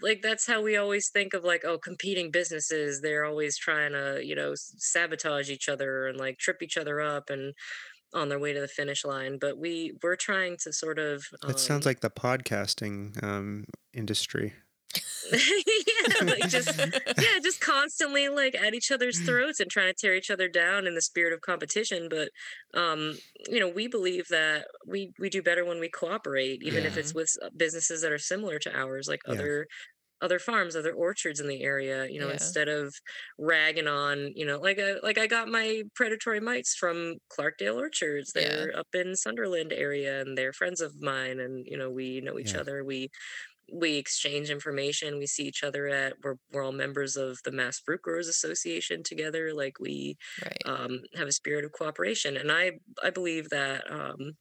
like 0.00 0.22
that's 0.22 0.46
how 0.46 0.62
we 0.62 0.76
always 0.76 1.10
think 1.12 1.34
of 1.34 1.44
like 1.44 1.64
oh 1.64 1.78
competing 1.78 2.30
businesses 2.30 3.00
they're 3.02 3.24
always 3.24 3.58
trying 3.58 3.92
to 3.92 4.20
you 4.24 4.34
know 4.34 4.52
sabotage 4.56 5.50
each 5.50 5.68
other 5.68 6.06
and 6.06 6.18
like 6.18 6.38
trip 6.38 6.62
each 6.62 6.78
other 6.78 7.00
up 7.00 7.28
and 7.28 7.52
on 8.14 8.28
their 8.28 8.38
way 8.38 8.52
to 8.52 8.60
the 8.60 8.68
finish 8.68 9.04
line 9.04 9.38
but 9.38 9.58
we 9.58 9.92
we're 10.02 10.16
trying 10.16 10.56
to 10.56 10.72
sort 10.72 10.98
of 10.98 11.24
It 11.48 11.58
sounds 11.58 11.86
um, 11.86 11.90
like 11.90 12.00
the 12.00 12.10
podcasting 12.10 13.22
um, 13.22 13.64
industry. 13.92 14.54
yeah 15.32 16.24
like 16.24 16.48
just 16.48 16.78
yeah 16.78 17.38
just 17.42 17.60
constantly 17.60 18.28
like 18.28 18.54
at 18.54 18.74
each 18.74 18.92
other's 18.92 19.18
throats 19.26 19.58
and 19.58 19.70
trying 19.70 19.88
to 19.88 19.94
tear 19.98 20.14
each 20.14 20.30
other 20.30 20.48
down 20.48 20.86
in 20.86 20.94
the 20.94 21.02
spirit 21.02 21.32
of 21.32 21.40
competition 21.40 22.08
but 22.08 22.28
um 22.78 23.16
you 23.48 23.58
know 23.58 23.68
we 23.68 23.88
believe 23.88 24.28
that 24.28 24.66
we 24.86 25.12
we 25.18 25.28
do 25.30 25.42
better 25.42 25.64
when 25.64 25.80
we 25.80 25.88
cooperate 25.88 26.62
even 26.62 26.84
if 26.84 26.96
it's 26.96 27.14
with 27.14 27.34
businesses 27.56 28.02
that 28.02 28.12
are 28.12 28.18
similar 28.18 28.58
to 28.58 28.72
ours 28.76 29.08
like 29.08 29.20
Yeah. 29.26 29.32
other 29.34 29.66
other 30.24 30.38
farms 30.40 30.76
other 30.76 30.94
orchards 30.94 31.40
in 31.40 31.48
the 31.48 31.62
area 31.62 32.08
you 32.08 32.18
know 32.20 32.28
Yeah. 32.28 32.30
instead 32.30 32.68
of 32.68 32.94
ragging 33.38 33.86
on 33.88 34.32
you 34.34 34.46
know 34.46 34.58
like 34.58 34.78
I, 34.80 34.94
like 35.02 35.18
I 35.18 35.26
got 35.28 35.48
my 35.48 35.82
predatory 35.94 36.40
mites 36.40 36.74
from 36.74 37.16
Clarkdale 37.36 37.76
Orchards 37.76 38.32
they're 38.32 38.72
up 38.76 38.88
in 38.94 39.16
Sunderland 39.16 39.72
area 39.72 40.20
and 40.22 40.36
they're 40.38 40.52
friends 40.54 40.80
of 40.80 41.00
mine 41.02 41.40
and 41.40 41.66
you 41.68 41.76
know 41.78 41.90
we 41.90 42.20
know 42.22 42.38
each 42.38 42.54
Yeah. 42.54 42.62
other 42.62 42.84
we 42.84 43.10
we 43.72 43.96
exchange 43.96 44.50
information 44.50 45.18
we 45.18 45.26
see 45.26 45.44
each 45.44 45.64
other 45.64 45.88
at 45.88 46.14
we're, 46.22 46.36
we're 46.52 46.62
all 46.62 46.72
members 46.72 47.16
of 47.16 47.38
the 47.44 47.52
mass 47.52 47.80
fruit 47.80 48.02
growers 48.02 48.28
association 48.28 49.02
together 49.02 49.54
like 49.54 49.80
we 49.80 50.16
Right. 50.40 50.66
um, 50.66 51.00
have 51.16 51.28
a 51.28 51.32
spirit 51.32 51.64
of 51.64 51.72
cooperation 51.72 52.36
and 52.36 52.52
i 52.52 52.72
i 53.02 53.10
believe 53.10 53.48
that 53.50 53.90
um, 53.90 54.32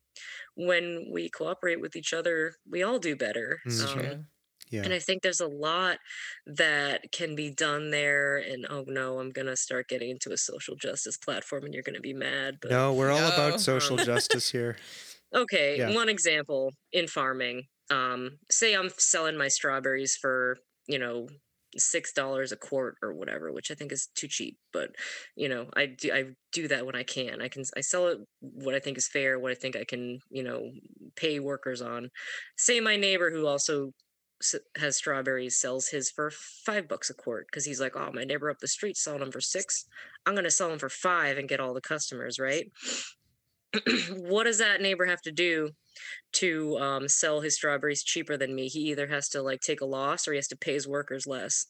when 0.56 1.10
we 1.12 1.30
cooperate 1.30 1.82
with 1.82 1.96
each 1.96 2.14
other 2.14 2.56
we 2.70 2.84
all 2.84 3.00
do 3.00 3.16
better 3.16 3.62
um. 3.80 4.28
Yeah. 4.74 4.84
and 4.84 4.94
i 4.94 5.00
think 5.00 5.22
there's 5.24 5.40
a 5.42 5.48
lot 5.48 6.00
that 6.46 7.12
can 7.12 7.36
be 7.36 7.52
done 7.52 7.92
there 7.92 8.38
and 8.38 8.66
oh 8.70 8.84
no 8.88 9.20
i'm 9.20 9.32
gonna 9.32 9.56
start 9.56 9.88
getting 9.90 10.10
into 10.10 10.32
a 10.34 10.38
social 10.38 10.76
justice 10.76 11.18
platform 11.18 11.64
and 11.66 11.74
you're 11.74 11.84
gonna 11.84 12.00
be 12.02 12.14
mad 12.14 12.58
but 12.62 12.72
No, 12.72 12.94
we're 12.94 13.12
all 13.12 13.20
No. 13.20 13.34
about 13.34 13.62
social 13.62 13.98
justice 14.12 14.52
here. 14.52 14.78
Okay, 15.36 15.78
Yeah. 15.78 15.94
one 15.94 16.10
example 16.10 16.72
in 16.92 17.08
farming. 17.08 17.64
Um, 17.90 18.40
say 18.52 18.76
I'm 18.76 18.90
selling 18.98 19.38
my 19.38 19.48
strawberries 19.48 20.16
for, 20.16 20.58
you 20.88 21.00
know, 21.00 21.28
six 21.76 22.14
dollars 22.14 22.52
a 22.52 22.56
quart 22.58 22.98
or 23.02 23.14
whatever, 23.14 23.52
which 23.52 23.72
I 23.72 23.76
think 23.76 23.92
is 23.92 24.08
too 24.16 24.28
cheap. 24.28 24.58
But 24.72 24.92
you 25.36 25.50
know, 25.50 25.70
I 25.76 25.88
do 25.88 26.14
I 26.14 26.26
do 26.52 26.68
that 26.68 26.86
when 26.86 26.96
I 26.96 27.04
can. 27.04 27.42
I 27.42 27.48
can 27.50 27.64
I 27.76 27.82
sell 27.82 28.08
it 28.10 28.20
what 28.42 28.76
I 28.76 28.80
think 28.80 28.98
is 28.98 29.08
fair, 29.08 29.40
what 29.40 29.52
I 29.52 29.56
think 29.56 29.76
I 29.76 29.84
can, 29.86 30.20
you 30.30 30.44
know, 30.44 30.72
pay 31.16 31.40
workers 31.40 31.82
on. 31.82 32.10
Say 32.58 32.80
my 32.80 32.96
neighbor 32.96 33.32
who 33.32 33.48
also 33.48 33.88
s- 33.88 33.94
has 34.78 34.98
strawberries 34.98 35.58
sells 35.58 35.88
his 35.88 36.10
for 36.12 36.32
five 36.32 36.88
bucks 36.88 37.10
a 37.10 37.14
quart 37.14 37.48
because 37.50 37.66
he's 37.66 37.82
like, 37.82 37.96
oh, 37.96 38.12
my 38.14 38.24
neighbor 38.24 38.50
up 38.50 38.60
the 38.60 38.68
street 38.68 38.98
selling 38.98 39.20
them 39.20 39.32
for 39.32 39.42
six. 39.42 39.86
I'm 40.26 40.36
gonna 40.36 40.52
sell 40.52 40.70
them 40.70 40.80
for 40.80 40.90
five 40.90 41.38
and 41.38 41.50
get 41.50 41.60
all 41.60 41.74
the 41.74 41.82
customers, 41.82 42.40
right? 42.40 42.72
what 44.10 44.44
does 44.44 44.60
that 44.60 44.82
neighbor 44.82 45.06
have 45.06 45.22
to 45.22 45.32
do 45.32 45.70
to 46.34 46.78
um, 46.78 47.08
sell 47.08 47.42
his 47.42 47.56
strawberries 47.56 48.04
cheaper 48.04 48.38
than 48.38 48.54
me? 48.56 48.68
He 48.68 48.92
either 48.92 49.08
has 49.08 49.30
to 49.30 49.42
like 49.42 49.62
take 49.62 49.82
a 49.82 49.86
loss 49.86 50.28
or 50.28 50.34
he 50.34 50.38
has 50.38 50.48
to 50.50 50.58
pay 50.58 50.74
his 50.74 50.88
workers 50.88 51.26
less. 51.26 51.66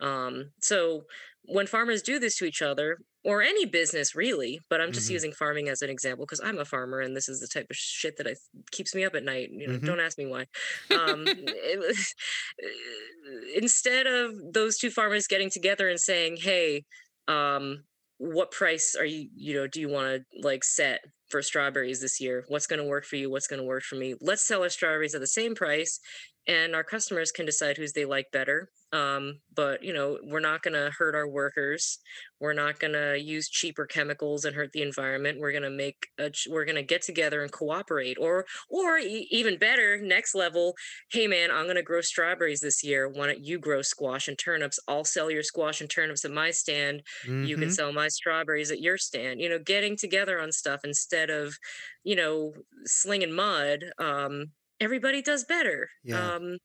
Um, 0.00 0.50
so 0.60 1.04
when 1.44 1.66
farmers 1.66 2.02
do 2.02 2.18
this 2.18 2.36
to 2.38 2.44
each 2.44 2.62
other, 2.62 2.98
or 3.26 3.42
any 3.42 3.66
business 3.66 4.14
really, 4.14 4.60
but 4.70 4.80
I'm 4.80 4.92
just 4.92 5.08
Mhm. 5.08 5.14
using 5.14 5.32
farming 5.32 5.68
as 5.68 5.82
an 5.82 5.90
example 5.90 6.24
because 6.24 6.40
I'm 6.40 6.58
a 6.58 6.64
farmer 6.64 7.00
and 7.00 7.16
this 7.16 7.28
is 7.28 7.40
the 7.40 7.48
type 7.48 7.66
of 7.68 7.76
shit 7.76 8.16
that 8.18 8.26
I 8.28 8.36
keeps 8.70 8.94
me 8.94 9.04
up 9.04 9.16
at 9.16 9.24
night. 9.24 9.50
You 9.50 9.66
know, 9.66 9.78
Mhm. 9.78 9.84
don't 9.84 10.00
ask 10.00 10.16
me 10.16 10.26
why. 10.26 10.46
Um, 10.90 11.24
it- 11.36 12.14
instead 13.56 14.06
of 14.06 14.32
those 14.52 14.78
two 14.78 14.90
farmers 14.90 15.26
getting 15.26 15.50
together 15.50 15.88
and 15.88 16.00
saying, 16.00 16.36
"Hey, 16.38 16.84
um, 17.28 17.84
what 18.18 18.52
price 18.52 18.94
are 18.98 19.04
you? 19.04 19.28
You 19.34 19.54
know, 19.54 19.66
do 19.66 19.80
you 19.80 19.88
want 19.88 20.06
to 20.08 20.40
like 20.42 20.64
set 20.64 21.00
for 21.28 21.42
strawberries 21.42 22.00
this 22.00 22.20
year. 22.20 22.44
What's 22.46 22.68
going 22.68 22.78
to 22.78 22.86
work 22.86 23.04
for 23.04 23.16
you? 23.16 23.28
What's 23.28 23.48
going 23.48 23.58
to 23.60 23.66
work 23.66 23.82
for 23.82 23.96
me? 23.96 24.14
Let's 24.20 24.46
sell 24.46 24.62
our 24.62 24.68
strawberries 24.68 25.14
at 25.14 25.20
the 25.20 25.26
same 25.26 25.56
price, 25.56 25.98
and 26.46 26.74
our 26.74 26.84
customers 26.84 27.32
can 27.32 27.46
decide 27.46 27.76
whose 27.76 27.92
they 27.92 28.04
like 28.04 28.30
better. 28.32 28.70
Um, 28.92 29.40
but 29.52 29.82
you 29.82 29.92
know, 29.92 30.18
we're 30.22 30.40
not 30.40 30.62
going 30.62 30.74
to 30.74 30.92
hurt 30.96 31.14
our 31.14 31.28
workers. 31.28 31.98
We're 32.40 32.52
not 32.52 32.78
going 32.78 32.92
to 32.92 33.18
use 33.20 33.48
cheaper 33.48 33.84
chemicals 33.86 34.44
and 34.44 34.54
hurt 34.54 34.70
the 34.72 34.82
environment. 34.82 35.40
We're 35.40 35.50
going 35.50 35.64
to 35.64 35.70
make 35.70 36.06
a, 36.18 36.30
we're 36.48 36.64
going 36.64 36.76
to 36.76 36.82
get 36.84 37.02
together 37.02 37.42
and 37.42 37.50
cooperate. 37.50 38.16
Or 38.18 38.46
or 38.70 38.98
e- 38.98 39.26
even 39.30 39.58
better, 39.58 39.98
next 40.00 40.34
level. 40.34 40.74
Hey 41.10 41.26
man, 41.26 41.50
I'm 41.50 41.64
going 41.64 41.76
to 41.76 41.82
grow 41.82 42.00
strawberries 42.00 42.60
this 42.60 42.84
year. 42.84 43.08
Why 43.08 43.26
don't 43.26 43.44
you 43.44 43.58
grow 43.58 43.82
squash 43.82 44.28
and 44.28 44.38
turnips? 44.38 44.78
I'll 44.86 45.04
sell 45.04 45.30
your 45.30 45.42
squash 45.42 45.80
and 45.80 45.90
turnips 45.90 46.24
at 46.24 46.30
my 46.30 46.50
stand. 46.52 47.02
You 47.40 47.56
can 47.58 47.68
Mhm. 47.68 47.70
sell 47.70 47.92
my 47.92 48.08
strawberries 48.08 48.70
at 48.70 48.80
your 48.80 48.98
stand. 48.98 49.40
You 49.40 49.48
know, 49.48 49.58
getting 49.58 49.96
together 49.96 50.40
on 50.40 50.52
stuff 50.52 50.80
instead 50.84 51.30
of, 51.30 51.56
you 52.04 52.16
know, 52.16 52.54
slinging 52.84 53.32
mud. 53.32 53.84
Um, 53.98 54.52
everybody 54.80 55.22
does 55.22 55.44
better. 55.44 55.88
Yeah. 56.04 56.34
Um, 56.34 56.58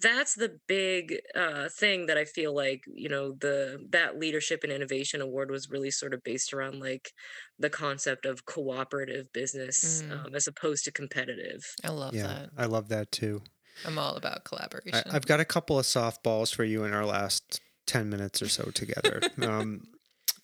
that's 0.00 0.34
the 0.34 0.58
big 0.66 1.16
uh, 1.34 1.68
thing 1.78 2.06
that 2.06 2.16
I 2.18 2.24
feel 2.24 2.54
like 2.54 2.80
you 2.86 3.08
know 3.08 3.32
the 3.32 3.84
that 3.90 4.18
leadership 4.18 4.60
and 4.64 4.72
innovation 4.72 5.20
award 5.20 5.50
was 5.50 5.68
really 5.70 5.90
sort 5.90 6.14
of 6.14 6.22
based 6.22 6.52
around 6.52 6.80
like 6.80 7.10
the 7.58 7.70
concept 7.70 8.24
of 8.26 8.46
cooperative 8.46 9.26
business 9.32 10.02
Mm. 10.02 10.26
um, 10.26 10.34
as 10.34 10.46
opposed 10.46 10.84
to 10.84 10.92
competitive. 10.92 11.60
I 11.84 11.88
love 11.90 12.14
Yeah, 12.14 12.26
that. 12.26 12.50
I 12.56 12.66
love 12.66 12.88
that 12.88 13.10
too. 13.12 13.42
I'm 13.84 13.98
all 13.98 14.16
about 14.16 14.44
collaboration. 14.44 15.02
I, 15.10 15.16
I've 15.16 15.26
got 15.26 15.40
a 15.40 15.44
couple 15.44 15.78
of 15.78 15.84
softballs 15.84 16.54
for 16.54 16.64
you 16.64 16.84
in 16.84 16.92
our 16.92 17.06
last 17.06 17.60
10 17.86 18.08
minutes 18.10 18.42
or 18.42 18.48
so 18.48 18.70
together. 18.70 19.20
um, 19.42 19.82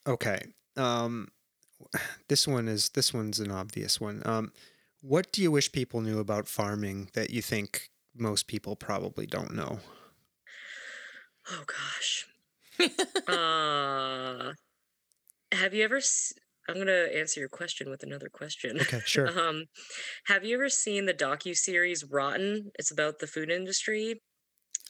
okay. 0.07 0.41
Um, 0.77 1.29
this 2.29 2.47
one 2.47 2.69
is 2.69 2.91
this 2.91 3.13
one's 3.13 3.41
an 3.41 3.51
obvious 3.51 4.01
one. 4.01 4.23
What 5.05 5.31
do 5.31 5.41
you 5.41 5.53
wish 5.53 5.71
people 5.71 6.01
knew 6.01 6.19
about 6.19 6.49
farming 6.49 7.11
that 7.13 7.31
you 7.31 7.43
think 7.43 7.91
most 8.15 8.49
people 8.49 8.75
probably 8.75 9.25
don't 9.27 9.55
know? 9.55 9.79
Oh 11.51 11.65
gosh. 11.67 12.27
uh, 13.29 14.53
have 15.53 15.75
you 15.75 15.85
ever? 15.85 15.97
s- 15.97 16.33
I'm 16.69 16.77
gonna 16.79 17.09
answer 17.15 17.41
your 17.41 17.49
question 17.49 17.91
with 17.91 18.03
another 18.03 18.29
question. 18.33 18.79
Okay, 18.81 19.01
sure. 19.05 19.33
Um, 19.39 19.65
have 20.27 20.45
you 20.45 20.55
ever 20.57 20.69
seen 20.71 21.07
the 21.07 21.15
docu 21.15 21.55
series 21.57 22.05
Rotten? 22.05 22.71
It's 22.79 22.91
about 22.91 23.19
the 23.19 23.27
food 23.27 23.51
industry. 23.51 24.21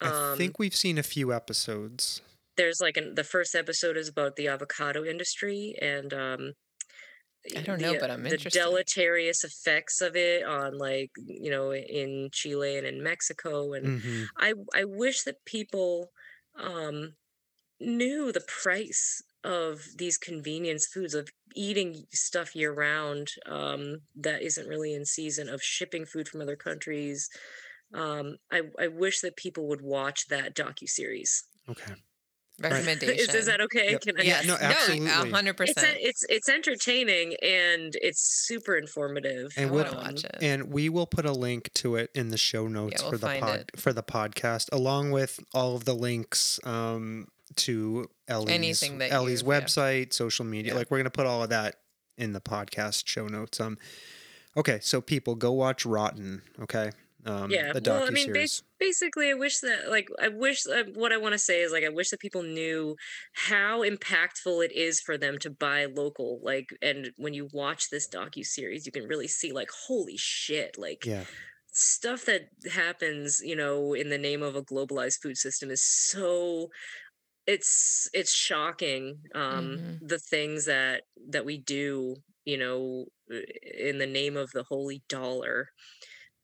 I 0.01 0.07
Um, 0.07 0.37
think 0.37 0.57
we've 0.59 0.75
seen 0.75 0.97
a 0.97 1.03
few 1.03 1.33
episodes. 1.33 2.21
there's 2.57 2.79
like 2.81 2.97
an, 2.97 3.15
the 3.15 3.23
first 3.23 3.55
episode 3.55 3.97
is 3.97 4.07
about 4.09 4.35
the 4.35 4.47
avocado 4.47 5.03
industry 5.03 5.75
and 5.81 6.13
um 6.13 6.53
I 7.55 7.61
don't 7.61 7.81
know, 7.81 7.95
the, 7.95 7.95
but 7.95 8.11
I'm 8.11 8.25
the 8.29 8.37
interested. 8.37 8.51
deleterious 8.51 9.43
effects 9.43 10.01
of 10.01 10.15
it 10.15 10.43
on 10.43 10.77
like 10.77 11.11
you 11.17 11.49
know 11.51 11.73
in 11.73 12.29
Chile 12.31 12.77
and 12.77 12.87
in 12.87 13.03
Mexico 13.03 13.73
and 13.73 13.91
hmm 13.91 14.29
I 14.37 14.53
I 14.73 14.85
wish 14.85 15.23
that 15.23 15.45
people 15.45 16.11
um 16.57 17.15
knew 17.79 18.31
the 18.31 18.41
price 18.47 19.21
of 19.43 19.83
these 19.97 20.17
convenience 20.17 20.87
foods 20.87 21.13
of 21.13 21.29
eating 21.55 22.05
stuff 22.13 22.55
year 22.55 22.73
round 22.73 23.29
um 23.45 24.01
that 24.15 24.41
isn't 24.41 24.67
really 24.67 24.93
in 24.93 25.05
season 25.05 25.49
of 25.49 25.61
shipping 25.63 26.05
food 26.05 26.27
from 26.27 26.41
other 26.41 26.55
countries 26.57 27.29
um 27.93 28.37
I 28.51 28.63
I 28.79 28.87
wish 28.87 29.21
that 29.21 29.37
people 29.37 29.67
would 29.69 29.81
watch 29.81 30.27
that 30.29 30.55
docu 30.55 30.87
series 30.89 31.47
Okay. 31.67 31.95
Recommendation. 32.61 33.15
is, 33.17 33.33
is 33.35 33.45
that 33.47 33.59
okay 33.61 33.91
Yep. 33.91 34.01
can 34.01 34.19
I 34.19 34.23
Yes. 34.23 34.45
no, 34.45 34.53
No, 34.55 34.59
absolutely. 34.61 35.07
a 35.07 35.11
hundred 35.35 35.59
it's 35.59 35.73
percent. 35.73 35.97
a, 35.97 36.07
it's 36.07 36.23
it's 36.29 36.47
entertaining 36.49 37.35
and 37.43 37.93
it's 38.01 38.21
super 38.47 38.75
informative. 38.77 39.51
And 39.57 39.69
I 39.69 39.71
we'll- 39.73 39.83
want 39.83 39.95
to 39.95 39.97
watch 39.97 40.23
it. 40.23 40.37
And 40.41 40.71
we 40.71 40.87
will 40.89 41.07
put 41.07 41.25
a 41.25 41.31
link 41.33 41.71
to 41.75 41.95
it 41.97 42.11
in 42.15 42.29
the 42.29 42.37
show 42.37 42.67
notes 42.67 43.01
we'll 43.01 43.11
for 43.11 43.17
the 43.17 43.39
pod 43.39 43.59
it. 43.59 43.71
for 43.79 43.91
the 43.93 44.03
podcast, 44.03 44.69
along 44.71 45.11
with 45.11 45.39
all 45.53 45.75
of 45.75 45.85
the 45.85 45.93
links 45.95 46.59
um, 46.63 47.27
to 47.57 48.09
Elly's 48.27 48.49
Anything 48.55 48.97
that 48.99 49.11
Elly's 49.11 49.41
you- 49.41 49.51
yeah. 49.51 49.61
website, 49.61 50.13
social 50.13 50.45
media. 50.45 50.71
Yeah. 50.73 50.77
Like 50.79 50.89
we're 50.91 50.97
gonna 50.99 51.09
put 51.09 51.25
all 51.25 51.43
of 51.43 51.49
that 51.49 51.75
in 52.17 52.31
the 52.33 52.41
podcast 52.41 53.05
show 53.07 53.27
notes. 53.27 53.59
Um, 53.59 53.77
okay, 54.55 54.79
so 54.81 55.01
people 55.01 55.35
go 55.35 55.51
watch 55.51 55.85
Rotten. 55.85 56.41
Okay, 56.61 56.91
um, 57.25 57.49
yeah. 57.49 57.73
Well, 57.83 58.03
I 58.07 58.11
mean, 58.11 58.31
bas- 58.31 58.63
basically, 58.79 59.29
I 59.29 59.33
wish 59.35 59.59
that, 59.59 59.89
like, 59.89 60.07
I 60.19 60.29
wish 60.29 60.65
uh, 60.67 60.85
what 60.95 61.11
I 61.11 61.17
want 61.17 61.33
to 61.33 61.39
say 61.39 61.61
is, 61.61 61.71
like, 61.71 61.83
I 61.83 61.89
wish 61.89 62.09
that 62.09 62.19
people 62.19 62.43
knew 62.43 62.95
how 63.33 63.83
impactful 63.83 64.65
it 64.65 64.71
is 64.71 65.01
for 65.01 65.17
them 65.17 65.37
to 65.39 65.49
buy 65.51 65.85
local. 65.85 66.39
Like, 66.43 66.67
and 66.81 67.11
when 67.17 67.33
you 67.33 67.49
watch 67.53 67.89
this 67.89 68.07
docu 68.09 68.43
series, 68.45 68.85
you 68.85 68.91
can 68.91 69.07
really 69.07 69.27
see, 69.27 69.51
like, 69.51 69.69
holy 69.87 70.17
shit, 70.17 70.77
like, 70.77 71.03
yeah, 71.03 71.25
stuff 71.73 72.25
that 72.25 72.49
happens, 72.71 73.41
you 73.43 73.55
know, 73.55 73.93
in 73.93 74.09
the 74.09 74.17
name 74.17 74.43
of 74.43 74.55
a 74.55 74.63
globalized 74.63 75.21
food 75.21 75.37
system 75.37 75.71
is 75.71 75.83
so 75.85 76.69
it's 77.47 78.07
it's 78.13 78.33
shocking 78.33 79.21
um 79.35 79.79
Mhm. 79.79 80.01
the 80.01 80.19
things 80.19 80.65
that 80.65 81.03
that 81.29 81.45
we 81.45 81.57
do 81.57 82.15
you 82.45 82.57
know 82.57 83.05
in 83.29 83.97
the 83.99 84.07
name 84.07 84.35
of 84.37 84.49
the 84.51 84.63
holy 84.63 85.03
dollar 85.09 85.67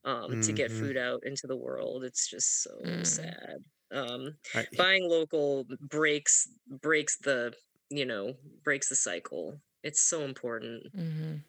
um 0.05 0.37
to 0.41 0.53
get 0.53 0.71
Mhm. 0.71 0.71
food 0.71 0.97
out 0.97 1.21
into 1.25 1.47
the 1.47 1.55
world 1.57 2.03
it's 2.03 2.27
just 2.29 2.63
so 2.63 2.71
Mm. 2.83 3.01
sad 3.03 3.57
um 3.91 4.37
I- 4.53 4.67
buying 4.75 5.07
local 5.09 5.65
breaks 5.79 6.47
breaks 6.67 7.17
the 7.19 7.53
you 7.89 8.05
know 8.05 8.35
breaks 8.63 8.89
the 8.89 8.95
cycle 8.95 9.61
it's 9.83 10.01
so 10.01 10.21
important 10.23 10.87
hmm 10.93 11.43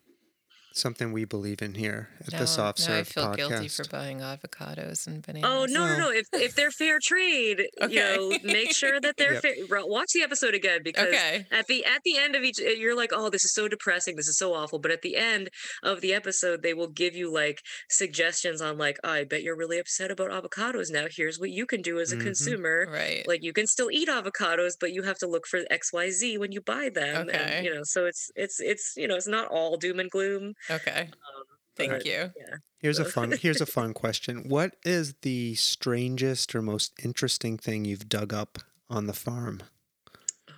something 0.75 1.13
we 1.13 1.25
believe 1.25 1.63
in 1.63 1.75
here 1.75 2.09
at 2.21 2.33
Now, 2.33 2.39
the 2.41 2.47
Soft 2.47 2.89
now 2.89 2.99
I 2.99 3.05
feel 3.05 3.25
podcast. 3.25 3.37
guilty 3.37 3.69
for 3.69 3.85
buying 3.91 4.19
avocados 4.21 5.07
and 5.07 5.23
bananas. 5.25 5.51
Oh 5.51 5.65
no, 5.67 5.81
Well- 5.83 5.99
no, 5.99 6.05
no! 6.07 6.11
If 6.11 6.27
if 6.33 6.55
they're 6.55 6.71
fair 6.71 6.99
trade, 7.03 7.69
Okay. 7.81 7.93
you 7.95 8.01
know, 8.01 8.39
make 8.45 8.75
sure 8.75 9.01
that 9.01 9.17
they're 9.17 9.35
Yep. 9.35 9.43
fair. 9.43 9.55
Watch 9.87 10.13
the 10.15 10.23
episode 10.23 10.55
again 10.55 10.81
because 10.83 11.09
Okay. 11.09 11.47
at 11.51 11.67
the 11.67 11.85
at 11.85 12.03
the 12.05 12.17
end 12.19 12.35
of 12.37 12.43
each, 12.43 12.59
eh, 12.61 12.71
you're 12.79 12.97
like, 12.97 13.11
oh, 13.13 13.31
this 13.31 13.45
is 13.45 13.53
so 13.55 13.69
depressing, 13.69 14.17
this 14.17 14.29
is 14.29 14.39
so 14.39 14.55
awful. 14.55 14.79
But 14.79 14.91
at 14.91 15.03
the 15.03 15.17
end 15.17 15.51
of 15.83 16.01
the 16.01 16.13
episode, 16.15 16.63
they 16.63 16.75
will 16.75 16.89
give 16.89 17.15
you 17.15 17.31
like 17.33 17.61
suggestions 17.89 18.61
on 18.61 18.79
like, 18.79 18.99
I 19.05 19.25
bet 19.25 19.43
you're 19.43 19.57
really 19.57 19.79
upset 19.79 20.11
about 20.11 20.31
avocados 20.31 20.91
now. 20.91 21.07
Here's 21.11 21.39
what 21.39 21.51
you 21.51 21.67
can 21.67 21.83
do 21.83 22.01
as 22.01 22.13
a 22.13 22.17
Mhm. 22.17 22.23
consumer. 22.23 22.87
Right. 22.91 23.27
Like 23.29 23.43
you 23.43 23.53
can 23.53 23.67
still 23.67 23.91
eat 23.91 24.09
avocados, 24.09 24.73
but 24.81 24.93
you 24.93 25.03
have 25.03 25.19
to 25.19 25.27
look 25.27 25.47
for 25.47 25.61
X 25.71 25.93
Y 25.93 26.11
Z 26.11 26.39
when 26.39 26.53
you 26.53 26.61
buy 26.61 26.89
them. 26.89 27.29
Okay. 27.29 27.39
And, 27.39 27.67
you 27.67 27.75
know, 27.75 27.83
so 27.85 28.07
it's 28.07 28.31
it's 28.35 28.61
it's 28.61 28.95
you 28.97 29.07
know 29.09 29.15
it's 29.17 29.27
not 29.29 29.49
all 29.49 29.77
doom 29.77 30.01
and 30.01 30.11
gloom. 30.11 30.55
Okay. 30.71 31.09
Um, 31.11 31.45
Thank 31.77 31.93
but- 31.93 32.07
you. 32.07 32.31
Here's 32.79 32.99
a 32.99 33.05
fun 33.05 33.33
here's 33.33 33.61
a 33.61 33.67
fun 33.79 33.95
question. 33.95 34.49
What 34.49 34.77
is 34.85 35.15
the 35.23 35.55
strangest 35.55 36.55
or 36.55 36.63
most 36.63 36.93
interesting 37.03 37.57
thing 37.57 37.85
you've 37.85 38.09
dug 38.09 38.33
up 38.35 38.59
on 38.91 39.07
the 39.07 39.13
farm? 39.13 39.63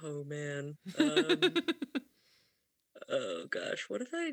Oh 0.03 0.25
man. 0.25 0.77
Um, 0.99 1.41
oh 3.11 3.45
gosh, 3.51 3.85
what 3.89 4.01
if 4.03 4.09
I? 4.13 4.33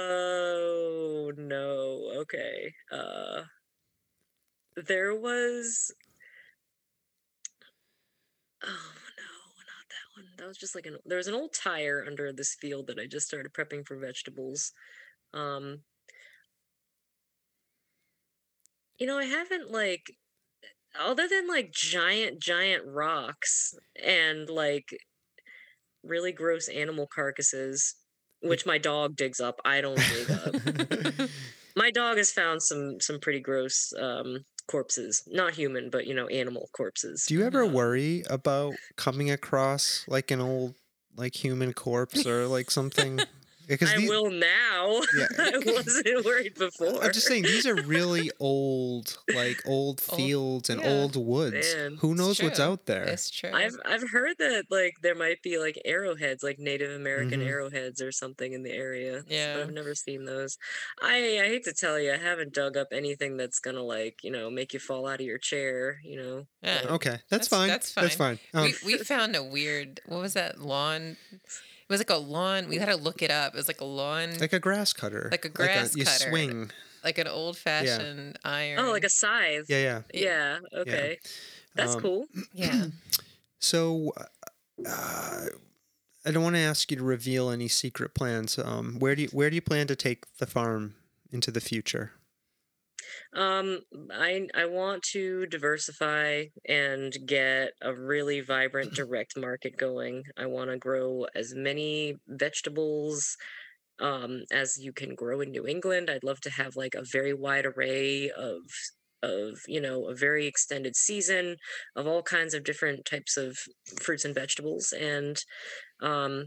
Oh 0.00 1.32
no. 1.36 2.10
Okay. 2.20 2.72
Uh, 2.92 3.42
there 4.76 5.14
was. 5.14 5.92
Oh 8.62 8.68
no, 8.68 8.68
not 8.68 9.05
that 10.38 10.46
was 10.46 10.56
just 10.56 10.74
like 10.74 10.86
an. 10.86 10.96
There 11.04 11.18
was 11.18 11.28
an 11.28 11.34
old 11.34 11.52
tire 11.52 12.04
under 12.06 12.32
this 12.32 12.56
field 12.60 12.86
that 12.88 12.98
I 12.98 13.06
just 13.06 13.26
started 13.26 13.52
prepping 13.52 13.86
for 13.86 13.96
vegetables. 13.96 14.72
Um. 15.34 15.80
You 18.98 19.06
know, 19.06 19.18
I 19.18 19.24
haven't 19.24 19.70
like 19.70 20.06
other 20.98 21.28
than 21.28 21.46
like 21.46 21.72
giant 21.72 22.40
giant 22.40 22.82
rocks 22.86 23.74
and 24.02 24.48
like 24.48 24.88
really 26.02 26.32
gross 26.32 26.68
animal 26.68 27.08
carcasses 27.12 27.96
which 28.42 28.66
my 28.66 28.78
dog 28.78 29.16
digs 29.16 29.40
up 29.40 29.60
i 29.64 29.80
don't 29.80 29.98
dig 29.98 30.30
up 30.30 31.28
my 31.76 31.90
dog 31.90 32.16
has 32.16 32.30
found 32.30 32.62
some 32.62 32.96
some 33.00 33.18
pretty 33.20 33.40
gross 33.40 33.92
um 34.00 34.44
corpses 34.66 35.22
not 35.26 35.54
human 35.54 35.90
but 35.90 36.06
you 36.06 36.14
know 36.14 36.26
animal 36.28 36.68
corpses 36.72 37.26
Do 37.26 37.34
you 37.34 37.44
ever 37.44 37.64
Mhm. 37.64 37.72
worry 37.72 38.24
about 38.28 38.74
coming 38.96 39.30
across 39.30 40.04
like 40.08 40.30
an 40.30 40.40
old 40.40 40.74
like 41.16 41.34
human 41.34 41.72
corpse 41.72 42.26
or 42.26 42.46
like 42.46 42.70
something? 42.70 43.20
Because 43.66 43.92
i 43.92 43.96
these- 43.96 44.08
will 44.08 44.30
now 44.30 45.00
Yeah. 45.18 45.26
i 45.38 45.52
wasn't 45.66 46.24
worried 46.24 46.54
before 46.54 47.02
I'm 47.02 47.12
just 47.12 47.26
saying 47.26 47.42
these 47.42 47.66
are 47.66 47.74
really 47.74 48.30
old, 48.40 49.18
like 49.34 49.62
old 49.66 50.00
Old- 50.08 50.18
fields 50.18 50.70
and 50.70 50.80
yeah. 50.80 50.88
old 50.90 51.16
woods. 51.16 51.74
Man. 51.74 51.96
Who 52.00 52.14
knows 52.14 52.42
what's 52.42 52.60
out 52.60 52.86
there? 52.86 53.04
It's 53.04 53.30
true. 53.30 53.50
I've 53.52 53.76
I've 53.84 54.08
heard 54.10 54.36
that 54.38 54.64
like 54.70 54.94
there 55.02 55.14
might 55.14 55.42
be 55.42 55.58
like 55.58 55.80
arrowheads, 55.84 56.42
like 56.42 56.58
Native 56.58 56.90
American 56.92 57.40
Mhm. 57.40 57.46
arrowheads 57.46 58.00
or 58.02 58.10
something 58.12 58.52
in 58.52 58.62
the 58.62 58.72
area. 58.72 59.22
Yeah, 59.28 59.54
but 59.54 59.58
Yeah. 59.58 59.64
I've 59.64 59.72
never 59.72 59.94
seen 59.94 60.24
those. 60.24 60.58
I 61.02 61.40
I 61.42 61.46
hate 61.48 61.64
to 61.64 61.72
tell 61.72 61.98
you, 62.00 62.12
I 62.12 62.16
haven't 62.16 62.52
dug 62.52 62.76
up 62.76 62.88
anything 62.92 63.36
that's 63.36 63.58
gonna 63.60 63.82
like 63.82 64.22
you 64.22 64.30
know 64.30 64.50
make 64.50 64.72
you 64.72 64.80
fall 64.80 65.06
out 65.06 65.20
of 65.20 65.26
your 65.26 65.38
chair. 65.38 66.00
You 66.04 66.16
know. 66.22 66.46
Yeah. 66.62 66.80
but- 66.82 66.90
Okay, 66.92 67.10
that's, 67.30 67.46
That's- 67.46 67.48
fine. 67.48 67.68
that's 67.68 67.92
That's 67.94 68.16
fine. 68.16 68.38
fine. 68.52 68.64
Um, 68.64 68.72
we, 68.84 68.94
we 68.94 68.98
found 69.04 69.36
a 69.36 69.42
weird 69.42 70.00
what 70.06 70.20
was 70.20 70.32
that 70.34 70.60
lawn 70.60 71.16
It 71.88 71.92
was 71.92 72.00
like 72.00 72.10
a 72.10 72.16
lawn. 72.16 72.68
We 72.68 72.76
had 72.78 72.86
to 72.88 72.96
look 72.96 73.22
it 73.22 73.30
up. 73.30 73.54
It 73.54 73.56
was 73.56 73.68
like 73.68 73.80
a 73.80 73.84
lawn, 73.84 74.32
like, 74.32 74.40
Like 74.40 74.52
a 74.54 74.58
grass 74.60 74.92
cutter. 74.92 75.28
Like 75.30 75.44
a 75.44 75.48
grass 75.48 75.94
you 75.96 76.04
cutter. 76.04 76.30
swing. 76.30 76.70
Like 77.04 77.18
an 77.18 77.28
old 77.28 77.56
fashioned 77.56 78.38
iron. 78.44 78.80
Oh, 78.80 78.90
like 78.90 79.04
a 79.04 79.08
scythe. 79.08 79.66
Yeah, 79.68 79.78
yeah. 79.78 80.02
Yeah. 80.12 80.58
Okay. 80.80 81.18
That's 81.76 81.94
Um, 81.94 82.00
cool. 82.00 82.26
yeah. 82.52 82.86
So, 83.58 84.12
uh, 84.86 85.46
I 86.24 86.30
don't 86.30 86.42
want 86.42 86.56
to 86.56 86.60
ask 86.60 86.90
you 86.90 86.96
to 86.98 87.02
reveal 87.02 87.50
any 87.50 87.68
secret 87.68 88.14
plans. 88.14 88.58
Um, 88.58 88.98
where 88.98 89.14
do 89.16 89.22
you 89.22 89.28
where 89.28 89.48
do 89.48 89.54
you 89.56 89.62
plan 89.62 89.86
to 89.86 89.96
take 89.96 90.24
the 90.38 90.46
farm 90.46 90.94
into 91.32 91.50
the 91.50 91.60
future? 91.60 92.12
Um, 93.36 93.80
I 94.10 94.48
I 94.54 94.64
want 94.64 95.02
to 95.12 95.46
diversify 95.46 96.44
and 96.66 97.14
get 97.26 97.72
a 97.82 97.94
really 97.94 98.40
vibrant 98.40 98.94
direct 98.94 99.36
market 99.36 99.76
going. 99.76 100.24
I 100.38 100.46
want 100.46 100.70
to 100.70 100.78
grow 100.78 101.26
as 101.34 101.54
many 101.54 102.16
vegetables 102.26 103.36
um, 104.00 104.44
as 104.50 104.78
you 104.78 104.92
can 104.92 105.14
grow 105.14 105.42
in 105.42 105.50
New 105.50 105.66
England. 105.66 106.08
I'd 106.10 106.24
love 106.24 106.40
to 106.42 106.50
have 106.50 106.76
like 106.76 106.94
a 106.94 107.04
very 107.04 107.34
wide 107.34 107.66
array 107.66 108.30
of 108.30 108.62
of 109.22 109.58
you 109.66 109.80
know 109.80 110.08
a 110.08 110.14
very 110.14 110.46
extended 110.46 110.96
season 110.96 111.56
of 111.94 112.06
all 112.06 112.22
kinds 112.22 112.54
of 112.54 112.64
different 112.64 113.04
types 113.04 113.36
of 113.36 113.58
fruits 114.00 114.24
and 114.24 114.34
vegetables 114.34 114.92
and 114.92 115.42
um 116.02 116.44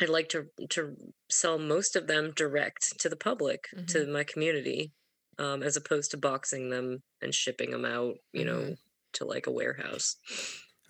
I'd 0.00 0.08
like 0.08 0.28
to 0.30 0.46
to 0.70 0.96
sell 1.30 1.58
most 1.58 1.94
of 1.96 2.06
them 2.08 2.32
direct 2.34 2.98
to 3.00 3.08
the 3.08 3.16
public, 3.16 3.66
to 3.88 4.06
my 4.06 4.24
community, 4.24 4.92
um, 5.38 5.62
as 5.62 5.76
opposed 5.76 6.10
to 6.12 6.16
boxing 6.16 6.70
them 6.70 7.02
and 7.20 7.34
shipping 7.34 7.70
them 7.70 7.84
out, 7.84 8.14
you 8.32 8.44
know, 8.44 8.74
to 9.14 9.24
like 9.24 9.46
a 9.46 9.52
warehouse. 9.52 10.16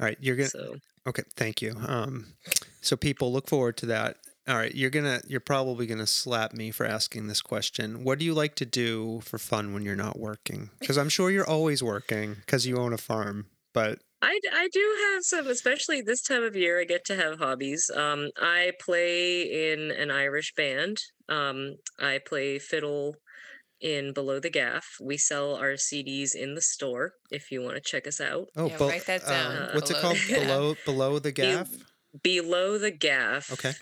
All 0.00 0.06
right, 0.06 0.18
you're 0.20 0.36
gonna. 0.36 0.48
So 0.48 0.76
Okay, 1.06 1.22
thank 1.36 1.60
you. 1.60 1.74
Um, 1.86 2.34
so 2.80 2.96
people 2.96 3.32
look 3.32 3.48
forward 3.48 3.76
to 3.78 3.86
that. 3.86 4.18
All 4.48 4.56
right, 4.56 4.74
you're 4.74 4.90
gonna. 4.90 5.20
You're 5.26 5.40
probably 5.40 5.86
gonna 5.86 6.06
slap 6.06 6.52
me 6.52 6.70
for 6.70 6.84
asking 6.84 7.26
this 7.26 7.42
question. 7.42 8.04
What 8.04 8.18
do 8.18 8.24
you 8.24 8.34
like 8.34 8.56
to 8.56 8.66
do 8.66 9.20
for 9.20 9.38
fun 9.38 9.72
when 9.72 9.84
you're 9.84 9.96
not 9.96 10.18
working? 10.18 10.70
Because 10.80 10.98
I'm 10.98 11.08
sure 11.08 11.30
you're 11.30 11.48
always 11.48 11.82
working 11.82 12.34
because 12.34 12.66
you 12.66 12.76
own 12.76 12.92
a 12.92 12.98
farm. 12.98 13.46
But 13.72 14.00
I, 14.20 14.38
I 14.52 14.68
do 14.72 14.96
have 15.12 15.22
some, 15.22 15.46
especially 15.48 16.02
this 16.02 16.22
time 16.22 16.42
of 16.42 16.56
year. 16.56 16.80
I 16.80 16.84
get 16.84 17.04
to 17.06 17.16
have 17.16 17.38
hobbies. 17.38 17.90
Um, 17.94 18.30
I 18.40 18.72
play 18.80 19.72
in 19.72 19.90
an 19.92 20.10
Irish 20.10 20.54
band. 20.56 20.98
Um, 21.28 21.76
I 22.00 22.20
play 22.24 22.58
fiddle 22.58 23.14
in 23.82 24.12
Below 24.12 24.38
the 24.40 24.48
Gaff. 24.50 24.96
We 25.00 25.18
sell 25.18 25.56
our 25.56 25.72
CDs 25.72 26.34
in 26.34 26.54
the 26.54 26.62
store 26.62 27.12
if 27.30 27.50
you 27.50 27.60
want 27.62 27.74
to 27.74 27.80
check 27.82 28.06
us 28.06 28.20
out. 28.20 28.46
oh, 28.56 28.68
Yeah, 28.68 28.78
bel- 28.78 28.88
write 28.88 29.06
that 29.06 29.24
uh, 29.24 29.28
down. 29.28 29.68
what's 29.74 29.90
it 29.90 29.96
called? 29.98 30.16
Below 30.28 30.74
below 30.86 31.18
the 31.18 31.32
gaff. 31.32 31.68
Below 32.22 32.76
the 32.78 32.90
Gaff. 32.90 33.50
Okay. 33.52 33.72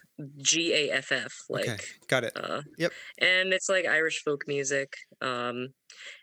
G 0.41 0.73
A 0.73 0.93
F 0.93 1.11
F. 1.11 1.35
Like 1.49 1.69
okay, 1.69 1.85
got 2.07 2.23
it. 2.25 2.33
uh 2.37 2.63
Yep. 2.79 2.93
and 3.19 3.53
it's 3.53 3.69
like 3.69 3.87
irish 3.87 4.23
folk 4.23 4.45
music 4.47 4.95
um 5.21 5.69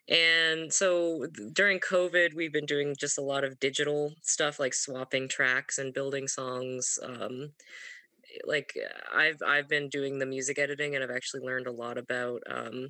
and 0.07 0.71
so 0.71 1.25
during 1.51 1.79
covid 1.81 2.33
we've 2.33 2.53
been 2.53 2.65
doing 2.65 2.95
just 2.97 3.17
a 3.17 3.21
lot 3.21 3.43
of 3.43 3.59
digital 3.59 4.13
stuff 4.21 4.57
like 4.59 4.73
swapping 4.73 5.27
tracks 5.27 5.77
and 5.77 5.93
building 5.93 6.27
songs 6.29 6.97
um 7.03 7.49
like 8.45 8.73
i've 9.13 9.41
i've 9.45 9.67
been 9.67 9.89
doing 9.89 10.19
the 10.19 10.25
music 10.25 10.57
editing 10.59 10.95
and 10.95 11.03
i've 11.03 11.11
actually 11.15 11.41
learned 11.41 11.67
a 11.67 11.71
lot 11.71 11.97
about 11.97 12.41
um 12.49 12.87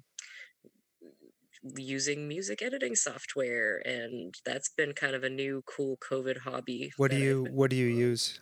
using 1.76 2.28
music 2.28 2.62
editing 2.62 2.96
software 2.96 3.78
and 3.86 4.36
that's 4.46 4.70
been 4.70 4.94
kind 4.94 5.16
of 5.16 5.24
a 5.24 5.30
new 5.30 5.64
cool 5.66 5.98
covid 5.98 6.40
hobby 6.40 6.92
What 6.98 7.12
do 7.12 7.18
you 7.18 7.46
What 7.46 7.70
do 7.70 7.76
you 7.76 7.86
use? 7.88 8.40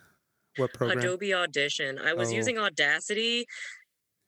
What 0.55 0.73
program? 0.73 0.99
Adobe 0.99 1.33
Audition. 1.33 1.97
I 1.99 2.13
was 2.13 2.31
Oh. 2.31 2.35
using 2.35 2.57
Audacity, 2.57 3.45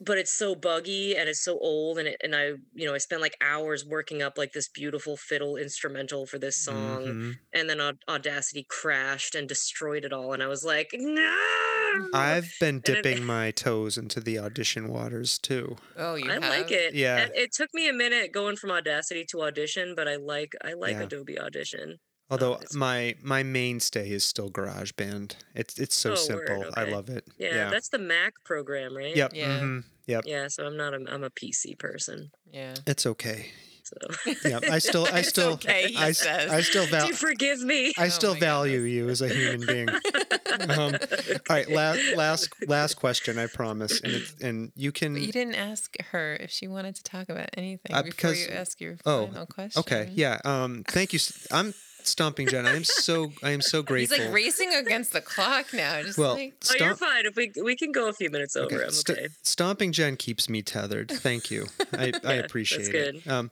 but 0.02 0.18
it's 0.20 0.34
so 0.34 0.56
buggy 0.56 1.18
and 1.18 1.30
it's 1.30 1.44
so 1.44 1.60
old 1.60 2.00
and 2.00 2.08
it, 2.10 2.18
and 2.24 2.36
I, 2.36 2.54
you 2.74 2.86
know, 2.88 2.96
I 2.96 3.00
spent 3.00 3.22
like 3.22 3.38
hours 3.42 3.86
working 3.86 4.22
up 4.24 4.38
like 4.38 4.54
this 4.54 4.70
beautiful 4.70 5.18
fiddle 5.18 5.58
instrumental 5.58 6.26
for 6.28 6.40
this 6.40 6.58
song 6.58 7.04
Mhm. 7.06 7.40
and 7.54 7.70
then 7.70 7.82
Audacity 8.10 8.66
crashed 8.70 9.36
and 9.36 9.48
destroyed 9.50 10.06
it 10.06 10.14
all 10.14 10.34
and 10.34 10.44
I 10.44 10.48
was 10.48 10.64
like, 10.66 10.90
"No!" 10.94 11.77
I've 12.14 12.54
been 12.60 12.76
And 12.76 12.90
it- 12.90 13.04
dipping 13.04 13.24
my 13.24 13.52
toes 13.52 13.98
into 13.98 14.20
the 14.20 14.40
audition 14.40 14.88
waters 14.90 15.38
too. 15.38 15.78
Oh, 15.98 16.16
you 16.16 16.30
I 16.30 16.34
have? 16.36 16.44
like 16.44 16.72
it. 16.72 16.94
Yeah. 16.96 17.18
And 17.18 17.32
it 17.36 17.52
took 17.54 17.74
me 17.74 17.88
a 17.90 17.94
minute 17.94 18.32
going 18.32 18.56
from 18.56 18.72
Audacity 18.72 19.26
to 19.32 19.42
Audition, 19.44 19.94
but 19.96 20.08
I 20.08 20.16
like 20.16 20.54
I 20.64 20.74
like 20.74 20.94
Yeah. 20.94 21.04
Adobe 21.04 21.40
Audition. 21.40 22.00
Although 22.30 22.56
it's- 22.56 22.74
my 22.74 23.16
my 23.22 23.42
mainstay 23.44 24.10
is 24.12 24.26
still 24.26 24.50
GarageBand. 24.52 25.34
It's 25.56 25.80
it's 25.80 25.96
so 25.96 26.10
Oh, 26.10 26.14
word, 26.14 26.48
simple. 26.48 26.74
I 26.76 26.84
love 26.86 27.10
it. 27.10 27.26
Yeah, 27.38 27.56
Yeah. 27.56 27.70
that's 27.70 27.90
the 27.90 28.00
Mac 28.00 28.34
program, 28.44 28.96
right? 28.96 29.16
Yep. 29.16 29.32
Yeah. 29.34 29.60
mhm, 29.60 29.84
Yep. 30.08 30.24
Yeah, 30.26 30.48
so 30.48 30.66
I'm 30.66 30.76
not 30.78 30.94
a 30.94 31.04
I'm 31.08 31.24
a 31.24 31.30
PC 31.30 31.78
person. 31.78 32.32
Yeah. 32.52 32.76
It's 32.86 33.06
okay. 33.06 33.52
So 33.88 34.32
Yeah. 34.46 34.60
I 34.72 34.80
still 34.90 35.08
I 35.12 35.22
still 35.22 35.54
okay, 35.54 35.88
he 35.90 35.98
I, 35.98 36.10
s- 36.10 36.26
I 36.26 36.62
still 36.62 36.86
do 36.88 37.08
you 37.08 37.14
forgive 37.14 37.62
me? 37.62 37.94
I 37.98 38.06
Oh 38.06 38.10
still 38.10 38.34
my 38.34 38.40
value 38.40 38.80
you 38.82 39.10
as 39.10 39.22
a 39.22 39.30
human 39.30 39.66
being. 39.66 39.90
Um, 39.90 40.96
all 40.96 41.40
right, 41.50 41.70
last 41.70 42.16
last 42.16 42.50
last 42.68 42.96
question. 42.96 43.38
I 43.38 43.48
promise, 43.48 44.02
and 44.02 44.14
it's, 44.14 44.34
and 44.42 44.72
you 44.76 44.92
can. 44.92 45.14
But 45.14 45.22
you 45.22 45.32
didn't 45.32 45.56
ask 45.56 45.96
her 46.12 46.36
if 46.40 46.50
she 46.52 46.68
wanted 46.68 46.96
to 46.96 47.04
talk 47.04 47.30
about 47.30 47.50
anything 47.56 47.94
Uh, 47.96 48.02
before 48.04 48.12
because- 48.12 48.42
you 48.42 48.48
ask 48.54 48.82
your 48.82 48.98
oh, 49.06 49.28
final 49.28 49.46
question. 49.46 49.80
Okay, 49.82 50.10
yeah. 50.14 50.40
Um, 50.44 50.84
thank 50.88 51.14
you. 51.14 51.18
s- 51.18 51.48
I'm 51.52 51.74
stomping 52.08 52.48
Jen. 52.48 52.66
I 52.66 52.76
am 52.76 52.84
so 52.84 53.32
I 53.44 53.52
am 53.52 53.62
so 53.62 53.82
grateful. 53.84 54.18
He's 54.18 54.26
like 54.26 54.34
racing 54.34 54.74
against 54.74 55.14
the 55.14 55.22
clock 55.22 55.74
now. 55.74 56.02
Just 56.02 56.18
well, 56.18 56.36
like, 56.36 56.56
Oh, 56.72 56.76
you're 56.84 56.96
fine. 56.96 57.26
If 57.26 57.36
we 57.36 57.52
we 57.64 57.76
can 57.76 57.92
go 57.92 58.10
a 58.10 58.14
few 58.14 58.30
minutes 58.30 58.56
over, 58.56 58.82
I'm 58.84 58.92
st- 58.92 59.18
okay. 59.18 59.28
stomping 59.44 59.92
Jen 59.92 60.16
keeps 60.18 60.50
me 60.50 60.62
tethered. 60.62 61.10
Thank 61.12 61.52
you. 61.52 61.68
I, 61.94 61.98
I 61.98 62.06
Yeah, 62.06 62.12
that's 62.22 62.46
appreciate 62.46 62.92
good. 62.92 63.16
it. 63.18 63.28
Um, 63.28 63.52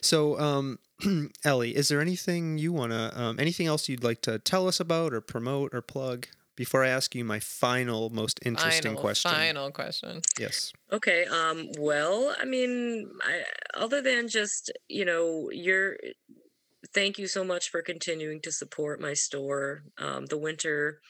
so, 0.00 0.38
um, 0.38 0.78
Elly, 1.44 1.74
is 1.76 1.88
there 1.88 2.00
anything 2.00 2.58
you 2.58 2.72
wanna, 2.72 3.12
um, 3.14 3.40
anything 3.40 3.66
else 3.66 3.88
you'd 3.88 4.04
like 4.04 4.20
to 4.22 4.38
tell 4.38 4.68
us 4.68 4.78
about 4.80 5.12
or 5.12 5.20
promote 5.20 5.74
or 5.74 5.82
plug 5.82 6.26
before 6.56 6.84
I 6.84 6.88
ask 6.88 7.16
you 7.16 7.24
my 7.24 7.40
final, 7.40 8.10
most 8.10 8.38
interesting 8.44 8.92
final, 8.92 9.00
question? 9.00 9.30
final 9.32 9.70
question. 9.72 10.20
Yes. 10.38 10.72
Okay. 10.92 11.24
Um. 11.26 11.68
Well, 11.78 12.34
I 12.40 12.44
mean, 12.44 13.10
I, 13.22 13.42
other 13.76 14.00
than 14.00 14.28
just 14.28 14.70
you 14.88 15.04
know, 15.04 15.50
you're. 15.52 15.96
Thank 16.92 17.18
you 17.18 17.26
so 17.26 17.44
much 17.44 17.70
for 17.70 17.82
continuing 17.82 18.40
to 18.42 18.52
support 18.52 19.00
my 19.00 19.14
store. 19.14 19.84
Um, 19.98 20.26
the 20.26 20.36
winter 20.38 21.00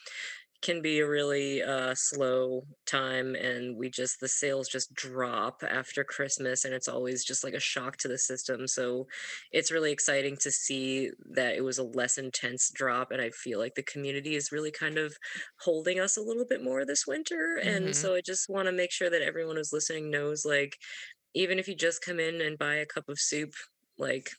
can 0.61 0.81
be 0.81 0.99
a 0.99 1.07
really 1.07 1.61
uh, 1.63 1.93
slow 1.95 2.63
time, 2.85 3.35
and 3.35 3.77
we 3.77 3.89
just 3.89 4.19
the 4.21 4.27
sales 4.29 4.69
just 4.69 4.93
drop 4.93 5.63
after 5.63 6.03
Christmas, 6.03 6.65
and 6.65 6.73
it's 6.73 6.87
always 6.87 7.25
just 7.25 7.43
like 7.43 7.53
a 7.53 7.59
shock 7.59 7.97
to 7.97 8.07
the 8.07 8.17
system. 8.17 8.67
So 8.67 9.07
it's 9.51 9.71
really 9.71 9.91
exciting 9.91 10.37
to 10.37 10.51
see 10.51 11.11
that 11.31 11.55
it 11.55 11.63
was 11.63 11.77
a 11.79 11.83
less 11.83 12.17
intense 12.17 12.71
drop, 12.73 13.11
and 13.11 13.21
I 13.21 13.31
feel 13.31 13.59
like 13.59 13.75
the 13.75 13.83
community 13.83 14.35
is 14.35 14.51
really 14.51 14.71
kind 14.71 14.97
of 14.97 15.17
holding 15.61 15.99
us 15.99 16.17
a 16.17 16.21
little 16.21 16.45
bit 16.47 16.63
more 16.63 16.85
this 16.85 17.05
winter. 17.07 17.59
Mhm. 17.61 17.67
And 17.67 17.95
so 17.95 18.15
I 18.15 18.21
just 18.25 18.49
want 18.49 18.67
to 18.67 18.71
make 18.73 18.91
sure 18.91 19.09
that 19.09 19.21
everyone 19.21 19.57
who's 19.57 19.73
listening 19.73 20.11
knows 20.11 20.45
like, 20.45 20.77
even 21.33 21.59
if 21.59 21.67
you 21.67 21.75
just 21.75 22.01
come 22.01 22.19
in 22.19 22.41
and 22.41 22.57
buy 22.57 22.75
a 22.75 22.85
cup 22.85 23.09
of 23.09 23.19
soup, 23.19 23.53
like 23.97 24.29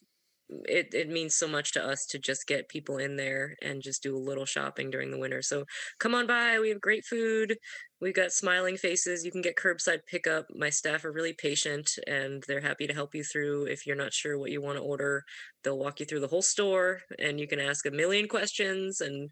it, 0.49 0.95
it 0.95 1.09
means 1.09 1.35
so 1.35 1.49
much 1.49 1.73
to 1.73 1.85
us 1.85 2.07
to 2.07 2.19
just 2.19 2.47
get 2.47 2.69
people 2.69 2.99
in 2.99 3.17
there 3.17 3.57
and 3.63 3.83
just 3.83 4.03
do 4.03 4.17
a 4.17 4.19
little 4.19 4.47
shopping 4.47 4.91
during 4.91 5.11
the 5.11 5.19
winter. 5.19 5.43
So 5.43 5.65
come 5.99 6.15
on 6.15 6.27
by. 6.27 6.61
We 6.61 6.69
have 6.71 6.81
great 6.81 7.05
food. 7.05 7.59
We've 8.01 8.15
got 8.15 8.31
smiling 8.33 8.77
faces. 8.77 9.25
You 9.25 9.33
can 9.33 9.43
get 9.43 9.57
curbside 9.57 10.01
pickup. 10.07 10.47
My 10.55 10.71
staff 10.71 11.05
are 11.05 11.13
really 11.13 11.33
patient 11.33 11.91
and 12.07 12.45
they're 12.47 12.61
happy 12.61 12.87
to 12.87 12.95
help 12.95 13.15
you 13.15 13.25
through. 13.25 13.65
If 13.67 13.87
you're 13.87 13.97
not 13.97 14.13
sure 14.13 14.39
what 14.39 14.51
you 14.51 14.61
want 14.61 14.77
to 14.79 14.83
order, 14.85 15.25
they'll 15.65 15.79
walk 15.79 16.01
you 16.01 16.07
through 16.07 16.21
the 16.21 16.29
whole 16.29 16.43
store 16.43 17.01
and 17.19 17.41
you 17.41 17.49
can 17.49 17.59
ask 17.61 17.87
a 17.87 17.91
million 17.91 18.29
questions. 18.29 19.01
And 19.01 19.31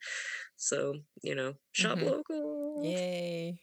so, 0.56 0.94
you 1.22 1.34
know, 1.34 1.54
shop 1.72 2.00
Mhm. 2.00 2.02
local. 2.02 2.96
Yay. 2.96 3.60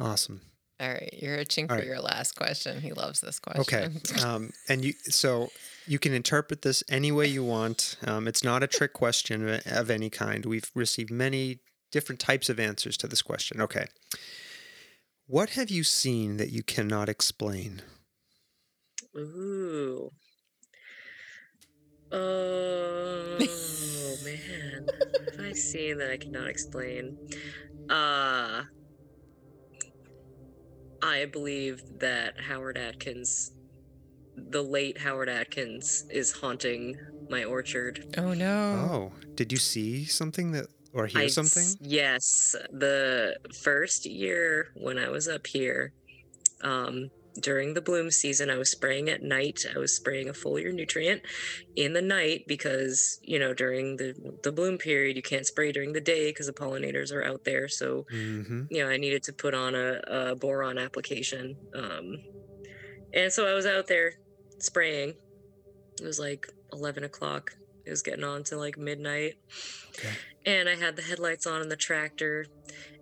Awesome. 0.00 0.49
All 0.80 0.88
right, 0.88 1.12
you're 1.20 1.36
itching 1.36 1.66
for 1.68 1.74
All 1.74 1.78
right. 1.78 1.86
your 1.86 2.00
last 2.00 2.36
question. 2.36 2.80
He 2.80 2.92
loves 2.92 3.20
this 3.20 3.38
question. 3.38 3.60
Okay. 3.60 3.88
Um, 4.24 4.50
and 4.68 4.82
you, 4.84 4.94
so 5.04 5.50
you 5.86 5.98
can 5.98 6.12
interpret 6.14 6.62
this 6.62 6.82
any 6.88 7.12
way 7.12 7.26
you 7.26 7.44
want. 7.44 7.96
Um, 8.06 8.26
it's 8.26 8.42
not 8.42 8.62
a 8.62 8.66
trick 8.66 8.92
question 8.94 9.46
of- 9.48 9.66
of 9.66 9.90
any 9.90 10.08
kind. 10.08 10.46
We've 10.46 10.70
received 10.74 11.10
many 11.10 11.60
different 11.92 12.18
types 12.20 12.48
of 12.48 12.58
answers 12.58 12.96
to 12.98 13.06
this 13.06 13.20
question. 13.20 13.60
Okay. 13.60 13.86
What 15.26 15.50
have 15.50 15.70
you 15.70 15.84
seen 15.84 16.38
that 16.38 16.50
you 16.50 16.62
cannot 16.62 17.08
explain? 17.10 17.82
Ooh. 19.16 20.10
Oh 22.12 23.36
man, 24.24 24.86
what 24.86 25.34
have 25.36 25.44
I 25.46 25.52
seen 25.52 25.98
that 25.98 26.10
I 26.10 26.16
cannot 26.16 26.48
explain? 26.48 27.16
Uh 27.88 28.64
I 31.02 31.24
believe 31.26 31.82
that 31.98 32.40
Howard 32.40 32.76
Atkins, 32.78 33.52
the 34.36 34.62
late 34.62 34.98
Howard 34.98 35.28
Atkins, 35.28 36.04
is 36.10 36.32
haunting 36.32 36.96
my 37.28 37.44
orchard. 37.44 38.14
oh 38.18 38.34
no. 38.34 38.88
Oh, 38.90 39.12
did 39.34 39.52
you 39.52 39.58
see 39.58 40.04
something 40.04 40.52
that 40.52 40.66
or 40.92 41.06
hear 41.06 41.22
I 41.22 41.26
something? 41.28 41.64
Yes, 41.80 42.56
the 42.70 43.36
first 43.62 44.06
year 44.06 44.68
when 44.74 44.98
I 44.98 45.08
was 45.08 45.28
up 45.28 45.46
here, 45.46 45.92
um, 46.62 47.10
during 47.38 47.74
the 47.74 47.80
bloom 47.80 48.10
season, 48.10 48.50
I 48.50 48.56
was 48.58 48.70
spraying 48.70 49.08
at 49.08 49.22
night. 49.22 49.64
I 49.74 49.78
was 49.78 49.94
spraying 49.94 50.28
a 50.28 50.32
foliar 50.32 50.72
nutrient 50.74 51.22
in 51.76 51.92
the 51.92 52.02
night 52.02 52.44
because 52.48 53.18
you 53.22 53.38
know 53.38 53.54
during 53.54 53.96
the 53.96 54.14
the 54.42 54.52
bloom 54.52 54.78
period 54.78 55.16
you 55.16 55.22
can't 55.22 55.46
spray 55.46 55.70
during 55.72 55.92
the 55.92 56.00
day 56.00 56.30
because 56.30 56.46
the 56.46 56.52
pollinators 56.52 57.12
are 57.12 57.22
out 57.24 57.44
there. 57.44 57.68
So 57.68 58.06
Mm-hmm. 58.12 58.62
you 58.70 58.82
know 58.82 58.90
I 58.90 58.96
needed 58.96 59.22
to 59.24 59.32
put 59.32 59.54
on 59.54 59.74
a, 59.74 60.00
a 60.08 60.34
boron 60.34 60.78
application, 60.78 61.56
um, 61.74 62.16
and 63.14 63.32
so 63.32 63.46
I 63.46 63.54
was 63.54 63.66
out 63.66 63.86
there 63.86 64.14
spraying. 64.58 65.14
It 66.00 66.04
was 66.04 66.18
like 66.18 66.46
eleven 66.72 67.04
o'clock. 67.04 67.52
It 67.86 67.90
was 67.90 68.02
getting 68.02 68.24
on 68.24 68.44
to 68.44 68.56
like 68.56 68.76
midnight 68.78 69.34
Okay. 69.98 70.12
and 70.46 70.68
I 70.68 70.76
had 70.76 70.96
the 70.96 71.02
headlights 71.02 71.46
on 71.46 71.60
in 71.62 71.68
the 71.68 71.76
tractor, 71.76 72.46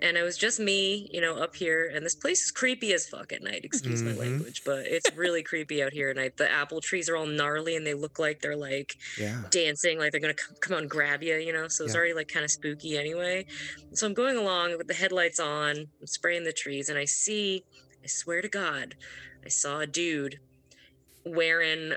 and 0.01 0.17
it 0.17 0.23
was 0.23 0.37
just 0.39 0.59
me, 0.59 1.09
you 1.13 1.21
know, 1.21 1.37
up 1.37 1.55
here. 1.57 1.91
And 1.95 2.05
this 2.05 2.15
place 2.15 2.43
is 2.45 2.51
creepy 2.51 2.93
as 2.95 3.07
fuck 3.07 3.33
at 3.33 3.43
night. 3.43 3.61
Excuse 3.65 4.03
Mhm. 4.03 4.07
my 4.07 4.13
language, 4.13 4.63
but 4.65 4.87
it's 4.87 5.11
really 5.15 5.43
creepy 5.43 5.83
out 5.83 5.93
here 5.93 6.09
at 6.11 6.17
night. 6.17 6.37
The 6.37 6.51
apple 6.51 6.81
trees 6.81 7.09
are 7.09 7.17
all 7.17 7.27
gnarly, 7.27 7.77
and 7.77 7.87
they 7.87 7.95
look 7.95 8.19
like 8.19 8.41
they're 8.41 8.57
like 8.57 8.95
Yeah. 9.19 9.45
dancing, 9.51 9.99
like 9.99 10.11
they're 10.13 10.21
gonna 10.21 10.35
c- 10.39 10.55
come 10.61 10.75
out 10.75 10.83
and 10.83 10.91
grab 10.91 11.23
you, 11.23 11.37
you 11.37 11.53
know. 11.53 11.69
So 11.69 11.85
it's 11.85 11.93
Yeah. 11.95 11.99
already 11.99 12.15
like 12.15 12.29
kind 12.29 12.45
of 12.45 12.51
spooky 12.51 12.97
anyway. 12.97 13.45
So 13.95 14.07
I'm 14.07 14.15
going 14.15 14.37
along 14.37 14.77
with 14.79 14.89
the 14.89 14.95
headlights 14.95 15.39
on, 15.39 15.77
I'm 16.01 16.07
spraying 16.07 16.45
the 16.45 16.53
trees, 16.53 16.89
and 16.89 16.99
I 16.99 17.05
see, 17.05 17.65
I 18.03 18.07
swear 18.09 18.41
to 18.43 18.49
God, 18.49 18.97
I 19.45 19.49
saw 19.49 19.81
a 19.81 19.87
dude 19.87 20.39
wearing 21.25 21.95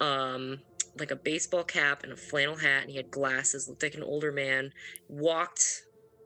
um 0.00 0.62
like 0.98 1.10
a 1.10 1.16
baseball 1.16 1.64
cap 1.64 2.02
and 2.02 2.12
a 2.12 2.16
flannel 2.16 2.56
hat 2.56 2.82
and 2.82 2.90
he 2.90 2.96
had 2.96 3.10
glasses 3.10 3.68
looked 3.68 3.82
like 3.82 3.94
an 3.94 4.02
older 4.02 4.32
man 4.32 4.70
walked 5.08 5.82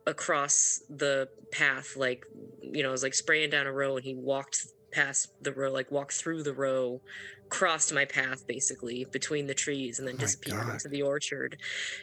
across 0.07 0.81
the 0.89 1.29
path 1.53 1.97
like 1.97 2.25
you 2.63 2.83
know 2.83 2.89
it 2.91 2.93
was 2.93 3.03
like 3.03 3.15
spraying 3.15 3.51
down 3.51 3.67
a 3.67 3.73
row 3.73 3.97
and 3.97 4.05
he 4.05 4.15
walked 4.15 4.67
past 4.93 5.29
the 5.43 5.53
row 5.53 5.71
like 5.73 5.91
walked 5.91 6.13
through 6.13 6.43
the 6.43 6.55
row 6.55 7.01
crossed 7.49 7.93
my 7.93 8.05
path 8.05 8.47
basically 8.47 9.07
between 9.13 9.47
the 9.47 9.55
trees 9.55 9.99
and 9.99 10.07
then 10.09 10.15
Oh 10.17 10.21
disappeared 10.21 10.69
into 10.69 10.89
the 10.89 11.03
orchard 11.03 11.59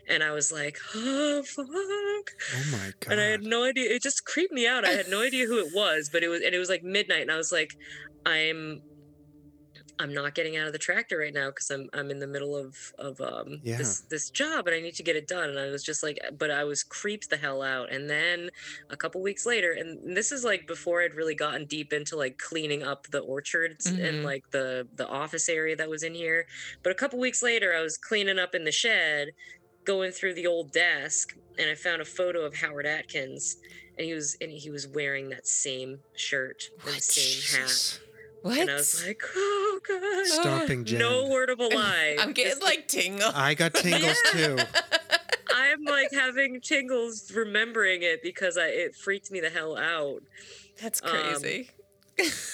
and 0.07 0.23
i 0.23 0.31
was 0.31 0.52
like 0.52 0.77
oh 0.95 1.44
fuck 1.44 1.65
Oh 2.56 2.72
my 2.72 2.91
god. 2.99 3.11
and 3.11 3.22
I 3.22 3.26
had 3.26 3.44
no 3.44 3.64
idea. 3.65 3.90
It 3.94 4.02
just 4.02 4.26
creeped 4.26 4.53
me 4.53 4.68
out. 4.68 4.85
I 4.85 4.91
had 4.91 5.10
no 5.10 5.22
idea 5.22 5.45
who 5.45 5.57
it 5.60 5.72
was, 5.73 6.10
but 6.11 6.23
it 6.23 6.30
was 6.30 6.41
and 6.41 6.53
it 6.56 6.60
was 6.60 6.69
like 6.69 6.84
midnight, 6.84 7.22
and 7.22 7.31
I 7.31 7.38
was 7.38 7.52
like, 7.52 7.76
I'm, 8.26 8.81
I'm 9.99 10.13
not 10.13 10.33
getting 10.33 10.57
out 10.57 10.65
of 10.67 10.73
the 10.73 10.79
tractor 10.79 11.19
right 11.19 11.33
now 11.33 11.49
because 11.49 11.69
I'm 11.69 11.87
I'm 11.93 12.09
in 12.09 12.19
the 12.19 12.27
middle 12.27 12.55
of 12.55 12.75
of 12.97 13.21
um 13.21 13.59
Yeah. 13.63 13.77
this 13.77 14.01
this 14.09 14.29
job 14.29 14.65
and 14.67 14.75
I 14.75 14.79
need 14.81 14.95
to 14.95 15.03
get 15.03 15.15
it 15.15 15.27
done. 15.27 15.49
And 15.51 15.59
I 15.59 15.67
was 15.69 15.83
just 15.83 16.01
like, 16.03 16.19
but 16.37 16.49
I 16.51 16.63
was 16.63 16.83
creeped 16.83 17.29
the 17.29 17.37
hell 17.37 17.61
out. 17.61 17.91
And 17.91 18.09
then 18.09 18.49
a 18.89 18.97
couple 18.97 19.21
weeks 19.21 19.45
later, 19.45 19.71
and 19.73 20.15
this 20.17 20.31
is 20.31 20.43
like 20.43 20.65
before 20.67 21.01
I'd 21.03 21.13
really 21.13 21.35
gotten 21.35 21.65
deep 21.65 21.93
into 21.93 22.15
like 22.15 22.37
cleaning 22.39 22.81
up 22.83 23.07
the 23.11 23.19
orchards 23.19 23.85
Mhm. 23.91 24.03
and 24.07 24.23
like 24.23 24.49
the 24.51 24.87
the 24.95 25.07
office 25.07 25.47
area 25.47 25.75
that 25.75 25.89
was 25.89 26.03
in 26.03 26.15
here. 26.15 26.47
But 26.81 26.91
a 26.91 26.95
couple 26.95 27.19
weeks 27.19 27.43
later, 27.43 27.73
I 27.75 27.81
was 27.81 27.97
cleaning 27.97 28.39
up 28.39 28.55
in 28.55 28.63
the 28.63 28.71
shed 28.71 29.29
going 29.85 30.11
through 30.11 30.33
the 30.33 30.47
old 30.47 30.71
desk 30.71 31.35
and 31.59 31.69
I 31.69 31.75
found 31.75 32.01
a 32.01 32.05
photo 32.05 32.41
of 32.45 32.55
Howard 32.55 32.85
Atkins 32.87 33.57
and 33.97 34.05
he 34.07 34.13
was 34.13 34.35
and 34.41 34.49
he 34.51 34.71
was 34.71 34.87
wearing 34.87 35.29
that 35.29 35.45
same 35.45 35.99
shirt 36.15 36.69
and 36.85 36.95
the 36.95 36.99
same 37.01 37.61
hat. 37.61 37.99
Jesus. 38.43 38.57
What? 38.57 38.59
And 38.59 38.69
I 38.71 38.75
was 38.75 39.05
like, 39.07 39.21
oh 39.35 39.79
god. 39.87 40.25
Stomping 40.25 40.85
Jen. 40.85 40.99
No 40.99 41.27
word 41.27 41.49
of 41.49 41.59
a 41.59 41.67
lie. 41.67 42.17
I'm 42.19 42.33
getting 42.33 42.55
This- 42.55 42.63
like 42.63 42.87
tingles. 42.87 43.31
I 43.35 43.53
got 43.53 43.73
tingles 43.73 44.17
too. 44.31 44.57
I'm 45.55 45.83
like 45.85 46.11
having 46.11 46.61
tingles 46.61 47.31
remembering 47.33 48.01
it 48.03 48.21
because 48.23 48.57
I 48.57 48.67
it 48.67 48.95
freaked 48.95 49.31
me 49.31 49.39
the 49.39 49.49
hell 49.49 49.77
out. 49.77 50.21
That's 50.81 51.01
um, 51.03 51.09
crazy. 51.09 51.69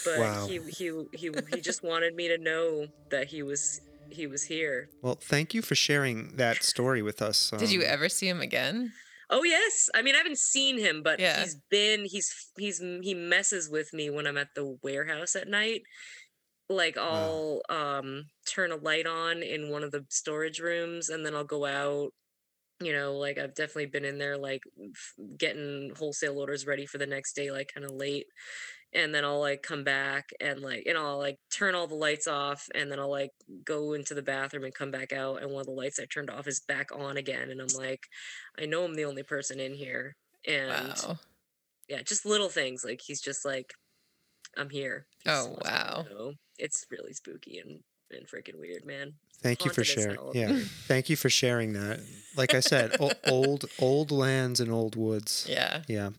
But 0.05 0.19
Wow. 0.19 0.47
he 0.47 0.59
he 0.69 0.91
he 1.13 1.31
he 1.53 1.61
just 1.61 1.83
wanted 1.83 2.15
me 2.15 2.27
to 2.29 2.37
know 2.37 2.87
that 3.11 3.27
he 3.27 3.43
was 3.43 3.81
he 4.09 4.25
was 4.27 4.43
here. 4.43 4.89
Well, 5.01 5.15
thank 5.21 5.53
you 5.53 5.61
for 5.61 5.75
sharing 5.75 6.35
that 6.37 6.63
story 6.63 7.01
with 7.01 7.21
us. 7.21 7.51
Did 7.57 7.71
you 7.71 7.81
um, 7.81 7.87
ever 7.89 8.09
see 8.09 8.27
him 8.27 8.41
again? 8.41 8.93
Oh 9.29 9.43
yes, 9.43 9.89
I 9.93 10.01
mean 10.01 10.15
I 10.15 10.19
haven't 10.19 10.39
seen 10.39 10.77
him, 10.79 11.03
but 11.03 11.19
Yeah. 11.19 11.23
he's 11.23 11.55
been 11.69 12.05
he's 12.05 12.51
he's 12.57 12.79
he 12.79 13.13
messes 13.13 13.69
with 13.69 13.93
me 13.93 14.09
when 14.09 14.25
I'm 14.27 14.37
at 14.37 14.49
the 14.55 14.77
warehouse 14.83 15.35
at 15.35 15.47
night. 15.47 15.83
Like 16.69 16.97
I'll 16.97 17.61
um 17.69 18.25
turn 18.47 18.71
a 18.71 18.77
light 18.77 19.07
on 19.07 19.43
in 19.43 19.69
one 19.71 19.83
of 19.83 19.91
the 19.91 20.05
storage 20.09 20.59
rooms, 20.59 21.09
and 21.09 21.25
then 21.25 21.35
I'll 21.35 21.43
go 21.45 21.65
out. 21.65 22.11
You 22.81 22.93
know, 22.93 23.17
like 23.17 23.37
I've 23.39 23.55
definitely 23.55 23.87
been 23.87 24.05
in 24.05 24.19
there, 24.19 24.37
like 24.37 24.61
f- 24.81 25.15
getting 25.37 25.93
wholesale 25.97 26.39
orders 26.39 26.65
ready 26.67 26.85
for 26.87 26.97
the 26.99 27.07
next 27.07 27.33
day, 27.35 27.51
like 27.51 27.71
kind 27.73 27.85
of 27.85 27.91
late. 27.93 28.27
And 28.93 29.13
then 29.13 29.23
I'll 29.23 29.39
like 29.39 29.61
come 29.61 29.83
back 29.83 30.29
and 30.41 30.61
like, 30.61 30.83
and 30.87 30.97
I'll 30.97 31.19
like 31.19 31.35
turn 31.51 31.75
all 31.75 31.85
the 31.87 31.95
lights 31.95 32.27
off, 32.27 32.65
and 32.73 32.91
then 32.91 32.99
I'll 32.99 33.11
like 33.11 33.29
go 33.63 33.93
into 33.93 34.13
the 34.15 34.23
bathroom 34.23 34.63
and 34.63 34.73
come 34.73 34.89
back 34.91 35.13
out, 35.13 35.41
and 35.43 35.51
one 35.51 35.61
of 35.61 35.67
the 35.67 35.73
lights 35.73 35.99
I 35.99 36.05
turned 36.05 36.29
off 36.31 36.47
is 36.47 36.61
back 36.67 36.87
on 36.95 37.17
again, 37.17 37.51
and 37.51 37.61
I'm 37.61 37.67
like, 37.77 37.99
I 38.59 38.65
know 38.65 38.83
I'm 38.83 38.95
the 38.95 39.05
only 39.05 39.23
person 39.23 39.59
in 39.59 39.73
here. 39.75 40.15
And 40.47 40.69
Wow. 40.69 41.17
yeah, 41.87 42.01
just 42.01 42.25
little 42.25 42.49
things 42.49 42.83
like 42.83 43.01
he's 43.05 43.21
just 43.21 43.45
like, 43.45 43.73
I'm 44.57 44.69
here. 44.69 45.05
He 45.23 45.29
Oh, 45.29 45.45
wants 45.45 45.57
me 45.57 45.63
to 45.63 45.69
wow. 45.69 46.05
know. 46.09 46.33
It's 46.57 46.85
really 46.89 47.13
spooky 47.13 47.59
and, 47.59 47.79
and 48.11 48.27
freaking 48.27 48.59
weird, 48.59 48.85
man. 48.85 49.13
Thank 49.41 49.63
you 49.63 49.71
for 49.71 49.83
sharing. 49.83 50.15
hell 50.15 50.31
Yeah, 50.33 50.59
thank 50.87 51.09
you 51.09 51.15
for 51.15 51.29
sharing 51.29 51.73
that. 51.73 51.99
Like 52.35 52.53
I 52.53 52.59
said, 52.59 52.91
o- 52.99 53.13
old 53.25 53.65
old 53.79 54.11
lands 54.11 54.59
and 54.59 54.71
old 54.71 54.95
woods. 54.95 55.45
Yeah. 55.47 55.83
Yeah. 55.87 56.09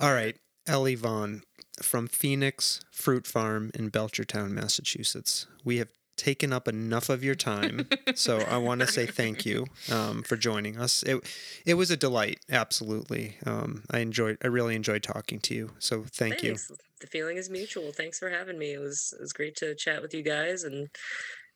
All 0.00 0.12
right, 0.14 0.36
Elly 0.66 0.94
Vaughan 0.94 1.42
from 1.82 2.06
Phoenix 2.06 2.80
Fruit 2.90 3.26
Farm 3.26 3.70
in 3.74 3.90
Belchertown, 3.90 4.50
Massachusetts. 4.50 5.46
We 5.64 5.78
have 5.78 5.88
taken 6.16 6.52
up 6.52 6.68
enough 6.68 7.08
of 7.08 7.24
your 7.24 7.34
time, 7.34 7.88
so 8.14 8.38
I 8.38 8.56
want 8.58 8.80
to 8.82 8.86
say 8.86 9.04
thank 9.06 9.44
you 9.44 9.66
um, 9.90 10.22
for 10.22 10.36
joining 10.36 10.78
us. 10.78 11.02
It 11.02 11.24
it 11.66 11.74
was 11.74 11.90
a 11.90 11.96
delight, 11.96 12.38
absolutely. 12.50 13.36
Um, 13.44 13.82
I 13.90 13.98
enjoyed. 13.98 14.38
I 14.42 14.46
really 14.48 14.76
enjoyed 14.76 15.02
talking 15.02 15.40
to 15.40 15.54
you. 15.54 15.70
So 15.78 16.04
thank 16.08 16.42
you. 16.42 16.56
The 17.00 17.06
feeling 17.08 17.36
is 17.36 17.50
mutual. 17.50 17.92
Thanks 17.92 18.18
for 18.18 18.30
having 18.30 18.58
me. 18.58 18.72
It 18.72 18.78
was 18.80 19.12
it 19.18 19.20
was 19.20 19.32
great 19.32 19.56
to 19.56 19.74
chat 19.74 20.00
with 20.02 20.14
you 20.14 20.22
guys 20.22 20.62
and 20.64 20.88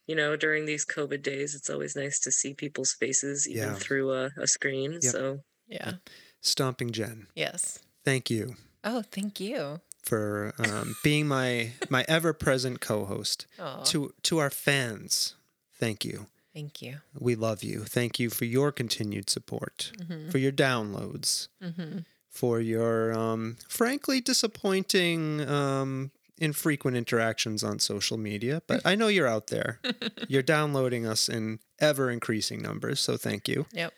you 0.09 0.17
know, 0.17 0.37
during 0.37 0.65
these 0.65 0.87
COVID 0.87 1.23
days, 1.23 1.55
it's 1.55 1.69
always 1.69 1.95
nice 1.95 2.19
to 2.21 2.33
see 2.33 2.55
people's 2.55 2.95
faces 2.95 3.47
even 3.47 3.63
Yeah. 3.63 3.75
through 3.75 4.11
a, 4.13 4.31
a 4.39 4.47
screen. 4.47 4.93
Yep. 5.03 5.03
So 5.03 5.41
Yeah. 5.69 5.93
Stomping 6.41 6.93
Jen, 6.93 7.27
Yes. 7.37 7.79
thank 8.07 8.31
you 8.31 8.57
Oh, 8.83 9.03
thank 9.03 9.39
you. 9.39 9.81
For 10.09 10.53
um, 10.59 10.97
being 11.03 11.27
my 11.29 11.73
my 11.91 12.05
ever 12.09 12.33
present 12.33 12.81
co-host. 12.81 13.47
Oh, 13.59 13.83
To 13.91 14.13
to 14.29 14.39
our 14.39 14.51
fans, 14.51 15.35
thank 15.83 16.05
you. 16.05 16.27
thank 16.55 16.81
you. 16.83 16.95
We 17.19 17.35
love 17.37 17.63
you. 17.63 17.85
Thank 17.85 18.19
you 18.21 18.31
for 18.31 18.47
your 18.47 18.73
continued 18.73 19.29
support, 19.31 19.93
Mm-hmm. 20.01 20.31
for 20.31 20.39
your 20.39 20.53
downloads, 20.53 21.49
Mm-hmm. 21.63 21.99
for 22.41 22.61
your 22.61 23.13
um, 23.25 23.57
frankly 23.69 24.21
disappointing, 24.21 25.41
um, 25.49 26.11
infrequent 26.39 26.97
interactions 26.97 27.63
on 27.65 27.79
social 27.79 28.17
media. 28.19 28.63
But 28.67 28.81
I 28.85 28.95
know 28.95 29.09
you're 29.09 29.27
out 29.37 29.47
there. 29.49 29.81
you're 30.29 30.43
downloading 30.57 31.05
us 31.07 31.29
in 31.29 31.59
ever 31.81 32.11
increasing 32.11 32.63
numbers. 32.63 33.01
So 33.01 33.17
thank 33.17 33.49
you. 33.49 33.67
Yep. 33.73 33.93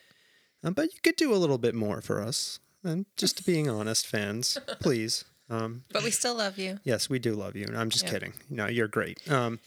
Um, 0.63 0.73
but 0.73 0.93
you 0.93 0.99
could 1.03 1.15
do 1.17 1.33
a 1.33 1.37
little 1.41 1.57
bit 1.57 1.73
more 1.75 2.01
for 2.01 2.21
us. 2.21 2.59
And 2.83 3.05
just 3.15 3.45
being 3.45 3.69
honest, 3.69 4.07
fans, 4.07 4.57
please. 4.79 5.25
Um, 5.51 5.83
But 5.91 6.03
we 6.03 6.11
still 6.11 6.35
love 6.35 6.57
you. 6.57 6.79
yes, 6.83 7.09
we 7.09 7.19
do 7.19 7.33
love 7.35 7.55
you. 7.55 7.67
I'm 7.75 7.89
just 7.89 8.05
Yep. 8.05 8.13
kidding. 8.13 8.33
No, 8.49 8.67
you're 8.67 8.87
great. 8.87 9.19
Um, 9.29 9.59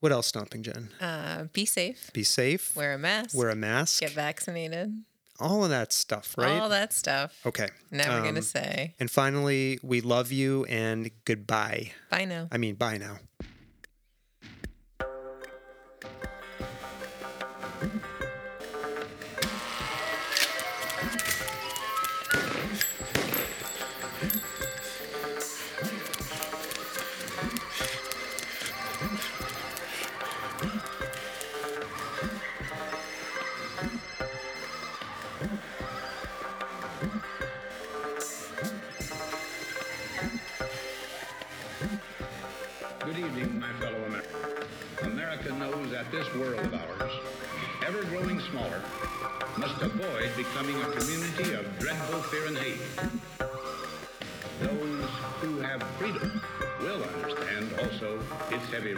what 0.00 0.12
else, 0.12 0.26
Stomping 0.28 0.62
Jen? 0.62 0.90
Uh, 1.00 1.44
be 1.52 1.66
safe. 1.66 2.10
Be 2.12 2.22
safe. 2.24 2.76
Wear 2.76 2.92
a 2.94 2.98
mask. 2.98 3.34
Wear 3.34 3.50
a 3.50 3.56
mask. 3.56 4.00
Get 4.00 4.12
vaccinated. 4.12 5.02
all 5.40 5.64
of 5.64 5.70
that 5.70 5.92
stuff, 5.92 6.36
right? 6.38 6.60
All 6.60 6.68
that 6.68 6.92
stuff. 6.92 7.40
Okay. 7.44 7.68
Now 7.90 8.10
we're 8.12 8.18
Um, 8.20 8.24
gonna 8.24 8.40
say 8.42 8.94
And 9.00 9.10
finally, 9.10 9.80
we 9.82 10.00
love 10.00 10.30
you 10.30 10.64
and 10.66 11.10
goodbye. 11.24 11.92
bye 12.08 12.24
now. 12.24 12.46
I 12.52 12.56
mean, 12.58 12.76
bye 12.76 12.98
now. 12.98 13.18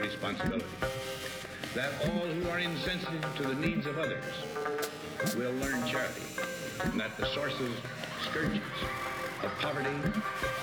Responsibility. 0.07 0.65
That 1.75 1.91
all 2.07 2.27
who 2.27 2.49
are 2.49 2.61
insensitive 2.61 3.25
to 3.37 3.43
the 3.43 3.55
needs 3.55 3.87
of 3.87 3.99
others 3.99 4.25
will 5.37 5.53
learn 5.55 5.85
charity, 5.87 6.23
and 6.85 7.01
that 7.01 7.17
the 7.17 7.27
sources, 7.35 7.73
scourges 8.23 8.61
of 9.43 9.51
poverty, 9.59 9.91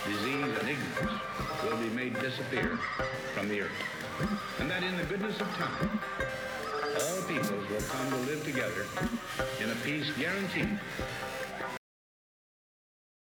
disease, 0.05 0.51
and 0.59 0.69
ignorance 0.69 1.19
will 1.63 1.77
be 1.77 1.89
made 1.89 2.13
disappear 2.21 2.79
from 3.35 3.49
the 3.49 3.61
earth. 3.61 3.81
And 4.59 4.71
that 4.71 4.81
in 4.81 4.95
the 4.97 5.03
goodness 5.03 5.39
of 5.41 5.47
time, 5.49 5.99
all 7.01 7.21
peoples 7.27 7.69
will 7.69 7.81
come 7.81 8.09
to 8.11 8.17
live 8.31 8.43
together 8.45 8.85
in 9.61 9.69
a 9.69 9.75
peace 9.83 10.09
guaranteed 10.17 10.79